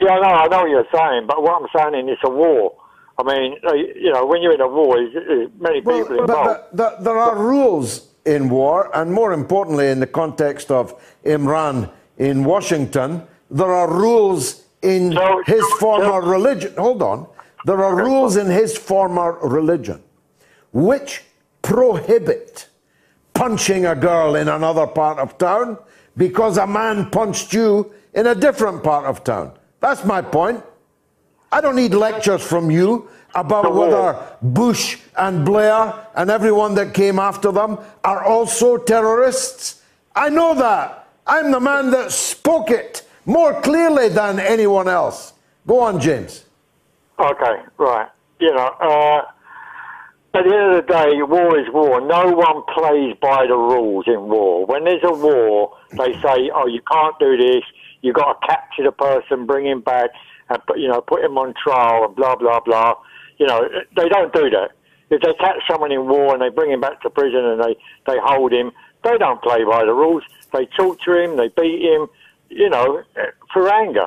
Yeah, 0.00 0.16
no, 0.16 0.28
I 0.28 0.46
know 0.48 0.62
what 0.62 0.70
you're 0.70 0.86
saying, 0.94 1.26
but 1.26 1.42
what 1.42 1.62
I'm 1.62 1.68
saying 1.92 2.08
is 2.08 2.14
it's 2.14 2.22
a 2.24 2.30
war. 2.30 2.74
I 3.18 3.22
mean, 3.24 3.56
uh, 3.66 3.74
you 3.74 4.12
know, 4.12 4.26
when 4.26 4.42
you're 4.42 4.54
in 4.54 4.60
a 4.60 4.68
war, 4.68 4.96
there's 4.96 5.50
many 5.58 5.80
people 5.80 6.04
But 6.04 6.20
involved. 6.20 6.60
the, 6.72 6.76
the, 6.76 6.96
there 7.04 7.18
are 7.18 7.36
rules 7.38 8.08
in 8.24 8.48
war, 8.48 8.90
and 8.96 9.12
more 9.12 9.32
importantly, 9.32 9.88
in 9.88 10.00
the 10.00 10.06
context 10.06 10.70
of 10.70 10.94
Imran 11.24 11.90
in 12.18 12.44
Washington, 12.44 13.22
there 13.50 13.72
are 13.72 13.90
rules 13.92 14.64
in 14.82 15.12
his 15.46 15.64
former 15.78 16.20
religion. 16.20 16.72
Hold 16.76 17.02
on. 17.02 17.26
There 17.66 17.84
are 17.84 17.94
rules 17.94 18.36
in 18.36 18.46
his 18.46 18.76
former 18.76 19.38
religion 19.42 20.02
which 20.72 21.22
prohibit 21.60 22.66
punching 23.34 23.86
a 23.86 23.94
girl 23.94 24.34
in 24.36 24.48
another 24.48 24.86
part 24.86 25.18
of 25.18 25.38
town 25.38 25.78
because 26.16 26.56
a 26.58 26.66
man 26.66 27.10
punched 27.10 27.52
you 27.52 27.92
in 28.14 28.26
a 28.26 28.34
different 28.34 28.82
part 28.82 29.04
of 29.04 29.22
town. 29.22 29.52
That's 29.80 30.04
my 30.04 30.22
point. 30.22 30.62
I 31.52 31.60
don't 31.60 31.76
need 31.76 31.92
lectures 31.92 32.42
from 32.42 32.70
you 32.70 33.10
about 33.34 33.74
whether 33.74 34.18
Bush 34.40 34.98
and 35.16 35.44
Blair 35.44 35.94
and 36.14 36.30
everyone 36.30 36.74
that 36.76 36.94
came 36.94 37.18
after 37.18 37.52
them 37.52 37.78
are 38.02 38.24
also 38.24 38.78
terrorists. 38.78 39.82
I 40.16 40.30
know 40.30 40.54
that. 40.54 41.06
I'm 41.26 41.50
the 41.52 41.60
man 41.60 41.90
that 41.90 42.10
spoke 42.10 42.70
it 42.70 43.06
more 43.26 43.60
clearly 43.60 44.08
than 44.08 44.40
anyone 44.40 44.88
else. 44.88 45.34
Go 45.66 45.80
on, 45.80 46.00
James. 46.00 46.44
Okay, 47.18 47.62
right. 47.78 48.08
You 48.40 48.52
know, 48.52 48.70
uh, 48.80 49.22
at 50.34 50.44
the 50.44 50.52
end 50.52 50.74
of 50.74 50.86
the 50.86 50.92
day, 50.92 51.22
war 51.22 51.58
is 51.60 51.66
war. 51.72 52.00
No 52.00 52.32
one 52.32 52.62
plays 52.74 53.14
by 53.20 53.46
the 53.46 53.54
rules 53.54 54.06
in 54.08 54.28
war. 54.28 54.66
When 54.66 54.84
there's 54.84 55.04
a 55.04 55.12
war, 55.12 55.76
they 55.92 56.14
say, 56.20 56.50
"Oh, 56.52 56.66
you 56.66 56.80
can't 56.90 57.16
do 57.20 57.36
this. 57.36 57.62
You've 58.00 58.16
got 58.16 58.40
to 58.40 58.46
capture 58.46 58.82
the 58.82 58.92
person, 58.92 59.46
bring 59.46 59.66
him 59.66 59.80
back, 59.80 60.10
and 60.52 60.66
put, 60.66 60.78
you 60.78 60.88
know, 60.88 61.00
put 61.00 61.24
him 61.24 61.36
on 61.38 61.54
trial, 61.62 62.04
and 62.04 62.14
blah 62.14 62.36
blah 62.36 62.60
blah." 62.60 62.94
You 63.38 63.46
know, 63.46 63.68
they 63.96 64.08
don't 64.08 64.32
do 64.32 64.50
that. 64.50 64.70
If 65.10 65.20
they 65.22 65.34
catch 65.34 65.58
someone 65.70 65.92
in 65.92 66.08
war 66.08 66.32
and 66.32 66.40
they 66.42 66.48
bring 66.48 66.70
him 66.70 66.80
back 66.80 67.00
to 67.02 67.10
prison 67.10 67.44
and 67.44 67.60
they 67.62 67.76
they 68.06 68.18
hold 68.22 68.52
him, 68.52 68.72
they 69.04 69.18
don't 69.18 69.42
play 69.42 69.64
by 69.64 69.84
the 69.84 69.92
rules. 69.92 70.22
They 70.52 70.66
torture 70.66 71.20
him, 71.22 71.36
they 71.36 71.48
beat 71.48 71.82
him, 71.82 72.06
you 72.48 72.68
know, 72.70 73.02
for 73.52 73.72
anger. 73.72 74.06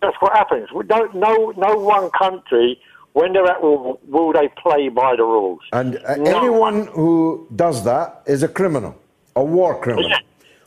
That's 0.00 0.16
what 0.20 0.32
happens. 0.36 0.72
We 0.72 0.84
don't, 0.84 1.14
no, 1.14 1.52
no 1.56 1.76
one 1.76 2.10
country, 2.10 2.80
when 3.12 3.32
they're 3.32 3.46
at 3.46 3.62
war, 3.62 3.98
will 4.08 4.32
they 4.32 4.48
play 4.60 4.88
by 4.88 5.14
the 5.16 5.22
rules. 5.22 5.60
And 5.72 5.96
uh, 5.96 6.14
anyone 6.38 6.88
who 6.88 7.46
does 7.54 7.84
that 7.84 8.22
is 8.26 8.42
a 8.42 8.48
criminal, 8.48 8.96
a 9.36 9.44
war 9.44 9.78
criminal. 9.80 10.10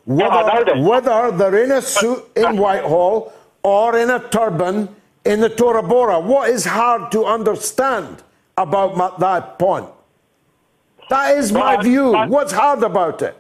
Whether, 0.05 0.79
whether 0.81 1.31
they're 1.31 1.63
in 1.63 1.71
a 1.71 1.81
suit 1.81 2.23
in 2.35 2.57
Whitehall 2.57 3.33
or 3.65 3.97
in 3.97 4.11
a 4.11 4.19
turban 4.29 4.95
in 5.25 5.39
the 5.39 5.49
Tora 5.49 5.81
Bora. 5.81 6.19
What 6.19 6.51
is 6.51 6.65
hard 6.65 7.11
to 7.13 7.25
understand 7.25 8.21
about 8.55 8.95
ma- 8.95 9.17
that 9.17 9.57
point? 9.57 9.89
That 11.09 11.35
is 11.35 11.51
my 11.51 11.81
view. 11.81 12.13
What's 12.27 12.53
hard 12.53 12.83
about 12.83 13.23
it? 13.23 13.35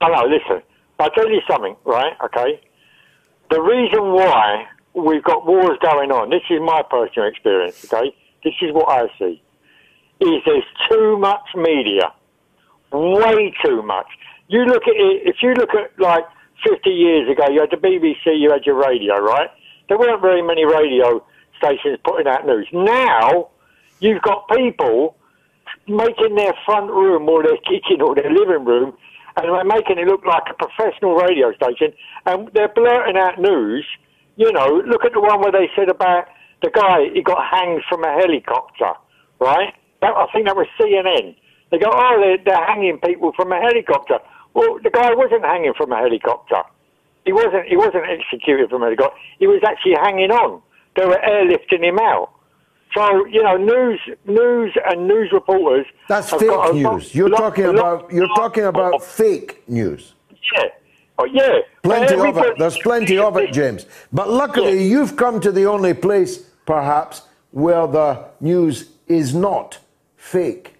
No, 0.00 0.08
listen. 0.24 0.62
I'll 1.00 1.10
tell 1.10 1.28
you 1.28 1.40
something, 1.50 1.74
right? 1.84 2.12
Okay. 2.26 2.60
The 3.50 3.60
reason 3.60 4.12
why 4.12 4.66
we've 4.94 5.24
got 5.24 5.44
wars 5.44 5.78
going 5.82 6.12
on, 6.12 6.30
this 6.30 6.42
is 6.48 6.60
my 6.60 6.82
personal 6.88 7.28
experience, 7.28 7.84
okay? 7.92 8.14
This 8.44 8.54
is 8.62 8.72
what 8.72 8.88
I 8.88 9.08
see. 9.18 9.42
Is 10.20 10.42
there's 10.46 10.64
too 10.88 11.18
much 11.18 11.46
media. 11.56 12.12
Way 12.92 13.52
too 13.64 13.82
much. 13.82 14.06
You 14.46 14.64
look 14.64 14.82
at 14.84 14.94
it, 14.94 15.22
if 15.26 15.36
you 15.42 15.54
look 15.54 15.70
at 15.74 15.98
like 15.98 16.24
50 16.66 16.90
years 16.90 17.30
ago, 17.30 17.44
you 17.50 17.60
had 17.60 17.70
the 17.70 17.76
BBC, 17.76 18.38
you 18.38 18.50
had 18.50 18.64
your 18.64 18.76
radio, 18.76 19.16
right? 19.16 19.50
There 19.88 19.98
weren't 19.98 20.20
very 20.20 20.42
many 20.42 20.64
radio 20.64 21.24
stations 21.58 21.98
putting 22.04 22.26
out 22.26 22.46
news. 22.46 22.68
Now, 22.72 23.50
you've 24.00 24.22
got 24.22 24.48
people 24.48 25.16
making 25.86 26.36
their 26.36 26.54
front 26.64 26.90
room 26.90 27.28
or 27.28 27.42
their 27.42 27.58
kitchen 27.58 28.00
or 28.00 28.14
their 28.14 28.30
living 28.30 28.64
room 28.64 28.96
and 29.36 29.46
they're 29.46 29.64
making 29.64 29.98
it 29.98 30.06
look 30.06 30.24
like 30.24 30.42
a 30.50 30.54
professional 30.54 31.14
radio 31.14 31.52
station 31.54 31.92
and 32.26 32.50
they're 32.54 32.72
blurting 32.74 33.16
out 33.16 33.38
news. 33.38 33.86
You 34.36 34.52
know, 34.52 34.82
look 34.86 35.04
at 35.04 35.12
the 35.12 35.20
one 35.20 35.40
where 35.40 35.52
they 35.52 35.68
said 35.76 35.88
about 35.88 36.26
the 36.62 36.70
guy, 36.70 37.10
he 37.12 37.22
got 37.22 37.40
hanged 37.50 37.82
from 37.88 38.04
a 38.04 38.12
helicopter, 38.12 38.92
right? 39.38 39.74
That, 40.00 40.12
I 40.14 40.26
think 40.32 40.46
that 40.46 40.56
was 40.56 40.66
CNN. 40.80 41.36
They 41.70 41.78
go, 41.78 41.90
oh, 41.92 42.16
they're, 42.20 42.38
they're 42.44 42.66
hanging 42.66 42.98
people 42.98 43.32
from 43.36 43.52
a 43.52 43.60
helicopter. 43.60 44.18
Well, 44.54 44.78
the 44.82 44.90
guy 44.90 45.14
wasn't 45.14 45.44
hanging 45.44 45.74
from 45.76 45.92
a 45.92 45.96
helicopter. 45.96 46.62
He 47.24 47.32
wasn't. 47.32 47.66
He 47.66 47.76
wasn't 47.76 48.04
executed 48.08 48.70
from 48.70 48.82
a 48.82 48.86
helicopter. 48.86 49.16
He 49.38 49.46
was 49.46 49.62
actually 49.66 49.94
hanging 50.02 50.30
on. 50.30 50.62
They 50.96 51.04
were 51.04 51.20
airlifting 51.24 51.82
him 51.84 51.98
out. 51.98 52.30
So 52.94 53.24
you 53.26 53.42
know, 53.42 53.56
news, 53.56 54.00
news, 54.26 54.76
and 54.86 55.06
news 55.06 55.30
reporters. 55.32 55.86
That's 56.08 56.30
fake 56.30 56.40
news. 56.72 56.82
lot- 56.84 57.14
You're 57.14 57.28
lot- 57.28 57.38
talking 57.38 57.66
lot- 57.66 57.74
about 57.76 58.12
you're 58.12 58.34
talking 58.34 58.64
about 58.64 59.02
fake 59.04 59.62
news. 59.68 60.14
Yeah. 60.56 60.64
Oh, 61.18 61.26
yeah. 61.26 61.58
Plenty 61.82 62.14
of 62.14 62.36
it. 62.38 62.58
There's 62.58 62.78
plenty 62.78 63.18
of 63.18 63.36
it, 63.36 63.52
James. 63.52 63.84
But 64.12 64.30
luckily, 64.30 64.82
you've 64.82 65.16
come 65.16 65.38
to 65.40 65.52
the 65.52 65.66
only 65.66 65.92
place, 65.92 66.38
perhaps, 66.64 67.22
where 67.50 67.86
the 67.86 68.24
news 68.40 68.90
is 69.06 69.34
not 69.34 69.78
fake. 70.16 70.74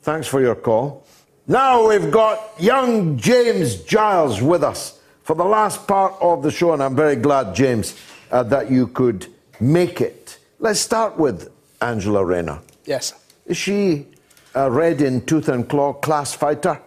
Thanks 0.00 0.26
for 0.26 0.40
your 0.40 0.54
call. 0.54 1.04
Now 1.48 1.88
we've 1.88 2.10
got 2.10 2.60
young 2.60 3.16
James 3.16 3.76
Giles 3.76 4.42
with 4.42 4.64
us 4.64 4.98
for 5.22 5.36
the 5.36 5.44
last 5.44 5.86
part 5.86 6.14
of 6.20 6.42
the 6.42 6.50
show, 6.50 6.72
and 6.72 6.82
I'm 6.82 6.96
very 6.96 7.14
glad, 7.14 7.54
James, 7.54 7.94
uh, 8.32 8.42
that 8.44 8.68
you 8.68 8.88
could 8.88 9.28
make 9.60 10.00
it. 10.00 10.38
Let's 10.58 10.80
start 10.80 11.16
with 11.16 11.52
Angela 11.80 12.24
Rayner. 12.24 12.58
Yes. 12.84 13.14
Is 13.46 13.56
she 13.56 14.06
a 14.56 14.68
red 14.68 15.00
in 15.00 15.24
tooth 15.24 15.48
and 15.48 15.68
claw 15.68 15.92
class 15.92 16.34
fighter, 16.34 16.80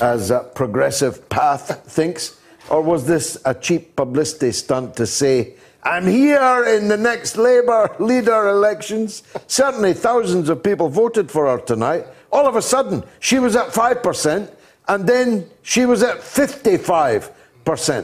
as 0.00 0.32
Progressive 0.54 1.28
Path 1.28 1.84
thinks? 1.86 2.40
Or 2.70 2.80
was 2.80 3.06
this 3.06 3.36
a 3.44 3.52
cheap 3.52 3.96
publicity 3.96 4.52
stunt 4.52 4.96
to 4.96 5.06
say, 5.06 5.56
I'm 5.82 6.06
here 6.06 6.64
in 6.64 6.88
the 6.88 6.96
next 6.96 7.36
Labour 7.36 7.94
leader 7.98 8.48
elections? 8.48 9.24
Certainly 9.46 9.92
thousands 9.92 10.48
of 10.48 10.62
people 10.62 10.88
voted 10.88 11.30
for 11.30 11.46
her 11.48 11.62
tonight. 11.62 12.06
All 12.32 12.46
of 12.46 12.56
a 12.56 12.62
sudden, 12.62 13.04
she 13.20 13.38
was 13.38 13.56
at 13.56 13.68
5%, 13.68 14.50
and 14.88 15.06
then 15.06 15.48
she 15.62 15.86
was 15.86 16.02
at 16.02 16.18
55%. 16.18 17.30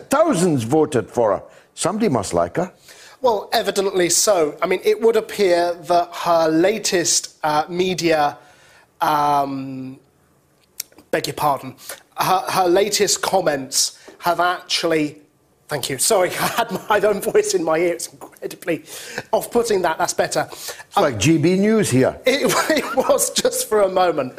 Thousands 0.06 0.64
voted 0.64 1.10
for 1.10 1.36
her. 1.36 1.42
Somebody 1.74 2.08
must 2.08 2.34
like 2.34 2.56
her. 2.56 2.72
Well, 3.20 3.48
evidently 3.52 4.10
so. 4.10 4.58
I 4.60 4.66
mean, 4.66 4.80
it 4.84 5.00
would 5.00 5.16
appear 5.16 5.74
that 5.74 6.12
her 6.12 6.48
latest 6.48 7.38
uh, 7.44 7.64
media, 7.68 8.36
um, 9.00 10.00
beg 11.12 11.28
your 11.28 11.34
pardon, 11.34 11.76
her, 12.18 12.44
her 12.48 12.68
latest 12.68 13.22
comments 13.22 13.98
have 14.18 14.40
actually 14.40 15.21
Thank 15.68 15.88
you. 15.88 15.98
Sorry, 15.98 16.28
I 16.40 16.46
had 16.48 16.70
my 16.88 17.00
own 17.00 17.20
voice 17.20 17.54
in 17.54 17.64
my 17.64 17.78
ear. 17.78 17.94
It's 17.94 18.08
incredibly 18.08 18.84
off 19.32 19.50
putting 19.50 19.82
that. 19.82 19.98
That's 19.98 20.14
better. 20.14 20.46
It's 20.50 20.96
like 20.96 21.14
GB 21.16 21.58
News 21.58 21.90
here. 21.90 22.20
It, 22.26 22.52
it 22.70 22.96
was 22.96 23.30
just 23.30 23.68
for 23.68 23.82
a 23.82 23.88
moment. 23.88 24.34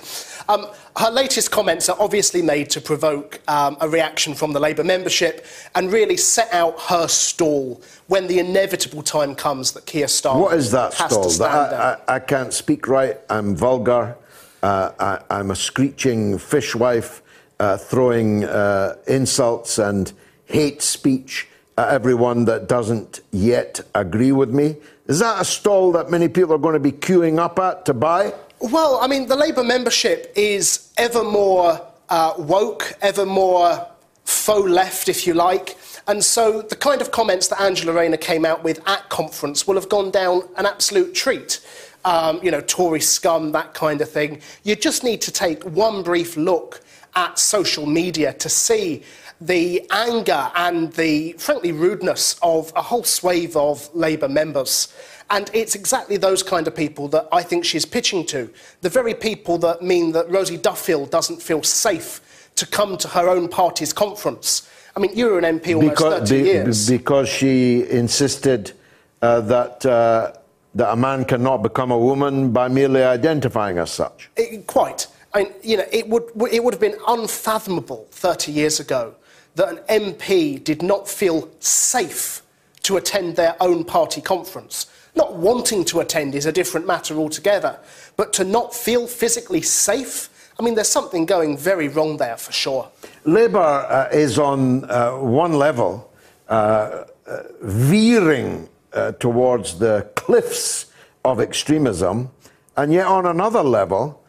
Um, 0.49 0.67
her 0.97 1.09
latest 1.09 1.51
comments 1.51 1.87
are 1.89 1.95
obviously 1.99 2.41
made 2.41 2.69
to 2.71 2.81
provoke 2.81 3.39
um, 3.47 3.77
a 3.79 3.87
reaction 3.87 4.33
from 4.35 4.51
the 4.51 4.59
Labour 4.59 4.83
membership 4.83 5.45
and 5.73 5.91
really 5.91 6.17
set 6.17 6.53
out 6.53 6.79
her 6.81 7.07
stall 7.07 7.81
when 8.07 8.27
the 8.27 8.39
inevitable 8.39 9.01
time 9.01 9.35
comes 9.35 9.71
that 9.71 9.85
Keir 9.85 10.07
Starmer 10.07 10.41
What 10.41 10.57
is 10.57 10.69
that 10.71 10.93
stall? 10.93 11.29
stand 11.29 11.73
I. 11.75 11.97
I, 12.07 12.15
I 12.15 12.19
can't 12.19 12.53
speak 12.53 12.87
right. 12.87 13.17
I'm 13.29 13.55
vulgar. 13.55 14.17
Uh, 14.61 14.91
I, 14.99 15.19
I'm 15.39 15.51
a 15.51 15.55
screeching 15.55 16.37
fishwife, 16.37 17.21
uh, 17.59 17.77
throwing 17.77 18.43
uh, 18.43 18.95
insults 19.07 19.79
and 19.79 20.11
hate 20.45 20.81
speech 20.81 21.47
at 21.77 21.89
everyone 21.89 22.45
that 22.45 22.67
doesn't 22.67 23.21
yet 23.31 23.81
agree 23.95 24.31
with 24.31 24.51
me. 24.51 24.77
Is 25.07 25.19
that 25.19 25.41
a 25.41 25.45
stall 25.45 25.91
that 25.93 26.09
many 26.09 26.27
people 26.27 26.53
are 26.53 26.59
going 26.59 26.73
to 26.73 26.79
be 26.79 26.91
queuing 26.91 27.39
up 27.39 27.59
at 27.59 27.85
to 27.85 27.93
buy? 27.93 28.33
Well, 28.59 28.99
I 29.01 29.07
mean, 29.07 29.27
the 29.27 29.35
Labour 29.35 29.63
membership 29.63 30.31
is 30.35 30.93
ever 30.97 31.23
more 31.23 31.81
uh, 32.09 32.33
woke, 32.37 32.93
ever 33.01 33.25
more 33.25 33.85
faux 34.23 34.69
left, 34.69 35.09
if 35.09 35.27
you 35.27 35.33
like. 35.33 35.77
And 36.07 36.23
so 36.23 36.61
the 36.61 36.75
kind 36.75 37.01
of 37.01 37.11
comments 37.11 37.47
that 37.49 37.61
Angela 37.61 37.93
Rayner 37.93 38.17
came 38.17 38.45
out 38.45 38.63
with 38.63 38.85
at 38.87 39.09
conference 39.09 39.67
will 39.67 39.75
have 39.75 39.89
gone 39.89 40.11
down 40.11 40.43
an 40.57 40.65
absolute 40.65 41.13
treat. 41.13 41.59
Um, 42.05 42.39
you 42.43 42.51
know, 42.51 42.61
Tory 42.61 42.99
scum, 42.99 43.53
that 43.53 43.73
kind 43.73 44.01
of 44.01 44.09
thing. 44.09 44.41
You 44.63 44.75
just 44.75 45.03
need 45.03 45.21
to 45.21 45.31
take 45.31 45.63
one 45.63 46.03
brief 46.03 46.35
look 46.35 46.81
at 47.15 47.39
social 47.39 47.85
media 47.85 48.33
to 48.33 48.49
see 48.49 49.03
the 49.47 49.85
anger 49.91 50.49
and 50.55 50.93
the, 50.93 51.33
frankly, 51.33 51.73
rudeness 51.73 52.37
of 52.41 52.71
a 52.75 52.81
whole 52.81 53.03
swathe 53.03 53.55
of 53.57 53.93
Labour 53.93 54.29
members. 54.29 54.93
And 55.29 55.49
it's 55.53 55.75
exactly 55.75 56.15
those 56.17 56.41
kind 56.43 56.65
of 56.65 56.75
people 56.75 57.09
that 57.09 57.27
I 57.31 57.43
think 57.43 57.65
she's 57.65 57.85
pitching 57.85 58.25
to. 58.27 58.49
The 58.81 58.89
very 58.89 59.13
people 59.13 59.57
that 59.59 59.81
mean 59.81 60.13
that 60.13 60.29
Rosie 60.29 60.57
Duffield 60.57 61.11
doesn't 61.11 61.41
feel 61.41 61.61
safe 61.61 62.49
to 62.55 62.65
come 62.65 62.97
to 62.97 63.07
her 63.09 63.27
own 63.27 63.49
party's 63.49 63.91
conference. 63.91 64.69
I 64.95 64.99
mean, 65.01 65.11
you 65.13 65.25
were 65.25 65.39
an 65.39 65.59
MP 65.59 65.75
almost 65.75 65.99
30 65.99 66.41
be- 66.41 66.47
years. 66.47 66.89
because 66.89 67.27
she 67.27 67.83
insisted 67.89 68.71
uh, 69.21 69.41
that, 69.41 69.85
uh, 69.85 70.33
that 70.75 70.91
a 70.91 70.95
man 70.95 71.25
cannot 71.25 71.63
become 71.63 71.91
a 71.91 71.97
woman 71.97 72.51
by 72.51 72.67
merely 72.69 73.03
identifying 73.03 73.77
as 73.77 73.91
such. 73.91 74.29
It- 74.37 74.67
quite. 74.67 75.07
I 75.33 75.45
mean, 75.45 75.53
you 75.63 75.77
know, 75.77 75.85
it 75.91 76.07
would, 76.07 76.29
it 76.51 76.63
would 76.63 76.75
have 76.75 76.81
been 76.81 76.97
unfathomable 77.07 78.07
30 78.11 78.51
years 78.51 78.79
ago 78.79 79.15
that 79.55 79.69
an 79.89 80.03
MP 80.03 80.63
did 80.63 80.81
not 80.81 81.07
feel 81.07 81.49
safe 81.59 82.41
to 82.83 82.97
attend 82.97 83.35
their 83.35 83.55
own 83.61 83.83
party 83.83 84.21
conference. 84.21 84.87
Not 85.15 85.35
wanting 85.35 85.85
to 85.85 85.99
attend 85.99 86.35
is 86.35 86.45
a 86.45 86.51
different 86.51 86.87
matter 86.87 87.15
altogether, 87.15 87.79
but 88.17 88.33
to 88.33 88.43
not 88.43 88.73
feel 88.73 89.07
physically 89.07 89.61
safe, 89.61 90.29
I 90.59 90.63
mean, 90.63 90.75
there's 90.75 90.89
something 90.89 91.25
going 91.25 91.57
very 91.57 91.87
wrong 91.87 92.17
there 92.17 92.37
for 92.37 92.51
sure. 92.51 92.89
Labour 93.25 93.59
uh, 93.59 94.09
is 94.11 94.37
on 94.37 94.89
uh, 94.89 95.11
one 95.17 95.53
level 95.53 96.11
uh, 96.49 97.05
uh, 97.25 97.43
veering 97.61 98.69
uh, 98.93 99.13
towards 99.13 99.79
the 99.79 100.07
cliffs 100.15 100.87
of 101.25 101.39
extremism, 101.39 102.29
and 102.75 102.91
yet 102.91 103.07
on 103.07 103.25
another 103.25 103.63
level, 103.63 104.21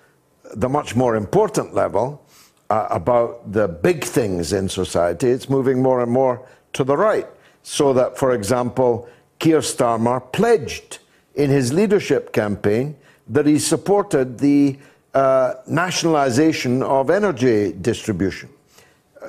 the 0.54 0.68
much 0.68 0.94
more 0.94 1.16
important 1.16 1.74
level, 1.74 2.23
uh, 2.70 2.88
about 2.90 3.52
the 3.52 3.68
big 3.68 4.04
things 4.04 4.52
in 4.52 4.68
society, 4.68 5.28
it's 5.28 5.48
moving 5.48 5.82
more 5.82 6.00
and 6.00 6.10
more 6.10 6.46
to 6.72 6.84
the 6.84 6.96
right. 6.96 7.26
So 7.62 7.92
that, 7.94 8.18
for 8.18 8.32
example, 8.32 9.08
Keir 9.38 9.60
Starmer 9.60 10.20
pledged 10.32 10.98
in 11.34 11.50
his 11.50 11.72
leadership 11.72 12.32
campaign 12.32 12.96
that 13.28 13.46
he 13.46 13.58
supported 13.58 14.38
the 14.38 14.78
uh, 15.14 15.54
nationalisation 15.66 16.82
of 16.82 17.10
energy 17.10 17.72
distribution 17.72 18.48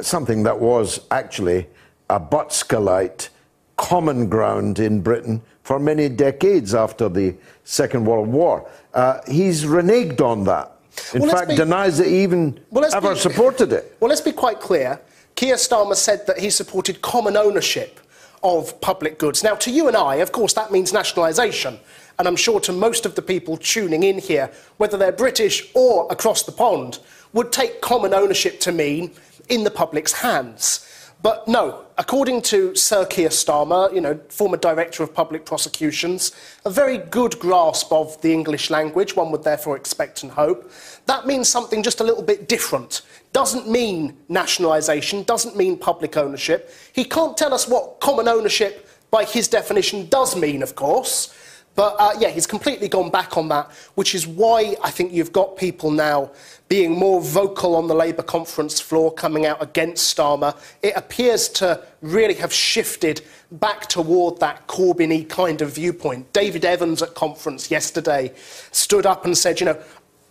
something 0.02 0.44
that 0.44 0.60
was 0.60 1.00
actually 1.12 1.68
a 2.10 2.20
Butskellite 2.20 3.30
common 3.78 4.30
ground 4.30 4.80
in 4.80 5.02
Britain 5.02 5.42
for 5.64 5.80
many 5.80 6.08
decades 6.08 6.74
after 6.74 7.10
the 7.10 7.36
Second 7.64 8.06
World 8.06 8.28
War. 8.28 8.70
Uh, 8.94 9.20
he's 9.28 9.66
reneged 9.66 10.22
on 10.22 10.44
that. 10.46 10.75
In 11.14 11.22
Well, 11.22 11.32
fact, 11.32 11.50
be- 11.50 11.56
denies 11.56 11.98
that 11.98 12.08
he 12.08 12.24
even 12.24 12.60
Well, 12.72 12.86
ever 12.94 13.14
be- 13.14 13.20
supported 13.20 13.74
it. 13.74 13.96
Well, 14.00 14.10
let's 14.10 14.22
be 14.22 14.32
quite 14.32 14.60
clear. 14.60 15.00
Keir 15.36 15.56
Starmer 15.56 15.96
said 15.96 16.26
that 16.28 16.40
he 16.40 16.50
supported 16.50 17.02
common 17.02 17.36
ownership 17.36 18.00
of 18.44 18.80
public 18.82 19.18
goods. 19.18 19.44
Now, 19.44 19.56
to 19.56 19.72
you 19.72 19.88
and 19.88 19.98
I, 19.98 20.16
of 20.16 20.32
course, 20.32 20.54
that 20.54 20.72
means 20.72 20.94
nationalisation. 20.94 21.80
And 22.18 22.28
I'm 22.28 22.38
sure 22.38 22.60
to 22.62 22.72
most 22.72 23.06
of 23.06 23.16
the 23.16 23.22
people 23.22 23.58
tuning 23.58 24.04
in 24.04 24.20
here, 24.20 24.50
whether 24.78 24.98
they're 24.98 25.12
British 25.12 25.70
or 25.74 26.08
across 26.10 26.44
the 26.44 26.52
pond, 26.54 27.00
would 27.34 27.52
take 27.52 27.82
common 27.82 28.14
ownership 28.14 28.60
to 28.62 28.72
mean 28.72 29.12
in 29.50 29.64
the 29.66 29.72
public's 29.72 30.14
hands. 30.14 30.88
But 31.26 31.48
no, 31.48 31.86
according 31.98 32.44
to 32.54 32.76
Sir 32.76 33.04
Keir 33.04 33.30
Starmer, 33.30 33.92
you 33.92 34.00
know, 34.00 34.20
former 34.30 34.58
director 34.58 35.02
of 35.02 35.12
public 35.12 35.44
prosecutions, 35.44 36.32
a 36.66 36.70
very 36.70 37.00
good 37.00 37.40
grasp 37.40 37.92
of 37.92 38.22
the 38.22 38.32
English 38.32 38.70
language, 38.70 39.16
one 39.16 39.32
would 39.32 39.44
therefore 39.44 39.76
expect 39.76 40.22
and 40.22 40.32
hope. 40.32 40.70
That 41.08 41.26
means 41.26 41.50
something 41.50 41.82
just 41.82 42.00
a 42.00 42.04
little 42.04 42.22
bit 42.22 42.48
different. 42.48 43.02
Doesn't 43.34 43.68
mean 43.68 44.16
nationalisation, 44.30 45.24
doesn't 45.24 45.58
mean 45.58 45.80
public 45.80 46.16
ownership. 46.16 46.72
He 46.94 47.04
can't 47.04 47.36
tell 47.36 47.56
us 47.56 47.68
what 47.68 48.00
common 48.02 48.28
ownership, 48.28 48.88
by 49.10 49.26
his 49.26 49.48
definition, 49.48 50.08
does 50.10 50.36
mean, 50.36 50.62
of 50.62 50.76
course. 50.76 51.36
But 51.76 51.96
uh, 52.00 52.14
yeah, 52.18 52.30
he's 52.30 52.48
completely 52.48 52.88
gone 52.88 53.10
back 53.12 53.38
on 53.38 53.50
that, 53.50 53.70
which 53.96 54.16
is 54.16 54.26
why 54.26 54.76
I 54.82 54.90
think 54.92 55.12
you've 55.12 55.34
got 55.34 55.58
people 55.58 55.92
now 55.92 56.32
being 56.68 56.92
more 56.92 57.22
vocal 57.22 57.76
on 57.76 57.88
the 57.88 57.94
Labour 57.94 58.24
conference 58.24 58.80
floor, 58.80 59.14
coming 59.14 59.46
out 59.46 59.62
against 59.62 60.16
Starmer. 60.16 60.58
It 60.82 60.94
appears 60.96 61.48
to 61.50 61.84
really 62.02 62.34
have 62.36 62.52
shifted 62.52 63.22
back 63.52 63.88
toward 63.88 64.40
that 64.40 64.68
Corbyn 64.68 65.28
kind 65.30 65.62
of 65.62 65.76
viewpoint. 65.76 66.32
David 66.34 66.66
Evans 66.66 67.02
at 67.02 67.14
conference 67.14 67.70
yesterday 67.70 68.32
stood 68.72 69.06
up 69.06 69.26
and 69.26 69.38
said, 69.38 69.60
you 69.60 69.66
know, 69.66 69.80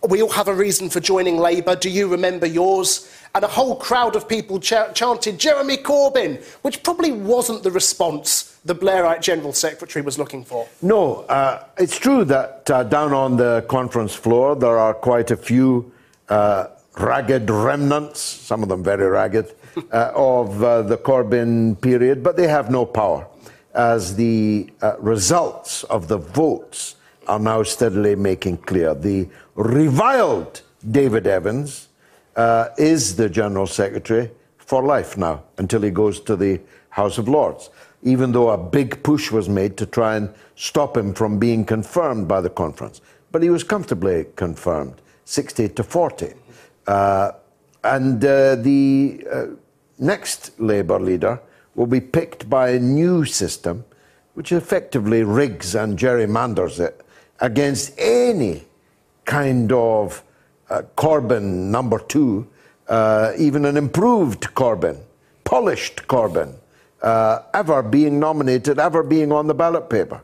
we 0.09 0.21
all 0.21 0.29
have 0.29 0.47
a 0.47 0.53
reason 0.53 0.89
for 0.89 0.99
joining 0.99 1.37
Labour. 1.37 1.75
Do 1.75 1.89
you 1.89 2.07
remember 2.07 2.45
yours? 2.45 3.09
And 3.35 3.43
a 3.43 3.49
whole 3.49 3.75
crowd 3.75 4.15
of 4.15 4.29
people 4.29 4.61
ch- 4.61 4.93
chanted 4.93 5.37
Jeremy 5.37 5.75
Corbyn, 5.75 6.41
which 6.61 6.81
probably 6.83 7.11
wasn't 7.11 7.63
the 7.63 7.71
response 7.71 8.57
the 8.63 8.73
Blairite 8.73 9.21
General 9.21 9.51
Secretary 9.51 10.03
was 10.03 10.17
looking 10.17 10.45
for. 10.45 10.67
No, 10.81 11.25
uh, 11.25 11.65
it's 11.77 11.99
true 11.99 12.23
that 12.23 12.71
uh, 12.71 12.83
down 12.83 13.11
on 13.11 13.35
the 13.35 13.65
conference 13.67 14.15
floor 14.15 14.55
there 14.55 14.79
are 14.79 14.93
quite 14.93 15.31
a 15.31 15.37
few 15.37 15.91
uh, 16.29 16.67
ragged 16.97 17.49
remnants, 17.49 18.21
some 18.21 18.63
of 18.63 18.69
them 18.69 18.81
very 18.81 19.05
ragged, 19.05 19.53
uh, 19.91 20.11
of 20.15 20.63
uh, 20.63 20.81
the 20.83 20.97
Corbyn 20.97 21.79
period, 21.81 22.23
but 22.23 22.37
they 22.37 22.47
have 22.47 22.71
no 22.71 22.85
power 22.85 23.27
as 23.73 24.15
the 24.15 24.69
uh, 24.81 24.95
results 24.99 25.83
of 25.85 26.07
the 26.07 26.17
votes 26.17 26.95
are 27.27 27.39
now 27.39 27.63
steadily 27.63 28.15
making 28.15 28.57
clear. 28.59 28.95
The 28.95 29.27
reviled 29.55 30.61
David 30.89 31.27
Evans 31.27 31.84
uh, 32.35 32.69
is 32.77 33.15
the 33.15 33.29
General 33.29 33.67
Secretary 33.67 34.31
for 34.57 34.83
life 34.83 35.17
now 35.17 35.43
until 35.57 35.81
he 35.81 35.91
goes 35.91 36.19
to 36.21 36.35
the 36.35 36.59
House 36.89 37.17
of 37.17 37.27
Lords, 37.27 37.69
even 38.03 38.31
though 38.31 38.49
a 38.49 38.57
big 38.57 39.03
push 39.03 39.31
was 39.31 39.49
made 39.49 39.77
to 39.77 39.85
try 39.85 40.15
and 40.15 40.33
stop 40.55 40.97
him 40.97 41.13
from 41.13 41.39
being 41.39 41.65
confirmed 41.65 42.27
by 42.27 42.41
the 42.41 42.49
conference. 42.49 43.01
But 43.31 43.43
he 43.43 43.49
was 43.49 43.63
comfortably 43.63 44.27
confirmed, 44.35 45.01
60 45.25 45.69
to 45.69 45.83
40. 45.83 46.33
Uh, 46.87 47.31
and 47.83 48.23
uh, 48.23 48.55
the 48.55 49.25
uh, 49.31 49.45
next 49.99 50.59
Labour 50.59 50.99
leader 50.99 51.39
will 51.75 51.87
be 51.87 52.01
picked 52.01 52.49
by 52.49 52.69
a 52.69 52.79
new 52.79 53.25
system 53.25 53.85
which 54.33 54.51
effectively 54.51 55.23
rigs 55.23 55.75
and 55.75 55.97
gerrymanders 55.97 56.79
it 56.79 57.01
against 57.39 57.93
any 57.97 58.63
kind 59.25 59.71
of 59.71 60.23
uh, 60.69 60.81
Corbyn 60.95 61.69
number 61.69 61.99
two, 61.99 62.47
uh, 62.87 63.33
even 63.37 63.65
an 63.65 63.77
improved 63.77 64.43
Corbyn, 64.55 64.99
polished 65.43 66.07
Corbyn, 66.07 66.55
uh, 67.01 67.39
ever 67.53 67.81
being 67.81 68.19
nominated, 68.19 68.79
ever 68.79 69.03
being 69.03 69.31
on 69.31 69.47
the 69.47 69.53
ballot 69.53 69.89
paper. 69.89 70.21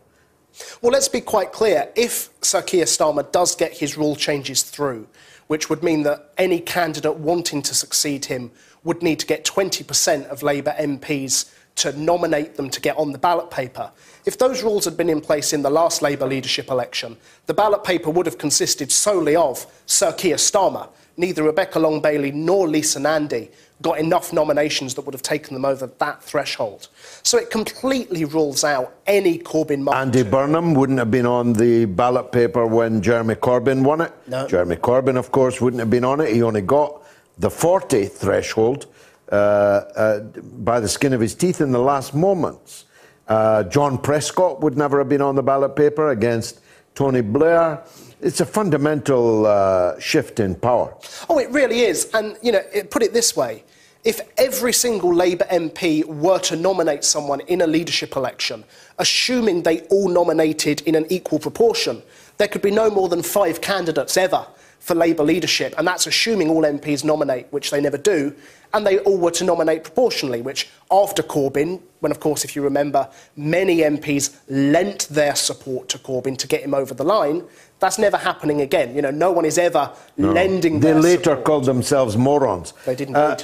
Well, 0.82 0.92
let's 0.92 1.08
be 1.08 1.22
quite 1.22 1.52
clear. 1.52 1.90
If 1.96 2.30
Sir 2.42 2.62
Keir 2.62 2.86
Starmer 2.86 3.32
does 3.32 3.56
get 3.56 3.78
his 3.78 3.98
rule 3.98 4.16
changes 4.16 4.64
through, 4.64 5.08
which 5.48 5.70
would 5.70 5.84
mean 5.84 6.04
that 6.04 6.32
any 6.38 6.60
candidate 6.60 7.16
wanting 7.16 7.62
to 7.64 7.76
succeed 7.76 8.26
him 8.26 8.52
would 8.84 9.04
need 9.04 9.20
to 9.20 9.26
get 9.26 9.46
20% 9.46 10.26
of 10.28 10.44
Labour 10.44 10.74
MPs 10.80 11.54
to 11.82 11.98
nominate 12.00 12.56
them 12.56 12.70
to 12.70 12.80
get 12.80 12.96
on 12.98 13.12
the 13.12 13.18
ballot 13.18 13.50
paper. 13.50 13.92
If 14.26 14.38
those 14.38 14.62
rules 14.62 14.86
had 14.86 14.96
been 14.96 15.10
in 15.10 15.20
place 15.20 15.52
in 15.52 15.64
the 15.64 15.70
last 15.70 16.02
Labour 16.04 16.28
leadership 16.28 16.70
election, 16.70 17.18
the 17.48 17.56
ballot 17.56 17.84
paper 17.84 18.12
would 18.12 18.28
have 18.28 18.38
consisted 18.38 18.92
solely 18.92 19.36
of 19.36 19.66
Sir 19.88 20.14
Keir 20.14 20.36
Starmer. 20.36 20.90
Neither 21.18 21.44
Rebecca 21.44 21.80
Long 21.80 22.00
Bailey 22.00 22.32
nor 22.32 22.68
Lisa 22.68 23.00
Nandy 23.00 23.50
got 23.82 23.98
enough 23.98 24.32
nominations 24.32 24.94
that 24.94 25.02
would 25.02 25.16
have 25.16 25.24
taken 25.24 25.56
them 25.56 25.66
over 25.66 25.88
that 25.88 26.24
threshold. 26.24 26.88
So 27.24 27.40
it 27.40 27.50
completely 27.50 28.26
rules 28.26 28.64
out 28.64 28.94
any 29.08 29.40
Corbyn. 29.40 29.92
Andy 29.92 30.24
Burnham 30.24 30.76
wouldn't 30.76 31.00
have 31.00 31.10
been 31.10 31.26
on 31.26 31.54
the 31.54 31.86
ballot 31.86 32.32
paper 32.32 32.68
when 32.68 33.02
Jeremy 33.02 33.36
Corbyn 33.36 33.84
won 33.84 34.02
it. 34.02 34.14
No. 34.28 34.48
Jeremy 34.48 34.76
Corbyn, 34.76 35.18
of 35.18 35.32
course, 35.32 35.60
wouldn't 35.60 35.80
have 35.80 35.90
been 35.90 36.06
on 36.06 36.22
it. 36.22 36.32
He 36.32 36.44
only 36.44 36.62
got 36.62 37.02
the 37.40 37.50
40 37.50 38.06
threshold 38.06 38.86
by 39.32 40.80
the 40.80 40.88
skin 40.88 41.14
of 41.14 41.22
his 41.22 41.34
teeth 41.36 41.62
in 41.62 41.72
the 41.72 41.80
last 41.80 42.14
moments. 42.14 42.86
Uh, 43.28 43.64
John 43.64 43.98
Prescott 43.98 44.62
would 44.62 44.78
never 44.78 44.98
have 44.98 45.08
been 45.08 45.22
on 45.22 45.36
the 45.36 45.44
ballot 45.44 45.76
paper 45.76 46.10
against 46.10 46.60
Tony 46.96 47.22
Blair. 47.22 47.82
It's 48.20 48.42
a 48.42 48.46
fundamental 48.46 49.46
uh, 49.46 50.00
shift 50.00 50.40
in 50.40 50.56
power. 50.56 50.96
Oh, 51.30 51.40
it 51.40 51.50
really 51.50 51.82
is. 51.82 52.10
And, 52.14 52.38
you 52.42 52.52
know, 52.52 52.62
put 52.90 53.04
it 53.04 53.14
this 53.14 53.36
way 53.36 53.64
if 54.04 54.20
every 54.38 54.74
single 54.74 55.14
Labour 55.14 55.46
MP 55.52 56.04
were 56.04 56.40
to 56.40 56.56
nominate 56.56 57.04
someone 57.04 57.40
in 57.42 57.62
a 57.62 57.68
leadership 57.68 58.16
election, 58.16 58.64
assuming 58.98 59.62
they 59.62 59.82
all 59.82 60.10
nominated 60.10 60.82
in 60.82 60.96
an 60.96 61.06
equal 61.10 61.40
proportion, 61.40 62.02
there 62.38 62.48
could 62.48 62.64
be 62.64 62.72
no 62.72 62.90
more 62.90 63.10
than 63.10 63.22
five 63.22 63.62
candidates 63.62 64.18
ever 64.18 64.46
for 64.82 64.96
Labour 64.96 65.24
leadership. 65.24 65.74
And 65.78 65.88
that's 65.88 66.08
assuming 66.08 66.50
all 66.50 66.64
MPs 66.64 67.04
nominate, 67.06 67.46
which 67.52 67.70
they 67.72 67.80
never 67.80 67.98
do, 67.98 68.36
and 68.74 68.86
they 68.86 68.98
all 69.00 69.18
were 69.18 69.32
to 69.32 69.44
nominate 69.44 69.84
proportionally, 69.84 70.42
which 70.42 70.68
after 70.92 71.22
Corbyn, 71.22 71.80
when, 72.00 72.12
of 72.12 72.20
course, 72.20 72.44
if 72.44 72.56
you 72.56 72.62
remember, 72.64 73.08
many 73.36 73.78
MPs 73.78 74.36
lent 74.50 75.08
their 75.10 75.36
support 75.36 75.88
to 75.90 76.00
Corbyn 76.00 76.36
to 76.38 76.48
get 76.48 76.62
him 76.62 76.74
over 76.74 76.94
the 76.96 77.04
line, 77.04 77.44
that's 77.80 78.00
never 78.00 78.18
happening 78.18 78.62
again. 78.62 78.96
You 78.96 79.02
know, 79.04 79.12
no 79.12 79.32
one 79.32 79.46
is 79.46 79.58
ever 79.58 79.92
No. 80.18 80.32
lending 80.32 80.80
They 80.80 80.94
later 80.94 81.24
support. 81.24 81.44
called 81.46 81.66
themselves 81.66 82.18
morons. 82.18 82.74
They 82.86 82.96
didn't 82.96 83.16
Uh. 83.16 83.38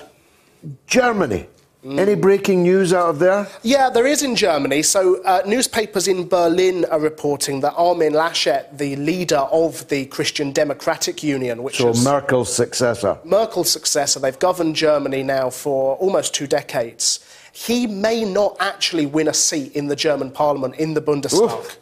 Germany. 0.88 1.47
Any 1.89 2.15
breaking 2.15 2.64
news 2.64 2.91
out 2.91 3.09
of 3.09 3.19
there? 3.19 3.47
Yeah, 3.64 3.89
there 3.89 4.05
is 4.05 4.22
in 4.22 4.35
Germany. 4.35 4.81
So, 4.84 5.23
uh, 5.23 5.41
newspapers 5.45 6.09
in 6.09 6.27
Berlin 6.27 6.84
are 6.85 6.99
reporting 6.99 7.61
that 7.61 7.76
Armin 7.76 8.11
Laschet, 8.11 8.77
the 8.77 8.97
leader 8.97 9.38
of 9.38 9.88
the 9.88 10.05
Christian 10.07 10.51
Democratic 10.51 11.23
Union, 11.23 11.64
which 11.64 11.77
So 11.77 11.89
is 11.89 12.03
Merkel's 12.03 12.53
successor. 12.53 13.18
Merkel's 13.23 13.72
successor, 13.72 14.19
they've 14.19 14.38
governed 14.38 14.76
Germany 14.76 15.23
now 15.23 15.49
for 15.49 15.95
almost 15.95 16.34
two 16.34 16.45
decades. 16.45 17.26
He 17.53 17.88
may 17.88 18.26
not 18.26 18.57
actually 18.59 19.05
win 19.05 19.30
a 19.30 19.34
seat 19.34 19.73
in 19.73 19.88
the 19.88 19.95
German 19.95 20.31
parliament, 20.31 20.76
in 20.76 20.93
the 20.93 21.01
Bundestag, 21.01 21.77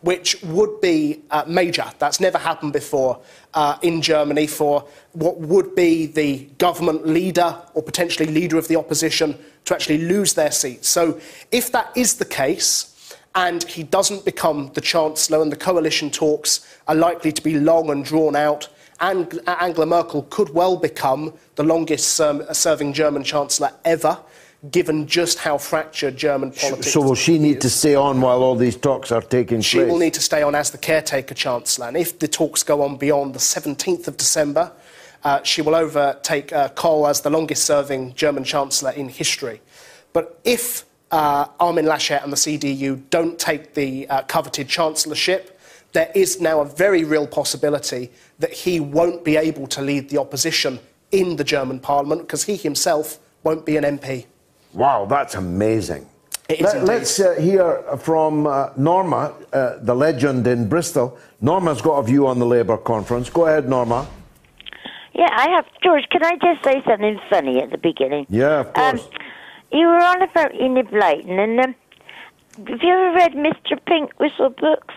which 0.00 0.42
would 0.42 0.80
be 0.80 1.20
uh, 1.30 1.44
major. 1.46 1.84
That's 1.98 2.18
never 2.18 2.38
happened 2.38 2.72
before 2.72 3.20
uh, 3.52 3.76
in 3.82 4.00
Germany 4.00 4.46
for 4.46 4.88
what 5.12 5.38
would 5.38 5.74
be 5.74 6.06
the 6.06 6.46
government 6.56 7.06
leader 7.06 7.60
or 7.74 7.82
potentially 7.82 8.26
leader 8.32 8.56
of 8.56 8.68
the 8.68 8.76
opposition 8.76 9.38
to 9.64 9.74
actually 9.74 9.98
lose 9.98 10.34
their 10.34 10.50
seats. 10.50 10.88
So, 10.88 11.20
if 11.50 11.70
that 11.72 11.92
is 11.96 12.14
the 12.14 12.24
case, 12.24 13.16
and 13.34 13.62
he 13.62 13.82
doesn't 13.82 14.24
become 14.24 14.70
the 14.74 14.80
Chancellor, 14.80 15.42
and 15.42 15.52
the 15.52 15.56
coalition 15.56 16.10
talks 16.10 16.66
are 16.88 16.94
likely 16.94 17.32
to 17.32 17.42
be 17.42 17.58
long 17.58 17.90
and 17.90 18.04
drawn 18.04 18.34
out, 18.34 18.68
and 19.00 19.40
Angela 19.46 19.86
Merkel 19.86 20.22
could 20.30 20.50
well 20.50 20.76
become 20.76 21.32
the 21.54 21.62
longest 21.62 22.20
um, 22.20 22.42
serving 22.52 22.92
German 22.92 23.24
Chancellor 23.24 23.72
ever, 23.84 24.18
given 24.70 25.06
just 25.06 25.38
how 25.38 25.56
fractured 25.56 26.16
German 26.16 26.50
politics 26.52 26.92
So 26.92 27.00
will 27.00 27.14
she 27.14 27.38
need 27.38 27.62
to 27.62 27.70
stay 27.70 27.94
on 27.94 28.20
while 28.20 28.42
all 28.42 28.56
these 28.56 28.76
talks 28.76 29.10
are 29.10 29.22
taking 29.22 29.62
she 29.62 29.78
place? 29.78 29.86
She 29.86 29.90
will 29.90 29.98
need 29.98 30.14
to 30.14 30.20
stay 30.20 30.42
on 30.42 30.54
as 30.54 30.70
the 30.70 30.78
caretaker 30.78 31.34
chancellor. 31.34 31.88
And 31.88 31.96
if 31.96 32.18
the 32.18 32.28
talks 32.28 32.62
go 32.62 32.82
on 32.82 32.96
beyond 32.96 33.34
the 33.34 33.38
17th 33.38 34.06
of 34.06 34.18
December, 34.18 34.70
uh, 35.24 35.42
she 35.42 35.62
will 35.62 35.74
overtake 35.74 36.52
uh, 36.52 36.68
Kohl 36.70 37.06
as 37.06 37.20
the 37.20 37.30
longest 37.30 37.64
serving 37.64 38.14
German 38.14 38.44
chancellor 38.44 38.90
in 38.92 39.08
history. 39.08 39.60
But 40.12 40.40
if 40.44 40.84
uh, 41.10 41.46
Armin 41.58 41.86
Laschet 41.86 42.22
and 42.22 42.32
the 42.32 42.36
CDU 42.36 43.02
don't 43.10 43.38
take 43.38 43.74
the 43.74 44.08
uh, 44.08 44.22
coveted 44.22 44.68
chancellorship, 44.68 45.58
there 45.92 46.10
is 46.14 46.40
now 46.40 46.60
a 46.60 46.64
very 46.64 47.04
real 47.04 47.26
possibility 47.26 48.10
that 48.38 48.52
he 48.52 48.80
won't 48.80 49.24
be 49.24 49.36
able 49.36 49.66
to 49.66 49.82
lead 49.82 50.08
the 50.08 50.18
opposition 50.18 50.78
in 51.10 51.36
the 51.36 51.44
German 51.44 51.80
parliament 51.80 52.22
because 52.22 52.44
he 52.44 52.56
himself 52.56 53.18
won't 53.42 53.66
be 53.66 53.76
an 53.76 53.84
MP. 53.84 54.26
Wow, 54.72 55.06
that's 55.06 55.34
amazing. 55.34 56.06
Indeed. 56.48 56.90
us 56.90 57.20
uh, 57.20 57.34
hear 57.34 57.82
from 57.98 58.46
uh, 58.46 58.70
Norma, 58.76 59.34
uh, 59.52 59.76
the 59.82 59.94
legend 59.94 60.46
in 60.46 60.68
Bristol. 60.68 61.16
Norma's 61.40 61.80
got 61.80 61.98
a 61.98 62.02
view 62.02 62.26
on 62.26 62.38
the 62.38 62.46
Labour 62.46 62.76
conference. 62.76 63.30
Go 63.30 63.46
ahead, 63.46 63.68
Norma. 63.68 64.06
Yeah, 65.20 65.28
I 65.32 65.50
have. 65.50 65.66
George, 65.84 66.04
can 66.10 66.24
I 66.24 66.36
just 66.36 66.64
say 66.64 66.82
something 66.88 67.20
funny 67.28 67.60
at 67.60 67.70
the 67.70 67.76
beginning? 67.78 68.24
Yeah, 68.30 68.60
of 68.60 68.66
Um, 68.68 68.96
course. 68.98 69.08
you 69.70 69.86
were 69.86 70.02
on 70.12 70.22
about 70.22 70.54
Enid 70.54 70.88
Blyton, 70.88 71.38
and 71.38 71.60
um, 71.60 71.74
have 72.66 72.82
you 72.82 72.88
ever 72.94 73.14
read 73.14 73.32
Mr. 73.34 73.78
Pink 73.86 74.18
Whistle 74.18 74.48
books? 74.48 74.94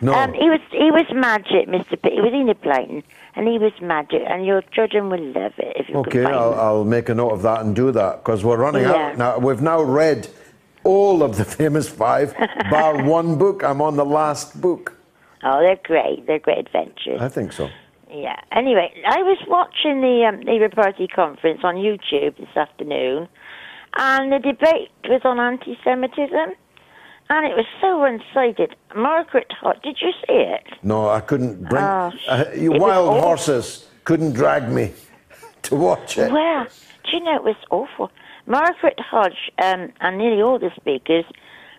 No. 0.00 0.14
Um, 0.14 0.32
he 0.32 0.48
was 0.50 0.58
he 0.72 0.90
was 0.90 1.06
magic, 1.14 1.68
Mr. 1.68 1.90
Pink. 2.02 2.14
He 2.14 2.20
was 2.20 2.32
Enid 2.32 2.60
Blyton, 2.60 3.04
and 3.36 3.46
he 3.46 3.56
was 3.60 3.72
magic, 3.80 4.22
and 4.26 4.44
your 4.44 4.62
children 4.74 5.08
will 5.10 5.24
love 5.40 5.52
it 5.58 5.76
if 5.76 5.88
you 5.88 5.94
Okay, 5.98 6.24
I'll. 6.24 6.54
I'll 6.54 6.84
make 6.84 7.08
a 7.08 7.14
note 7.14 7.30
of 7.30 7.42
that 7.42 7.60
and 7.60 7.72
do 7.76 7.92
that 7.92 8.24
because 8.24 8.44
we're 8.44 8.56
running 8.56 8.82
Yeah. 8.82 9.10
out 9.10 9.16
now. 9.16 9.38
We've 9.38 9.62
now 9.62 9.80
read 9.80 10.26
all 10.82 11.22
of 11.22 11.36
the 11.36 11.44
famous 11.60 11.88
five, 11.88 12.34
bar 12.68 13.00
one 13.18 13.38
book. 13.38 13.62
I'm 13.62 13.80
on 13.80 13.94
the 13.96 14.04
last 14.04 14.60
book. 14.60 14.98
Oh, 15.44 15.60
they're 15.60 15.78
great. 15.84 16.26
They're 16.26 16.40
great 16.40 16.58
adventures. 16.58 17.20
I 17.20 17.28
think 17.28 17.52
so. 17.52 17.70
Yeah. 18.12 18.36
Anyway, 18.52 18.92
I 19.06 19.22
was 19.22 19.38
watching 19.48 20.02
the 20.02 20.26
um, 20.28 20.40
Labour 20.42 20.68
Party 20.68 21.06
conference 21.06 21.60
on 21.64 21.76
YouTube 21.76 22.36
this 22.36 22.54
afternoon, 22.56 23.26
and 23.96 24.30
the 24.30 24.38
debate 24.38 24.90
was 25.08 25.22
on 25.24 25.40
anti-Semitism, 25.40 26.52
and 27.30 27.46
it 27.46 27.56
was 27.56 27.64
so 27.80 27.98
one-sided. 27.98 28.76
Margaret 28.94 29.50
Hodge, 29.58 29.82
did 29.82 29.98
you 30.02 30.12
see 30.26 30.34
it? 30.34 30.64
No, 30.82 31.08
I 31.08 31.20
couldn't 31.20 31.68
bring. 31.68 31.82
Oh, 31.82 32.10
uh, 32.28 32.44
you 32.54 32.72
wild 32.72 33.22
horses 33.22 33.88
couldn't 34.04 34.32
drag 34.34 34.68
me 34.68 34.92
to 35.62 35.74
watch 35.74 36.18
it. 36.18 36.30
Well, 36.30 36.66
do 37.04 37.16
you 37.16 37.24
know 37.24 37.36
it 37.36 37.44
was 37.44 37.56
awful? 37.70 38.10
Margaret 38.46 38.98
Hodge 38.98 39.50
um, 39.62 39.90
and 40.00 40.18
nearly 40.18 40.42
all 40.42 40.58
the 40.58 40.70
speakers 40.76 41.24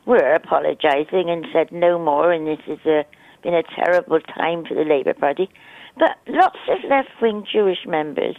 were 0.05 0.33
apologising 0.33 1.29
and 1.29 1.45
said 1.53 1.71
no 1.71 1.99
more, 1.99 2.31
and 2.31 2.47
this 2.47 2.59
has 2.65 2.79
uh, 2.85 3.03
been 3.43 3.53
a 3.53 3.63
terrible 3.75 4.19
time 4.21 4.65
for 4.65 4.73
the 4.73 4.83
Labour 4.83 5.13
Party. 5.13 5.49
But 5.97 6.17
lots 6.27 6.57
of 6.69 6.79
left-wing 6.89 7.45
Jewish 7.51 7.85
members, 7.85 8.35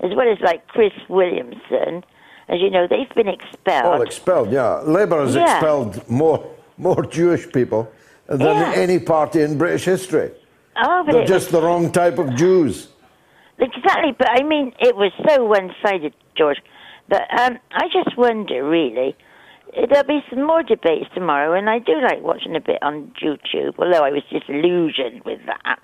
as 0.00 0.10
well 0.14 0.30
as 0.30 0.38
like 0.40 0.66
Chris 0.68 0.92
Williamson, 1.08 2.04
as 2.48 2.60
you 2.60 2.70
know, 2.70 2.86
they've 2.88 3.12
been 3.14 3.28
expelled. 3.28 3.84
All 3.94 4.02
expelled, 4.02 4.52
yeah. 4.52 4.80
Labour 4.84 5.20
has 5.24 5.34
Yeah. 5.34 5.44
expelled 5.56 6.08
more 6.08 6.44
more 6.80 7.02
Jewish 7.04 7.50
people 7.52 7.90
than 8.28 8.40
Yeah. 8.40 8.72
any 8.76 8.98
party 9.00 9.42
in 9.42 9.58
British 9.58 9.84
history. 9.84 10.30
oh, 10.76 11.02
but 11.04 11.12
They're 11.12 11.24
just 11.24 11.50
the 11.50 11.60
wrong 11.60 11.90
type 11.90 12.18
of 12.18 12.36
Jews. 12.36 12.88
Exactly, 13.58 14.12
but 14.16 14.28
I 14.30 14.44
mean, 14.44 14.72
it 14.78 14.94
was 14.94 15.10
so 15.28 15.44
one-sided, 15.44 16.14
George. 16.36 16.58
But 17.08 17.22
um, 17.40 17.58
I 17.72 17.88
just 17.92 18.16
wonder, 18.16 18.62
really, 18.62 19.16
there'll 19.88 20.06
be 20.06 20.22
some 20.30 20.44
more 20.44 20.62
debates 20.62 21.06
tomorrow, 21.14 21.52
and 21.58 21.68
I 21.68 21.80
do 21.80 22.00
like 22.00 22.20
watching 22.22 22.54
a 22.54 22.60
bit 22.60 22.78
on 22.80 23.10
YouTube, 23.20 23.74
although 23.78 24.04
I 24.04 24.12
was 24.12 24.22
disillusioned 24.30 25.24
with 25.24 25.40
that. 25.46 25.80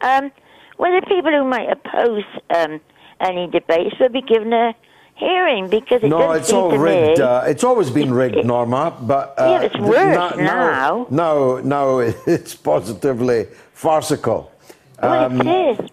Um, 0.00 0.32
whether 0.76 1.00
people 1.02 1.30
who 1.30 1.44
might 1.44 1.70
oppose 1.70 2.24
um, 2.50 2.80
any 3.20 3.46
debates 3.46 3.96
will 4.00 4.08
be 4.08 4.22
given 4.22 4.52
a 4.52 4.74
hearing, 5.14 5.68
because 5.68 6.02
it 6.02 6.08
no, 6.08 6.32
it's 6.32 6.52
all 6.52 6.70
to 6.70 6.78
rigged. 6.78 7.20
Uh, 7.20 7.44
it's 7.46 7.64
always 7.64 7.90
been 7.90 8.12
rigged, 8.12 8.44
Norma. 8.44 8.96
But 9.02 9.34
uh, 9.38 9.58
Yeah, 9.60 9.62
it's 9.62 9.78
worse 9.78 10.36
no- 10.36 10.42
now. 10.42 11.06
No, 11.10 11.58
no, 11.60 11.98
it's 12.26 12.54
positively 12.54 13.46
farcical. 13.74 14.50
Um, 15.00 15.38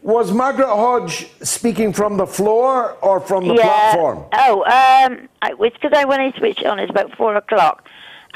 was 0.01 0.33
Margaret 0.33 0.67
Hodge 0.67 1.29
speaking 1.41 1.93
from 1.93 2.17
the 2.17 2.27
floor 2.27 2.97
or 3.01 3.21
from 3.21 3.47
the 3.47 3.53
yeah. 3.55 3.63
platform? 3.63 4.25
Oh, 4.33 4.63
um, 4.63 5.29
I, 5.41 5.53
it's 5.59 5.77
because 5.77 5.93
I 5.93 6.03
when 6.03 6.19
I 6.19 6.31
switched 6.37 6.65
on, 6.65 6.77
it's 6.79 6.89
about 6.89 7.15
four 7.15 7.35
o'clock. 7.35 7.87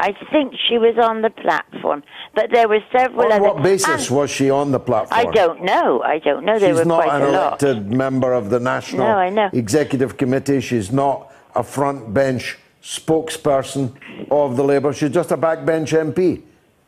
I 0.04 0.14
think 0.32 0.54
she 0.68 0.78
was 0.80 0.98
on 0.98 1.22
the 1.22 1.30
platform, 1.30 2.02
but 2.34 2.50
there 2.52 2.68
were 2.68 2.80
several 2.92 3.28
On 3.28 3.32
other. 3.34 3.42
what 3.44 3.62
basis 3.62 4.10
was 4.10 4.32
she 4.32 4.50
on 4.50 4.72
the 4.72 4.80
platform? 4.80 5.20
I 5.20 5.26
don't 5.32 5.64
know. 5.64 6.02
I 6.02 6.18
don't 6.18 6.44
know. 6.44 6.58
There 6.58 6.74
were 6.74 6.86
not 6.86 7.04
quite 7.04 7.16
an 7.22 7.28
a 7.30 7.32
lot. 7.32 7.62
elected 7.64 7.94
member 7.94 8.34
of 8.34 8.50
the 8.50 8.60
National 8.60 9.06
No, 9.08 9.14
I 9.16 9.30
know. 9.30 9.50
Executive 9.54 10.18
Committee. 10.18 10.60
She's 10.60 10.92
not 10.92 11.32
a 11.56 11.62
front 11.62 12.14
bench 12.16 12.58
spokesperson 12.82 13.94
of 14.32 14.58
the 14.58 14.64
Labour. 14.64 14.92
She's 14.92 15.12
just 15.12 15.32
a 15.32 15.38
backbench 15.38 15.90
MP. 15.94 16.42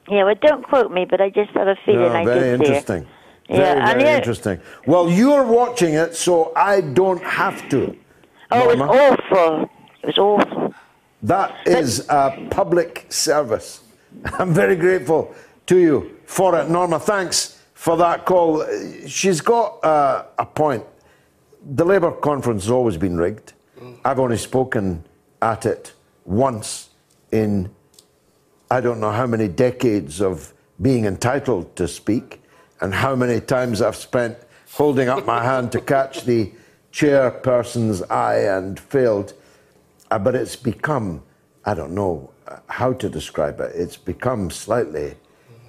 Yeah, 0.09 0.23
well, 0.25 0.35
don't 0.41 0.63
quote 0.67 0.91
me, 0.91 1.05
but 1.05 1.21
I 1.21 1.29
just 1.29 1.51
had 1.51 1.67
a 1.67 1.75
feeling 1.85 2.01
No, 2.13 2.19
I 2.21 2.25
very 2.25 2.39
did 2.57 2.61
interesting. 2.61 3.05
Yeah, 3.47 3.55
Very, 3.57 3.79
and 3.79 3.87
very 3.99 4.03
yeah- 4.03 4.17
interesting. 4.17 4.59
Well, 4.87 5.09
you're 5.09 5.43
watching 5.45 5.93
it, 5.93 6.15
so 6.15 6.51
I 6.55 6.81
don't 6.81 7.21
have 7.23 7.69
to. 7.69 7.95
Oh, 8.51 8.69
it 8.71 8.77
was 8.79 8.89
awful. 9.31 9.69
It 10.01 10.07
was 10.07 10.17
awful. 10.17 10.73
That 11.23 11.65
is 11.65 12.05
a 12.09 12.47
public 12.51 13.05
service. 13.09 13.81
I'm 14.25 14.53
very 14.53 14.75
grateful 14.75 15.33
to 15.67 15.77
you 15.77 16.17
for 16.25 16.59
it, 16.59 16.69
Norma. 16.69 16.99
Thanks 16.99 17.61
for 17.73 17.95
that 17.97 18.25
call. 18.25 18.65
She's 19.07 19.39
got 19.39 19.83
uh, 19.83 20.25
a 20.37 20.45
point. 20.45 20.83
The 21.65 21.85
Labour 21.85 22.11
conference 22.11 22.63
has 22.63 22.71
always 22.71 22.97
been 22.97 23.17
rigged. 23.17 23.53
I've 24.03 24.19
only 24.19 24.37
spoken 24.37 25.05
at 25.41 25.65
it 25.65 25.93
once 26.25 26.89
in 27.31 27.69
I 28.69 28.81
don't 28.81 28.99
know 28.99 29.11
how 29.11 29.27
many 29.27 29.47
decades 29.47 30.19
of 30.21 30.53
being 30.81 31.05
entitled 31.05 31.75
to 31.75 31.87
speak, 31.87 32.41
and 32.81 32.93
how 32.93 33.15
many 33.15 33.39
times 33.39 33.81
I've 33.81 33.95
spent 33.95 34.35
holding 34.71 35.07
up 35.07 35.25
my 35.25 35.43
hand 35.43 35.71
to 35.73 35.79
catch 35.79 36.23
the 36.23 36.51
chairperson's 36.91 38.01
eye 38.03 38.39
and 38.39 38.79
failed. 38.79 39.33
Uh, 40.13 40.19
but 40.19 40.35
it's 40.35 40.55
become, 40.55 41.23
I 41.65 41.73
don't 41.73 41.95
know 41.95 42.31
uh, 42.47 42.57
how 42.67 42.93
to 42.93 43.09
describe 43.09 43.59
it, 43.59 43.71
it's 43.73 43.97
become 43.97 44.51
slightly 44.51 45.15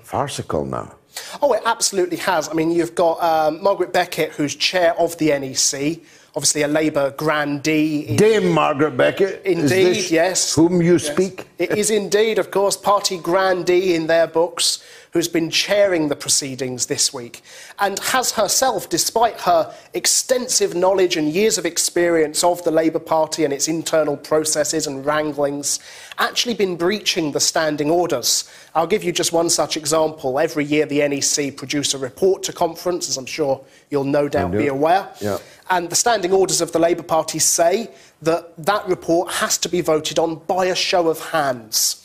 farcical 0.03 0.67
now. 0.67 0.95
Oh, 1.41 1.55
it 1.55 1.63
absolutely 1.65 2.19
has. 2.19 2.51
I 2.51 2.53
mean, 2.53 2.71
you've 2.71 2.95
got 2.95 3.23
um, 3.23 3.63
Margaret 3.63 3.91
Beckett, 3.95 4.33
who's 4.33 4.55
chair 4.55 4.95
of 5.01 5.17
the 5.17 5.29
NEC, 5.29 6.03
obviously 6.37 6.61
a 6.61 6.69
Labour 6.69 7.13
grandee. 7.13 8.17
Dame 8.19 8.51
Margaret 8.51 8.99
Beckett. 8.99 9.41
is 9.47 9.63
Indeed, 9.63 9.85
this 9.87 10.11
yes. 10.11 10.55
Whom 10.55 10.83
you 10.83 10.95
Yes. 10.95 11.07
speak. 11.07 11.49
It 11.57 11.79
is 11.79 11.89
indeed, 11.91 12.39
of 12.39 12.51
course, 12.51 12.77
party 12.77 13.17
grandee 13.17 13.95
in 13.95 14.09
their 14.09 14.27
books, 14.27 14.85
who's 15.15 15.29
been 15.29 15.49
chairing 15.49 16.09
the 16.09 16.17
proceedings 16.17 16.87
this 16.87 17.15
week, 17.15 17.41
and 17.79 18.01
has 18.01 18.33
herself, 18.33 18.89
despite 18.89 19.41
her 19.43 19.73
extensive 19.95 20.75
knowledge 20.75 21.17
and 21.17 21.33
years 21.33 21.57
of 21.57 21.65
experience 21.65 22.43
of 22.43 22.63
the 22.65 22.71
Labour 22.73 22.99
Party 22.99 23.45
and 23.45 23.53
its 23.53 23.69
internal 23.69 24.17
processes 24.17 24.89
and 24.89 25.07
wranglings, 25.07 25.79
actually 26.19 26.53
been 26.53 26.75
breaching 26.75 27.31
the 27.31 27.39
standing 27.39 27.93
orders. 27.93 28.51
I'll 28.75 28.89
give 28.89 29.05
you 29.05 29.13
just 29.13 29.33
one 29.33 29.49
such 29.51 29.77
example. 29.77 30.41
Every 30.41 30.65
year, 30.65 30.85
the 30.85 31.07
NEC 31.07 31.57
produce 31.57 31.95
a 31.95 31.99
report 31.99 32.43
to 32.43 32.53
conference, 32.53 33.09
as 33.09 33.17
I'm 33.17 33.25
sure 33.25 33.65
you'll 33.91 34.03
no 34.03 34.29
doubt 34.29 34.51
be 34.51 34.67
aware. 34.67 35.09
Yeah. 35.21 35.39
And 35.71 35.89
the 35.89 35.97
standing 35.97 36.33
orders 36.33 36.61
of 36.61 36.73
the 36.73 36.81
Labour 36.81 37.05
Party 37.05 37.39
say 37.39 37.89
that 38.23 38.57
that 38.57 38.89
report 38.89 39.31
has 39.35 39.59
to 39.59 39.69
be 39.69 39.81
voted 39.81 40.19
on 40.19 40.41
by 40.49 40.65
a 40.67 40.75
show 40.75 41.07
of 41.09 41.21
hands. 41.31 42.01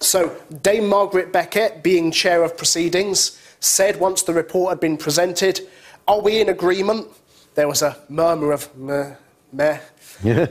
So 0.00 0.36
Dame 0.62 0.88
Margaret 0.88 1.32
Beckett, 1.32 1.82
being 1.82 2.10
chair 2.10 2.42
of 2.42 2.56
proceedings, 2.56 3.40
said 3.60 3.98
once 3.98 4.22
the 4.22 4.34
report 4.34 4.70
had 4.70 4.80
been 4.80 4.96
presented, 4.96 5.60
Are 6.06 6.20
we 6.20 6.40
in 6.40 6.48
agreement? 6.48 7.08
There 7.54 7.68
was 7.68 7.82
a 7.82 7.96
murmur 8.08 8.52
of 8.52 8.74
meh, 8.76 9.14
meh. 9.52 9.78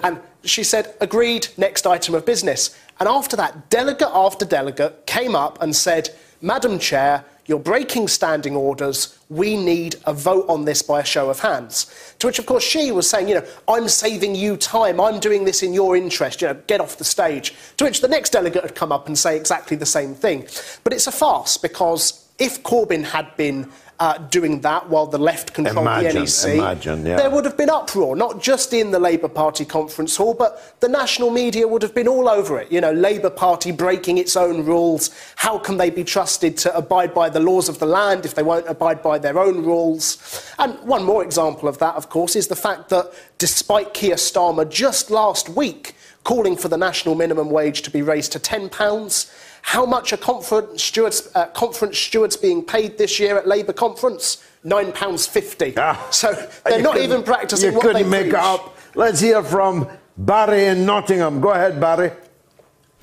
And 0.03 0.19
she 0.43 0.63
said, 0.63 0.93
Agreed, 0.99 1.47
next 1.57 1.85
item 1.85 2.15
of 2.15 2.25
business. 2.25 2.77
And 2.99 3.09
after 3.09 3.35
that, 3.37 3.69
delegate 3.69 4.09
after 4.13 4.45
delegate 4.45 5.05
came 5.05 5.35
up 5.35 5.61
and 5.61 5.75
said, 5.75 6.09
Madam 6.41 6.79
Chair, 6.79 7.25
you're 7.45 7.59
breaking 7.59 8.07
standing 8.07 8.55
orders. 8.55 9.17
We 9.29 9.57
need 9.57 9.95
a 10.05 10.13
vote 10.13 10.45
on 10.47 10.65
this 10.65 10.81
by 10.81 11.01
a 11.01 11.05
show 11.05 11.29
of 11.29 11.39
hands. 11.39 12.15
To 12.19 12.27
which, 12.27 12.39
of 12.39 12.45
course, 12.45 12.63
she 12.63 12.91
was 12.91 13.09
saying, 13.09 13.27
you 13.27 13.35
know, 13.35 13.45
I'm 13.67 13.89
saving 13.89 14.35
you 14.35 14.55
time. 14.55 15.01
I'm 15.01 15.19
doing 15.19 15.43
this 15.43 15.61
in 15.61 15.73
your 15.73 15.97
interest. 15.97 16.41
You 16.41 16.49
know, 16.49 16.61
get 16.67 16.79
off 16.79 16.97
the 16.97 17.03
stage. 17.03 17.53
To 17.77 17.83
which 17.83 17.99
the 17.99 18.07
next 18.07 18.29
delegate 18.29 18.63
had 18.63 18.75
come 18.75 18.93
up 18.93 19.07
and 19.07 19.17
say 19.17 19.35
exactly 19.35 19.75
the 19.75 19.85
same 19.85 20.15
thing. 20.15 20.47
But 20.83 20.93
it's 20.93 21.07
a 21.07 21.11
farce 21.11 21.57
because 21.57 22.27
if 22.39 22.63
Corbyn 22.63 23.03
had 23.03 23.35
been 23.35 23.69
uh, 23.99 24.17
doing 24.17 24.61
that 24.61 24.89
while 24.89 25.05
the 25.05 25.17
left 25.17 25.53
controlled 25.53 25.87
Imagine, 25.87 26.15
the 26.15 26.19
NEC, 26.21 26.55
imagine, 26.55 27.05
yeah. 27.05 27.15
there 27.15 27.29
would 27.29 27.45
have 27.45 27.55
been 27.55 27.69
uproar, 27.69 28.15
not 28.15 28.41
just 28.41 28.73
in 28.73 28.91
the 28.91 28.99
Labour 28.99 29.27
Party 29.27 29.65
conference 29.65 30.17
hall, 30.17 30.33
but 30.33 30.79
the 30.79 30.89
national 30.89 31.29
media 31.29 31.67
would 31.67 31.81
have 31.81 31.93
been 31.93 32.07
all 32.07 32.27
over 32.27 32.59
it. 32.59 32.71
You 32.71 32.81
know, 32.81 32.91
Labour 32.91 33.29
Party 33.29 33.71
breaking 33.71 34.17
its 34.17 34.35
own 34.35 34.65
rules. 34.65 35.11
How 35.35 35.57
can 35.57 35.77
they 35.77 35.89
be 35.89 36.03
trusted 36.03 36.57
to 36.57 36.75
abide 36.75 37.13
by 37.13 37.29
the 37.29 37.39
laws 37.39 37.69
of 37.69 37.79
the 37.79 37.85
land 37.85 38.25
if 38.25 38.35
they 38.35 38.43
won't 38.43 38.67
abide 38.67 39.01
by 39.03 39.19
their 39.19 39.37
own 39.37 39.63
rules? 39.63 40.53
And 40.57 40.77
one 40.79 41.03
more 41.03 41.23
example 41.23 41.69
of 41.69 41.77
that, 41.79 41.95
of 41.95 42.09
course, 42.09 42.35
is 42.35 42.47
the 42.47 42.55
fact 42.55 42.89
that 42.89 43.13
despite 43.37 43.93
Keir 43.93 44.15
Starmer 44.15 44.69
just 44.69 45.11
last 45.11 45.49
week 45.49 45.95
calling 46.23 46.55
for 46.55 46.67
the 46.67 46.77
national 46.77 47.15
minimum 47.15 47.49
wage 47.49 47.81
to 47.83 47.91
be 47.91 48.01
raised 48.01 48.31
to 48.31 48.39
£10, 48.39 49.31
how 49.63 49.85
much 49.85 50.13
are 50.13 50.17
conference 50.17 50.83
stewards, 50.83 51.29
uh, 51.35 51.47
conference 51.47 51.97
stewards 51.97 52.37
being 52.37 52.63
paid 52.63 52.97
this 52.97 53.19
year 53.19 53.37
at 53.37 53.47
Labour 53.47 53.73
conference? 53.73 54.43
£9.50. 54.65 56.13
so 56.13 56.31
they're 56.65 56.79
Ah, 56.79 56.81
not 56.81 56.93
couldn't- 56.93 57.03
even 57.11 57.23
practicing 57.23 57.71
You 57.71 57.77
what 57.77 57.81
couldn't 57.85 58.03
they 58.03 58.07
make 58.09 58.21
preach. 58.31 58.33
it 58.33 58.39
up. 58.39 58.77
Let's 58.95 59.19
hear 59.19 59.41
from 59.43 59.87
Barry 60.17 60.65
in 60.65 60.85
Nottingham. 60.85 61.41
Go 61.41 61.49
ahead, 61.51 61.79
Barry. 61.81 62.11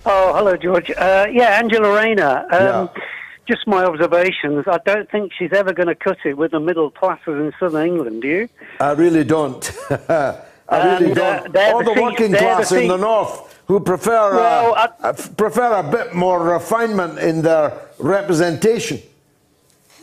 Oh, 0.06 0.32
hello, 0.34 0.56
George. 0.56 0.90
Uh, 0.92 1.26
yeah, 1.30 1.58
Angela 1.58 1.92
Rayner. 1.94 2.46
Um, 2.52 2.88
Yeah. 2.94 3.02
Just 3.48 3.66
my 3.66 3.82
observations. 3.84 4.64
I 4.68 4.78
don't 4.86 5.10
think 5.10 5.32
she's 5.36 5.52
ever 5.52 5.72
going 5.72 5.88
to 5.88 5.94
cut 5.96 6.18
it 6.24 6.36
with 6.36 6.52
the 6.52 6.60
middle 6.60 6.88
classes 6.88 7.26
in 7.26 7.52
southern 7.58 7.84
England. 7.84 8.22
Do 8.22 8.28
you? 8.28 8.48
I 8.78 8.92
really 8.92 9.24
don't. 9.24 9.68
I 9.90 10.36
really 10.70 11.06
And, 11.10 11.18
uh, 11.18 11.40
don't. 11.40 11.52
they're 11.52 11.74
All 11.74 11.82
the 11.82 11.92
the 11.94 12.00
working 12.00 12.30
they're 12.30 12.40
the 12.42 12.46
class 12.46 12.70
in 12.70 12.86
the 12.86 12.96
north 12.96 13.59
who 13.70 13.78
prefer 13.78 14.34
Well, 14.34 14.74
uh, 14.74 14.88
uh, 15.00 15.12
prefer 15.36 15.74
a 15.78 15.82
bit 15.84 16.12
more 16.12 16.42
refinement 16.42 17.20
in 17.20 17.40
their 17.40 17.72
representation. 18.00 19.00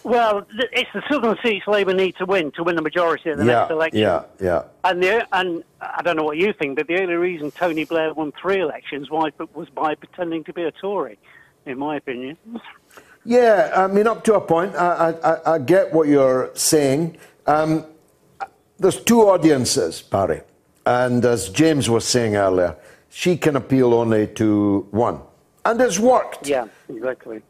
Well, 0.06 0.48
it's 0.72 0.90
the 0.94 1.04
southern 1.12 1.36
seats 1.44 1.68
Labour 1.68 1.94
need 1.94 2.16
to 2.16 2.26
win 2.26 2.54
to 2.54 2.64
win 2.64 2.78
the 2.78 2.82
majority 2.82 3.30
at 3.30 3.38
the 3.40 3.46
yeah, 3.46 3.60
next 3.60 3.72
election. 3.72 4.00
yeah, 4.00 4.24
yeah. 4.40 4.64
And 4.86 5.04
the 5.04 5.28
and 5.34 5.66
I 5.82 6.02
don't 6.02 6.16
know 6.16 6.24
what 6.24 6.38
you 6.38 6.54
think, 6.54 6.78
but 6.78 6.88
the 6.88 6.98
only 7.02 7.16
reason 7.16 7.52
Tony 7.52 7.84
Blair 7.84 8.14
won 8.14 8.32
three 8.42 8.62
elections 8.62 9.10
was 9.10 9.34
was 9.54 9.68
by 9.68 9.96
pretending 9.96 10.46
to 10.46 10.54
be 10.54 10.64
a 10.64 10.72
Tory, 10.72 11.20
in 11.66 11.78
my 11.78 11.98
opinion. 11.98 12.38
Yeah, 13.26 13.74
I 13.76 13.88
mean, 13.88 14.08
up 14.08 14.24
to 14.26 14.36
a 14.36 14.40
point, 14.40 14.76
I, 14.76 15.10
I, 15.10 15.32
I- 15.34 15.54
I 15.56 15.60
get 15.60 15.92
what 15.92 16.08
you're 16.08 16.52
saying. 16.54 17.18
Um, 17.46 17.84
there's 18.80 19.02
two 19.04 19.24
audiences, 19.24 20.02
Barry, 20.02 20.40
and 20.86 21.26
as 21.26 21.50
James 21.50 21.90
was 21.90 22.06
saying 22.06 22.38
earlier, 22.38 22.78
she 23.18 23.36
can 23.36 23.56
appeal 23.56 23.96
only 23.96 24.28
to 24.28 24.88
one, 24.92 25.20
and 25.66 25.82
it's 25.82 25.98
worked. 25.98 26.48
Yeah, 26.48 26.68
exactly. 26.88 27.42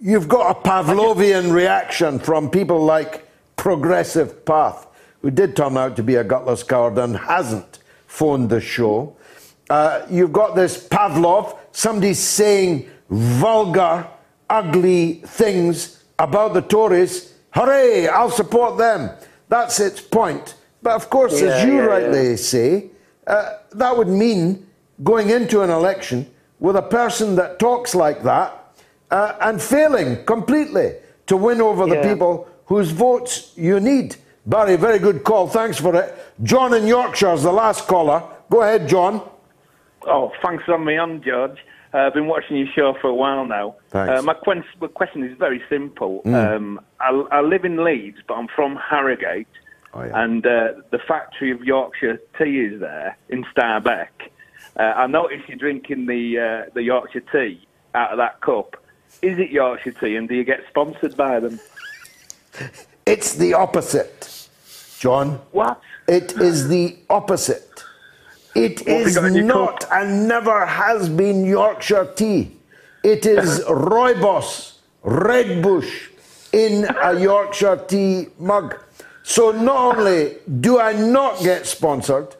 You've 0.00 0.26
got 0.26 0.56
a 0.56 0.60
Pavlovian 0.66 1.52
reaction 1.52 2.18
from 2.18 2.48
people 2.48 2.82
like 2.82 3.28
Progressive 3.56 4.46
Path, 4.46 4.86
who 5.20 5.30
did 5.30 5.54
turn 5.54 5.76
out 5.76 5.96
to 5.96 6.02
be 6.02 6.14
a 6.14 6.24
gutless 6.24 6.62
coward 6.62 6.96
and 6.96 7.14
hasn't 7.14 7.80
phoned 8.06 8.48
the 8.48 8.58
show. 8.58 9.14
Uh, 9.68 10.06
you've 10.08 10.32
got 10.32 10.56
this 10.56 10.88
Pavlov, 10.88 11.58
somebody 11.72 12.14
saying 12.14 12.88
vulgar, 13.10 14.08
ugly 14.48 15.20
things 15.26 16.04
about 16.18 16.54
the 16.54 16.62
Tories. 16.62 17.34
Hooray, 17.50 18.08
I'll 18.08 18.30
support 18.30 18.78
them. 18.78 19.10
That's 19.50 19.78
its 19.78 20.00
point. 20.00 20.54
But 20.80 20.94
of 20.94 21.10
course, 21.10 21.34
as 21.34 21.66
you 21.66 21.76
yeah, 21.76 21.82
rightly 21.82 22.36
say, 22.38 22.86
uh, 23.26 23.58
that 23.72 23.94
would 23.94 24.08
mean 24.08 24.68
going 25.02 25.30
into 25.30 25.62
an 25.62 25.70
election 25.70 26.26
with 26.60 26.76
a 26.76 26.82
person 26.82 27.36
that 27.36 27.58
talks 27.58 27.94
like 27.94 28.22
that 28.22 28.74
uh, 29.10 29.34
and 29.40 29.60
failing 29.60 30.24
completely 30.24 30.94
to 31.26 31.36
win 31.36 31.60
over 31.60 31.86
the 31.86 31.96
Yeah. 31.96 32.12
people 32.12 32.48
whose 32.66 32.90
votes 32.90 33.52
you 33.56 33.80
need. 33.80 34.16
Barry, 34.46 34.76
very 34.76 34.98
good 34.98 35.24
call. 35.24 35.46
Thanks 35.48 35.78
for 35.78 35.94
it. 35.94 36.14
John 36.42 36.74
in 36.74 36.86
Yorkshire 36.86 37.32
is 37.34 37.42
the 37.42 37.52
last 37.52 37.86
caller. 37.86 38.22
Go 38.50 38.62
ahead, 38.62 38.88
John. 38.88 39.22
Oh, 40.06 40.32
thanks 40.42 40.64
for 40.64 40.72
having 40.72 40.86
me 40.86 40.96
on, 40.96 41.22
George. 41.22 41.58
Uh, 41.94 41.98
I've 41.98 42.14
been 42.14 42.26
watching 42.26 42.56
your 42.56 42.66
show 42.74 42.94
for 43.00 43.08
a 43.08 43.14
while 43.14 43.44
now. 43.46 43.76
Thanks. 43.90 44.18
Uh, 44.18 44.22
my, 44.22 44.34
quen- 44.34 44.64
my 44.80 44.88
question 44.88 45.22
is 45.24 45.36
very 45.38 45.62
simple. 45.68 46.22
Mm. 46.24 46.56
Um, 46.56 46.80
I, 47.00 47.10
I 47.30 47.40
live 47.42 47.64
in 47.64 47.84
Leeds, 47.84 48.18
but 48.26 48.34
I'm 48.34 48.48
from 48.48 48.76
Harrogate, 48.76 49.46
Oh, 49.94 50.02
yeah. 50.04 50.22
and 50.24 50.44
uh, 50.46 50.68
the 50.90 50.98
factory 51.06 51.50
of 51.52 51.62
Yorkshire 51.62 52.18
tea 52.38 52.60
is 52.60 52.80
there 52.80 53.16
in 53.28 53.44
Starbeck. 53.54 54.08
Uh, 54.78 54.82
I 54.82 55.06
noticed 55.06 55.48
you're 55.48 55.58
drinking 55.58 56.06
the 56.06 56.38
uh, 56.38 56.70
the 56.74 56.82
Yorkshire 56.82 57.24
tea 57.32 57.66
out 57.94 58.10
of 58.12 58.18
that 58.18 58.40
cup. 58.40 58.76
Is 59.20 59.38
it 59.38 59.50
Yorkshire 59.50 59.92
tea, 59.92 60.16
and 60.16 60.28
do 60.28 60.34
you 60.34 60.44
get 60.44 60.60
sponsored 60.68 61.16
by 61.16 61.40
them? 61.40 61.60
It's 63.06 63.34
the 63.34 63.54
opposite, 63.54 64.48
John. 64.98 65.40
What? 65.50 65.80
It 66.08 66.32
is 66.40 66.68
the 66.68 66.96
opposite. 67.10 67.84
It 68.54 68.80
What 68.80 68.88
is 68.88 69.14
you 69.14 69.20
got 69.20 69.28
in 69.28 69.34
your 69.34 69.44
not 69.44 69.84
and 69.90 70.28
never 70.28 70.66
has 70.66 71.08
been 71.08 71.44
Yorkshire 71.44 72.12
tea. 72.14 72.56
It 73.02 73.26
is 73.26 73.60
Rooibos, 73.68 74.74
Red 75.02 75.62
Bush 75.62 76.08
in 76.52 76.86
a 77.02 77.18
Yorkshire 77.18 77.84
tea 77.88 78.28
mug. 78.38 78.78
So 79.22 79.52
not 79.52 79.98
only 79.98 80.36
do 80.60 80.78
I 80.78 80.92
not 80.92 81.40
get 81.40 81.66
sponsored, 81.66 82.34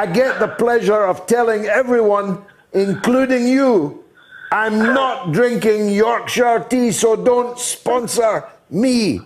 I 0.00 0.06
get 0.06 0.40
the 0.40 0.48
pleasure 0.48 1.04
of 1.04 1.26
telling 1.26 1.66
everyone, 1.66 2.42
including 2.72 3.46
you, 3.46 4.02
I'm 4.50 4.78
not 4.78 5.32
drinking 5.32 5.90
Yorkshire 5.90 6.64
tea, 6.70 6.90
so 6.90 7.16
don't 7.16 7.58
sponsor 7.58 8.48
me. 8.70 9.20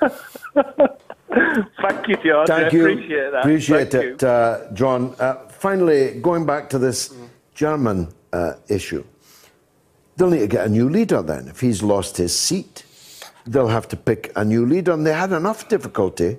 Thank 0.52 2.08
you, 2.08 2.16
George. 2.24 2.48
Thank 2.48 2.72
you. 2.72 2.88
I 2.88 2.90
appreciate 2.90 3.30
that. 3.30 3.38
Appreciate 3.38 3.90
Thank 3.92 4.04
it, 4.04 4.24
uh, 4.24 4.72
John. 4.72 5.14
Uh, 5.20 5.46
finally, 5.46 6.18
going 6.18 6.44
back 6.44 6.68
to 6.70 6.78
this 6.80 7.14
German 7.54 8.12
uh, 8.32 8.54
issue, 8.66 9.04
they'll 10.16 10.30
need 10.30 10.40
to 10.40 10.48
get 10.48 10.66
a 10.66 10.68
new 10.68 10.88
leader 10.88 11.22
then. 11.22 11.46
If 11.46 11.60
he's 11.60 11.84
lost 11.84 12.16
his 12.16 12.36
seat, 12.36 12.84
they'll 13.46 13.68
have 13.68 13.86
to 13.90 13.96
pick 13.96 14.32
a 14.34 14.44
new 14.44 14.66
leader, 14.66 14.90
and 14.90 15.06
they 15.06 15.12
had 15.12 15.30
enough 15.30 15.68
difficulty 15.68 16.38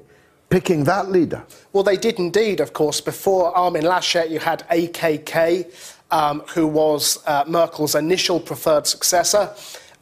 picking 0.50 0.86
that 0.86 1.10
leader. 1.10 1.44
Well, 1.74 1.84
they 1.84 1.98
did 1.98 2.20
indeed, 2.20 2.60
of 2.60 2.74
course. 2.74 3.02
Before 3.02 3.56
Armin 3.56 3.84
Laschet, 3.84 4.30
you 4.30 4.40
had 4.40 4.68
AKK, 4.70 5.72
um, 6.12 6.42
who 6.54 6.68
was 6.68 7.20
uh, 7.26 7.44
Merkel's 7.48 7.96
initial 7.96 8.40
preferred 8.40 8.88
successor. 8.88 9.54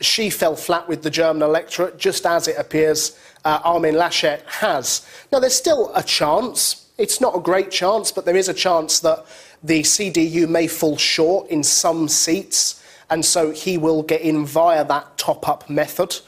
She 0.02 0.30
fell 0.30 0.56
flat 0.56 0.88
with 0.88 1.04
the 1.04 1.10
German 1.10 1.42
electorate, 1.42 1.98
just 1.98 2.26
as 2.26 2.48
it 2.48 2.58
appears 2.58 3.18
uh, 3.44 3.60
Armin 3.64 3.96
Laschet 3.96 4.44
has. 4.46 5.08
Now, 5.32 5.40
there's 5.40 5.56
still 5.56 5.92
a 5.96 6.04
chance. 6.04 6.88
It's 6.98 7.22
not 7.22 7.36
a 7.36 7.40
great 7.40 7.72
chance, 7.72 8.12
but 8.12 8.26
there 8.26 8.36
is 8.36 8.50
a 8.50 8.54
chance 8.54 9.00
that 9.02 9.26
the 9.64 9.82
CDU 9.82 10.48
may 10.48 10.68
fall 10.68 10.98
short 10.98 11.50
in 11.50 11.64
some 11.64 12.08
seats, 12.08 12.84
and 13.10 13.24
so 13.26 13.52
he 13.52 13.78
will 13.78 14.04
get 14.04 14.22
in 14.22 14.46
via 14.46 14.86
that 14.86 15.18
top 15.18 15.48
up 15.48 15.70
method. 15.70 16.20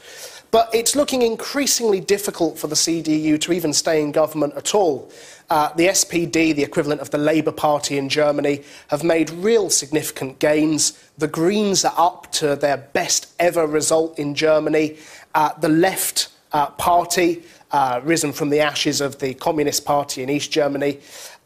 But 0.50 0.70
it's 0.74 0.96
looking 0.96 1.22
increasingly 1.22 2.00
difficult 2.00 2.58
for 2.58 2.68
the 2.68 2.74
CDU 2.74 3.38
to 3.40 3.52
even 3.52 3.72
stay 3.72 4.02
in 4.02 4.12
government 4.12 4.54
at 4.56 4.74
all. 4.74 5.10
Uh, 5.50 5.72
the 5.74 5.88
SPD, 5.88 6.54
the 6.54 6.62
equivalent 6.62 7.00
of 7.00 7.10
the 7.10 7.18
Labour 7.18 7.52
Party 7.52 7.98
in 7.98 8.08
Germany, 8.08 8.62
have 8.88 9.04
made 9.04 9.30
real 9.30 9.68
significant 9.68 10.38
gains. 10.38 10.98
The 11.18 11.28
Greens 11.28 11.84
are 11.84 11.94
up 11.96 12.32
to 12.32 12.56
their 12.56 12.78
best 12.78 13.32
ever 13.38 13.66
result 13.66 14.18
in 14.18 14.34
Germany. 14.34 14.96
Uh, 15.34 15.52
the 15.60 15.68
left 15.68 16.28
uh, 16.52 16.70
party, 16.72 17.42
uh, 17.70 18.00
risen 18.02 18.32
from 18.32 18.48
the 18.48 18.60
ashes 18.60 19.00
of 19.02 19.18
the 19.18 19.34
Communist 19.34 19.84
Party 19.84 20.22
in 20.22 20.30
East 20.30 20.50
Germany, 20.50 21.00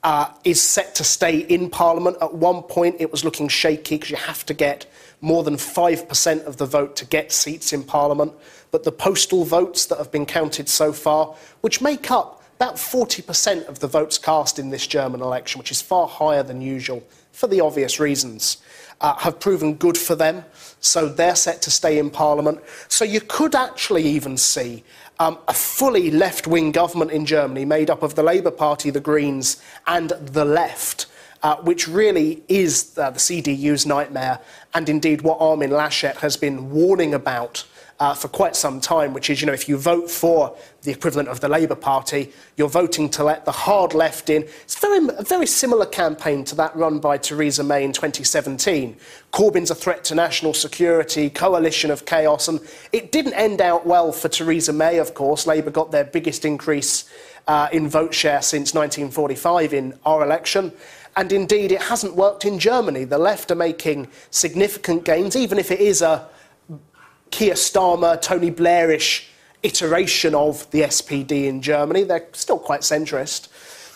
uh, 0.05 0.29
is 0.45 0.61
set 0.61 0.95
to 0.97 1.05
stay 1.05 1.39
in 1.39 1.70
Parliament. 1.70 2.16
At 2.20 2.35
one 2.35 2.62
point, 2.62 2.97
it 2.99 3.11
was 3.11 3.24
looking 3.24 3.49
shaky 3.49 3.97
because 3.97 4.11
you 4.11 4.16
have 4.16 4.45
to 4.47 4.55
get 4.55 4.87
more 5.20 5.45
than 5.45 5.55
5% 5.55 6.45
of 6.45 6.57
the 6.57 6.66
vote 6.66 6.97
to 6.97 7.05
get 7.07 7.33
seats 7.33 7.73
in 7.73 7.85
Parliament. 7.85 8.33
But 8.73 8.85
the 8.85 8.90
postal 8.90 9.44
votes 9.44 9.85
that 9.86 9.99
have 9.99 10.11
been 10.11 10.27
counted 10.27 10.69
so 10.69 10.93
far, 10.94 11.36
which 11.61 11.82
make 11.82 12.11
up 12.11 12.43
about 12.57 12.77
40% 12.77 13.66
of 13.66 13.81
the 13.81 13.86
votes 13.86 14.16
cast 14.16 14.59
in 14.59 14.70
this 14.70 14.86
German 14.86 15.20
election, 15.20 15.59
which 15.59 15.70
is 15.70 15.82
far 15.82 16.09
higher 16.09 16.43
than 16.43 16.62
usual 16.62 17.03
for 17.32 17.49
the 17.49 17.61
obvious 17.61 18.01
reasons, 18.01 18.59
uh, 19.03 19.15
have 19.16 19.39
proven 19.40 19.74
good 19.74 19.99
for 19.99 20.15
them. 20.15 20.44
So 20.81 21.07
they're 21.07 21.36
set 21.36 21.61
to 21.62 21.70
stay 21.70 21.99
in 21.99 22.09
Parliament. 22.09 22.61
So 22.89 23.05
you 23.05 23.20
could 23.20 23.55
actually 23.55 24.05
even 24.05 24.39
see 24.39 24.85
um, 25.19 25.39
a 25.49 25.55
fully 25.55 26.11
left 26.11 26.47
wing 26.47 26.73
government 26.73 27.11
in 27.11 27.27
Germany 27.27 27.66
made 27.66 27.90
up 27.90 28.03
of 28.03 28.15
the 28.15 28.23
Labour 28.23 28.51
Party, 28.51 28.89
the 28.89 29.01
Greens, 29.01 29.61
and 29.86 30.11
the 30.11 30.47
left. 30.47 31.07
Uh, 31.43 31.57
which 31.62 31.89
really 31.89 32.40
is 32.47 32.97
uh, 32.97 33.11
the 33.11 33.19
CDU's 33.19 33.85
nightmare, 33.85 34.39
and 34.74 34.89
indeed 34.89 35.23
what 35.23 35.40
Armin 35.40 35.70
Laschet 35.70 36.15
has 36.19 36.36
been 36.36 36.70
warning 36.70 37.15
about 37.15 37.65
uh, 38.03 38.12
for 38.12 38.27
quite 38.27 38.57
some 38.57 38.81
time, 38.81 39.15
which 39.15 39.31
is, 39.31 39.41
you 39.41 39.47
know, 39.47 39.53
if 39.53 39.69
you 39.69 39.77
vote 39.77 40.11
for 40.11 40.57
the 40.83 40.91
equivalent 40.91 41.29
of 41.29 41.39
the 41.39 41.49
Labour 41.49 41.77
Party, 41.77 42.33
you're 42.57 42.69
voting 42.69 43.09
to 43.09 43.23
let 43.23 43.45
the 43.45 43.53
hard 43.53 43.95
left 43.95 44.29
in. 44.29 44.43
It's 44.43 44.77
very, 44.77 45.07
a 45.16 45.23
very 45.23 45.47
similar 45.47 45.87
campaign 45.87 46.43
to 46.47 46.57
that 46.57 46.74
run 46.74 46.99
by 46.99 47.16
Theresa 47.16 47.62
May 47.62 47.85
in 47.85 47.93
2017. 47.93 48.97
Corbyn's 49.33 49.70
a 49.70 49.77
threat 49.77 50.03
to 50.07 50.16
national 50.16 50.53
security, 50.53 51.31
coalition 51.31 51.93
of 51.93 52.05
chaos, 52.05 52.49
and 52.49 52.59
it 52.91 53.12
didn't 53.12 53.35
end 53.35 53.61
out 53.61 53.87
well 53.87 54.11
for 54.11 54.29
Theresa 54.29 54.73
May, 54.73 54.99
of 54.99 55.15
course. 55.15 55.47
Labour 55.47 55.70
got 55.70 55.93
their 55.93 56.03
biggest 56.03 56.45
increase 56.45 57.09
uh, 57.47 57.69
in 57.70 57.89
vote 57.89 58.12
share 58.12 58.43
since 58.43 58.74
1945 58.74 59.73
in 59.73 59.97
our 60.05 60.24
election. 60.24 60.73
And 61.15 61.31
indeed, 61.31 61.70
it 61.70 61.83
hasn't 61.83 62.16
worked 62.16 62.45
in 62.45 62.59
Germany. 62.59 63.05
The 63.05 63.19
left 63.19 63.53
are 63.53 63.55
making 63.55 64.09
significant 64.33 65.05
gains, 65.05 65.37
even 65.37 65.57
if 65.57 65.70
it 65.70 65.79
is 65.79 66.03
a 66.03 66.29
Keir 67.32 67.54
Starmer, 67.54 68.20
Tony 68.20 68.52
Blairish 68.52 69.26
iteration 69.62 70.34
of 70.34 70.70
the 70.70 70.82
SPD 70.82 71.46
in 71.46 71.62
Germany. 71.62 72.04
They're 72.04 72.28
still 72.32 72.59
quite 72.59 72.82
centrist, 72.82 73.48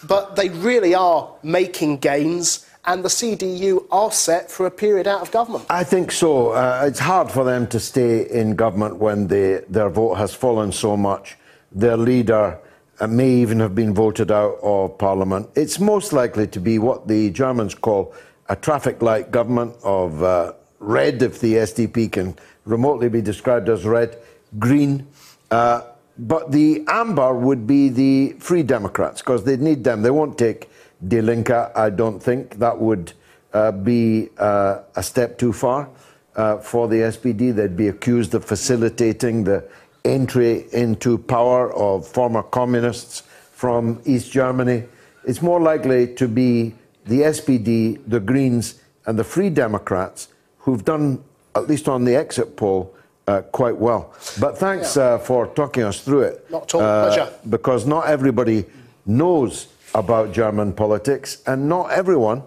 but 0.06 0.34
they 0.34 0.48
really 0.48 0.94
are 0.94 1.30
making 1.42 1.98
gains. 1.98 2.66
And 2.88 3.04
the 3.04 3.08
CDU 3.08 3.84
are 3.90 4.12
set 4.12 4.48
for 4.48 4.64
a 4.66 4.70
period 4.70 5.08
out 5.08 5.20
of 5.20 5.32
government. 5.32 5.66
I 5.68 5.82
think 5.82 6.12
so. 6.12 6.50
Uh, 6.50 6.84
it's 6.86 7.00
hard 7.00 7.30
for 7.30 7.42
them 7.44 7.66
to 7.68 7.80
stay 7.80 8.28
in 8.30 8.54
government 8.54 8.96
when 8.96 9.26
they, 9.26 9.60
their 9.68 9.90
vote 9.90 10.14
has 10.14 10.32
fallen 10.32 10.70
so 10.70 10.96
much. 10.96 11.36
Their 11.72 11.96
leader 11.96 12.58
uh, 13.00 13.06
may 13.08 13.28
even 13.28 13.58
have 13.58 13.74
been 13.74 13.92
voted 13.92 14.30
out 14.30 14.58
of 14.62 14.96
parliament. 14.98 15.50
It's 15.56 15.80
most 15.80 16.12
likely 16.12 16.46
to 16.46 16.60
be 16.60 16.78
what 16.78 17.08
the 17.08 17.30
Germans 17.30 17.74
call 17.74 18.14
a 18.48 18.54
traffic 18.54 19.02
light 19.02 19.32
government 19.32 19.74
of 19.82 20.22
uh, 20.22 20.52
red, 20.78 21.22
if 21.22 21.40
the 21.40 21.54
SDP 21.54 22.12
can 22.12 22.36
remotely 22.66 23.08
be 23.08 23.22
described 23.22 23.68
as 23.70 23.86
red, 23.86 24.18
green. 24.58 25.06
Uh, 25.50 25.82
but 26.18 26.52
the 26.52 26.84
amber 26.88 27.34
would 27.34 27.66
be 27.66 27.88
the 27.88 28.36
Free 28.38 28.62
Democrats 28.62 29.22
because 29.22 29.44
they'd 29.44 29.60
need 29.60 29.84
them. 29.84 30.02
They 30.02 30.10
won't 30.10 30.36
take 30.36 30.70
Die 31.06 31.20
Linke, 31.20 31.50
I 31.50 31.90
don't 31.90 32.22
think. 32.22 32.58
That 32.58 32.78
would 32.78 33.12
uh, 33.52 33.72
be 33.72 34.28
uh, 34.38 34.80
a 34.94 35.02
step 35.02 35.38
too 35.38 35.52
far 35.52 35.88
uh, 36.34 36.58
for 36.58 36.88
the 36.88 36.96
SPD. 36.96 37.54
They'd 37.54 37.76
be 37.76 37.88
accused 37.88 38.34
of 38.34 38.44
facilitating 38.44 39.44
the 39.44 39.68
entry 40.04 40.66
into 40.72 41.18
power 41.18 41.72
of 41.74 42.06
former 42.06 42.42
communists 42.42 43.22
from 43.52 44.00
East 44.04 44.30
Germany. 44.30 44.84
It's 45.24 45.42
more 45.42 45.60
likely 45.60 46.14
to 46.14 46.28
be 46.28 46.74
the 47.06 47.20
SPD, 47.22 48.00
the 48.06 48.20
Greens, 48.20 48.80
and 49.06 49.18
the 49.18 49.24
Free 49.24 49.50
Democrats 49.50 50.28
who've 50.58 50.84
done, 50.84 51.22
at 51.56 51.68
least 51.68 51.88
on 51.88 52.04
the 52.04 52.14
exit 52.14 52.56
poll, 52.56 52.94
uh, 53.26 53.42
quite 53.52 53.76
well. 53.76 54.14
But 54.38 54.58
thanks 54.58 54.96
uh, 54.96 55.18
for 55.18 55.48
talking 55.48 55.82
us 55.82 56.00
through 56.00 56.22
it. 56.22 56.50
Not 56.50 56.62
at 56.62 56.74
all. 56.74 56.80
Uh, 56.80 57.06
Pleasure. 57.06 57.32
Because 57.48 57.86
not 57.86 58.06
everybody 58.06 58.64
knows 59.04 59.68
about 59.94 60.32
German 60.32 60.72
politics, 60.72 61.42
and 61.46 61.68
not 61.68 61.90
everyone 61.90 62.42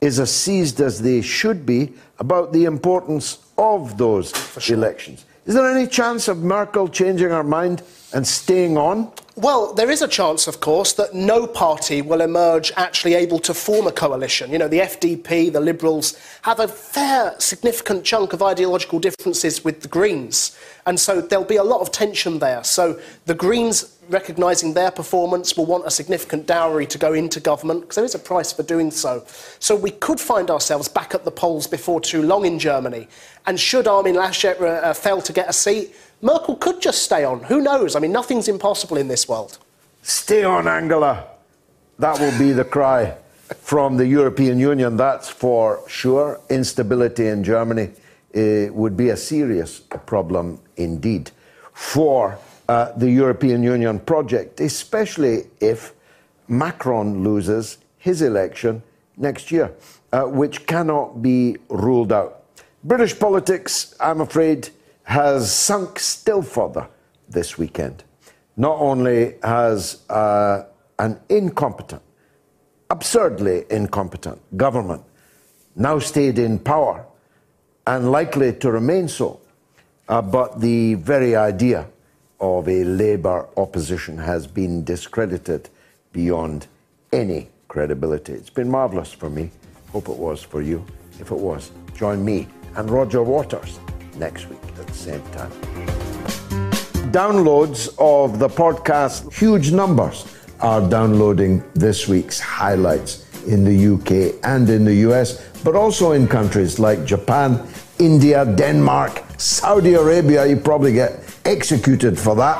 is 0.00 0.18
as 0.18 0.32
seized 0.32 0.80
as 0.80 1.00
they 1.02 1.20
should 1.20 1.66
be 1.66 1.92
about 2.18 2.52
the 2.52 2.64
importance 2.64 3.38
of 3.58 3.98
those 3.98 4.32
elections. 4.70 5.24
Is 5.46 5.54
there 5.54 5.70
any 5.70 5.86
chance 5.86 6.28
of 6.28 6.38
Merkel 6.38 6.88
changing 6.88 7.30
her 7.30 7.44
mind 7.44 7.82
and 8.12 8.26
staying 8.26 8.76
on? 8.76 9.10
Well, 9.40 9.72
there 9.72 9.90
is 9.90 10.02
a 10.02 10.08
chance, 10.08 10.46
of 10.48 10.60
course, 10.60 10.92
that 10.94 11.14
no 11.14 11.46
party 11.46 12.02
will 12.02 12.20
emerge 12.20 12.72
actually 12.76 13.14
able 13.14 13.38
to 13.38 13.54
form 13.54 13.86
a 13.86 13.92
coalition. 13.92 14.52
You 14.52 14.58
know, 14.58 14.68
the 14.68 14.80
FDP, 14.80 15.50
the 15.50 15.60
Liberals, 15.60 16.20
have 16.42 16.60
a 16.60 16.68
fair, 16.68 17.34
significant 17.38 18.04
chunk 18.04 18.34
of 18.34 18.42
ideological 18.42 18.98
differences 18.98 19.64
with 19.64 19.80
the 19.80 19.88
Greens. 19.88 20.58
And 20.84 21.00
so 21.00 21.22
there'll 21.22 21.46
be 21.46 21.56
a 21.56 21.64
lot 21.64 21.80
of 21.80 21.90
tension 21.90 22.38
there. 22.38 22.62
So 22.64 23.00
the 23.24 23.34
Greens, 23.34 23.96
recognising 24.10 24.74
their 24.74 24.90
performance, 24.90 25.56
will 25.56 25.64
want 25.64 25.86
a 25.86 25.90
significant 25.90 26.46
dowry 26.46 26.84
to 26.88 26.98
go 26.98 27.14
into 27.14 27.40
government, 27.40 27.80
because 27.80 27.96
there 27.96 28.04
is 28.04 28.14
a 28.14 28.18
price 28.18 28.52
for 28.52 28.62
doing 28.62 28.90
so. 28.90 29.24
So 29.58 29.74
we 29.74 29.92
could 29.92 30.20
find 30.20 30.50
ourselves 30.50 30.86
back 30.86 31.14
at 31.14 31.24
the 31.24 31.30
polls 31.30 31.66
before 31.66 32.02
too 32.02 32.22
long 32.22 32.44
in 32.44 32.58
Germany. 32.58 33.08
And 33.46 33.58
should 33.58 33.88
Armin 33.88 34.16
Laschet 34.16 34.60
uh, 34.60 34.92
fail 34.92 35.22
to 35.22 35.32
get 35.32 35.48
a 35.48 35.52
seat, 35.54 35.94
Merkel 36.22 36.56
could 36.56 36.80
just 36.80 37.02
stay 37.02 37.24
on. 37.24 37.44
Who 37.44 37.60
knows? 37.60 37.96
I 37.96 38.00
mean, 38.00 38.12
nothing's 38.12 38.48
impossible 38.48 38.96
in 38.96 39.08
this 39.08 39.28
world. 39.28 39.58
Stay 40.02 40.44
on, 40.44 40.68
Angela. 40.68 41.26
That 41.98 42.18
will 42.18 42.36
be 42.38 42.52
the 42.52 42.64
cry 42.64 43.16
from 43.60 43.96
the 43.96 44.06
European 44.06 44.58
Union. 44.58 44.96
That's 44.96 45.28
for 45.28 45.82
sure. 45.88 46.40
Instability 46.48 47.26
in 47.28 47.44
Germany 47.44 47.90
uh, 48.34 48.72
would 48.72 48.96
be 48.96 49.10
a 49.10 49.16
serious 49.16 49.80
problem 49.80 50.60
indeed 50.76 51.30
for 51.72 52.38
uh, 52.68 52.92
the 52.96 53.10
European 53.10 53.62
Union 53.62 53.98
project, 53.98 54.60
especially 54.60 55.44
if 55.60 55.92
Macron 56.48 57.24
loses 57.24 57.78
his 57.98 58.22
election 58.22 58.82
next 59.16 59.50
year, 59.50 59.72
uh, 60.12 60.22
which 60.22 60.66
cannot 60.66 61.22
be 61.22 61.56
ruled 61.68 62.12
out. 62.12 62.44
British 62.84 63.18
politics, 63.18 63.94
I'm 64.00 64.20
afraid, 64.20 64.70
has 65.10 65.52
sunk 65.52 65.98
still 65.98 66.40
further 66.40 66.86
this 67.28 67.58
weekend. 67.58 68.04
not 68.56 68.78
only 68.78 69.34
has 69.42 70.04
uh, 70.08 70.62
an 70.98 71.18
incompetent, 71.28 72.02
absurdly 72.90 73.64
incompetent 73.70 74.38
government 74.56 75.02
now 75.74 75.98
stayed 75.98 76.38
in 76.38 76.58
power 76.58 77.04
and 77.86 78.12
likely 78.12 78.52
to 78.52 78.70
remain 78.70 79.08
so, 79.08 79.40
uh, 80.08 80.22
but 80.22 80.60
the 80.60 80.94
very 80.94 81.34
idea 81.34 81.86
of 82.38 82.68
a 82.68 82.84
Labour 82.84 83.48
opposition 83.56 84.16
has 84.16 84.46
been 84.46 84.84
discredited 84.84 85.70
beyond 86.12 86.68
any 87.12 87.48
credibility. 87.66 88.32
It's 88.34 88.50
been 88.50 88.70
marvellous 88.70 89.12
for 89.12 89.30
me. 89.30 89.50
Hope 89.90 90.08
it 90.08 90.16
was 90.16 90.40
for 90.42 90.62
you. 90.62 90.84
If 91.18 91.32
it 91.32 91.38
was, 91.38 91.72
join 91.94 92.24
me 92.24 92.46
and 92.76 92.88
Roger 92.88 93.22
Waters 93.24 93.80
next 94.16 94.48
week 94.48 94.60
at 94.78 94.86
the 94.86 94.94
same 94.94 95.22
time. 95.32 95.50
Downloads 97.12 97.88
of 97.98 98.38
the 98.38 98.48
podcast, 98.48 99.32
huge 99.32 99.72
numbers 99.72 100.26
are 100.60 100.80
downloading 100.88 101.62
this 101.74 102.06
week's 102.06 102.38
highlights 102.38 103.26
in 103.46 103.64
the 103.64 103.94
UK 103.94 104.38
and 104.44 104.68
in 104.68 104.84
the 104.84 104.94
US, 105.08 105.50
but 105.64 105.74
also 105.74 106.12
in 106.12 106.28
countries 106.28 106.78
like 106.78 107.04
Japan, 107.04 107.66
India, 107.98 108.44
Denmark, 108.44 109.22
Saudi 109.38 109.94
Arabia. 109.94 110.46
You 110.46 110.56
probably 110.56 110.92
get 110.92 111.20
executed 111.44 112.18
for 112.18 112.34
that. 112.36 112.58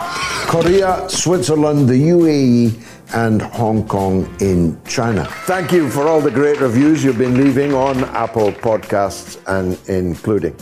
Korea, 0.49 1.09
Switzerland, 1.09 1.89
the 1.89 1.95
UAE, 1.95 2.83
and 3.15 3.43
Hong 3.43 3.87
Kong 3.87 4.29
in 4.41 4.81
China. 4.85 5.25
Thank 5.47 5.73
you 5.73 5.91
for 5.91 6.07
all 6.07 6.21
the 6.21 6.31
great 6.31 6.61
reviews 6.61 7.05
you've 7.05 7.19
been 7.19 7.37
leaving 7.37 7.75
on 7.75 8.05
Apple 8.05 8.53
Podcasts 8.53 9.39
and 9.47 9.79
including 9.89 10.57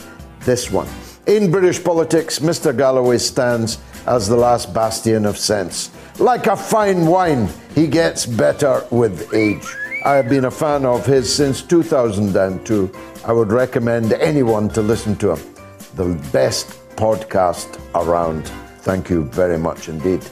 this 0.48 0.70
one. 0.70 0.88
In 1.26 1.50
British 1.50 1.84
politics, 1.84 2.38
Mr. 2.38 2.74
Galloway 2.74 3.18
stands 3.18 3.76
as 4.06 4.26
the 4.26 4.34
last 4.34 4.72
bastion 4.72 5.26
of 5.26 5.36
sense. 5.36 5.90
Like 6.18 6.46
a 6.46 6.56
fine 6.56 7.04
wine, 7.04 7.50
he 7.74 7.86
gets 7.86 8.24
better 8.24 8.82
with 8.90 9.34
age. 9.34 9.66
I 10.06 10.14
have 10.14 10.30
been 10.30 10.46
a 10.46 10.50
fan 10.50 10.86
of 10.86 11.04
his 11.04 11.30
since 11.30 11.60
2002. 11.60 12.90
I 13.26 13.32
would 13.32 13.52
recommend 13.52 14.14
anyone 14.14 14.70
to 14.70 14.80
listen 14.80 15.16
to 15.16 15.34
him. 15.34 15.54
The 15.96 16.14
best 16.32 16.68
podcast 16.96 17.68
around. 17.94 18.48
Thank 18.88 19.10
you 19.10 19.24
very 19.24 19.58
much 19.58 19.90
indeed. 19.90 20.22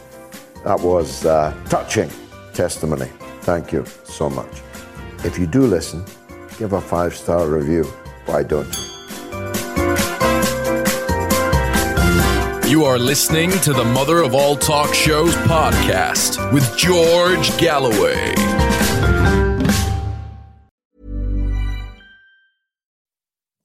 That 0.65 0.81
was 0.81 1.27
uh, 1.27 1.53
touching 1.69 2.09
testimony. 2.55 3.11
Thank 3.43 3.71
you 3.71 3.85
so 4.05 4.31
much. 4.31 4.63
If 5.25 5.39
you 5.39 5.47
do 5.47 5.67
listen, 5.67 6.07
give 6.59 6.73
a 6.73 6.81
five 6.81 7.15
star 7.15 7.47
review. 7.47 7.85
Why 8.25 8.43
don't 8.43 8.75
you? 8.79 8.96
You 12.69 12.85
are 12.85 12.99
listening 12.99 13.53
to 13.61 13.73
the 13.73 13.85
Mother 13.85 14.25
of 14.25 14.35
All 14.35 14.57
Talk 14.57 14.93
Shows 14.93 15.37
podcast 15.37 16.53
with 16.53 16.77
George 16.77 17.57
Galloway. 17.59 18.35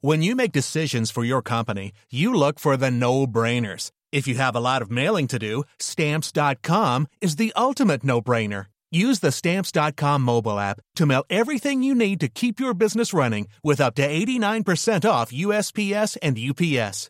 When 0.01 0.21
you 0.21 0.35
make 0.35 0.51
decisions 0.51 1.09
for 1.09 1.23
your 1.23 1.41
company, 1.41 1.93
you 2.11 2.31
look 2.31 2.59
for 2.59 2.77
the 2.77 2.91
no 2.91 3.25
brainers. 3.25 3.89
If 4.11 4.27
you 4.27 4.35
have 4.35 4.55
a 4.55 4.59
lot 4.59 4.83
of 4.83 4.91
mailing 4.91 5.25
to 5.29 5.39
do, 5.39 5.63
stamps.com 5.79 7.07
is 7.21 7.37
the 7.37 7.51
ultimate 7.55 8.03
no 8.03 8.21
brainer. 8.21 8.67
Use 8.91 9.17
the 9.17 9.31
stamps.com 9.31 10.21
mobile 10.21 10.59
app 10.59 10.79
to 10.97 11.07
mail 11.07 11.23
everything 11.27 11.81
you 11.81 11.95
need 11.95 12.19
to 12.19 12.27
keep 12.27 12.59
your 12.59 12.75
business 12.75 13.15
running 13.15 13.47
with 13.63 13.81
up 13.81 13.95
to 13.95 14.07
89% 14.07 15.09
off 15.09 15.31
USPS 15.31 16.17
and 16.21 16.37
UPS. 16.37 17.09